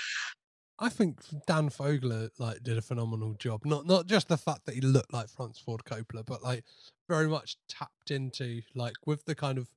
I 0.78 0.90
think 0.90 1.20
Dan 1.48 1.70
Fogler 1.70 2.30
like 2.38 2.62
did 2.62 2.78
a 2.78 2.82
phenomenal 2.82 3.34
job. 3.34 3.66
Not 3.66 3.88
not 3.88 4.06
just 4.06 4.28
the 4.28 4.38
fact 4.38 4.68
that 4.68 4.76
he 4.76 4.82
looked 4.82 5.12
like 5.12 5.30
Francis 5.30 5.64
Ford 5.64 5.82
Coppola, 5.84 6.24
but 6.24 6.44
like 6.44 6.64
very 7.08 7.28
much 7.28 7.58
tapped 7.68 8.12
into 8.12 8.62
like 8.76 8.94
with 9.08 9.26
the 9.26 9.34
kind 9.34 9.58
of 9.58 9.68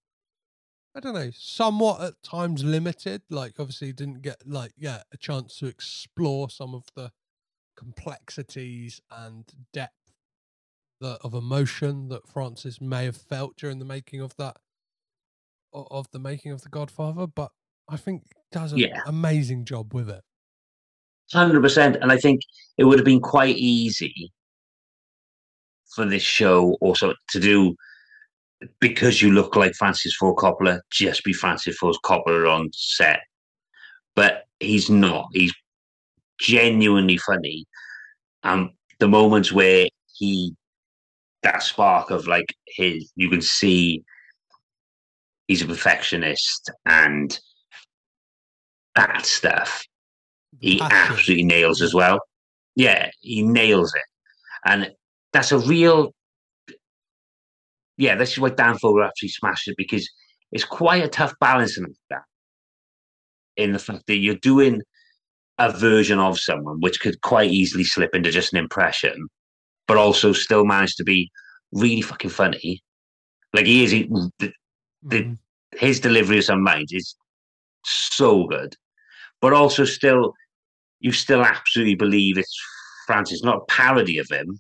I 0.95 1.01
don't 1.01 1.15
know, 1.15 1.31
somewhat 1.35 2.03
at 2.03 2.23
times 2.23 2.63
limited. 2.63 3.23
Like 3.31 3.55
obviously 3.59 3.95
didn't 3.95 4.21
get 4.21 4.47
like 4.47 4.73
yeah 4.77 5.03
a 5.11 5.17
chance 5.17 5.57
to 5.61 5.67
explore 5.67 6.51
some 6.51 6.75
of 6.75 6.85
the 6.95 7.11
complexities 7.75 9.01
and 9.11 9.51
depth 9.73 9.95
that 11.01 11.21
of 11.23 11.33
emotion 11.33 12.11
that 12.11 12.29
Francis 12.29 12.83
may 12.83 13.07
have 13.07 13.17
felt 13.17 13.57
during 13.57 13.79
the 13.79 13.87
making 13.87 14.21
of 14.21 14.37
that 14.37 14.59
of 15.73 16.07
the 16.13 16.19
making 16.19 16.53
of 16.53 16.61
the 16.61 16.69
Godfather. 16.69 17.27
But 17.27 17.51
I 17.89 17.97
think 17.97 18.23
does 18.51 18.73
an 18.73 18.79
Yeah. 18.79 19.03
amazing 19.07 19.65
job 19.65 19.95
with 19.95 20.09
it. 20.11 20.23
Hundred 21.33 21.63
percent, 21.63 21.97
and 21.97 22.13
I 22.13 22.19
think 22.19 22.43
it 22.77 22.85
would 22.85 22.99
have 22.99 23.07
been 23.07 23.21
quite 23.21 23.57
easy 23.57 24.31
for 25.95 26.05
this 26.05 26.23
show 26.23 26.75
also 26.81 27.15
to 27.31 27.41
do 27.41 27.75
because 28.81 29.23
you 29.23 29.33
look 29.33 29.57
like 29.57 29.75
Francis 29.75 30.15
Ford 30.15 30.37
Coppola. 30.37 30.81
Just 30.91 31.25
be 31.25 31.33
Francis 31.33 31.77
Ford 31.79 31.97
Coppola 32.05 32.55
on 32.55 32.69
set, 32.73 33.21
but 34.15 34.45
he's 34.61 34.91
not. 34.91 35.27
He's 35.33 35.55
genuinely 36.39 37.17
funny, 37.17 37.65
and 38.43 38.71
the 38.99 39.09
moments 39.09 39.53
where 39.53 39.89
he 40.15 40.55
that 41.43 41.63
spark 41.63 42.11
of 42.11 42.27
like 42.27 42.55
his, 42.67 43.11
you 43.17 43.29
can 43.29 43.43
see 43.43 44.05
he's 45.49 45.63
a 45.63 45.67
perfectionist 45.67 46.71
and 46.87 47.41
that 48.95 49.25
stuff 49.25 49.85
he 50.61 50.81
absolutely 50.81 51.45
nails 51.45 51.81
as 51.81 51.95
well. 51.95 52.21
Yeah, 52.77 53.11
he 53.21 53.43
nails 53.43 53.95
it, 53.95 54.03
and 54.65 54.91
that's 55.33 55.53
a 55.53 55.59
real. 55.59 56.15
Yeah, 57.97 58.17
this 58.17 58.33
is 58.33 58.39
why 58.39 58.51
Dan 58.51 58.77
actually 59.03 59.29
smashed 59.29 59.69
it 59.69 59.77
because 59.77 60.09
it's 60.51 60.65
quite 60.65 61.05
a 61.05 61.09
tough 61.09 61.35
balancing 61.41 61.85
act 61.85 61.95
that. 62.11 62.23
In 63.57 63.73
the 63.73 63.79
fact 63.79 64.07
that 64.07 64.17
you're 64.17 64.37
doing 64.37 64.81
a 65.59 65.71
version 65.71 66.19
of 66.19 66.39
someone 66.39 66.81
which 66.81 67.01
could 67.01 67.21
quite 67.21 67.51
easily 67.51 67.85
slip 67.85 68.15
into 68.15 68.31
just 68.31 68.53
an 68.53 68.59
impression, 68.59 69.29
but 69.87 69.99
also 69.99 70.33
still 70.33 70.65
manage 70.65 70.97
to 70.97 71.05
be 71.05 71.31
really 71.73 72.01
fucking 72.01 72.31
funny. 72.31 72.83
Like 73.53 73.67
he 73.67 73.85
is, 73.85 73.91
he, 73.91 74.11
the, 74.39 74.53
the, 75.03 75.23
Mhm. 75.25 75.39
his 75.77 76.01
delivery 76.01 76.39
of 76.39 76.45
some 76.45 76.65
lines 76.65 76.93
is 76.93 77.15
so 77.85 78.47
good, 78.47 78.75
but 79.43 79.53
also 79.53 79.85
still, 79.85 80.33
you 81.01 81.13
still 81.13 81.43
absolutely 81.43 81.97
believe 81.97 82.39
it's 82.39 82.57
Francis, 83.07 83.43
not 83.43 83.57
a 83.57 83.65
parody 83.67 84.17
of 84.19 84.29
him. 84.31 84.59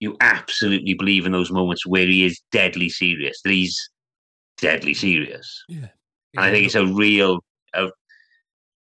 You 0.00 0.16
absolutely 0.20 0.94
believe 0.94 1.26
in 1.26 1.32
those 1.32 1.50
moments 1.50 1.84
where 1.86 2.06
he 2.06 2.24
is 2.24 2.40
deadly 2.52 2.88
serious. 2.88 3.40
That 3.42 3.50
he's 3.52 3.90
deadly 4.58 4.94
serious, 4.94 5.64
Yeah. 5.68 5.88
and 6.36 6.44
I 6.44 6.50
think 6.52 6.66
it's 6.66 6.74
a 6.76 6.86
real, 6.86 7.40
a, 7.74 7.88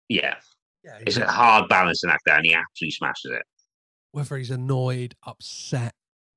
yeah, 0.09 0.37
yeah, 0.85 0.99
it's 1.07 1.17
a 1.17 1.27
hard 1.27 1.69
balancing 1.69 2.11
act 2.11 2.23
there, 2.27 2.37
and 2.37 2.47
he 2.47 2.55
absolutely 2.55 2.93
smashes 2.93 3.31
it. 3.33 3.43
whether 4.13 4.37
he's 4.39 4.51
annoyed, 4.51 5.15
upset. 5.27 5.93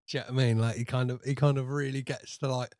Do 0.10 0.18
you 0.18 0.24
know 0.24 0.34
what 0.34 0.44
I 0.44 0.46
mean? 0.46 0.60
Like 0.60 0.76
he 0.76 0.84
kind 0.86 1.10
of 1.10 1.22
he 1.24 1.34
kind 1.36 1.58
of 1.58 1.70
really 1.70 2.02
gets 2.02 2.38
to 2.40 2.48
like 2.54 2.76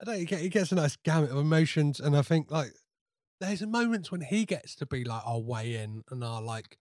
I 0.00 0.04
don't 0.04 0.30
know, 0.30 0.36
he 0.38 0.48
gets 0.48 0.72
a 0.72 0.74
nice 0.74 0.96
gamut 1.04 1.30
of 1.30 1.36
emotions 1.36 2.00
and 2.00 2.16
I 2.16 2.22
think 2.22 2.50
like 2.50 2.72
there's 3.42 3.62
moments 3.62 4.10
when 4.10 4.20
he 4.22 4.44
gets 4.44 4.74
to 4.76 4.86
be 4.86 5.04
like 5.04 5.22
I'll 5.26 5.42
weigh 5.44 5.74
in 5.76 6.02
and 6.10 6.24
I'll 6.24 6.42
like 6.44 6.78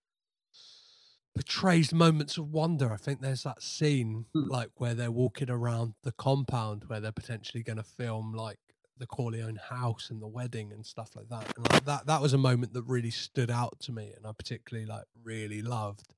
portrays 1.36 1.94
moments 1.94 2.38
of 2.38 2.52
wonder. 2.52 2.92
I 2.92 2.98
think 2.98 3.22
there's 3.22 3.44
that 3.44 3.62
scene 3.64 4.26
Hmm. 4.34 4.48
like 4.48 4.70
where 4.76 4.94
they're 4.94 5.12
walking 5.12 5.50
around 5.50 5.94
the 6.04 6.12
compound 6.12 6.84
where 6.88 7.00
they're 7.00 7.12
potentially 7.12 7.64
going 7.64 7.78
to 7.78 7.84
film 7.84 8.34
like 8.34 8.60
the 8.98 9.08
Corleone 9.08 9.56
house 9.70 10.10
and 10.12 10.22
the 10.22 10.28
wedding 10.28 10.72
and 10.72 10.86
stuff 10.86 11.10
like 11.16 11.30
that. 11.30 11.52
And 11.56 11.72
like 11.72 11.86
that 11.86 12.06
that 12.06 12.22
was 12.22 12.34
a 12.34 12.38
moment 12.38 12.74
that 12.74 12.84
really 12.84 13.12
stood 13.12 13.50
out 13.50 13.80
to 13.82 13.92
me 13.92 14.14
and 14.16 14.28
I 14.28 14.32
particularly 14.34 14.86
like 14.86 15.06
really 15.24 15.62
loved 15.62 16.14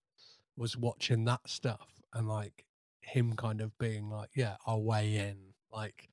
was 0.57 0.75
watching 0.77 1.25
that 1.25 1.47
stuff 1.47 2.01
and 2.13 2.27
like 2.27 2.65
him 3.01 3.35
kind 3.35 3.61
of 3.61 3.77
being 3.77 4.09
like, 4.09 4.29
yeah, 4.35 4.57
I'll 4.67 4.83
weigh 4.83 5.15
in. 5.15 5.37
Like 5.71 6.09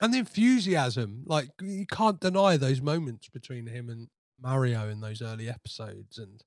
and 0.00 0.12
the 0.12 0.18
enthusiasm, 0.18 1.22
like 1.26 1.48
you 1.60 1.86
can't 1.86 2.20
deny 2.20 2.56
those 2.56 2.80
moments 2.80 3.28
between 3.28 3.66
him 3.66 3.88
and 3.88 4.08
Mario 4.40 4.88
in 4.88 5.00
those 5.00 5.22
early 5.22 5.48
episodes 5.48 6.18
and 6.18 6.42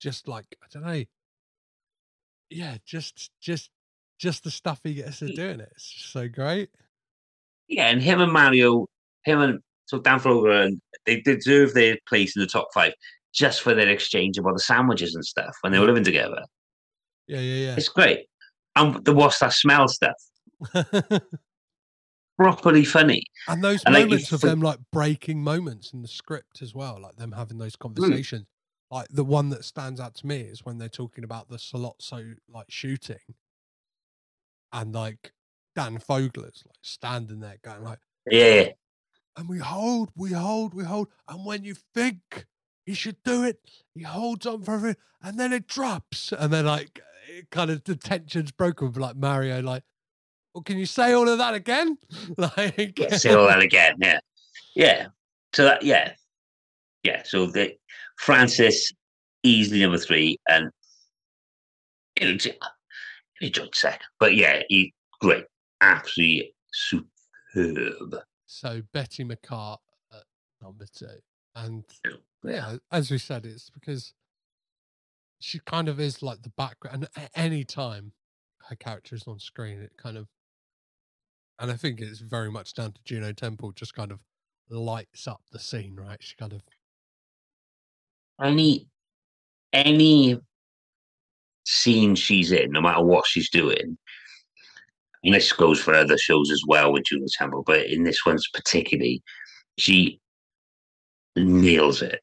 just 0.00 0.26
like 0.28 0.46
I 0.62 0.66
don't 0.72 0.84
know. 0.84 1.04
Yeah, 2.50 2.76
just 2.84 3.30
just 3.40 3.70
just 4.18 4.44
the 4.44 4.50
stuff 4.50 4.80
he 4.84 4.94
gets 4.94 5.20
to 5.20 5.26
Mm. 5.26 5.34
do 5.36 5.48
in 5.48 5.60
it. 5.60 5.68
It's 5.72 6.10
so 6.12 6.28
great. 6.28 6.70
Yeah, 7.68 7.88
and 7.88 8.02
him 8.02 8.20
and 8.20 8.32
Mario, 8.32 8.86
him 9.24 9.40
and 9.40 9.60
so 9.86 9.98
Dan 10.00 10.18
Fogler, 10.20 10.66
and 10.66 10.80
they 11.06 11.20
deserve 11.20 11.74
their 11.74 11.96
place 12.08 12.36
in 12.36 12.40
the 12.42 12.46
top 12.48 12.68
five 12.74 12.92
just 13.32 13.62
for 13.62 13.74
their 13.74 13.88
exchange 13.88 14.36
about 14.38 14.52
the 14.54 14.60
sandwiches 14.60 15.14
and 15.14 15.24
stuff 15.24 15.56
when 15.62 15.72
they 15.72 15.78
were 15.78 15.86
living 15.86 16.04
together. 16.04 16.42
Yeah, 17.26 17.40
yeah, 17.40 17.66
yeah. 17.68 17.74
It's 17.76 17.88
great. 17.88 18.26
And 18.76 19.02
the 19.04 19.12
what's 19.14 19.38
that 19.38 19.52
smell 19.54 19.88
stuff. 19.88 20.16
properly 22.38 22.84
funny. 22.84 23.24
and 23.48 23.62
those 23.62 23.86
And, 23.86 23.94
like, 23.94 24.08
moments 24.10 24.32
of 24.32 24.40
them 24.40 24.60
like 24.60 24.78
breaking 24.92 25.42
moments 25.42 25.92
in 25.92 26.02
the 26.02 26.08
script 26.08 26.62
as 26.62 26.74
well, 26.74 27.00
like 27.00 27.16
them 27.16 27.32
having 27.32 27.58
Hmm. 27.58 27.58
those 27.58 27.76
conversations. 27.76 28.46
Like 28.90 29.08
the 29.10 29.24
one 29.24 29.48
that 29.50 29.64
stands 29.64 30.00
out 30.00 30.14
to 30.16 30.26
me 30.26 30.40
is 30.42 30.64
when 30.64 30.78
they're 30.78 30.88
talking 30.88 31.24
about 31.24 31.48
the 31.48 31.56
Sollozzo 31.56 32.36
like 32.48 32.70
shooting, 32.70 33.34
and 34.72 34.94
like 34.94 35.32
Dan 35.74 35.98
Fogler's 35.98 36.62
like 36.66 36.76
standing 36.82 37.40
there 37.40 37.58
going 37.62 37.82
like, 37.82 38.00
Yeah, 38.30 38.72
and 39.36 39.48
we 39.48 39.58
hold, 39.58 40.10
we 40.14 40.32
hold, 40.32 40.74
we 40.74 40.84
hold. 40.84 41.08
And 41.28 41.44
when 41.46 41.64
you 41.64 41.74
think 41.74 42.46
he 42.84 42.94
should 42.94 43.22
do 43.22 43.44
it, 43.44 43.60
he 43.94 44.02
holds 44.02 44.46
on 44.46 44.62
for 44.62 44.86
it, 44.88 44.98
and 45.22 45.38
then 45.38 45.52
it 45.52 45.66
drops. 45.66 46.32
And 46.32 46.52
then 46.52 46.66
like 46.66 47.00
it 47.28 47.50
kind 47.50 47.70
of 47.70 47.84
the 47.84 47.96
tension's 47.96 48.52
broken 48.52 48.88
with 48.88 48.96
like 48.96 49.16
Mario, 49.16 49.60
like, 49.62 49.84
well, 50.54 50.62
can 50.62 50.78
you 50.78 50.86
say 50.86 51.12
all 51.12 51.28
of 51.28 51.38
that 51.38 51.54
again? 51.54 51.96
like 52.36 52.98
yeah, 52.98 53.16
say 53.16 53.34
all 53.34 53.46
that 53.46 53.60
again. 53.62 53.96
Yeah, 54.00 54.18
yeah. 54.74 55.06
So 55.54 55.64
that, 55.64 55.82
yeah, 55.82 56.12
yeah. 57.02 57.22
So 57.24 57.46
the 57.46 57.74
Francis 58.18 58.92
easily 59.42 59.80
number 59.80 59.98
three, 59.98 60.38
and 60.48 60.70
you 62.20 62.32
know, 62.34 62.38
he 63.40 63.50
joined 63.50 63.74
second, 63.74 64.06
but 64.18 64.34
yeah, 64.34 64.62
he 64.68 64.92
great, 65.20 65.44
absolutely 65.80 66.54
superb. 66.72 68.16
So 68.46 68.82
Betty 68.92 69.24
McCartt 69.24 69.78
at 70.12 70.18
uh, 70.18 70.22
number 70.62 70.86
two. 70.94 71.06
And 71.54 71.84
Yeah. 72.04 72.12
yeah, 72.44 72.76
as 72.90 73.10
we 73.10 73.18
said, 73.18 73.44
it's 73.46 73.70
because 73.70 74.14
she 75.40 75.58
kind 75.60 75.88
of 75.88 75.98
is 76.00 76.22
like 76.22 76.42
the 76.42 76.50
background. 76.50 77.08
And 77.16 77.24
at 77.24 77.30
any 77.34 77.64
time 77.64 78.12
her 78.68 78.76
character 78.76 79.14
is 79.14 79.26
on 79.26 79.38
screen, 79.38 79.80
it 79.80 79.92
kind 79.96 80.16
of, 80.16 80.28
and 81.62 81.70
I 81.70 81.76
think 81.76 82.00
it's 82.00 82.18
very 82.18 82.50
much 82.50 82.74
down 82.74 82.92
to 82.92 83.00
Juno 83.04 83.32
Temple, 83.32 83.70
just 83.72 83.94
kind 83.94 84.10
of 84.10 84.18
lights 84.68 85.28
up 85.28 85.40
the 85.52 85.60
scene, 85.60 85.94
right? 85.96 86.18
She 86.20 86.34
kind 86.34 86.52
of, 86.52 86.62
any 88.42 88.88
any 89.72 90.40
scene 91.64 92.16
she's 92.16 92.50
in, 92.50 92.72
no 92.72 92.80
matter 92.80 93.04
what 93.04 93.26
she's 93.26 93.48
doing, 93.48 93.96
and 95.22 95.34
this 95.34 95.52
goes 95.52 95.80
for 95.80 95.94
other 95.94 96.18
shows 96.18 96.50
as 96.50 96.62
well 96.66 96.92
with 96.92 97.04
Juno 97.04 97.26
Temple, 97.38 97.62
but 97.64 97.86
in 97.86 98.02
this 98.02 98.26
one's 98.26 98.48
particularly, 98.52 99.22
she 99.78 100.20
nails 101.36 102.02
it. 102.02 102.20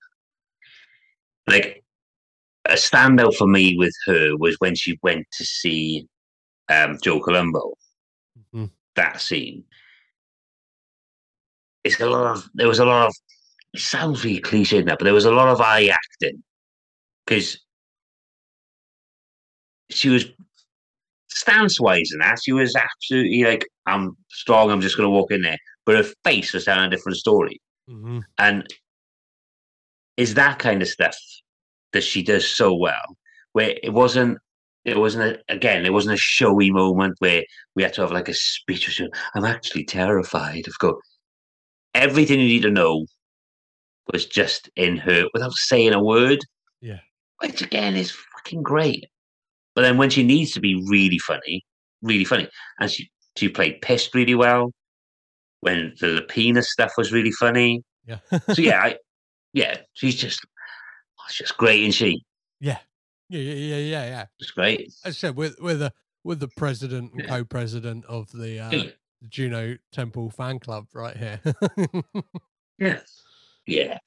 Like 1.48 1.82
a 2.66 2.74
standout 2.74 3.36
for 3.36 3.48
me 3.48 3.78
with 3.78 3.94
her 4.08 4.36
was 4.36 4.58
when 4.60 4.76
she 4.76 5.00
went 5.02 5.26
to 5.38 5.46
see 5.46 6.06
um, 6.68 6.98
Joe 7.02 7.22
Colombo. 7.22 7.74
That 9.00 9.22
scene. 9.22 9.64
It's 11.86 12.02
a 12.02 12.10
lot 12.10 12.36
of 12.36 12.50
there 12.54 12.68
was 12.68 12.80
a 12.80 12.86
lot 12.86 13.08
of 13.08 13.16
it 13.74 13.80
sounds 13.80 14.26
really 14.26 14.42
cliche 14.42 14.82
now, 14.82 14.98
but 14.98 15.06
there 15.06 15.14
was 15.14 15.24
a 15.24 15.32
lot 15.32 15.48
of 15.48 15.62
eye 15.62 15.88
acting 15.88 16.44
because 17.26 17.58
she 19.90 20.10
was 20.10 20.26
stance 21.30 21.80
wise 21.80 22.10
and 22.12 22.22
that 22.22 22.40
she 22.44 22.52
was 22.52 22.76
absolutely 22.76 23.46
like 23.46 23.66
I'm 23.86 24.18
strong. 24.30 24.70
I'm 24.70 24.82
just 24.82 24.98
going 24.98 25.08
to 25.08 25.12
walk 25.18 25.32
in 25.32 25.44
there, 25.44 25.58
but 25.86 25.96
her 25.96 26.12
face 26.26 26.52
was 26.52 26.66
telling 26.66 26.84
a 26.84 26.90
different 26.90 27.18
story, 27.18 27.62
Mhm. 27.90 28.24
and 28.38 28.68
is 30.18 30.34
that 30.34 30.60
kind 30.60 30.82
of 30.82 30.90
stuff 30.90 31.16
that 31.94 32.04
she 32.04 32.22
does 32.22 32.46
so 32.46 32.76
well, 32.76 33.16
where 33.54 33.76
it 33.82 33.94
wasn't. 33.94 34.40
It 34.90 34.98
wasn't 34.98 35.24
a, 35.24 35.54
again. 35.54 35.86
It 35.86 35.94
wasn't 35.94 36.16
a 36.16 36.18
showy 36.18 36.72
moment 36.72 37.16
where 37.20 37.44
we 37.76 37.84
had 37.84 37.94
to 37.94 38.02
have 38.02 38.12
like 38.12 38.30
a 38.30 38.34
speech. 38.34 38.88
or 38.88 38.92
something. 38.92 39.14
I'm 39.36 39.46
actually 39.46 39.86
terrified 39.86 40.68
of 40.68 40.78
go. 40.80 41.00
Everything 41.94 42.40
you 42.40 42.48
need 42.48 42.62
to 42.64 42.72
know 42.72 43.06
was 44.12 44.26
just 44.26 44.70
in 44.76 44.98
her 44.98 45.26
without 45.34 45.54
saying 45.54 45.94
a 45.94 46.04
word. 46.04 46.40
Yeah. 46.82 47.00
Which 47.40 47.62
again 47.62 47.96
is 47.96 48.12
fucking 48.12 48.64
great. 48.64 49.06
But 49.76 49.84
then 49.84 49.98
when 49.98 50.10
she 50.10 50.24
needs 50.24 50.52
to 50.52 50.60
be 50.60 50.84
really 50.90 51.20
funny, 51.20 51.64
really 52.02 52.26
funny, 52.26 52.50
and 52.80 52.92
she 52.92 53.10
she 53.38 53.50
played 53.50 53.82
pissed 53.82 54.14
really 54.14 54.36
well. 54.36 54.72
When 55.62 55.94
the 56.00 56.08
Lapina 56.08 56.64
stuff 56.64 56.94
was 56.98 57.12
really 57.12 57.32
funny. 57.32 57.84
yeah. 58.06 58.20
So 58.54 58.62
yeah, 58.62 58.82
I, 58.84 58.98
yeah, 59.54 59.78
she's 59.94 60.16
just 60.16 60.40
she's 61.28 61.38
just 61.48 61.58
great, 61.58 61.84
and 61.84 61.94
she 61.94 62.24
yeah. 62.60 62.80
Yeah, 63.30 63.42
yeah, 63.42 63.54
yeah, 63.54 63.78
yeah, 63.78 64.06
yeah. 64.06 64.26
just 64.40 64.56
great. 64.56 64.82
As 64.88 64.96
I 65.06 65.12
said, 65.12 65.36
with 65.36 65.60
with 65.62 65.80
the 65.80 65.94
with 66.24 66.40
the 66.40 66.48
president 66.48 67.14
and 67.14 67.22
Yeah. 67.22 67.28
co-president 67.30 68.06
of 68.06 68.32
the 68.32 68.60
uh, 68.60 68.72
Yeah. 68.72 68.90
Juno 69.28 69.78
Temple 69.92 70.30
fan 70.32 70.60
club 70.60 70.88
right 70.94 71.16
here. 71.16 71.40
Yeah, 72.80 73.02
yeah, 73.68 73.98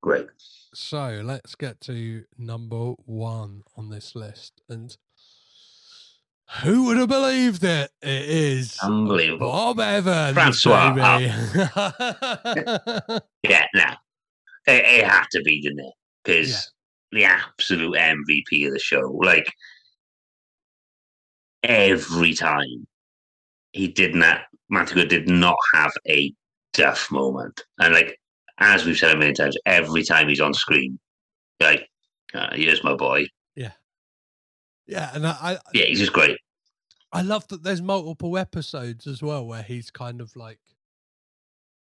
great. 0.00 0.28
So 0.74 1.22
let's 1.24 1.56
get 1.56 1.80
to 1.82 2.24
number 2.38 2.92
one 3.04 3.64
on 3.76 3.90
this 3.90 4.14
list. 4.14 4.60
And 4.68 4.96
who 6.62 6.84
would 6.84 6.98
have 6.98 7.08
believed 7.08 7.64
it? 7.64 7.90
It 8.00 8.22
is 8.28 8.78
Unbelievable. 8.80 9.48
Bob 9.50 9.80
Evans. 9.80 10.34
Francois, 10.62 10.94
baby. 10.94 11.32
Yeah, 13.42 13.66
no, 13.74 13.90
it, 14.68 14.84
it 14.84 15.04
had 15.04 15.24
to 15.32 15.42
be, 15.42 15.60
didn't 15.62 15.80
it? 15.80 15.94
Because 16.24 16.70
the 17.12 17.24
absolute 17.24 17.94
MVP 17.94 18.66
of 18.66 18.72
the 18.72 18.78
show, 18.78 19.18
like 19.22 19.52
every 21.62 22.34
time 22.34 22.86
he 23.72 23.88
did 23.88 24.14
not, 24.14 24.40
Good 24.70 25.08
did 25.08 25.28
not 25.28 25.56
have 25.74 25.92
a 26.08 26.32
duff 26.72 27.10
moment, 27.10 27.62
and 27.78 27.92
like 27.92 28.18
as 28.58 28.86
we've 28.86 28.96
said 28.96 29.14
a 29.14 29.18
million 29.18 29.34
times, 29.34 29.56
every 29.66 30.02
time 30.02 30.28
he's 30.28 30.40
on 30.40 30.54
screen, 30.54 30.98
like 31.60 31.86
uh, 32.32 32.48
here's 32.54 32.82
my 32.82 32.94
boy. 32.94 33.26
Yeah, 33.54 33.72
yeah, 34.86 35.10
and 35.12 35.26
I, 35.26 35.30
I 35.42 35.58
Yeah, 35.74 35.84
he's 35.84 35.98
just 35.98 36.14
great. 36.14 36.38
I 37.12 37.20
love 37.20 37.46
that 37.48 37.62
there's 37.62 37.82
multiple 37.82 38.38
episodes 38.38 39.06
as 39.06 39.22
well 39.22 39.46
where 39.46 39.62
he's 39.62 39.90
kind 39.90 40.22
of 40.22 40.34
like 40.34 40.58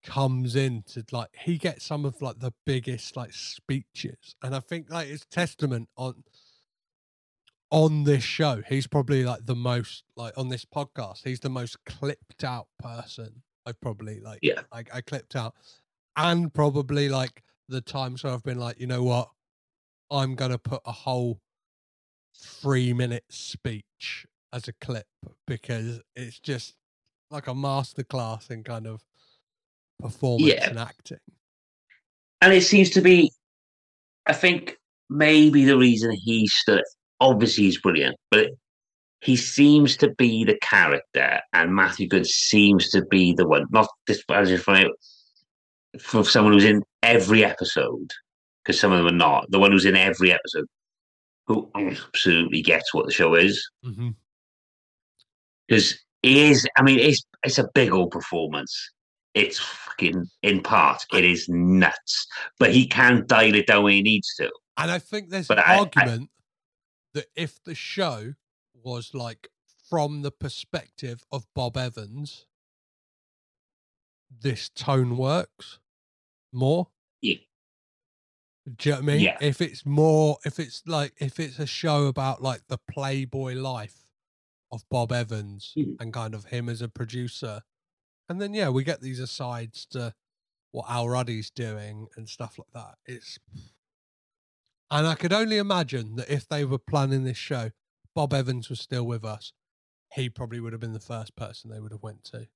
comes 0.08 0.56
in 0.56 0.82
to 0.84 1.04
like 1.12 1.28
he 1.38 1.58
gets 1.58 1.86
some 1.86 2.06
of 2.06 2.22
like 2.22 2.40
the 2.40 2.54
biggest 2.66 3.18
like 3.18 3.34
speeches 3.34 4.36
and 4.42 4.56
I 4.56 4.62
think 4.62 4.90
like 4.90 5.10
it's 5.10 5.26
testament 5.30 5.90
on 5.98 6.24
on 7.70 8.06
this 8.06 8.24
show. 8.24 8.62
He's 8.66 8.88
probably 8.88 9.26
like 9.26 9.46
the 9.46 9.56
most 9.56 10.06
like 10.16 10.34
on 10.38 10.48
this 10.48 10.64
podcast 10.64 11.20
he's 11.26 11.42
the 11.42 11.50
most 11.50 11.84
clipped 11.86 12.46
out 12.46 12.68
person 12.80 13.44
I've 13.66 13.80
probably 13.82 14.22
like 14.22 14.40
Yeah. 14.42 14.62
I, 14.72 14.86
I 14.94 15.02
clipped 15.02 15.36
out. 15.36 15.54
And 16.16 16.54
probably 16.54 17.10
like 17.10 17.44
the 17.68 17.82
times 17.82 18.24
where 18.24 18.32
I've 18.34 18.44
been 18.44 18.60
like 18.60 18.80
you 18.80 18.88
know 18.88 19.04
what? 19.04 19.30
I'm 20.10 20.36
gonna 20.36 20.58
put 20.58 20.82
a 20.86 20.94
whole 20.94 21.42
three 22.34 22.94
minute 22.94 23.26
speech 23.30 24.26
as 24.54 24.70
a 24.70 24.74
clip 24.74 25.08
because 25.46 26.00
it's 26.16 26.40
just 26.40 26.76
like 27.30 27.48
a 27.48 27.54
masterclass 27.54 28.50
in 28.50 28.64
kind 28.64 28.88
of 28.88 29.04
performance 30.00 30.54
Yeah. 30.54 30.70
and 30.70 30.80
acting. 30.80 31.20
And 32.42 32.54
it 32.54 32.62
seems 32.62 32.90
to 32.92 33.02
be, 33.02 33.32
I 34.26 34.34
think 34.34 34.78
maybe 35.10 35.66
the 35.66 35.78
reason 35.78 36.12
he 36.12 36.48
stood, 36.48 36.84
obviously 37.20 37.66
he's 37.66 37.82
brilliant, 37.82 38.16
but 38.30 38.52
he 39.22 39.36
seems 39.36 39.98
to 39.98 40.10
be 40.18 40.44
the 40.44 40.58
character, 40.62 41.42
and 41.54 41.74
Matthew 41.74 42.08
Goode 42.08 42.28
seems 42.28 42.90
to 42.92 43.04
be 43.06 43.34
the 43.34 43.48
one, 43.48 43.66
not 43.72 43.88
this, 44.06 44.22
as 44.30 44.52
if 44.52 44.70
I, 44.70 44.86
for 46.00 46.24
someone 46.24 46.54
who's 46.54 46.64
in 46.64 46.84
every 47.02 47.44
episode, 47.44 48.12
because 48.64 48.80
some 48.80 48.92
of 48.92 49.00
them 49.00 49.08
are 49.08 49.18
not, 49.18 49.50
the 49.50 49.58
one 49.58 49.72
who's 49.72 49.86
in 49.86 49.96
every 49.96 50.32
episode, 50.32 50.68
who 51.48 51.68
absolutely 51.74 52.62
gets 52.62 52.94
what 52.94 53.08
the 53.08 53.12
show 53.12 53.34
is. 53.34 53.68
Mm-hmm. 53.84 54.10
Because 55.68 55.98
he 56.22 56.52
is, 56.52 56.68
I 56.78 56.84
mean, 56.84 57.00
it's 57.00 57.24
it's 57.44 57.58
a 57.58 57.68
big 57.74 57.92
old 57.92 58.12
performance. 58.12 58.92
It's 59.38 59.60
fucking 59.60 60.28
in 60.44 60.62
part, 60.64 61.06
it 61.14 61.24
is 61.24 61.48
nuts. 61.50 62.28
But 62.60 62.74
he 62.74 62.88
can 62.88 63.26
dial 63.28 63.56
it 63.56 63.68
down 63.68 63.84
when 63.84 63.94
he 63.94 64.02
needs 64.02 64.34
to. 64.36 64.52
And 64.78 64.92
I 64.92 65.00
think 65.00 65.30
there's 65.30 65.48
But 65.48 65.60
an 65.60 65.64
I- 65.68 65.74
I- 65.74 65.78
argument 65.80 66.30
that 67.14 67.28
if 67.36 67.64
the 67.64 67.76
show 67.76 68.34
was 68.74 69.14
like 69.14 69.50
from 69.90 70.22
the 70.22 70.32
perspective 70.32 71.24
of 71.32 71.46
Bob 71.54 71.78
Evans, 71.78 72.46
this 74.30 74.70
tone 74.70 75.18
works 75.18 75.80
more. 76.52 76.90
Yeah. 77.22 77.38
Do 78.76 78.90
you 78.90 78.96
know 78.96 79.02
what 79.02 79.04
I 79.04 79.14
mean? 79.14 79.20
Yeah. 79.22 79.38
If 79.42 79.62
it's 79.62 79.86
more, 79.86 80.38
if 80.46 80.60
it's 80.60 80.84
like, 80.86 81.14
if 81.18 81.40
it's 81.40 81.58
a 81.60 81.66
show 81.66 82.08
about 82.08 82.42
like 82.42 82.68
the 82.68 82.78
playboy 82.78 83.54
life 83.54 84.12
of 84.72 84.84
Bob 84.90 85.12
Evans 85.14 85.74
Mhm. 85.78 85.96
and 86.02 86.14
kind 86.14 86.36
of 86.36 86.46
him 86.46 86.68
as 86.68 86.82
a 86.82 86.90
producer, 86.90 87.64
and 88.30 88.42
then 88.42 88.54
yeah, 88.54 88.70
we 88.70 88.84
get 88.84 89.02
these 89.02 89.20
asides 89.20 89.86
to 89.92 90.14
what 90.72 90.86
Al 90.90 91.10
Ruddy's 91.10 91.50
doing 91.50 92.08
and 92.16 92.28
stuff 92.28 92.58
like 92.58 92.72
that. 92.74 92.96
It's 93.06 93.40
and 94.90 95.06
I 95.06 95.16
could 95.16 95.34
only 95.34 95.58
imagine 95.58 96.16
that 96.16 96.30
if 96.30 96.48
they 96.48 96.64
were 96.64 96.78
planning 96.78 97.24
this 97.24 97.38
show, 97.38 97.72
Bob 98.16 98.34
Evans 98.34 98.70
was 98.70 98.80
still 98.80 99.06
with 99.06 99.26
us. 99.26 99.52
He 100.14 100.30
probably 100.30 100.60
would 100.60 100.72
have 100.74 100.80
been 100.80 100.94
the 100.94 101.00
first 101.00 101.36
person 101.36 101.70
they 101.70 101.80
would 101.80 101.92
have 101.92 102.04
went 102.04 102.24
to. 102.26 102.48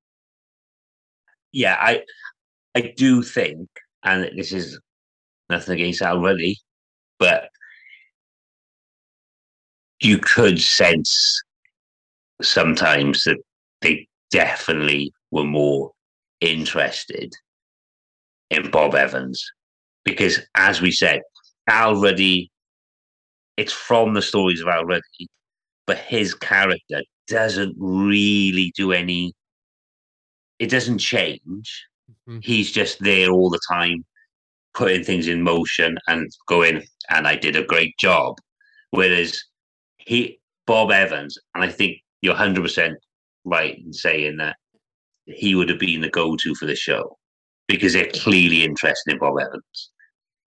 Yeah, 1.52 1.78
I 1.80 2.04
I 2.76 2.94
do 2.96 3.22
think, 3.22 3.68
and 4.04 4.30
this 4.38 4.54
is 4.54 4.80
nothing 5.50 5.76
against 5.76 6.02
Al 6.02 6.22
Ruddy, 6.22 6.58
but 7.20 7.50
you 10.00 10.18
could 10.18 10.60
sense 10.60 11.42
sometimes 12.42 13.24
that 13.26 13.38
they 13.82 14.08
definitely 14.32 15.14
were 15.32 15.44
more 15.44 15.92
interested 16.42 17.34
in 18.50 18.70
Bob 18.70 18.96
Evans 18.96 19.44
because, 20.04 20.40
as 20.56 20.82
we 20.82 20.92
said, 20.92 21.22
Al 21.68 22.00
Ruddy, 22.02 22.52
it's 23.58 23.74
from 23.74 24.14
the 24.14 24.22
stories 24.22 24.62
of 24.62 24.68
Al 24.68 24.86
Ruddy, 24.86 25.28
but 25.88 25.98
his 25.98 26.34
character 26.34 27.02
doesn't 27.28 27.76
really 27.78 28.74
do 28.76 28.92
any. 28.92 29.34
It 30.60 30.70
doesn't 30.70 31.00
change. 31.00 31.86
Mhm. 32.28 32.44
He's 32.44 32.72
just 32.72 33.00
there 33.00 33.32
all 33.32 33.50
the 33.50 33.62
time, 33.70 34.06
putting 34.74 35.04
things 35.04 35.28
in 35.28 35.42
motion 35.42 35.98
and 36.08 36.30
going, 36.48 36.86
and 37.10 37.28
I 37.28 37.36
did 37.36 37.56
a 37.56 37.64
great 37.64 37.98
job. 37.98 38.38
Whereas 38.90 39.42
he, 39.98 40.40
Bob 40.66 40.92
Evans, 40.92 41.38
and 41.56 41.64
I 41.64 41.70
think 41.70 42.02
you're 42.22 42.36
100% 42.36 42.98
right 43.46 43.78
in 43.78 43.94
saying 43.94 44.38
that 44.38 44.58
he 45.34 45.56
would 45.56 45.70
have 45.70 45.80
been 45.80 46.02
the 46.02 46.10
go 46.10 46.36
to 46.36 46.56
for 46.56 46.66
the 46.66 46.76
show 46.76 47.18
because 47.68 47.94
they're 47.94 48.12
clearly 48.14 48.64
interested 48.64 49.14
in 49.14 49.20
Bob 49.20 49.40
Evans 49.40 49.92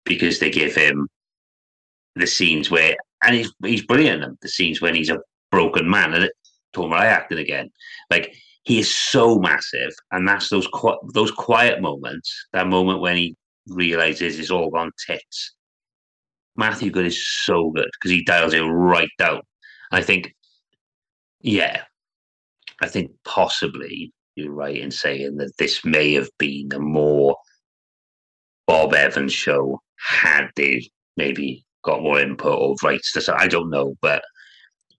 because 0.05 0.39
they 0.39 0.51
give 0.51 0.75
him 0.75 1.09
the 2.17 2.27
scenes 2.27 2.71
where, 2.71 2.97
and 3.23 3.35
he's, 3.35 3.53
he's 3.65 3.87
brilliant 3.87 4.41
the 4.41 4.49
scenes 4.49 4.81
when 4.81 4.95
he's 4.95 5.11
a 5.11 5.21
broken 5.51 5.89
man. 5.89 6.15
And 6.15 6.31
Tom 6.73 6.93
Ray 6.93 7.01
acting 7.01 7.39
again. 7.39 7.71
Like, 8.11 8.35
he 8.65 8.79
is 8.79 8.95
so 8.95 9.39
massive, 9.39 9.93
and 10.11 10.27
that's 10.27 10.49
those 10.49 10.67
qui- 10.69 10.99
those 11.13 11.31
quiet 11.31 11.83
moments. 11.83 12.47
That 12.53 12.67
moment 12.67 13.01
when 13.01 13.17
he 13.17 13.37
realizes 13.69 14.39
it's 14.39 14.51
all 14.51 14.71
gone 14.71 14.91
tits. 15.07 15.55
Matthew 16.57 16.91
Goode 16.91 17.07
is 17.07 17.45
so 17.45 17.71
good 17.71 17.89
because 17.93 18.11
he 18.11 18.25
dials 18.25 18.55
it 18.55 18.61
right 18.61 19.11
down. 19.19 19.43
I 19.91 20.03
think, 20.03 20.35
yeah, 21.41 21.83
I 22.81 22.89
think 22.89 23.11
possibly 23.25 24.13
you're 24.37 24.53
right 24.53 24.77
in 24.77 24.91
saying 24.91 25.37
that 25.37 25.57
this 25.59 25.85
may 25.85 26.13
have 26.15 26.29
been 26.39 26.71
a 26.73 26.79
more 26.79 27.37
Bob 28.67 28.95
Evans 28.95 29.33
show 29.33 29.81
had 29.99 30.49
they 30.57 30.89
maybe 31.17 31.65
got 31.85 32.03
more 32.03 32.21
input 32.21 32.59
or 32.59 32.75
rights 32.83 33.13
to. 33.13 33.35
I 33.37 33.47
don't 33.47 33.71
know, 33.71 33.95
but 34.01 34.25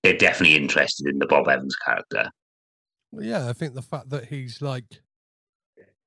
they're 0.04 0.18
definitely 0.18 0.56
interested 0.56 1.08
in 1.08 1.20
the 1.20 1.26
Bob 1.26 1.48
Evans 1.48 1.76
character. 1.76 2.30
Well, 3.12 3.26
yeah, 3.26 3.50
I 3.50 3.54
think 3.54 3.74
the 3.74 3.82
fact 3.82 4.10
that 4.10 4.26
he's 4.26 4.62
like 4.62 4.86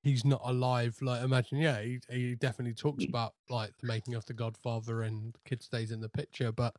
he's 0.03 0.23
not 0.23 0.41
alive, 0.43 0.97
like 1.01 1.23
imagine, 1.23 1.57
yeah, 1.59 1.81
he 1.81 1.99
he 2.09 2.35
definitely 2.35 2.73
talks 2.73 3.03
Mm. 3.03 3.09
about 3.09 3.33
like 3.49 3.71
the 3.81 3.87
making 3.87 4.15
of 4.15 4.25
the 4.25 4.33
Godfather 4.33 5.01
and 5.01 5.35
kid 5.45 5.61
stays 5.61 5.91
in 5.91 5.99
the 6.01 6.09
picture, 6.09 6.51
but 6.51 6.75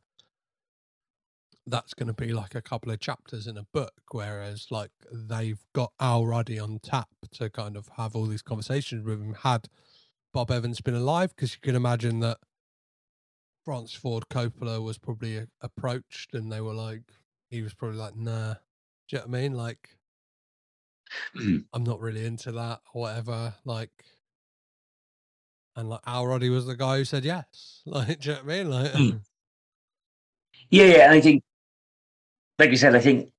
that's 1.66 1.94
going 1.94 2.06
to 2.08 2.12
be 2.14 2.32
like 2.32 2.54
a 2.54 2.62
couple 2.62 2.90
of 2.90 3.00
chapters 3.00 3.46
in 3.46 3.56
a 3.56 3.66
book, 3.72 3.92
whereas 4.12 4.66
like 4.70 4.90
they've 5.12 5.62
got 5.74 5.92
Al 6.00 6.26
Ruddy 6.26 6.58
on 6.58 6.78
tap 6.82 7.08
to 7.32 7.50
kind 7.50 7.76
of 7.76 7.88
have 7.96 8.16
all 8.16 8.26
these 8.26 8.42
conversations 8.42 9.04
with 9.04 9.20
him. 9.20 9.34
Had 9.42 9.68
Bob 10.32 10.50
Evans 10.50 10.80
been 10.80 10.94
alive, 10.94 11.34
because 11.34 11.54
you 11.54 11.60
can 11.60 11.76
imagine 11.76 12.20
that 12.20 12.38
Francis 13.64 13.94
Ford 13.96 14.24
Coppola 14.30 14.82
was 14.82 14.98
probably 14.98 15.36
a- 15.36 15.48
approached, 15.60 16.34
and 16.34 16.50
they 16.50 16.60
were 16.60 16.74
like, 16.74 17.02
he 17.50 17.62
was 17.62 17.74
probably 17.74 17.98
like, 17.98 18.16
nah. 18.16 18.54
Do 19.08 19.16
you 19.16 19.18
know 19.18 19.24
what 19.26 19.36
I 19.36 19.40
mean? 19.40 19.54
Like, 19.54 19.90
Mm. 21.36 21.64
I'm 21.72 21.82
not 21.82 21.98
really 22.00 22.24
into 22.24 22.52
that 22.52 22.82
or 22.94 23.02
whatever. 23.02 23.54
Like, 23.64 23.90
and 25.74 25.88
like 25.88 26.00
Al 26.06 26.24
Ruddy 26.26 26.50
was 26.50 26.66
the 26.66 26.76
guy 26.76 26.98
who 26.98 27.04
said 27.04 27.24
yes. 27.24 27.82
Like, 27.86 28.20
do 28.20 28.30
you 28.30 28.34
know 28.36 28.42
what 28.44 28.52
I 28.54 28.56
mean? 28.56 28.70
Like, 28.70 28.92
Mm. 28.92 29.20
Yeah, 30.70 30.84
yeah, 30.84 31.04
and 31.06 31.14
I 31.14 31.20
think, 31.20 31.42
like 32.60 32.70
you 32.70 32.76
said, 32.76 32.94
I 32.94 33.00
think, 33.00 33.30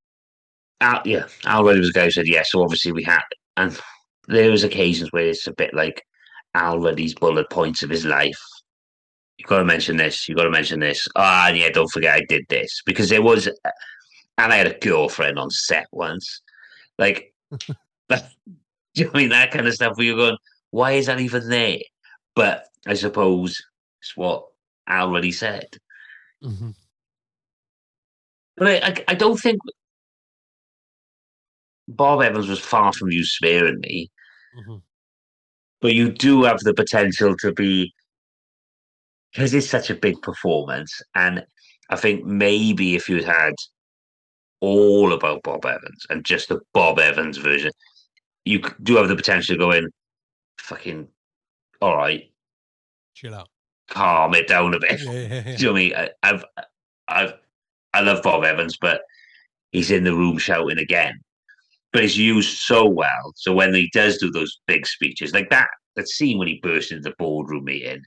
Al, 0.81 1.01
yeah, 1.05 1.27
Al 1.45 1.63
the 1.63 1.91
guy 1.93 2.05
who 2.05 2.11
said 2.11 2.27
yes. 2.27 2.51
So 2.51 2.63
obviously 2.63 2.91
we 2.91 3.03
had, 3.03 3.21
and 3.55 3.79
there 4.27 4.49
was 4.49 4.63
occasions 4.63 5.11
where 5.11 5.27
it's 5.27 5.47
a 5.47 5.53
bit 5.53 5.73
like 5.73 6.03
Al 6.55 6.79
Ruddy's 6.79 7.13
bullet 7.13 7.49
points 7.49 7.83
of 7.83 7.89
his 7.91 8.03
life. 8.03 8.39
You've 9.37 9.47
got 9.47 9.59
to 9.59 9.65
mention 9.65 9.97
this. 9.97 10.27
You've 10.27 10.37
got 10.37 10.45
to 10.45 10.49
mention 10.49 10.79
this. 10.79 11.07
Ah, 11.15 11.47
and 11.47 11.57
yeah, 11.57 11.69
don't 11.69 11.91
forget 11.91 12.15
I 12.15 12.25
did 12.27 12.45
this 12.49 12.81
because 12.85 13.09
there 13.09 13.21
was, 13.21 13.47
and 13.47 14.51
I 14.53 14.55
had 14.55 14.67
a 14.67 14.79
girlfriend 14.79 15.37
on 15.37 15.51
set 15.51 15.85
once, 15.91 16.41
like, 16.97 17.33
but 18.09 18.27
do 18.45 18.51
you 18.95 19.05
know 19.05 19.11
what 19.11 19.19
I 19.19 19.21
mean 19.21 19.29
that 19.29 19.51
kind 19.51 19.67
of 19.67 19.73
stuff? 19.73 19.97
Where 19.97 20.05
you're 20.05 20.17
going, 20.17 20.37
why 20.71 20.93
is 20.93 21.05
that 21.05 21.19
even 21.19 21.47
there? 21.47 21.77
But 22.35 22.65
I 22.87 22.95
suppose 22.95 23.61
it's 24.01 24.17
what 24.17 24.45
Al 24.87 25.11
Ruddy 25.11 25.31
said. 25.31 25.67
Mhm. 26.43 26.73
But 28.61 28.83
I, 28.83 28.87
I, 28.89 29.03
I 29.07 29.15
don't 29.15 29.37
think 29.39 29.59
Bob 31.87 32.21
Evans 32.21 32.47
was 32.47 32.59
far 32.59 32.93
from 32.93 33.09
you 33.11 33.25
sparingly, 33.25 34.11
Mhm. 34.55 34.83
but 35.81 35.95
you 35.95 36.11
do 36.11 36.43
have 36.43 36.59
the 36.59 36.75
potential 36.75 37.35
to 37.37 37.51
be 37.51 37.91
because 39.33 39.55
it's 39.55 39.67
such 39.67 39.89
a 39.89 39.95
big 39.95 40.21
performance. 40.21 41.01
And 41.15 41.43
I 41.89 41.95
think 41.95 42.23
maybe 42.23 42.93
if 42.95 43.09
you 43.09 43.23
had 43.23 43.55
all 44.59 45.11
about 45.11 45.41
Bob 45.41 45.65
Evans 45.65 46.05
and 46.11 46.23
just 46.23 46.49
the 46.49 46.59
Bob 46.71 46.99
Evans 46.99 47.37
version, 47.37 47.71
you 48.45 48.61
do 48.83 48.97
have 48.97 49.07
the 49.07 49.15
potential 49.15 49.55
to 49.55 49.59
go 49.59 49.71
in, 49.71 49.89
fucking, 50.59 51.07
all 51.81 51.97
right, 51.97 52.31
chill 53.15 53.33
out. 53.33 53.49
calm 53.89 54.35
it 54.35 54.47
down 54.47 54.75
a 54.75 54.79
bit. 54.79 55.01
Yeah, 55.01 55.11
yeah, 55.13 55.43
yeah. 55.47 55.55
Do 55.57 55.63
you 55.63 55.65
know 55.65 55.73
what 55.73 55.79
I 55.79 55.83
mean? 55.83 55.95
I, 55.95 56.09
I've, 56.21 56.45
I've, 57.07 57.33
I 57.93 58.01
love 58.01 58.23
Bob 58.23 58.43
Evans, 58.43 58.77
but 58.79 59.01
he's 59.71 59.91
in 59.91 60.03
the 60.03 60.15
room 60.15 60.37
shouting 60.37 60.77
again. 60.77 61.19
But 61.93 62.03
it's 62.05 62.15
used 62.15 62.57
so 62.59 62.85
well. 62.85 63.33
So 63.35 63.53
when 63.53 63.73
he 63.73 63.89
does 63.93 64.17
do 64.17 64.31
those 64.31 64.61
big 64.65 64.87
speeches, 64.87 65.33
like 65.33 65.49
that, 65.49 65.67
that 65.95 66.07
scene 66.07 66.37
when 66.37 66.47
he 66.47 66.59
burst 66.63 66.91
into 66.91 67.09
the 67.09 67.15
boardroom 67.17 67.65
meeting 67.65 68.01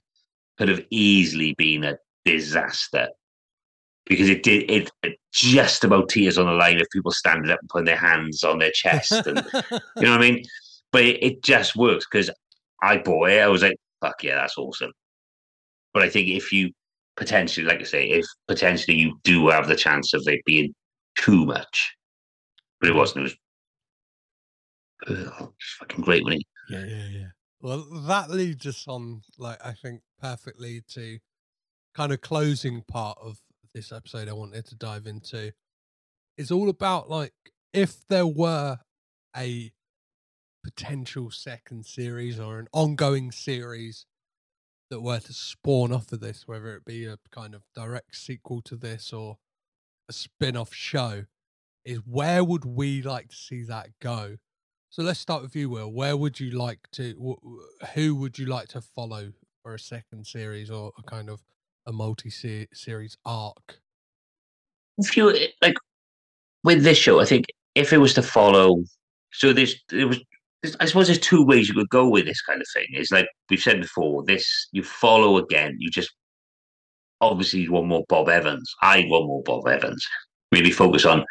could 0.57 0.69
have 0.69 0.85
easily 0.91 1.55
been 1.59 1.85
a 1.85 1.99
disaster 2.25 3.09
because 4.07 4.29
it 4.29 4.43
did 4.43 4.71
it, 4.71 4.91
it 5.03 5.19
just 5.33 5.85
about 5.85 6.09
tears 6.09 6.39
on 6.39 6.47
the 6.47 6.53
line 6.53 6.81
of 6.81 6.87
people 6.93 7.11
standing 7.11 7.51
up 7.51 7.59
and 7.61 7.69
putting 7.69 7.87
their 7.87 7.97
hands 7.97 8.45
on 8.45 8.59
their 8.59 8.71
chest 8.71 9.13
and 9.13 9.39
you 9.71 10.03
know 10.03 10.11
what 10.11 10.11
I 10.11 10.19
mean? 10.19 10.45
But 10.93 11.05
it, 11.05 11.23
it 11.23 11.43
just 11.43 11.77
works 11.77 12.07
because 12.11 12.31
I 12.83 12.99
bought 12.99 13.31
it. 13.31 13.41
I 13.41 13.49
was 13.49 13.63
like, 13.63 13.77
fuck 14.01 14.23
yeah, 14.23 14.37
that's 14.37 14.59
awesome. 14.59 14.93
But 15.93 16.03
I 16.03 16.09
think 16.09 16.29
if 16.29 16.53
you 16.53 16.71
potentially, 17.17 17.67
like 17.67 17.81
I 17.81 17.85
say, 17.85 18.07
if 18.07 18.27
potentially 18.49 18.97
you 18.97 19.19
do 19.25 19.49
have 19.49 19.69
the 19.69 19.77
chance 19.77 20.15
of 20.15 20.23
it 20.27 20.41
being 20.45 20.75
too 21.17 21.47
much, 21.47 21.95
but 22.81 22.91
it 22.91 22.95
wasn't. 22.95 23.27
It 23.27 25.11
was 25.11 25.27
ugh, 25.27 25.53
it's 25.57 25.77
fucking 25.79 26.05
great 26.05 26.25
when 26.25 26.35
he. 26.35 26.47
yeah, 26.71 26.85
yeah, 26.85 27.07
yeah. 27.11 27.27
Well, 27.61 27.87
that 28.07 28.31
leads 28.31 28.67
us 28.67 28.85
on, 28.87 29.23
like, 29.39 29.65
I 29.65 29.73
think 29.73 30.03
perfectly 30.21 30.83
to 30.91 31.19
kind 31.95 32.13
of 32.13 32.21
closing 32.21 32.83
part 32.83 33.17
of 33.23 33.39
this 33.75 33.91
episode 33.91 34.29
I 34.29 34.35
wanted 34.35 34.67
to 34.67 34.77
dive 34.77 35.07
into. 35.07 35.53
It's 36.37 36.51
all 36.51 36.69
about, 36.69 37.09
like, 37.09 37.33
if 37.73 38.07
there 38.09 38.27
were 38.27 38.79
a 39.37 39.73
potential 40.63 41.31
second 41.31 41.87
series 41.87 42.39
or 42.39 42.59
an 42.59 42.69
ongoing 42.73 43.31
series 43.33 44.07
that 44.95 45.01
were 45.01 45.19
to 45.19 45.33
spawn 45.33 45.93
off 45.93 46.13
of 46.13 46.21
this, 46.21 46.47
whether 46.47 46.77
it 46.77 46.85
be 46.85 47.05
a 47.05 47.19
kind 47.33 47.53
of 47.53 47.63
direct 47.75 48.15
sequel 48.15 48.63
to 48.63 48.77
this 48.77 49.13
or 49.13 49.39
a 50.09 50.13
spin 50.13 50.57
off 50.57 50.73
show, 50.73 51.25
is 51.85 51.99
where 52.07 52.45
would 52.45 52.65
we 52.65 53.03
like 53.03 53.29
to 53.29 53.35
see 53.35 53.65
that 53.65 53.89
go? 54.01 54.37
So 54.91 55.03
let's 55.03 55.19
start 55.19 55.43
with 55.43 55.57
you, 55.57 55.69
Will. 55.69 55.91
Where 55.93 56.17
would 56.17 56.39
you 56.39 56.53
like 56.53 56.79
to, 56.93 57.37
who 57.95 58.15
would 58.15 58.39
you 58.39 58.47
like 58.47 58.69
to 58.69 58.81
follow 58.81 59.33
for 59.65 59.75
a 59.75 59.81
second 59.81 60.29
series 60.29 60.71
or 60.71 60.93
a 60.97 61.03
kind 61.03 61.29
of 61.29 61.43
a 61.87 61.93
multi 61.93 62.31
series 62.31 63.17
arc? 63.27 63.81
If 64.99 65.17
you 65.17 65.37
like 65.61 65.75
with 66.63 66.85
this 66.85 66.99
show, 66.99 67.19
I 67.19 67.25
think 67.25 67.47
if 67.75 67.93
it 67.93 67.99
was 67.99 68.15
to 68.15 68.23
follow, 68.23 68.85
so 69.33 69.53
this 69.53 69.75
it 69.91 70.05
was. 70.05 70.21
I 70.81 70.87
suppose 70.87 71.07
there's 71.07 71.19
two 71.19 71.45
ways 71.45 71.69
you 71.69 71.75
could 71.75 71.89
go 71.89 72.09
with 72.09 72.27
this 72.27 72.43
kind 72.43 72.61
of 72.61 72.67
thing. 72.73 72.87
It's 72.91 73.11
like 73.11 73.27
we've 73.51 73.61
said 73.61 73.81
before. 73.81 74.25
This 74.25 74.69
you 74.73 74.83
follow 74.83 75.37
again. 75.39 75.77
You 75.79 75.91
just 75.91 76.13
obviously 77.21 77.61
you 77.61 77.73
want 77.73 77.87
more 77.87 78.05
Bob 78.09 78.29
Evans. 78.29 78.73
I 78.83 79.07
want 79.09 79.27
more 79.27 79.43
Bob 79.43 79.67
Evans. 79.69 80.07
Maybe 80.53 80.71
focus 80.71 81.05
on 81.05 81.25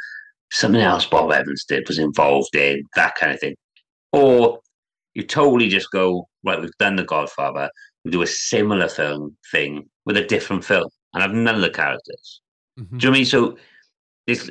something 0.52 0.82
else 0.82 1.06
Bob 1.06 1.32
Evans 1.32 1.66
did 1.66 1.88
was 1.88 2.00
involved 2.00 2.56
in 2.56 2.84
that 2.96 3.16
kind 3.16 3.32
of 3.32 3.40
thing, 3.40 3.56
or 4.12 4.60
you 5.14 5.24
totally 5.24 5.70
just 5.70 5.92
go 5.92 6.28
right. 6.44 6.60
We've 6.60 6.72
done 6.80 6.96
The 6.96 7.04
Godfather. 7.04 7.70
We 8.04 8.12
do 8.12 8.22
a 8.22 8.28
similar 8.28 8.90
film 8.90 9.38
thing 9.52 9.90
with 10.06 10.18
a 10.18 10.26
different 10.26 10.66
film 10.66 10.90
and 11.14 11.22
have 11.22 11.32
none 11.32 11.56
of 11.56 11.62
the 11.62 11.70
characters. 11.70 12.42
Mm-hmm. 12.80 12.98
Do 12.98 13.06
you 13.06 13.12
know 13.12 13.16
I 13.16 13.18
mean? 13.20 13.26
So 13.26 13.58
this 14.28 14.50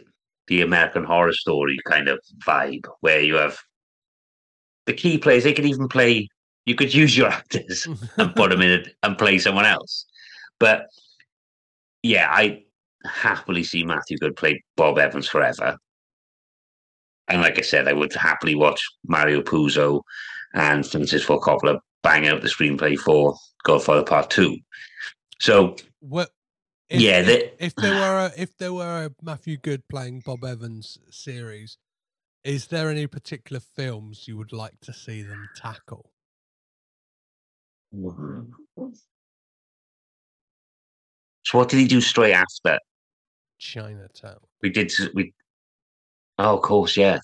the 0.48 0.62
American 0.62 1.04
Horror 1.04 1.32
Story 1.32 1.78
kind 1.86 2.08
of 2.08 2.18
vibe 2.46 2.86
where 3.00 3.20
you 3.20 3.34
have 3.34 3.58
the 4.86 4.92
key 4.92 5.18
players. 5.18 5.44
They 5.44 5.52
could 5.52 5.66
even 5.66 5.88
play. 5.88 6.28
You 6.64 6.74
could 6.74 6.94
use 6.94 7.16
your 7.16 7.28
actors 7.40 7.86
and 8.16 8.34
put 8.34 8.50
them 8.50 8.62
in 8.62 8.70
it 8.70 8.94
and 9.02 9.18
play 9.18 9.38
someone 9.38 9.66
else. 9.66 10.06
But 10.58 10.86
yeah, 12.02 12.28
I 12.30 12.64
happily 13.04 13.64
see 13.64 13.84
Matthew 13.84 14.18
Goode 14.18 14.36
play 14.36 14.62
Bob 14.76 14.98
Evans 14.98 15.28
forever. 15.28 15.76
And 17.28 17.40
like 17.40 17.58
I 17.58 17.62
said, 17.62 17.88
I 17.88 17.92
would 17.92 18.12
happily 18.12 18.54
watch 18.54 18.84
Mario 19.06 19.42
Puzo 19.42 20.02
and 20.54 20.86
Francis 20.86 21.24
Ford 21.24 21.40
Coppola 21.40 21.78
bang 22.02 22.28
out 22.28 22.42
the 22.42 22.48
screenplay 22.48 22.98
for 22.98 23.36
Godfather 23.64 24.02
Part 24.02 24.30
Two. 24.30 24.58
So, 25.40 25.76
what? 26.00 26.30
If, 26.88 27.00
yeah, 27.00 27.20
if, 27.20 27.52
if, 27.58 27.74
there 27.76 27.94
were 27.94 28.26
a, 28.26 28.32
if 28.36 28.56
there 28.58 28.72
were 28.72 29.06
a 29.06 29.10
Matthew 29.22 29.56
Goode 29.56 29.88
playing 29.88 30.20
Bob 30.26 30.44
Evans 30.44 30.98
series, 31.10 31.78
is 32.44 32.66
there 32.66 32.90
any 32.90 33.06
particular 33.06 33.60
films 33.60 34.26
you 34.26 34.36
would 34.36 34.52
like 34.52 34.80
to 34.82 34.92
see 34.92 35.22
them 35.22 35.48
tackle? 35.56 36.10
So, 41.44 41.58
what 41.58 41.68
did 41.68 41.78
he 41.78 41.86
do 41.86 42.00
straight 42.00 42.32
after? 42.32 42.78
Chinatown. 43.58 44.38
We 44.62 44.70
did. 44.70 44.92
We. 45.14 45.34
Oh, 46.38 46.56
of 46.56 46.62
course, 46.62 46.96
yeah. 46.96 47.18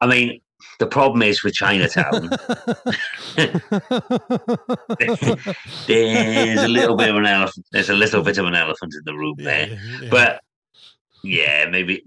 I 0.00 0.06
mean, 0.06 0.40
the 0.78 0.86
problem 0.86 1.22
is 1.22 1.44
with 1.44 1.54
Chinatown, 1.54 2.30
there's 5.86 6.62
a 6.62 6.68
little 6.68 6.96
bit 6.96 7.10
of 7.10 7.16
an 7.16 7.26
elephant. 7.26 7.66
There's 7.70 7.90
a 7.90 7.94
little 7.94 8.22
bit 8.22 8.38
of 8.38 8.46
an 8.46 8.54
elephant 8.54 8.94
in 8.94 9.02
the 9.04 9.14
room 9.14 9.36
there, 9.38 9.68
yeah, 9.68 9.78
yeah. 10.02 10.08
but 10.10 10.40
yeah, 11.22 11.66
maybe. 11.68 12.02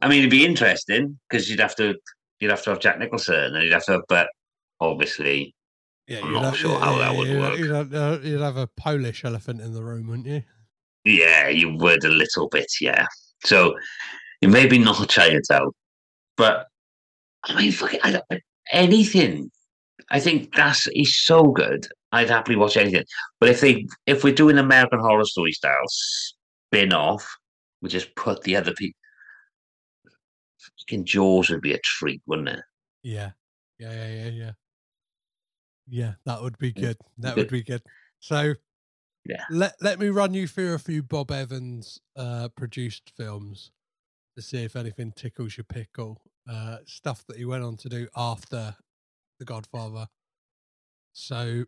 I 0.00 0.08
mean, 0.08 0.20
it'd 0.20 0.30
be 0.30 0.44
interesting 0.44 1.18
because 1.28 1.50
you'd 1.50 1.60
have 1.60 1.76
to 1.76 1.94
you'd 2.40 2.50
have 2.50 2.62
to 2.62 2.70
have 2.70 2.80
Jack 2.80 2.98
Nicholson, 2.98 3.54
and 3.54 3.64
you'd 3.64 3.72
have 3.72 3.84
to, 3.86 3.92
have, 3.92 4.02
but 4.08 4.28
obviously, 4.80 5.54
yeah, 6.06 6.20
I'm 6.22 6.32
not 6.32 6.44
have, 6.44 6.56
sure 6.56 6.78
how 6.78 6.98
that 6.98 7.16
would 7.16 7.36
work. 7.38 7.58
You'd 7.58 7.70
have, 7.70 7.92
uh, 7.92 8.18
you'd 8.22 8.40
have 8.40 8.56
a 8.56 8.66
Polish 8.66 9.24
elephant 9.24 9.60
in 9.60 9.74
the 9.74 9.82
room, 9.82 10.08
wouldn't 10.08 10.26
you? 10.26 10.42
Yeah, 11.04 11.48
you 11.48 11.76
would 11.76 12.04
a 12.04 12.08
little 12.08 12.48
bit, 12.48 12.70
yeah. 12.80 13.06
So 13.44 13.74
maybe 14.42 14.78
not 14.78 15.02
a 15.02 15.06
Chinatown, 15.06 15.70
but 16.36 16.66
I 17.44 17.60
mean, 17.60 17.72
fucking, 17.72 18.00
I 18.02 18.20
anything. 18.72 19.50
I 20.10 20.20
think 20.20 20.54
that's 20.54 20.84
he's 20.86 21.16
so 21.18 21.44
good. 21.44 21.86
I'd 22.12 22.30
happily 22.30 22.56
watch 22.56 22.76
anything. 22.76 23.04
But 23.40 23.50
if 23.50 23.60
they 23.60 23.86
if 24.06 24.24
we're 24.24 24.34
doing 24.34 24.58
American 24.58 25.00
Horror 25.00 25.24
Story 25.24 25.52
style 25.52 25.74
spin 25.86 26.92
off, 26.92 27.36
we 27.82 27.88
just 27.88 28.14
put 28.14 28.42
the 28.42 28.56
other 28.56 28.72
people. 28.74 28.98
Fucking 30.80 31.04
Jaws 31.04 31.50
would 31.50 31.60
be 31.60 31.74
a 31.74 31.78
treat, 31.80 32.22
wouldn't 32.26 32.48
it? 32.48 32.60
Yeah, 33.02 33.30
yeah, 33.78 33.92
yeah, 33.92 34.08
yeah, 34.08 34.28
yeah. 34.28 34.50
Yeah, 35.90 36.12
that 36.26 36.42
would 36.42 36.58
be 36.58 36.72
good. 36.72 36.98
That 37.18 37.36
would 37.36 37.48
be 37.48 37.62
good. 37.62 37.82
So, 38.20 38.54
yeah, 39.24 39.44
let 39.50 39.74
let 39.80 39.98
me 39.98 40.08
run 40.08 40.34
you 40.34 40.46
through 40.46 40.74
a 40.74 40.78
few 40.78 41.02
Bob 41.02 41.30
Evans 41.30 41.98
uh, 42.16 42.48
produced 42.56 43.12
films 43.16 43.72
to 44.36 44.42
see 44.42 44.64
if 44.64 44.76
anything 44.76 45.12
tickles 45.16 45.56
your 45.56 45.64
pickle. 45.64 46.20
Uh, 46.50 46.78
stuff 46.86 47.24
that 47.28 47.36
he 47.36 47.44
went 47.44 47.64
on 47.64 47.76
to 47.76 47.88
do 47.88 48.08
after 48.16 48.76
The 49.38 49.44
Godfather. 49.44 50.08
So, 51.12 51.64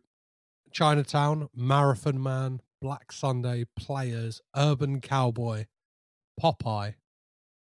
Chinatown, 0.71 1.49
Marathon 1.55 2.21
Man, 2.21 2.61
Black 2.81 3.11
Sunday, 3.11 3.65
Players, 3.75 4.41
Urban 4.55 5.01
Cowboy, 5.01 5.65
Popeye, 6.41 6.95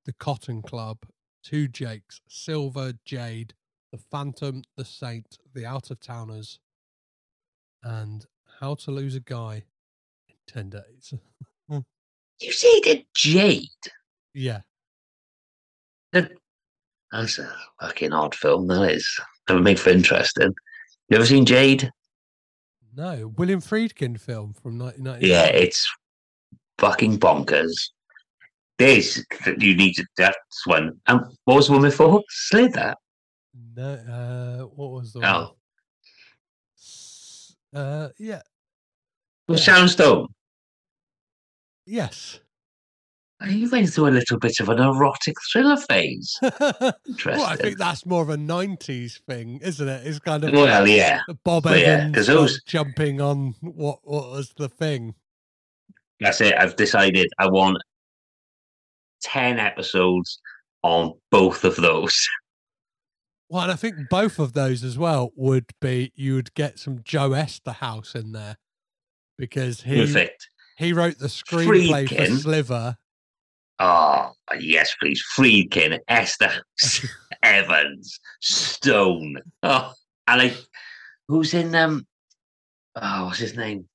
The 0.05 0.13
Cotton 0.13 0.61
Club, 0.61 0.99
Two 1.43 1.67
Jakes, 1.67 2.21
Sliver, 2.27 2.93
Jade, 3.05 3.53
The 3.91 3.97
Phantom, 3.97 4.63
The 4.77 4.85
Saint, 4.85 5.37
The 5.53 5.65
Out 5.65 5.91
of 5.91 5.99
Towners, 5.99 6.59
and 7.83 8.25
How 8.59 8.75
to 8.75 8.91
Lose 8.91 9.15
a 9.15 9.19
Guy 9.19 9.63
in 10.29 10.35
10 10.47 10.69
Days. 10.69 11.13
you 11.69 12.51
say 12.51 12.79
the 12.81 13.05
Jade? 13.15 13.69
Yeah. 14.33 14.61
That's 16.11 17.37
a 17.37 17.53
fucking 17.79 18.11
odd 18.11 18.33
film, 18.33 18.67
that 18.67 18.91
is. 18.91 19.19
It 19.47 19.53
would 19.53 19.63
make 19.63 19.77
for 19.77 19.91
interesting. 19.91 20.53
You 21.09 21.17
ever 21.17 21.25
seen 21.25 21.45
Jade? 21.45 21.91
No. 22.95 23.33
William 23.37 23.61
Friedkin 23.61 24.19
film 24.19 24.53
from 24.53 24.79
1990. 24.79 25.27
Yeah, 25.27 25.45
it's 25.45 25.87
fucking 26.79 27.19
bonkers. 27.19 27.89
This, 28.83 29.23
you 29.59 29.77
need 29.77 29.93
to, 29.93 30.05
that's 30.17 30.65
one. 30.65 30.99
And 31.07 31.21
what 31.45 31.55
was 31.55 31.67
the 31.67 31.73
one 31.73 31.83
before? 31.83 32.21
Slither? 32.27 32.95
No, 33.77 33.93
uh, 33.93 34.65
what 34.75 34.91
was 34.91 35.13
the 35.13 35.19
oh. 35.19 35.55
one? 37.71 37.81
Uh, 37.81 38.09
yeah. 38.19 38.41
Was 39.47 39.65
yeah. 39.65 39.73
Sharon 39.73 39.87
Stone? 39.87 40.27
Yes. 41.85 42.41
You 43.47 43.69
went 43.69 43.89
through 43.89 44.07
a 44.07 44.09
little 44.09 44.37
bit 44.37 44.59
of 44.59 44.67
an 44.67 44.79
erotic 44.79 45.35
thriller 45.49 45.77
phase. 45.77 46.37
Interesting. 46.41 46.91
well, 47.25 47.45
I 47.45 47.55
think 47.55 47.77
that's 47.77 48.05
more 48.05 48.21
of 48.21 48.29
a 48.29 48.37
'90s 48.37 49.21
thing, 49.21 49.59
isn't 49.61 49.87
it? 49.87 50.05
It's 50.05 50.19
kind 50.19 50.43
of 50.43 50.51
well, 50.53 50.87
yeah, 50.87 51.21
Bob 51.45 51.63
but 51.63 51.77
Evans 51.77 52.15
yeah, 52.15 52.33
those... 52.33 52.61
jumping 52.63 53.21
on 53.21 53.55
what 53.61 53.99
what 54.03 54.29
was 54.31 54.53
the 54.57 54.67
thing. 54.67 55.15
That's 56.19 56.41
it. 56.41 56.55
I've 56.57 56.75
decided 56.75 57.27
I 57.37 57.47
want 57.47 57.77
ten 59.23 59.59
episodes 59.59 60.39
on 60.83 61.13
both 61.31 61.63
of 61.63 61.75
those. 61.77 62.27
Well, 63.49 63.61
and 63.63 63.71
I 63.71 63.75
think 63.75 64.09
both 64.09 64.39
of 64.39 64.53
those 64.53 64.83
as 64.83 64.97
well 64.97 65.31
would 65.35 65.65
be 65.79 66.11
you 66.15 66.33
would 66.33 66.55
get 66.55 66.79
some 66.79 67.01
Joe 67.03 67.31
Eszterhas 67.31 68.15
in 68.15 68.31
there 68.31 68.57
because 69.37 69.81
he 69.81 69.97
Perfect. 69.97 70.47
he 70.75 70.91
wrote 70.91 71.19
the 71.19 71.27
screenplay 71.27 72.07
Friedkin. 72.07 72.29
for 72.29 72.37
Sliver. 72.37 72.97
Oh, 73.77 74.31
yes, 74.59 74.95
please. 74.99 75.23
Friedkin, 75.37 75.99
Esther, 76.07 76.51
Evans, 77.43 78.19
Stone. 78.41 79.37
Oh, 79.61 79.93
and 80.25 80.41
like, 80.41 80.57
who's 81.27 81.53
in 81.53 81.75
um? 81.75 82.07
Oh, 82.95 83.25
what's 83.25 83.37
his 83.37 83.55
name? 83.55 83.87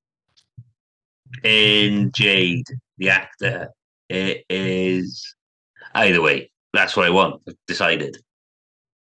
In 1.42 2.12
Jade, 2.14 2.66
the 2.98 3.10
actor. 3.10 3.70
It 4.08 4.44
mm-hmm. 4.48 5.00
is. 5.00 5.34
Either 5.94 6.20
way, 6.22 6.50
that's 6.72 6.96
what 6.96 7.06
I 7.06 7.10
want. 7.10 7.40
I've 7.48 7.54
decided. 7.66 8.18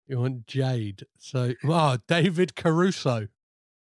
You 0.07 0.19
want 0.19 0.47
Jade? 0.47 1.03
So, 1.17 1.53
oh, 1.65 1.97
David 2.07 2.55
Caruso. 2.55 3.27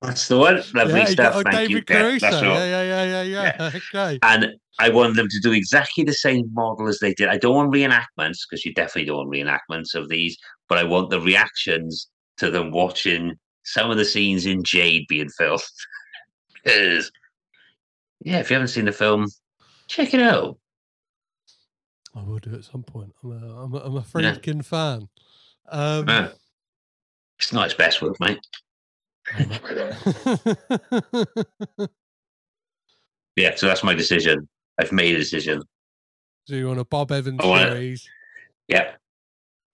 That's 0.04 0.28
the 0.28 0.38
one. 0.38 0.62
Lovely 0.74 1.00
yeah, 1.00 1.06
stuff. 1.06 1.34
Oh, 1.38 1.44
Thank 1.44 1.56
David 1.56 1.72
you. 1.72 1.84
Caruso. 1.84 2.42
Yeah, 2.42 2.66
yeah, 2.66 2.84
yeah, 2.84 3.04
yeah, 3.04 3.22
yeah, 3.24 3.56
yeah. 3.58 3.72
Okay. 3.96 4.20
And 4.22 4.54
I 4.80 4.90
want 4.90 5.16
them 5.16 5.28
to 5.30 5.40
do 5.40 5.54
exactly 5.54 6.04
the 6.04 6.14
same 6.14 6.50
model 6.54 6.88
as 6.88 7.00
they 7.00 7.14
did. 7.14 7.30
I 7.30 7.38
don't 7.38 7.56
want 7.56 7.74
reenactments 7.74 8.40
because 8.48 8.66
you 8.66 8.74
definitely 8.74 9.06
don't 9.06 9.18
want 9.18 9.32
reenactments 9.32 9.96
of 9.96 10.10
these, 10.10 10.38
but 10.68 10.78
I 10.78 10.84
want 10.84 11.10
the 11.10 11.22
reactions 11.22 12.10
to 12.38 12.52
them 12.52 12.72
watching 12.72 13.36
some 13.64 13.90
of 13.90 13.98
the 13.98 14.06
scenes 14.06 14.46
in 14.46 14.64
Jade 14.64 15.06
being 15.08 15.30
filmed. 15.30 15.62
Because, 16.64 17.12
yeah, 18.22 18.40
if 18.40 18.50
you 18.50 18.54
haven't 18.54 18.70
seen 18.70 18.86
the 18.86 18.94
film, 18.94 19.28
check 19.90 20.14
it 20.14 20.22
out. 20.22 20.58
I 22.16 22.24
will 22.24 22.40
do 22.40 22.54
at 22.56 22.64
some 22.64 22.84
point. 22.84 23.14
I'm 23.24 23.32
a, 23.32 23.64
I'm 23.64 23.74
a, 23.74 23.78
I'm 23.78 23.96
a 23.98 24.02
Friedkin 24.02 24.58
yeah. 24.58 24.62
fan. 24.62 25.10
Um, 25.70 26.08
yeah. 26.08 26.30
It's 27.40 27.52
not 27.52 27.66
its 27.66 27.74
best 27.74 28.02
work, 28.02 28.20
mate. 28.20 28.40
Yeah, 33.36 33.56
so 33.56 33.68
that's 33.68 33.84
my 33.84 33.94
decision. 33.94 34.48
I've 34.80 34.92
made 34.92 35.16
a 35.16 35.20
decision. 35.20 35.64
Do 36.48 36.56
you 36.56 36.68
want 36.68 36.80
a 36.80 36.86
Bob 36.86 37.12
Evans 37.12 37.40
I 37.42 37.48
want 37.48 37.64
it. 37.64 37.72
series? 37.72 38.10
Yeah. 38.68 38.92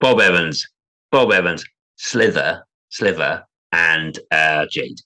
Bob 0.00 0.20
Evans, 0.20 0.66
Bob 1.10 1.32
Evans, 1.32 1.64
Slither, 1.96 2.64
Sliver, 2.88 3.44
and 3.72 4.18
uh, 4.30 4.66
Jade. 4.70 4.98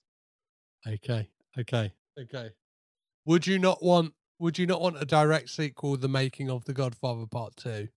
Okay, 0.87 1.27
okay, 1.59 1.91
okay. 2.17 2.51
Would 3.25 3.45
you 3.45 3.59
not 3.59 3.83
want? 3.83 4.13
Would 4.39 4.59
you 4.59 4.65
not 4.65 4.81
want 4.81 5.01
a 5.01 5.05
direct 5.05 5.49
sequel, 5.49 5.97
The 5.97 6.09
Making 6.09 6.49
of 6.49 6.65
the 6.65 6.73
Godfather 6.73 7.25
Part 7.25 7.55
Two? 7.55 7.87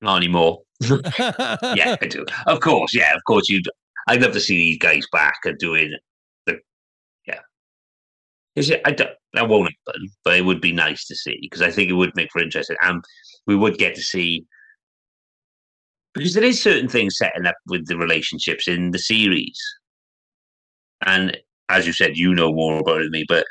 Not 0.00 0.16
anymore. 0.16 0.62
yeah, 0.80 1.96
I 2.00 2.06
do. 2.08 2.24
Of 2.46 2.60
course, 2.60 2.94
yeah, 2.94 3.14
of 3.14 3.22
course. 3.26 3.48
you'd. 3.48 3.68
I'd 4.06 4.22
love 4.22 4.32
to 4.32 4.40
see 4.40 4.56
these 4.56 4.78
guys 4.78 5.06
back 5.12 5.38
and 5.44 5.58
doing 5.58 5.94
the. 6.46 6.58
Yeah. 7.26 7.40
Is 8.56 8.70
it? 8.70 8.80
I 8.84 8.92
don't. 8.92 9.10
That 9.34 9.48
won't 9.48 9.72
happen, 9.86 10.08
but 10.24 10.36
it 10.36 10.44
would 10.44 10.60
be 10.60 10.72
nice 10.72 11.06
to 11.06 11.16
see 11.16 11.38
because 11.42 11.62
I 11.62 11.70
think 11.70 11.90
it 11.90 11.94
would 11.94 12.14
make 12.16 12.30
for 12.32 12.42
interesting, 12.42 12.76
and 12.82 13.04
we 13.46 13.56
would 13.56 13.78
get 13.78 13.94
to 13.96 14.02
see 14.02 14.46
because 16.14 16.34
there 16.34 16.44
is 16.44 16.62
certain 16.62 16.88
things 16.88 17.18
setting 17.18 17.46
up 17.46 17.56
with 17.66 17.86
the 17.86 17.96
relationships 17.96 18.68
in 18.68 18.92
the 18.92 18.98
series, 18.98 19.58
and 21.04 21.36
as 21.68 21.86
you 21.86 21.92
said, 21.92 22.16
you 22.16 22.34
know 22.34 22.52
more 22.52 22.78
about 22.78 23.00
it 23.00 23.04
than 23.04 23.10
me, 23.10 23.24
but 23.28 23.46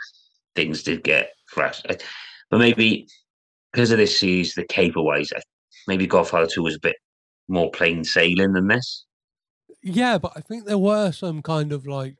things 0.55 0.83
did 0.83 1.03
get 1.03 1.31
fresh. 1.53 1.81
Uh, 1.89 1.95
but 2.49 2.59
maybe 2.59 3.07
because 3.71 3.91
of 3.91 3.97
this 3.97 4.19
series, 4.19 4.53
the 4.55 4.65
caper 4.65 5.01
wise, 5.01 5.31
maybe 5.87 6.07
Godfather 6.07 6.47
Two 6.47 6.63
was 6.63 6.75
a 6.75 6.79
bit 6.79 6.95
more 7.47 7.71
plain 7.71 8.03
sailing 8.03 8.53
than 8.53 8.67
this. 8.67 9.05
Yeah, 9.81 10.17
but 10.17 10.33
I 10.35 10.41
think 10.41 10.65
there 10.65 10.77
were 10.77 11.11
some 11.11 11.41
kind 11.41 11.71
of 11.71 11.85
like 11.85 12.15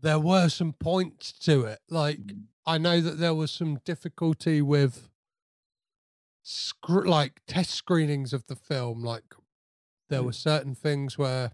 there 0.00 0.20
were 0.20 0.48
some 0.48 0.74
points 0.74 1.32
to 1.32 1.64
it. 1.64 1.80
Like 1.88 2.20
I 2.66 2.78
know 2.78 3.00
that 3.00 3.18
there 3.18 3.34
was 3.34 3.50
some 3.50 3.80
difficulty 3.84 4.62
with 4.62 5.08
sc- 6.42 7.06
like 7.06 7.40
test 7.46 7.70
screenings 7.70 8.32
of 8.32 8.46
the 8.46 8.56
film. 8.56 9.02
Like 9.02 9.34
there 10.08 10.20
hmm. 10.20 10.26
were 10.26 10.32
certain 10.32 10.74
things 10.74 11.18
where 11.18 11.52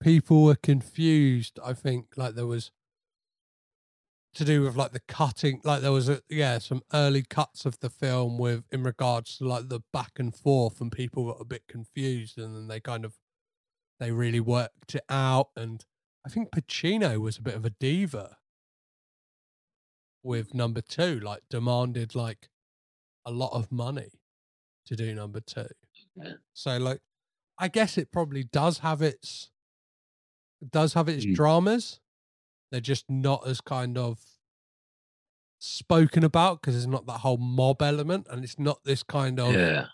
people 0.00 0.44
were 0.44 0.56
confused. 0.56 1.58
I 1.64 1.72
think 1.72 2.16
like 2.16 2.34
there 2.34 2.46
was 2.46 2.70
to 4.36 4.44
do 4.44 4.62
with 4.62 4.76
like 4.76 4.92
the 4.92 5.00
cutting 5.08 5.60
like 5.64 5.80
there 5.82 5.92
was 5.92 6.08
a 6.08 6.20
yeah 6.28 6.58
some 6.58 6.82
early 6.92 7.22
cuts 7.22 7.64
of 7.66 7.78
the 7.80 7.90
film 7.90 8.38
with 8.38 8.64
in 8.70 8.82
regards 8.82 9.38
to 9.38 9.44
like 9.48 9.68
the 9.68 9.80
back 9.92 10.12
and 10.18 10.34
forth 10.34 10.80
and 10.80 10.92
people 10.92 11.26
got 11.32 11.40
a 11.40 11.44
bit 11.44 11.62
confused 11.68 12.36
and 12.38 12.54
then 12.54 12.68
they 12.68 12.78
kind 12.78 13.04
of 13.04 13.14
they 13.98 14.12
really 14.12 14.40
worked 14.40 14.94
it 14.94 15.04
out 15.08 15.48
and 15.56 15.86
i 16.24 16.28
think 16.28 16.50
pacino 16.50 17.18
was 17.18 17.38
a 17.38 17.42
bit 17.42 17.54
of 17.54 17.64
a 17.64 17.70
diva 17.70 18.36
with 20.22 20.54
number 20.54 20.80
two 20.80 21.20
like 21.20 21.42
demanded 21.48 22.14
like 22.14 22.48
a 23.24 23.30
lot 23.30 23.52
of 23.52 23.70
money 23.72 24.10
to 24.86 24.96
do 24.96 25.14
number 25.14 25.40
two 25.40 25.66
Yeah. 26.14 26.32
so 26.52 26.76
like 26.78 27.00
i 27.58 27.68
guess 27.68 27.96
it 27.96 28.12
probably 28.12 28.44
does 28.44 28.78
have 28.78 29.02
its 29.02 29.50
does 30.70 30.94
have 30.94 31.08
its 31.08 31.24
Mm. 31.24 31.34
dramas 31.34 32.00
they're 32.70 32.80
just 32.80 33.04
not 33.08 33.46
as 33.46 33.60
kind 33.60 33.96
of 33.98 34.18
spoken 35.58 36.24
about 36.24 36.60
because 36.60 36.74
there's 36.74 36.86
not 36.86 37.06
that 37.06 37.20
whole 37.20 37.38
mob 37.38 37.80
element 37.82 38.26
and 38.30 38.44
it's 38.44 38.58
not 38.58 38.78
this 38.84 39.02
kind 39.02 39.40
of 39.40 39.54
Yeah, 39.54 39.86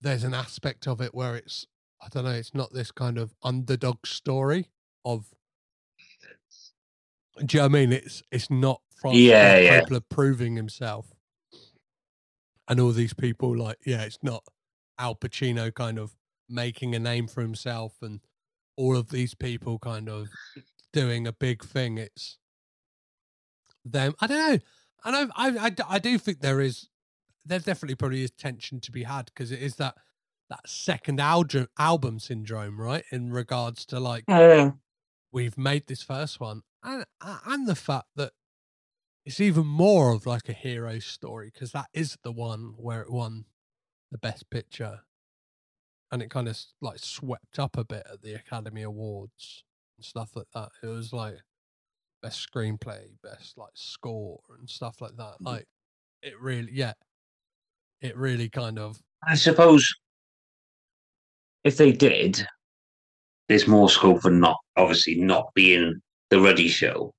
there's 0.00 0.24
an 0.24 0.34
aspect 0.34 0.86
of 0.86 1.00
it 1.00 1.14
where 1.14 1.36
it's 1.36 1.66
i 2.02 2.08
don't 2.08 2.24
know 2.24 2.30
it's 2.30 2.54
not 2.54 2.72
this 2.72 2.90
kind 2.90 3.18
of 3.18 3.34
underdog 3.42 4.06
story 4.06 4.70
of 5.04 5.26
do 7.44 7.56
you 7.56 7.62
know 7.62 7.68
what 7.68 7.76
i 7.76 7.80
mean? 7.80 7.92
It's 7.92 8.22
it's 8.30 8.50
not 8.50 8.80
from 9.00 9.14
Yeah, 9.14 9.58
yeah. 9.58 9.80
Coppola 9.80 10.02
proving 10.08 10.56
himself. 10.56 11.12
And 12.68 12.80
all 12.80 12.92
these 12.92 13.12
people 13.12 13.56
like 13.56 13.78
yeah 13.84 14.02
it's 14.02 14.18
not 14.22 14.42
al 14.98 15.14
pacino 15.16 15.74
kind 15.74 15.98
of 15.98 16.14
making 16.48 16.94
a 16.94 16.98
name 16.98 17.26
for 17.26 17.40
himself 17.40 17.96
and 18.02 18.20
all 18.76 18.96
of 18.96 19.10
these 19.10 19.34
people 19.34 19.78
kind 19.78 20.08
of 20.08 20.28
doing 20.92 21.26
a 21.26 21.32
big 21.32 21.64
thing 21.64 21.98
it's 21.98 22.38
them 23.84 24.14
i 24.20 24.26
don't 24.26 24.38
know 24.38 24.58
and 25.06 25.30
I, 25.36 25.66
I, 25.66 25.74
I 25.88 25.98
do 25.98 26.16
think 26.18 26.40
there 26.40 26.60
is 26.60 26.88
there 27.44 27.58
definitely 27.58 27.96
probably 27.96 28.24
is 28.24 28.30
tension 28.30 28.80
to 28.80 28.90
be 28.92 29.02
had 29.02 29.26
because 29.26 29.52
it 29.52 29.60
is 29.60 29.76
that 29.76 29.94
that 30.50 30.60
second 30.66 31.20
album 31.20 31.68
album 31.78 32.18
syndrome 32.18 32.80
right 32.80 33.04
in 33.10 33.32
regards 33.32 33.84
to 33.86 34.00
like 34.00 34.24
oh. 34.28 34.74
we've 35.32 35.58
made 35.58 35.86
this 35.86 36.02
first 36.02 36.40
one 36.40 36.62
and 36.82 37.04
and 37.20 37.66
the 37.66 37.74
fact 37.74 38.08
that 38.16 38.32
it's 39.24 39.40
even 39.40 39.66
more 39.66 40.12
of 40.12 40.26
like 40.26 40.48
a 40.48 40.52
hero 40.52 40.98
story 40.98 41.50
because 41.52 41.72
that 41.72 41.86
is 41.92 42.18
the 42.22 42.32
one 42.32 42.74
where 42.76 43.02
it 43.02 43.10
won 43.10 43.44
the 44.10 44.18
best 44.18 44.50
picture 44.50 45.00
and 46.14 46.22
it 46.22 46.30
kind 46.30 46.46
of 46.46 46.56
like 46.80 47.00
swept 47.00 47.58
up 47.58 47.76
a 47.76 47.84
bit 47.84 48.06
at 48.10 48.22
the 48.22 48.34
academy 48.34 48.82
awards 48.82 49.64
and 49.98 50.04
stuff 50.04 50.30
like 50.36 50.46
that 50.54 50.68
it 50.80 50.86
was 50.86 51.12
like 51.12 51.34
best 52.22 52.48
screenplay 52.48 53.08
best 53.20 53.58
like 53.58 53.72
score 53.74 54.38
and 54.56 54.70
stuff 54.70 55.00
like 55.00 55.16
that 55.16 55.34
like 55.40 55.66
it 56.22 56.40
really 56.40 56.70
yeah 56.72 56.92
it 58.00 58.16
really 58.16 58.48
kind 58.48 58.78
of 58.78 58.96
I 59.26 59.34
suppose 59.34 59.92
if 61.64 61.78
they 61.78 61.90
did, 61.90 62.46
there's 63.48 63.66
more 63.66 63.88
scope 63.88 64.20
for 64.22 64.30
not 64.30 64.58
obviously 64.76 65.16
not 65.16 65.46
being 65.54 66.00
the 66.30 66.38
Ruddy 66.40 66.68
show. 66.68 67.12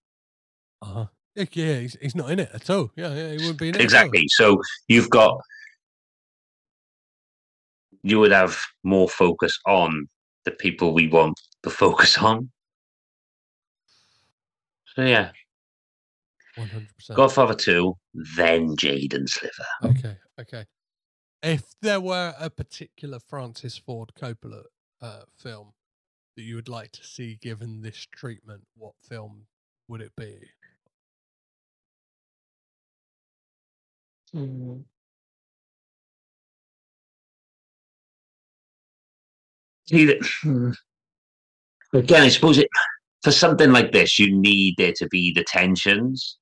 uh-huh 0.82 1.08
yeah 1.36 1.80
he's, 1.80 1.98
he's 2.02 2.16
not 2.16 2.32
in 2.32 2.40
it 2.40 2.50
at 2.54 2.70
all 2.70 2.92
yeah 2.96 3.14
yeah 3.14 3.32
he 3.32 3.38
wouldn't 3.38 3.58
be 3.58 3.70
in 3.70 3.76
it. 3.76 3.82
Exactly. 3.82 4.26
So 4.30 4.62
you've 4.88 5.10
got 5.10 5.38
you 8.06 8.20
would 8.20 8.32
have 8.32 8.62
more 8.84 9.10
focus 9.10 9.60
on 9.66 10.08
the 10.46 10.52
people 10.52 10.94
we 10.94 11.08
want 11.08 11.42
to 11.64 11.72
focus 11.72 12.20
on. 12.20 12.52
So 14.96 15.04
yeah, 15.04 15.32
100% 16.56 17.16
Godfather 17.16 17.56
two, 17.56 17.98
then 18.38 18.76
Jade 18.78 19.16
and 19.16 19.28
Sliver. 19.28 19.66
Okay, 19.84 20.16
okay. 20.40 20.66
If 21.42 21.64
there 21.82 22.00
were 22.00 22.36
a 22.40 22.52
particular 22.52 23.20
Francis 23.20 23.76
Ford 23.76 24.12
Coppola 24.16 24.64
uh, 25.02 25.22
film 25.36 25.74
that 26.36 26.44
you 26.44 26.56
would 26.56 26.70
like 26.70 26.92
to 26.92 27.04
see 27.04 27.40
given 27.42 27.82
this 27.82 28.08
treatment, 28.16 28.62
what 28.78 28.94
film 29.02 29.48
would 29.88 30.02
it 30.02 30.12
be? 30.16 30.38
See 39.88 40.06
that 40.06 40.26
hmm. 40.42 40.72
again, 41.94 42.24
I 42.24 42.30
suppose 42.30 42.58
it 42.58 42.68
for 43.24 43.32
something 43.32 43.72
like 43.72 43.92
this, 43.92 44.20
you 44.20 44.36
need 44.36 44.76
there 44.78 44.94
to 44.98 45.08
be 45.08 45.34
the 45.34 45.44
tensions. 45.44 46.38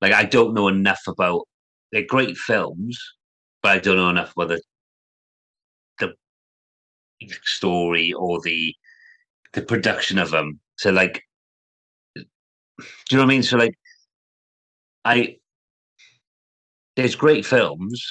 Like 0.00 0.12
I 0.12 0.24
don't 0.24 0.54
know 0.54 0.68
enough 0.68 1.02
about 1.08 1.46
they're 1.92 2.06
great 2.06 2.36
films, 2.36 2.98
but 3.62 3.72
I 3.72 3.78
don't 3.78 3.96
know 3.96 4.10
enough 4.10 4.32
about 4.36 4.48
the 4.48 4.62
the 5.98 6.14
story 7.44 8.12
or 8.12 8.40
the 8.42 8.74
the 9.54 9.62
production 9.62 10.18
of 10.18 10.30
them. 10.30 10.60
So 10.76 10.90
like 10.90 11.22
do 12.16 12.24
you 13.10 13.16
know 13.16 13.24
what 13.24 13.30
I 13.30 13.34
mean? 13.34 13.42
So 13.42 13.56
like 13.56 13.74
I 15.04 15.36
there's 16.96 17.16
great 17.16 17.44
films, 17.44 18.04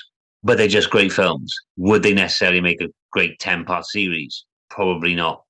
but 0.44 0.58
they're 0.58 0.68
just 0.68 0.90
great 0.90 1.14
films. 1.14 1.54
Would 1.78 2.04
they 2.04 2.14
necessarily 2.14 2.62
make 2.62 2.82
a 2.82 2.90
great 3.12 3.40
10 3.40 3.66
part 3.66 3.86
series? 3.86 4.46
Probably 4.74 5.14
not. 5.14 5.44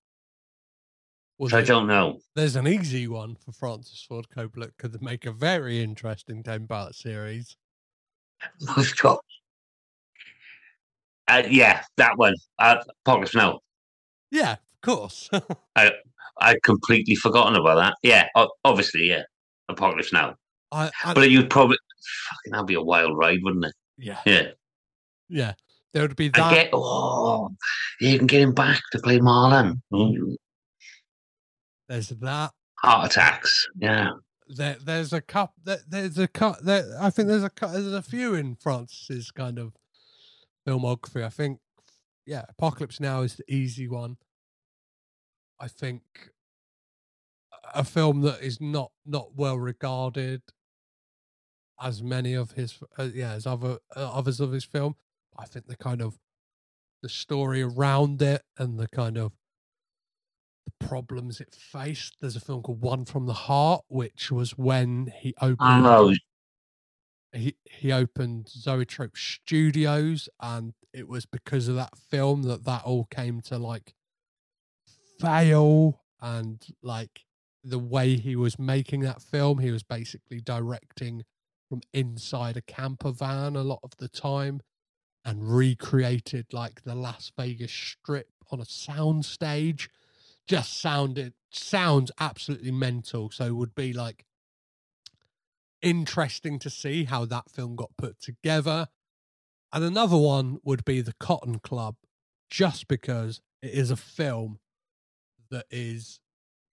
Well, 1.37 1.49
So 1.49 1.57
I 1.59 1.61
don't 1.61 1.87
know. 1.87 2.19
there's 2.35 2.57
an 2.57 2.67
easy 2.67 3.07
one 3.07 3.35
for 3.35 3.53
Francis 3.53 4.05
Ford 4.07 4.27
Coppola. 4.35 4.71
Could 4.77 5.01
make 5.01 5.25
a 5.25 5.31
very 5.31 5.81
interesting 5.81 6.43
ten 6.43 6.67
part 6.67 6.93
series. 6.93 7.55
We've 8.75 8.95
got. 8.97 9.23
Uh, 11.29 11.43
yeah, 11.49 11.83
that 11.95 12.17
one. 12.17 12.35
Uh, 12.59 12.83
Apocalypse 13.05 13.33
Now. 13.33 13.61
Yeah, 14.29 14.51
of 14.53 14.81
course. 14.81 15.29
I'd 15.77 16.61
completely 16.63 17.15
forgotten 17.15 17.55
about 17.55 17.75
that. 17.75 17.95
Yeah, 18.03 18.27
obviously, 18.65 19.07
yeah. 19.07 19.21
Apocalypse 19.69 20.11
Now. 20.11 20.35
I, 20.73 20.91
I 21.05 21.13
But 21.13 21.29
you'd 21.31 21.49
probably. 21.49 21.77
Fucking, 22.29 22.51
that'd 22.51 22.67
be 22.67 22.73
a 22.73 22.81
wild 22.81 23.17
ride, 23.17 23.39
wouldn't 23.41 23.63
it? 23.65 23.73
yeah, 23.97 24.19
Yeah. 24.25 24.47
yeah. 25.29 25.53
There 25.93 26.01
would 26.01 26.15
be 26.15 26.29
that. 26.29 26.51
get. 26.53 26.69
Oh, 26.73 27.49
you 27.99 28.17
can 28.17 28.27
get 28.27 28.41
him 28.41 28.53
back 28.53 28.81
to 28.91 28.99
play 28.99 29.19
Marlon. 29.19 29.81
Mm, 29.93 30.35
There's 31.87 32.09
that. 32.09 32.51
Heart 32.79 33.11
attacks. 33.11 33.67
Yeah. 33.77 34.11
There, 34.47 34.75
there's 34.83 35.13
a 35.13 35.21
cup. 35.21 35.53
There, 35.63 35.79
there's 35.87 36.17
a 36.17 36.27
cut. 36.27 36.63
There, 36.65 36.85
I 36.99 37.09
think 37.09 37.27
there's 37.27 37.43
a 37.43 37.51
there's 37.61 37.93
a 37.93 38.01
few 38.01 38.33
in 38.33 38.55
Francis's 38.55 39.31
kind 39.31 39.57
of 39.59 39.73
filmography. 40.67 41.23
I 41.23 41.29
think, 41.29 41.59
yeah, 42.25 42.43
Apocalypse 42.49 42.99
Now 42.99 43.21
is 43.21 43.35
the 43.35 43.45
easy 43.53 43.87
one. 43.87 44.17
I 45.59 45.67
think 45.67 46.01
a 47.73 47.83
film 47.83 48.21
that 48.21 48.41
is 48.41 48.59
not 48.59 48.91
not 49.05 49.35
well 49.35 49.57
regarded 49.57 50.41
as 51.81 52.03
many 52.03 52.33
of 52.33 52.51
his 52.51 52.79
uh, 52.97 53.09
yeah 53.13 53.31
as 53.31 53.47
other 53.47 53.77
uh, 53.95 54.11
others 54.11 54.39
of 54.39 54.51
his 54.51 54.65
film. 54.65 54.95
I 55.37 55.45
think 55.45 55.67
the 55.67 55.77
kind 55.77 56.01
of 56.01 56.17
the 57.01 57.09
story 57.09 57.61
around 57.61 58.21
it 58.21 58.43
and 58.57 58.79
the 58.79 58.87
kind 58.87 59.17
of 59.17 59.33
the 60.65 60.87
problems 60.87 61.41
it 61.41 61.53
faced. 61.53 62.15
There's 62.21 62.35
a 62.35 62.39
film 62.39 62.63
called 62.63 62.81
One 62.81 63.05
from 63.05 63.25
the 63.25 63.33
Heart, 63.33 63.83
which 63.89 64.31
was 64.31 64.57
when 64.57 65.07
he 65.07 65.33
opened. 65.41 65.85
Oh, 65.85 66.13
He 67.33 67.55
he 67.65 67.91
opened 67.91 68.47
Zoetrope 68.47 69.17
Studios, 69.17 70.29
and 70.39 70.73
it 70.93 71.07
was 71.07 71.25
because 71.25 71.67
of 71.67 71.75
that 71.75 71.97
film 71.97 72.43
that 72.43 72.63
that 72.65 72.83
all 72.83 73.05
came 73.05 73.41
to 73.41 73.57
like 73.57 73.93
fail, 75.19 76.01
and 76.21 76.65
like 76.81 77.25
the 77.63 77.79
way 77.79 78.17
he 78.17 78.35
was 78.35 78.59
making 78.59 79.01
that 79.01 79.21
film, 79.21 79.59
he 79.59 79.71
was 79.71 79.83
basically 79.83 80.39
directing 80.41 81.23
from 81.69 81.81
inside 81.93 82.55
a 82.57 82.61
camper 82.61 83.11
van 83.11 83.55
a 83.55 83.63
lot 83.63 83.79
of 83.83 83.91
the 83.97 84.07
time 84.09 84.61
and 85.25 85.55
recreated 85.55 86.53
like 86.53 86.83
the 86.83 86.95
Las 86.95 87.31
Vegas 87.37 87.71
strip 87.71 88.29
on 88.51 88.59
a 88.59 88.65
sound 88.65 89.25
stage. 89.25 89.89
Just 90.47 90.79
sounded 90.81 91.33
sounds 91.51 92.11
absolutely 92.19 92.71
mental. 92.71 93.29
So 93.31 93.45
it 93.45 93.55
would 93.55 93.75
be 93.75 93.93
like 93.93 94.25
interesting 95.81 96.59
to 96.59 96.69
see 96.69 97.05
how 97.05 97.25
that 97.25 97.49
film 97.49 97.75
got 97.75 97.95
put 97.97 98.19
together. 98.19 98.87
And 99.71 99.83
another 99.83 100.17
one 100.17 100.59
would 100.63 100.85
be 100.85 101.01
The 101.01 101.15
Cotton 101.19 101.59
Club, 101.59 101.95
just 102.49 102.87
because 102.87 103.41
it 103.61 103.71
is 103.71 103.89
a 103.89 103.95
film 103.95 104.59
that 105.49 105.65
is 105.71 106.19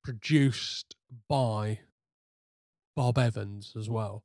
produced 0.03 0.97
by 1.29 1.81
Bob 2.97 3.19
Evans 3.19 3.75
as 3.79 3.89
well. 3.89 4.25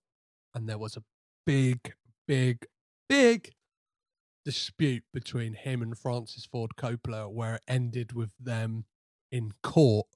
And 0.53 0.67
there 0.67 0.77
was 0.77 0.97
a 0.97 1.03
big, 1.45 1.93
big, 2.27 2.65
big 3.07 3.53
dispute 4.45 5.03
between 5.11 5.55
him 5.55 5.81
and 5.81 5.97
Francis 5.97 6.45
Ford 6.45 6.71
Coppola 6.77 7.29
where 7.29 7.55
it 7.55 7.61
ended 7.67 8.13
with 8.13 8.31
them 8.39 8.85
in 9.31 9.51
court 9.63 10.07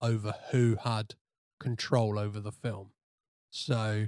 over 0.00 0.34
who 0.52 0.76
had 0.82 1.14
control 1.60 2.18
over 2.18 2.40
the 2.40 2.52
film. 2.52 2.90
So 3.50 4.06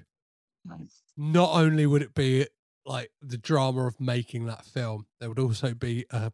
not 1.17 1.51
only 1.55 1.85
would 1.87 2.03
it 2.03 2.15
be 2.15 2.47
like 2.85 3.11
the 3.21 3.37
drama 3.37 3.87
of 3.87 4.01
making 4.01 4.47
that 4.47 4.65
film, 4.65 5.07
there 5.19 5.29
would 5.29 5.39
also 5.39 5.75
be 5.75 6.07
a 6.11 6.33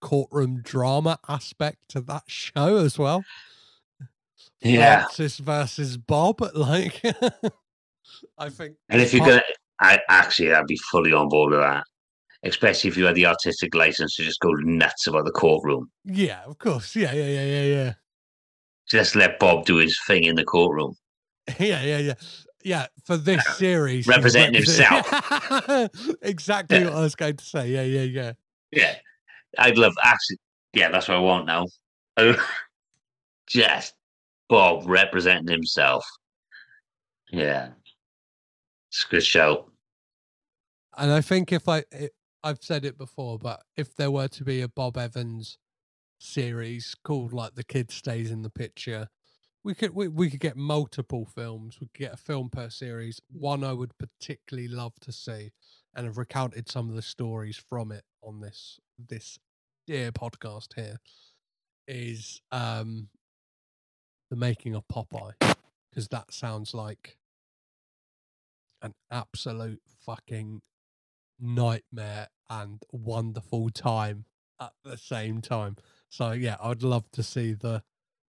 courtroom 0.00 0.60
drama 0.62 1.18
aspect 1.28 1.78
to 1.88 2.00
that 2.02 2.24
show 2.26 2.76
as 2.76 2.98
well. 2.98 3.24
yeah. 4.60 5.00
Francis 5.00 5.38
versus 5.38 5.96
Bob. 5.96 6.40
Like, 6.54 7.02
I 8.38 8.50
think. 8.50 8.76
And 8.88 9.02
if 9.02 9.12
you're 9.12 9.26
gonna, 9.26 9.42
I 9.80 9.98
actually, 10.08 10.54
I'd 10.54 10.66
be 10.66 10.78
fully 10.90 11.12
on 11.12 11.28
board 11.28 11.50
with 11.50 11.60
that. 11.60 11.84
Especially 12.42 12.88
if 12.88 12.96
you 12.96 13.06
had 13.06 13.14
the 13.14 13.26
artistic 13.26 13.74
license 13.74 14.16
to 14.16 14.22
just 14.22 14.40
go 14.40 14.50
nuts 14.50 15.06
about 15.06 15.24
the 15.24 15.32
courtroom. 15.32 15.90
yeah, 16.04 16.42
of 16.44 16.58
course, 16.58 16.94
yeah, 16.94 17.12
yeah, 17.12 17.26
yeah, 17.26 17.44
yeah, 17.44 17.62
yeah. 17.62 17.92
Just 18.88 19.16
let 19.16 19.38
Bob 19.38 19.64
do 19.64 19.76
his 19.76 19.98
thing 20.06 20.24
in 20.24 20.36
the 20.36 20.44
courtroom. 20.44 20.94
yeah, 21.48 21.54
yeah, 21.58 21.82
yeah, 21.82 21.98
yeah. 21.98 22.14
Yeah, 22.64 22.86
for 23.04 23.16
this 23.16 23.46
series, 23.56 24.08
Representing 24.08 24.54
represent- 24.54 25.90
exactly 26.22 26.82
what 26.82 26.94
I 26.94 27.00
was 27.00 27.14
going 27.14 27.36
to 27.36 27.44
say. 27.44 27.68
Yeah, 27.68 27.82
yeah, 27.82 28.02
yeah. 28.02 28.32
Yeah, 28.72 28.96
I'd 29.56 29.78
love 29.78 29.94
actually. 30.02 30.38
Yeah, 30.72 30.90
that's 30.90 31.06
what 31.06 31.16
I 31.16 31.20
want 31.20 31.46
now. 31.46 31.66
just 33.46 33.94
Bob 34.48 34.82
representing 34.86 35.46
himself. 35.46 36.04
Yeah, 37.30 37.68
it's 38.90 39.04
a 39.08 39.10
good 39.10 39.24
show. 39.24 39.70
And 40.96 41.12
I 41.12 41.20
think 41.20 41.52
if 41.52 41.68
i 41.68 41.84
I've 42.46 42.62
said 42.62 42.84
it 42.84 42.96
before, 42.96 43.40
but 43.40 43.64
if 43.76 43.96
there 43.96 44.12
were 44.12 44.28
to 44.28 44.44
be 44.44 44.60
a 44.60 44.68
Bob 44.68 44.96
Evans 44.96 45.58
series 46.20 46.94
called 47.02 47.32
like 47.32 47.56
"The 47.56 47.64
Kid 47.64 47.90
Stays 47.90 48.30
in 48.30 48.42
the 48.42 48.50
Picture," 48.50 49.08
we 49.64 49.74
could 49.74 49.96
we, 49.96 50.06
we 50.06 50.30
could 50.30 50.38
get 50.38 50.56
multiple 50.56 51.26
films. 51.26 51.80
We 51.80 51.88
could 51.88 51.98
get 52.04 52.14
a 52.14 52.16
film 52.16 52.48
per 52.48 52.70
series. 52.70 53.20
One 53.32 53.64
I 53.64 53.72
would 53.72 53.98
particularly 53.98 54.68
love 54.68 54.92
to 55.00 55.10
see, 55.10 55.50
and 55.92 56.06
have 56.06 56.18
recounted 56.18 56.70
some 56.70 56.88
of 56.88 56.94
the 56.94 57.02
stories 57.02 57.56
from 57.56 57.90
it 57.90 58.04
on 58.22 58.40
this 58.40 58.78
this 58.96 59.40
dear 59.88 60.12
podcast 60.12 60.74
here. 60.76 61.00
Is 61.88 62.40
um 62.52 63.08
the 64.30 64.36
making 64.36 64.76
of 64.76 64.86
Popeye 64.86 65.32
because 65.90 66.06
that 66.08 66.32
sounds 66.32 66.74
like 66.74 67.18
an 68.82 68.94
absolute 69.10 69.82
fucking 70.04 70.62
nightmare 71.38 72.28
and 72.48 72.82
wonderful 72.92 73.70
time 73.70 74.24
at 74.60 74.72
the 74.84 74.96
same 74.96 75.40
time. 75.40 75.76
So 76.08 76.32
yeah, 76.32 76.56
I'd 76.62 76.82
love 76.82 77.10
to 77.12 77.22
see 77.22 77.52
the 77.54 77.82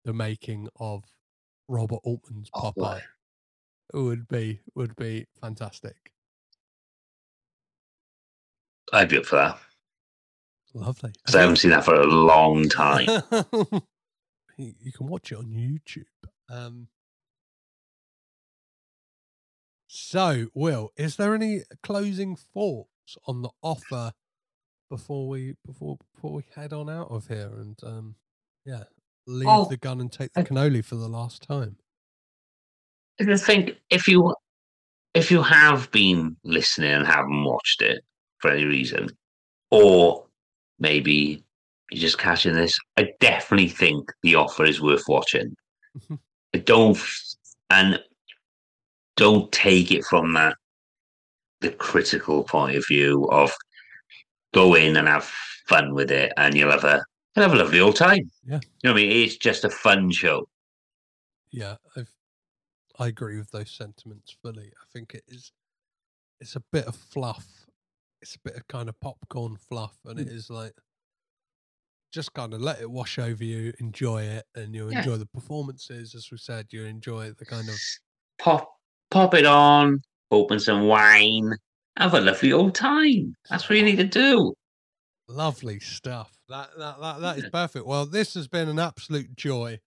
the 0.05 0.13
making 0.13 0.69
of 0.79 1.05
Robert 1.69 2.01
Altman's 2.05 2.51
Oh. 2.55 2.73
Popeye. 2.73 3.03
It 3.95 3.99
would 3.99 4.29
be 4.29 4.61
would 4.75 4.97
be 4.97 5.27
fantastic. 5.41 6.13
I'd 8.93 9.09
be 9.09 9.19
up 9.19 9.27
for 9.27 9.37
that. 9.37 9.59
Lovely. 10.75 11.13
'Cause 11.25 11.35
I 11.35 11.41
haven't 11.41 11.57
seen 11.57 11.71
that 11.71 11.85
for 11.85 11.95
a 11.95 12.07
long 12.07 12.69
time. 12.69 13.07
you 14.59 14.93
can 14.93 15.07
watch 15.07 15.33
it 15.33 15.39
on 15.39 15.47
YouTube. 15.53 16.05
Um, 16.49 16.89
so, 19.89 20.49
Will, 20.55 20.93
is 20.97 21.17
there 21.17 21.35
any 21.35 21.63
closing 21.83 22.37
thoughts 22.37 22.91
on 23.27 23.43
the 23.43 23.51
offer 23.63 24.13
before 24.91 25.29
we 25.29 25.55
before 25.65 25.99
before 26.15 26.33
we 26.33 26.45
head 26.55 26.73
on 26.73 26.89
out 26.89 27.11
of 27.11 27.27
here 27.27 27.51
and 27.59 27.77
um, 27.85 28.15
yeah, 28.65 28.85
leave 29.27 29.49
Oh, 29.49 29.65
the 29.69 29.77
gun 29.77 30.01
and 30.01 30.11
take 30.13 30.33
the 30.33 30.41
I- 30.41 30.45
cannoli 30.45 30.85
for 30.85 30.97
the 30.97 31.09
last 31.09 31.43
time? 31.43 31.77
I 33.21 33.25
just 33.25 33.45
think 33.45 33.73
if 33.91 34.07
you 34.09 34.35
if 35.15 35.31
you 35.31 35.43
have 35.43 35.91
been 35.91 36.37
listening 36.45 36.93
and 36.93 37.07
haven't 37.07 37.45
watched 37.45 37.81
it 37.83 38.03
for 38.39 38.51
any 38.51 38.65
reason, 38.65 39.09
or 39.71 40.27
maybe 40.79 41.43
you're 41.91 42.01
just 42.01 42.19
catching 42.19 42.53
this, 42.55 42.79
I 42.99 43.09
definitely 43.21 43.69
think 43.71 44.13
the 44.23 44.35
offer 44.35 44.65
is 44.65 44.81
worth 44.83 45.05
watching. 45.09 45.55
I 46.55 46.59
don't 46.59 46.99
and 47.71 47.99
don't 49.17 49.51
take 49.51 49.91
it 49.91 50.05
from 50.05 50.35
that 50.35 50.57
the 51.61 51.71
critical 51.71 52.45
point 52.45 52.77
of 52.77 52.85
view 52.87 53.25
of 53.31 53.53
go 54.55 54.75
in 54.75 54.97
and 54.97 55.09
have 55.09 55.25
fun 55.69 55.95
with 55.95 56.11
it 56.11 56.33
and 56.37 56.55
you'll 56.55 56.71
have 56.71 56.85
a 56.85 57.03
you'll 57.35 57.45
have 57.45 57.55
a 57.55 57.57
lovely 57.57 57.81
old 57.81 57.97
time. 57.97 58.31
Yeah. 58.47 58.61
You 58.63 58.71
know 58.85 58.93
what 58.93 59.01
I 59.01 59.03
mean? 59.03 59.25
It's 59.25 59.37
just 59.37 59.65
a 59.65 59.71
fun 59.71 60.11
show. 60.11 60.49
Yeah, 61.51 61.77
I've, 61.97 62.11
I 62.99 63.09
agree 63.09 63.39
with 63.39 63.51
those 63.51 63.71
sentiments 63.71 64.37
fully. 64.43 64.73
I 64.81 64.85
think 64.93 65.15
it 65.15 65.25
is. 65.29 65.53
It's 66.41 66.57
a 66.57 66.63
bit 66.73 66.87
of 66.87 66.95
fluff. 66.97 67.47
It's 68.23 68.35
a 68.35 68.41
bit 68.45 68.57
of 68.57 68.67
kind 68.69 68.89
of 68.89 68.99
popcorn 69.01 69.57
fluff, 69.57 69.97
and 70.05 70.19
Mm. 70.19 70.23
it 70.23 70.29
is 70.29 70.51
like 70.51 70.73
just 72.13 72.33
kind 72.33 72.55
of 72.55 72.61
let 72.61 72.81
it 72.81 72.91
wash 72.91 73.19
over 73.19 73.45
you, 73.45 73.73
enjoy 73.81 74.23
it, 74.23 74.45
and 74.55 74.75
you 74.75 74.91
Yeah. 74.91 74.99
enjoy 74.99 75.17
the 75.17 75.27
performances. 75.27 76.15
As 76.15 76.31
we 76.31 76.39
said, 76.39 76.67
you 76.71 76.85
enjoy 76.85 77.33
the 77.33 77.45
kind 77.45 77.69
of 77.69 77.77
pop 78.39 78.71
pop 79.11 79.35
it 79.35 79.47
on, 79.47 80.03
open 80.31 80.59
some 80.59 80.87
wine, 80.87 81.53
have 81.97 82.15
a 82.15 82.21
lovely 82.21 82.53
old 82.53 82.75
time. 82.75 83.35
That's 83.49 83.69
what 83.69 83.79
you 83.79 83.85
need 83.85 83.97
to 83.97 84.05
do. 84.05 84.55
lovely 85.29 85.81
stuff. 85.81 86.33
That 86.49 86.71
that 86.79 87.01
that, 87.01 87.21
that 87.21 87.39
is 87.39 87.51
perfect. 87.51 87.87
Well, 87.87 88.07
this 88.07 88.35
has 88.35 88.49
been 88.49 88.69
an 88.69 88.79
absolute 88.79 89.37
joy 89.37 89.81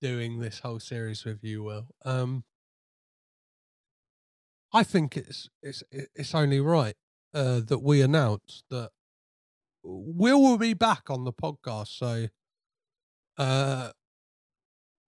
doing 0.00 0.40
this 0.40 0.60
whole 0.60 0.80
series 0.80 1.24
with 1.24 1.44
you, 1.44 1.62
Will. 1.62 1.86
Um, 2.04 2.44
I 4.72 4.82
think 4.82 5.16
it's 5.16 5.48
it's 5.62 5.82
it's 5.90 6.34
only 6.34 6.60
right 6.60 6.94
uh, 7.34 7.60
that 7.60 7.82
we 7.82 8.02
announce 8.02 8.64
that 8.70 8.90
Will 9.84 10.40
will 10.40 10.58
be 10.58 10.74
back 10.74 11.10
on 11.10 11.24
the 11.24 11.32
podcast. 11.32 11.88
So, 11.88 12.26
uh, 13.36 13.90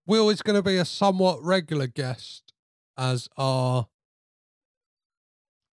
Will 0.06 0.30
is 0.30 0.42
going 0.42 0.56
to 0.56 0.62
be 0.62 0.76
a 0.76 0.84
somewhat 0.84 1.42
regular 1.42 1.86
guest 1.86 2.52
as 2.98 3.28
our 3.36 3.86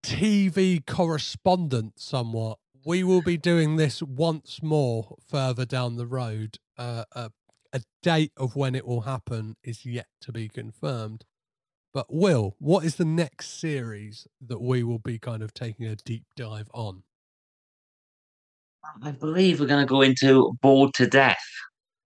TV 0.03 0.86
correspondent. 0.86 1.99
Somewhat, 1.99 2.57
we 2.86 3.03
will 3.03 3.22
be 3.22 3.38
doing 3.38 3.76
this 3.76 4.02
once 4.02 4.61
more 4.61 5.18
further 5.28 5.65
down 5.65 5.98
the 5.98 6.07
road. 6.07 6.57
Uh, 6.78 7.06
a, 7.14 7.32
a 7.73 7.82
date 8.02 8.32
of 8.38 8.56
when 8.56 8.76
it 8.76 8.86
will 8.86 9.02
happen 9.02 9.56
is 9.64 9.86
yet 9.86 10.07
to 10.22 10.32
be 10.32 10.49
confirmed. 10.49 11.26
But 11.94 12.07
Will, 12.10 12.56
what 12.60 12.86
is 12.86 12.95
the 12.95 13.06
next 13.06 13.60
series 13.60 14.26
that 14.40 14.61
we 14.61 14.82
will 14.82 14.99
be 14.99 15.19
kind 15.19 15.44
of 15.44 15.53
taking 15.53 15.86
a 15.86 15.95
deep 15.95 16.23
dive 16.36 16.69
on? 16.73 17.03
I 19.03 19.11
believe 19.11 19.60
we're 19.60 19.68
going 19.68 19.86
to 19.86 19.90
go 19.90 20.02
into 20.02 20.53
Bored 20.61 20.94
to 20.95 21.06
Death. 21.06 21.44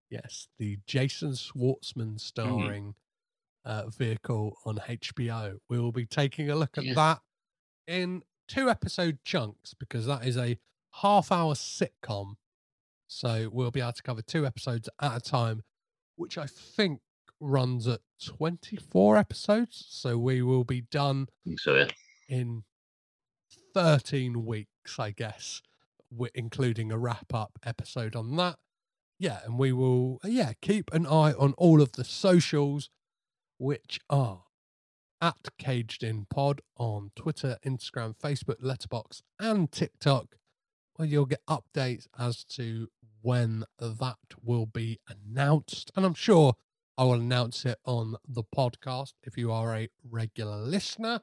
Yes, 0.10 0.48
the 0.60 0.78
Jason 0.88 1.32
Schwartzman 1.32 2.20
starring 2.20 2.96
uh, 3.64 3.88
vehicle 3.90 4.58
on 4.66 4.78
HBO. 4.88 5.58
We 5.70 5.80
will 5.80 5.92
be 5.92 6.06
taking 6.06 6.50
a 6.50 6.56
look 6.56 6.78
at 6.78 6.84
that 6.96 7.20
in 7.88 8.24
two 8.48 8.70
episode 8.70 9.20
chunks 9.24 9.74
because 9.74 10.06
that 10.06 10.26
is 10.26 10.38
a 10.38 10.58
half 11.02 11.32
hour 11.32 11.54
sitcom. 11.54 12.36
So 13.08 13.50
we'll 13.52 13.72
be 13.72 13.82
able 13.82 13.94
to 13.94 14.04
cover 14.04 14.22
two 14.22 14.46
episodes 14.46 14.90
at 15.02 15.18
a 15.18 15.20
time, 15.20 15.64
which 16.16 16.38
I 16.38 16.48
think 16.48 17.02
runs 17.40 17.88
at 17.88 18.02
24 18.24 19.18
episodes. 19.18 19.86
So 19.90 20.18
we 20.18 20.42
will 20.42 20.64
be 20.64 20.82
done 20.82 21.28
So 21.58 21.76
yeah. 21.76 21.88
in 22.28 22.64
13 23.74 24.46
weeks, 24.46 24.98
I 24.98 25.12
guess, 25.12 25.62
including 26.34 26.92
a 26.92 26.98
wrap 26.98 27.34
up 27.34 27.60
episode 27.64 28.16
on 28.16 28.36
that. 28.38 28.58
Yeah, 29.20 29.40
and 29.46 29.58
we 29.58 29.72
will, 29.72 30.20
yeah, 30.24 30.54
keep 30.62 30.92
an 30.94 31.06
eye 31.06 31.34
on 31.34 31.54
all 31.58 31.82
of 31.82 31.94
the 31.94 32.04
socials, 32.04 32.90
which 33.58 34.00
are 34.10 34.45
at 35.22 35.50
Caged 35.58 36.04
In 36.04 36.26
Pod 36.30 36.62
on 36.78 37.12
Twitter, 37.16 37.58
Instagram, 37.66 38.16
Facebook, 38.18 38.62
Letterboxd, 38.62 39.22
and 39.40 39.72
TikTok, 39.72 40.36
where 40.96 41.08
you'll 41.08 41.26
get 41.26 41.46
updates 41.48 42.08
as 42.18 42.44
to 42.46 42.88
when 43.22 43.66
that 43.80 44.18
will 44.44 44.66
be 44.66 45.00
announced. 45.10 45.92
And 45.96 46.06
I'm 46.06 46.14
sure 46.14 46.54
I 46.98 47.04
will 47.04 47.14
announce 47.14 47.66
it 47.66 47.78
on 47.86 48.16
the 48.28 48.44
podcast 48.44 49.14
if 49.24 49.38
you 49.38 49.52
are 49.52 49.76
a 49.76 49.90
regular 50.10 50.58
listener. 50.58 51.22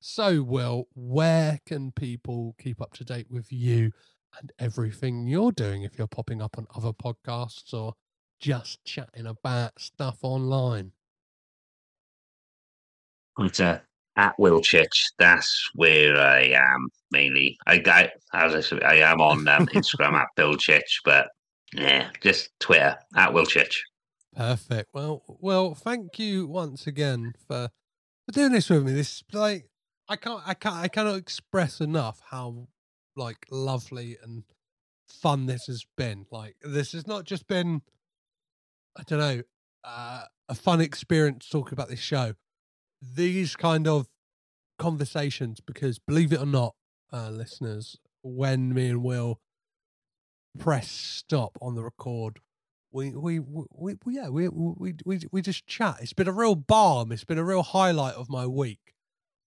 So, 0.00 0.42
Will, 0.42 0.86
where 0.94 1.58
can 1.66 1.90
people 1.90 2.54
keep 2.60 2.80
up 2.80 2.92
to 2.94 3.04
date 3.04 3.26
with 3.30 3.50
you 3.50 3.90
and 4.38 4.52
everything 4.58 5.26
you're 5.26 5.50
doing 5.50 5.82
if 5.82 5.98
you're 5.98 6.06
popping 6.06 6.40
up 6.40 6.56
on 6.56 6.68
other 6.76 6.92
podcasts 6.92 7.74
or 7.74 7.94
just 8.38 8.84
chatting 8.84 9.26
about 9.26 9.80
stuff 9.80 10.18
online? 10.22 10.92
Uh, 13.38 13.78
at 14.16 14.36
Wilchich. 14.36 15.12
That's 15.18 15.70
where 15.74 16.18
I 16.18 16.52
am 16.54 16.88
mainly. 17.12 17.56
I 17.66 17.78
got, 17.78 18.10
as 18.34 18.54
I 18.54 18.60
said, 18.60 18.82
I 18.82 18.96
am 18.96 19.20
on 19.20 19.46
um, 19.46 19.66
Instagram 19.74 20.14
at 20.14 20.28
Wilchich, 20.36 21.00
but 21.04 21.28
yeah, 21.72 22.08
just 22.20 22.50
Twitter 22.58 22.96
at 23.16 23.30
Wilchich. 23.30 23.76
Perfect. 24.36 24.90
Well, 24.92 25.22
well, 25.40 25.74
thank 25.74 26.18
you 26.18 26.46
once 26.46 26.86
again 26.86 27.34
for 27.46 27.70
for 28.26 28.32
doing 28.32 28.52
this 28.52 28.68
with 28.68 28.84
me. 28.84 28.92
This 28.92 29.22
like 29.32 29.68
I 30.08 30.16
can't, 30.16 30.42
I 30.46 30.54
can't, 30.54 30.76
I 30.76 30.88
cannot 30.88 31.16
express 31.16 31.80
enough 31.80 32.20
how 32.30 32.68
like 33.16 33.46
lovely 33.50 34.16
and 34.22 34.44
fun 35.08 35.46
this 35.46 35.66
has 35.66 35.84
been. 35.96 36.26
Like 36.30 36.56
this 36.62 36.92
has 36.92 37.06
not 37.06 37.24
just 37.24 37.46
been, 37.46 37.82
I 38.96 39.02
don't 39.04 39.18
know, 39.18 39.42
uh, 39.84 40.24
a 40.48 40.54
fun 40.54 40.80
experience 40.80 41.48
talking 41.48 41.74
about 41.74 41.88
this 41.88 42.00
show. 42.00 42.34
These 43.00 43.56
kind 43.56 43.86
of 43.86 44.08
conversations, 44.78 45.60
because 45.60 45.98
believe 45.98 46.32
it 46.32 46.40
or 46.40 46.46
not, 46.46 46.74
uh, 47.12 47.30
listeners, 47.30 47.96
when 48.22 48.74
me 48.74 48.88
and 48.88 49.02
Will 49.02 49.40
press 50.58 50.90
stop 50.90 51.56
on 51.62 51.76
the 51.76 51.84
record 51.84 52.40
we 52.90 53.10
we 53.10 53.38
we, 53.38 53.96
we 54.04 54.14
yeah 54.14 54.28
we, 54.28 54.48
we 54.48 54.94
we 55.04 55.20
we 55.30 55.42
just 55.42 55.66
chat. 55.66 55.96
It's 56.00 56.12
been 56.12 56.28
a 56.28 56.32
real 56.32 56.54
balm. 56.54 57.12
It's 57.12 57.24
been 57.24 57.38
a 57.38 57.44
real 57.44 57.62
highlight 57.62 58.14
of 58.14 58.30
my 58.30 58.46
week 58.46 58.94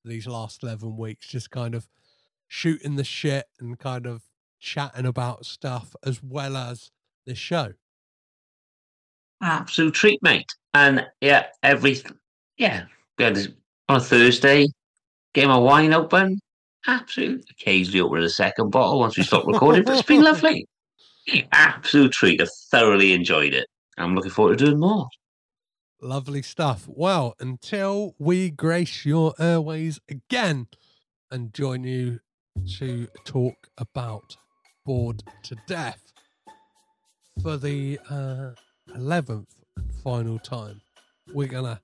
these 0.04 0.26
last 0.28 0.64
11 0.64 0.98
weeks 0.98 1.28
just 1.28 1.52
kind 1.52 1.76
of 1.76 1.88
shooting 2.48 2.96
the 2.96 3.04
shit 3.04 3.46
and 3.60 3.78
kind 3.78 4.08
of 4.08 4.24
chatting 4.60 5.06
about 5.06 5.46
stuff 5.46 5.96
as 6.04 6.24
well 6.24 6.58
as 6.58 6.90
this 7.26 7.38
show. 7.38 7.74
Absolute 9.44 9.94
treat, 9.94 10.22
mate. 10.24 10.52
And 10.74 11.06
yeah, 11.20 11.48
every 11.64 12.02
yeah, 12.58 12.86
on 13.22 13.98
a 13.98 14.00
Thursday, 14.00 14.68
get 15.34 15.48
my 15.48 15.58
wine 15.58 15.94
open. 15.94 16.40
Absolute. 16.88 17.46
Occasionally 17.52 18.02
open 18.02 18.24
a 18.24 18.30
second 18.30 18.72
bottle 18.72 19.00
once 19.00 19.18
we 19.18 19.24
stop 19.24 19.46
recording, 19.46 19.84
but 19.84 19.94
it's 19.98 20.08
been 20.08 20.24
lovely. 20.32 20.66
Absolute 21.52 22.12
treat. 22.12 22.42
I've 22.42 22.50
thoroughly 22.72 23.14
enjoyed 23.14 23.54
it. 23.54 23.68
I'm 23.98 24.16
looking 24.16 24.32
forward 24.32 24.58
to 24.58 24.66
doing 24.66 24.80
more. 24.80 25.08
lovely 26.02 26.42
stuff 26.42 26.88
well 26.88 27.36
until 27.40 28.16
we 28.18 28.50
grace 28.50 29.06
your 29.06 29.34
airways 29.40 30.00
again 30.10 30.68
and 31.30 31.54
join 31.54 31.84
you 31.84 32.20
to 32.78 33.08
talk 33.24 33.68
about 33.78 34.36
bored 34.84 35.22
to 35.44 35.56
death 35.68 36.12
for 37.44 37.56
the 37.58 38.00
uh, 38.10 38.50
11th 38.98 39.46
and 39.78 39.94
final 40.04 40.40
time 40.40 40.82
we're 41.34 41.48
gonna 41.48 41.80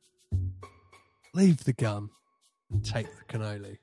leave 1.38 1.64
the 1.65 1.73
gun 1.73 2.09
and 2.72 2.84
take 2.84 3.05
the 3.05 3.23
cannoli. 3.26 3.77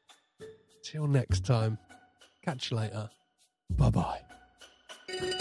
Till 0.82 1.06
next 1.06 1.46
time. 1.46 1.78
Catch 2.44 2.70
you 2.70 2.76
later. 2.78 3.08
Bye 3.70 3.90
bye 3.90 5.40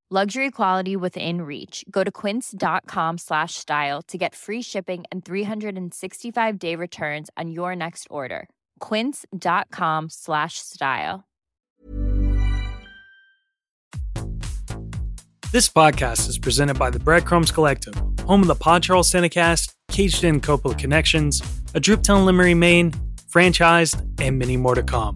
Luxury 0.13 0.51
quality 0.51 0.97
within 0.97 1.43
reach. 1.43 1.85
Go 1.89 2.03
to 2.03 2.11
quince.com 2.11 3.17
slash 3.17 3.55
style 3.55 4.01
to 4.09 4.17
get 4.17 4.35
free 4.35 4.61
shipping 4.61 5.05
and 5.09 5.23
365 5.23 6.59
day 6.59 6.75
returns 6.75 7.29
on 7.37 7.49
your 7.49 7.77
next 7.77 8.07
order. 8.09 8.49
Quince.com 8.81 10.09
slash 10.09 10.55
style. 10.55 11.23
This 15.53 15.69
podcast 15.69 16.27
is 16.27 16.37
presented 16.37 16.77
by 16.77 16.89
the 16.89 16.99
Breadcrumbs 16.99 17.51
Collective, 17.53 17.95
home 18.25 18.41
of 18.41 18.47
the 18.47 18.55
Pod 18.55 18.83
Charles 18.83 19.09
Cinecast, 19.09 19.73
Caged 19.91 20.25
In 20.25 20.41
Coppola 20.41 20.77
Connections, 20.77 21.41
A 21.73 21.79
Drooptown 21.79 22.25
Limerick, 22.25 22.57
Maine, 22.57 22.91
Franchised, 23.33 23.95
and 24.19 24.37
many 24.37 24.57
more 24.57 24.75
to 24.75 24.83
come. 24.83 25.15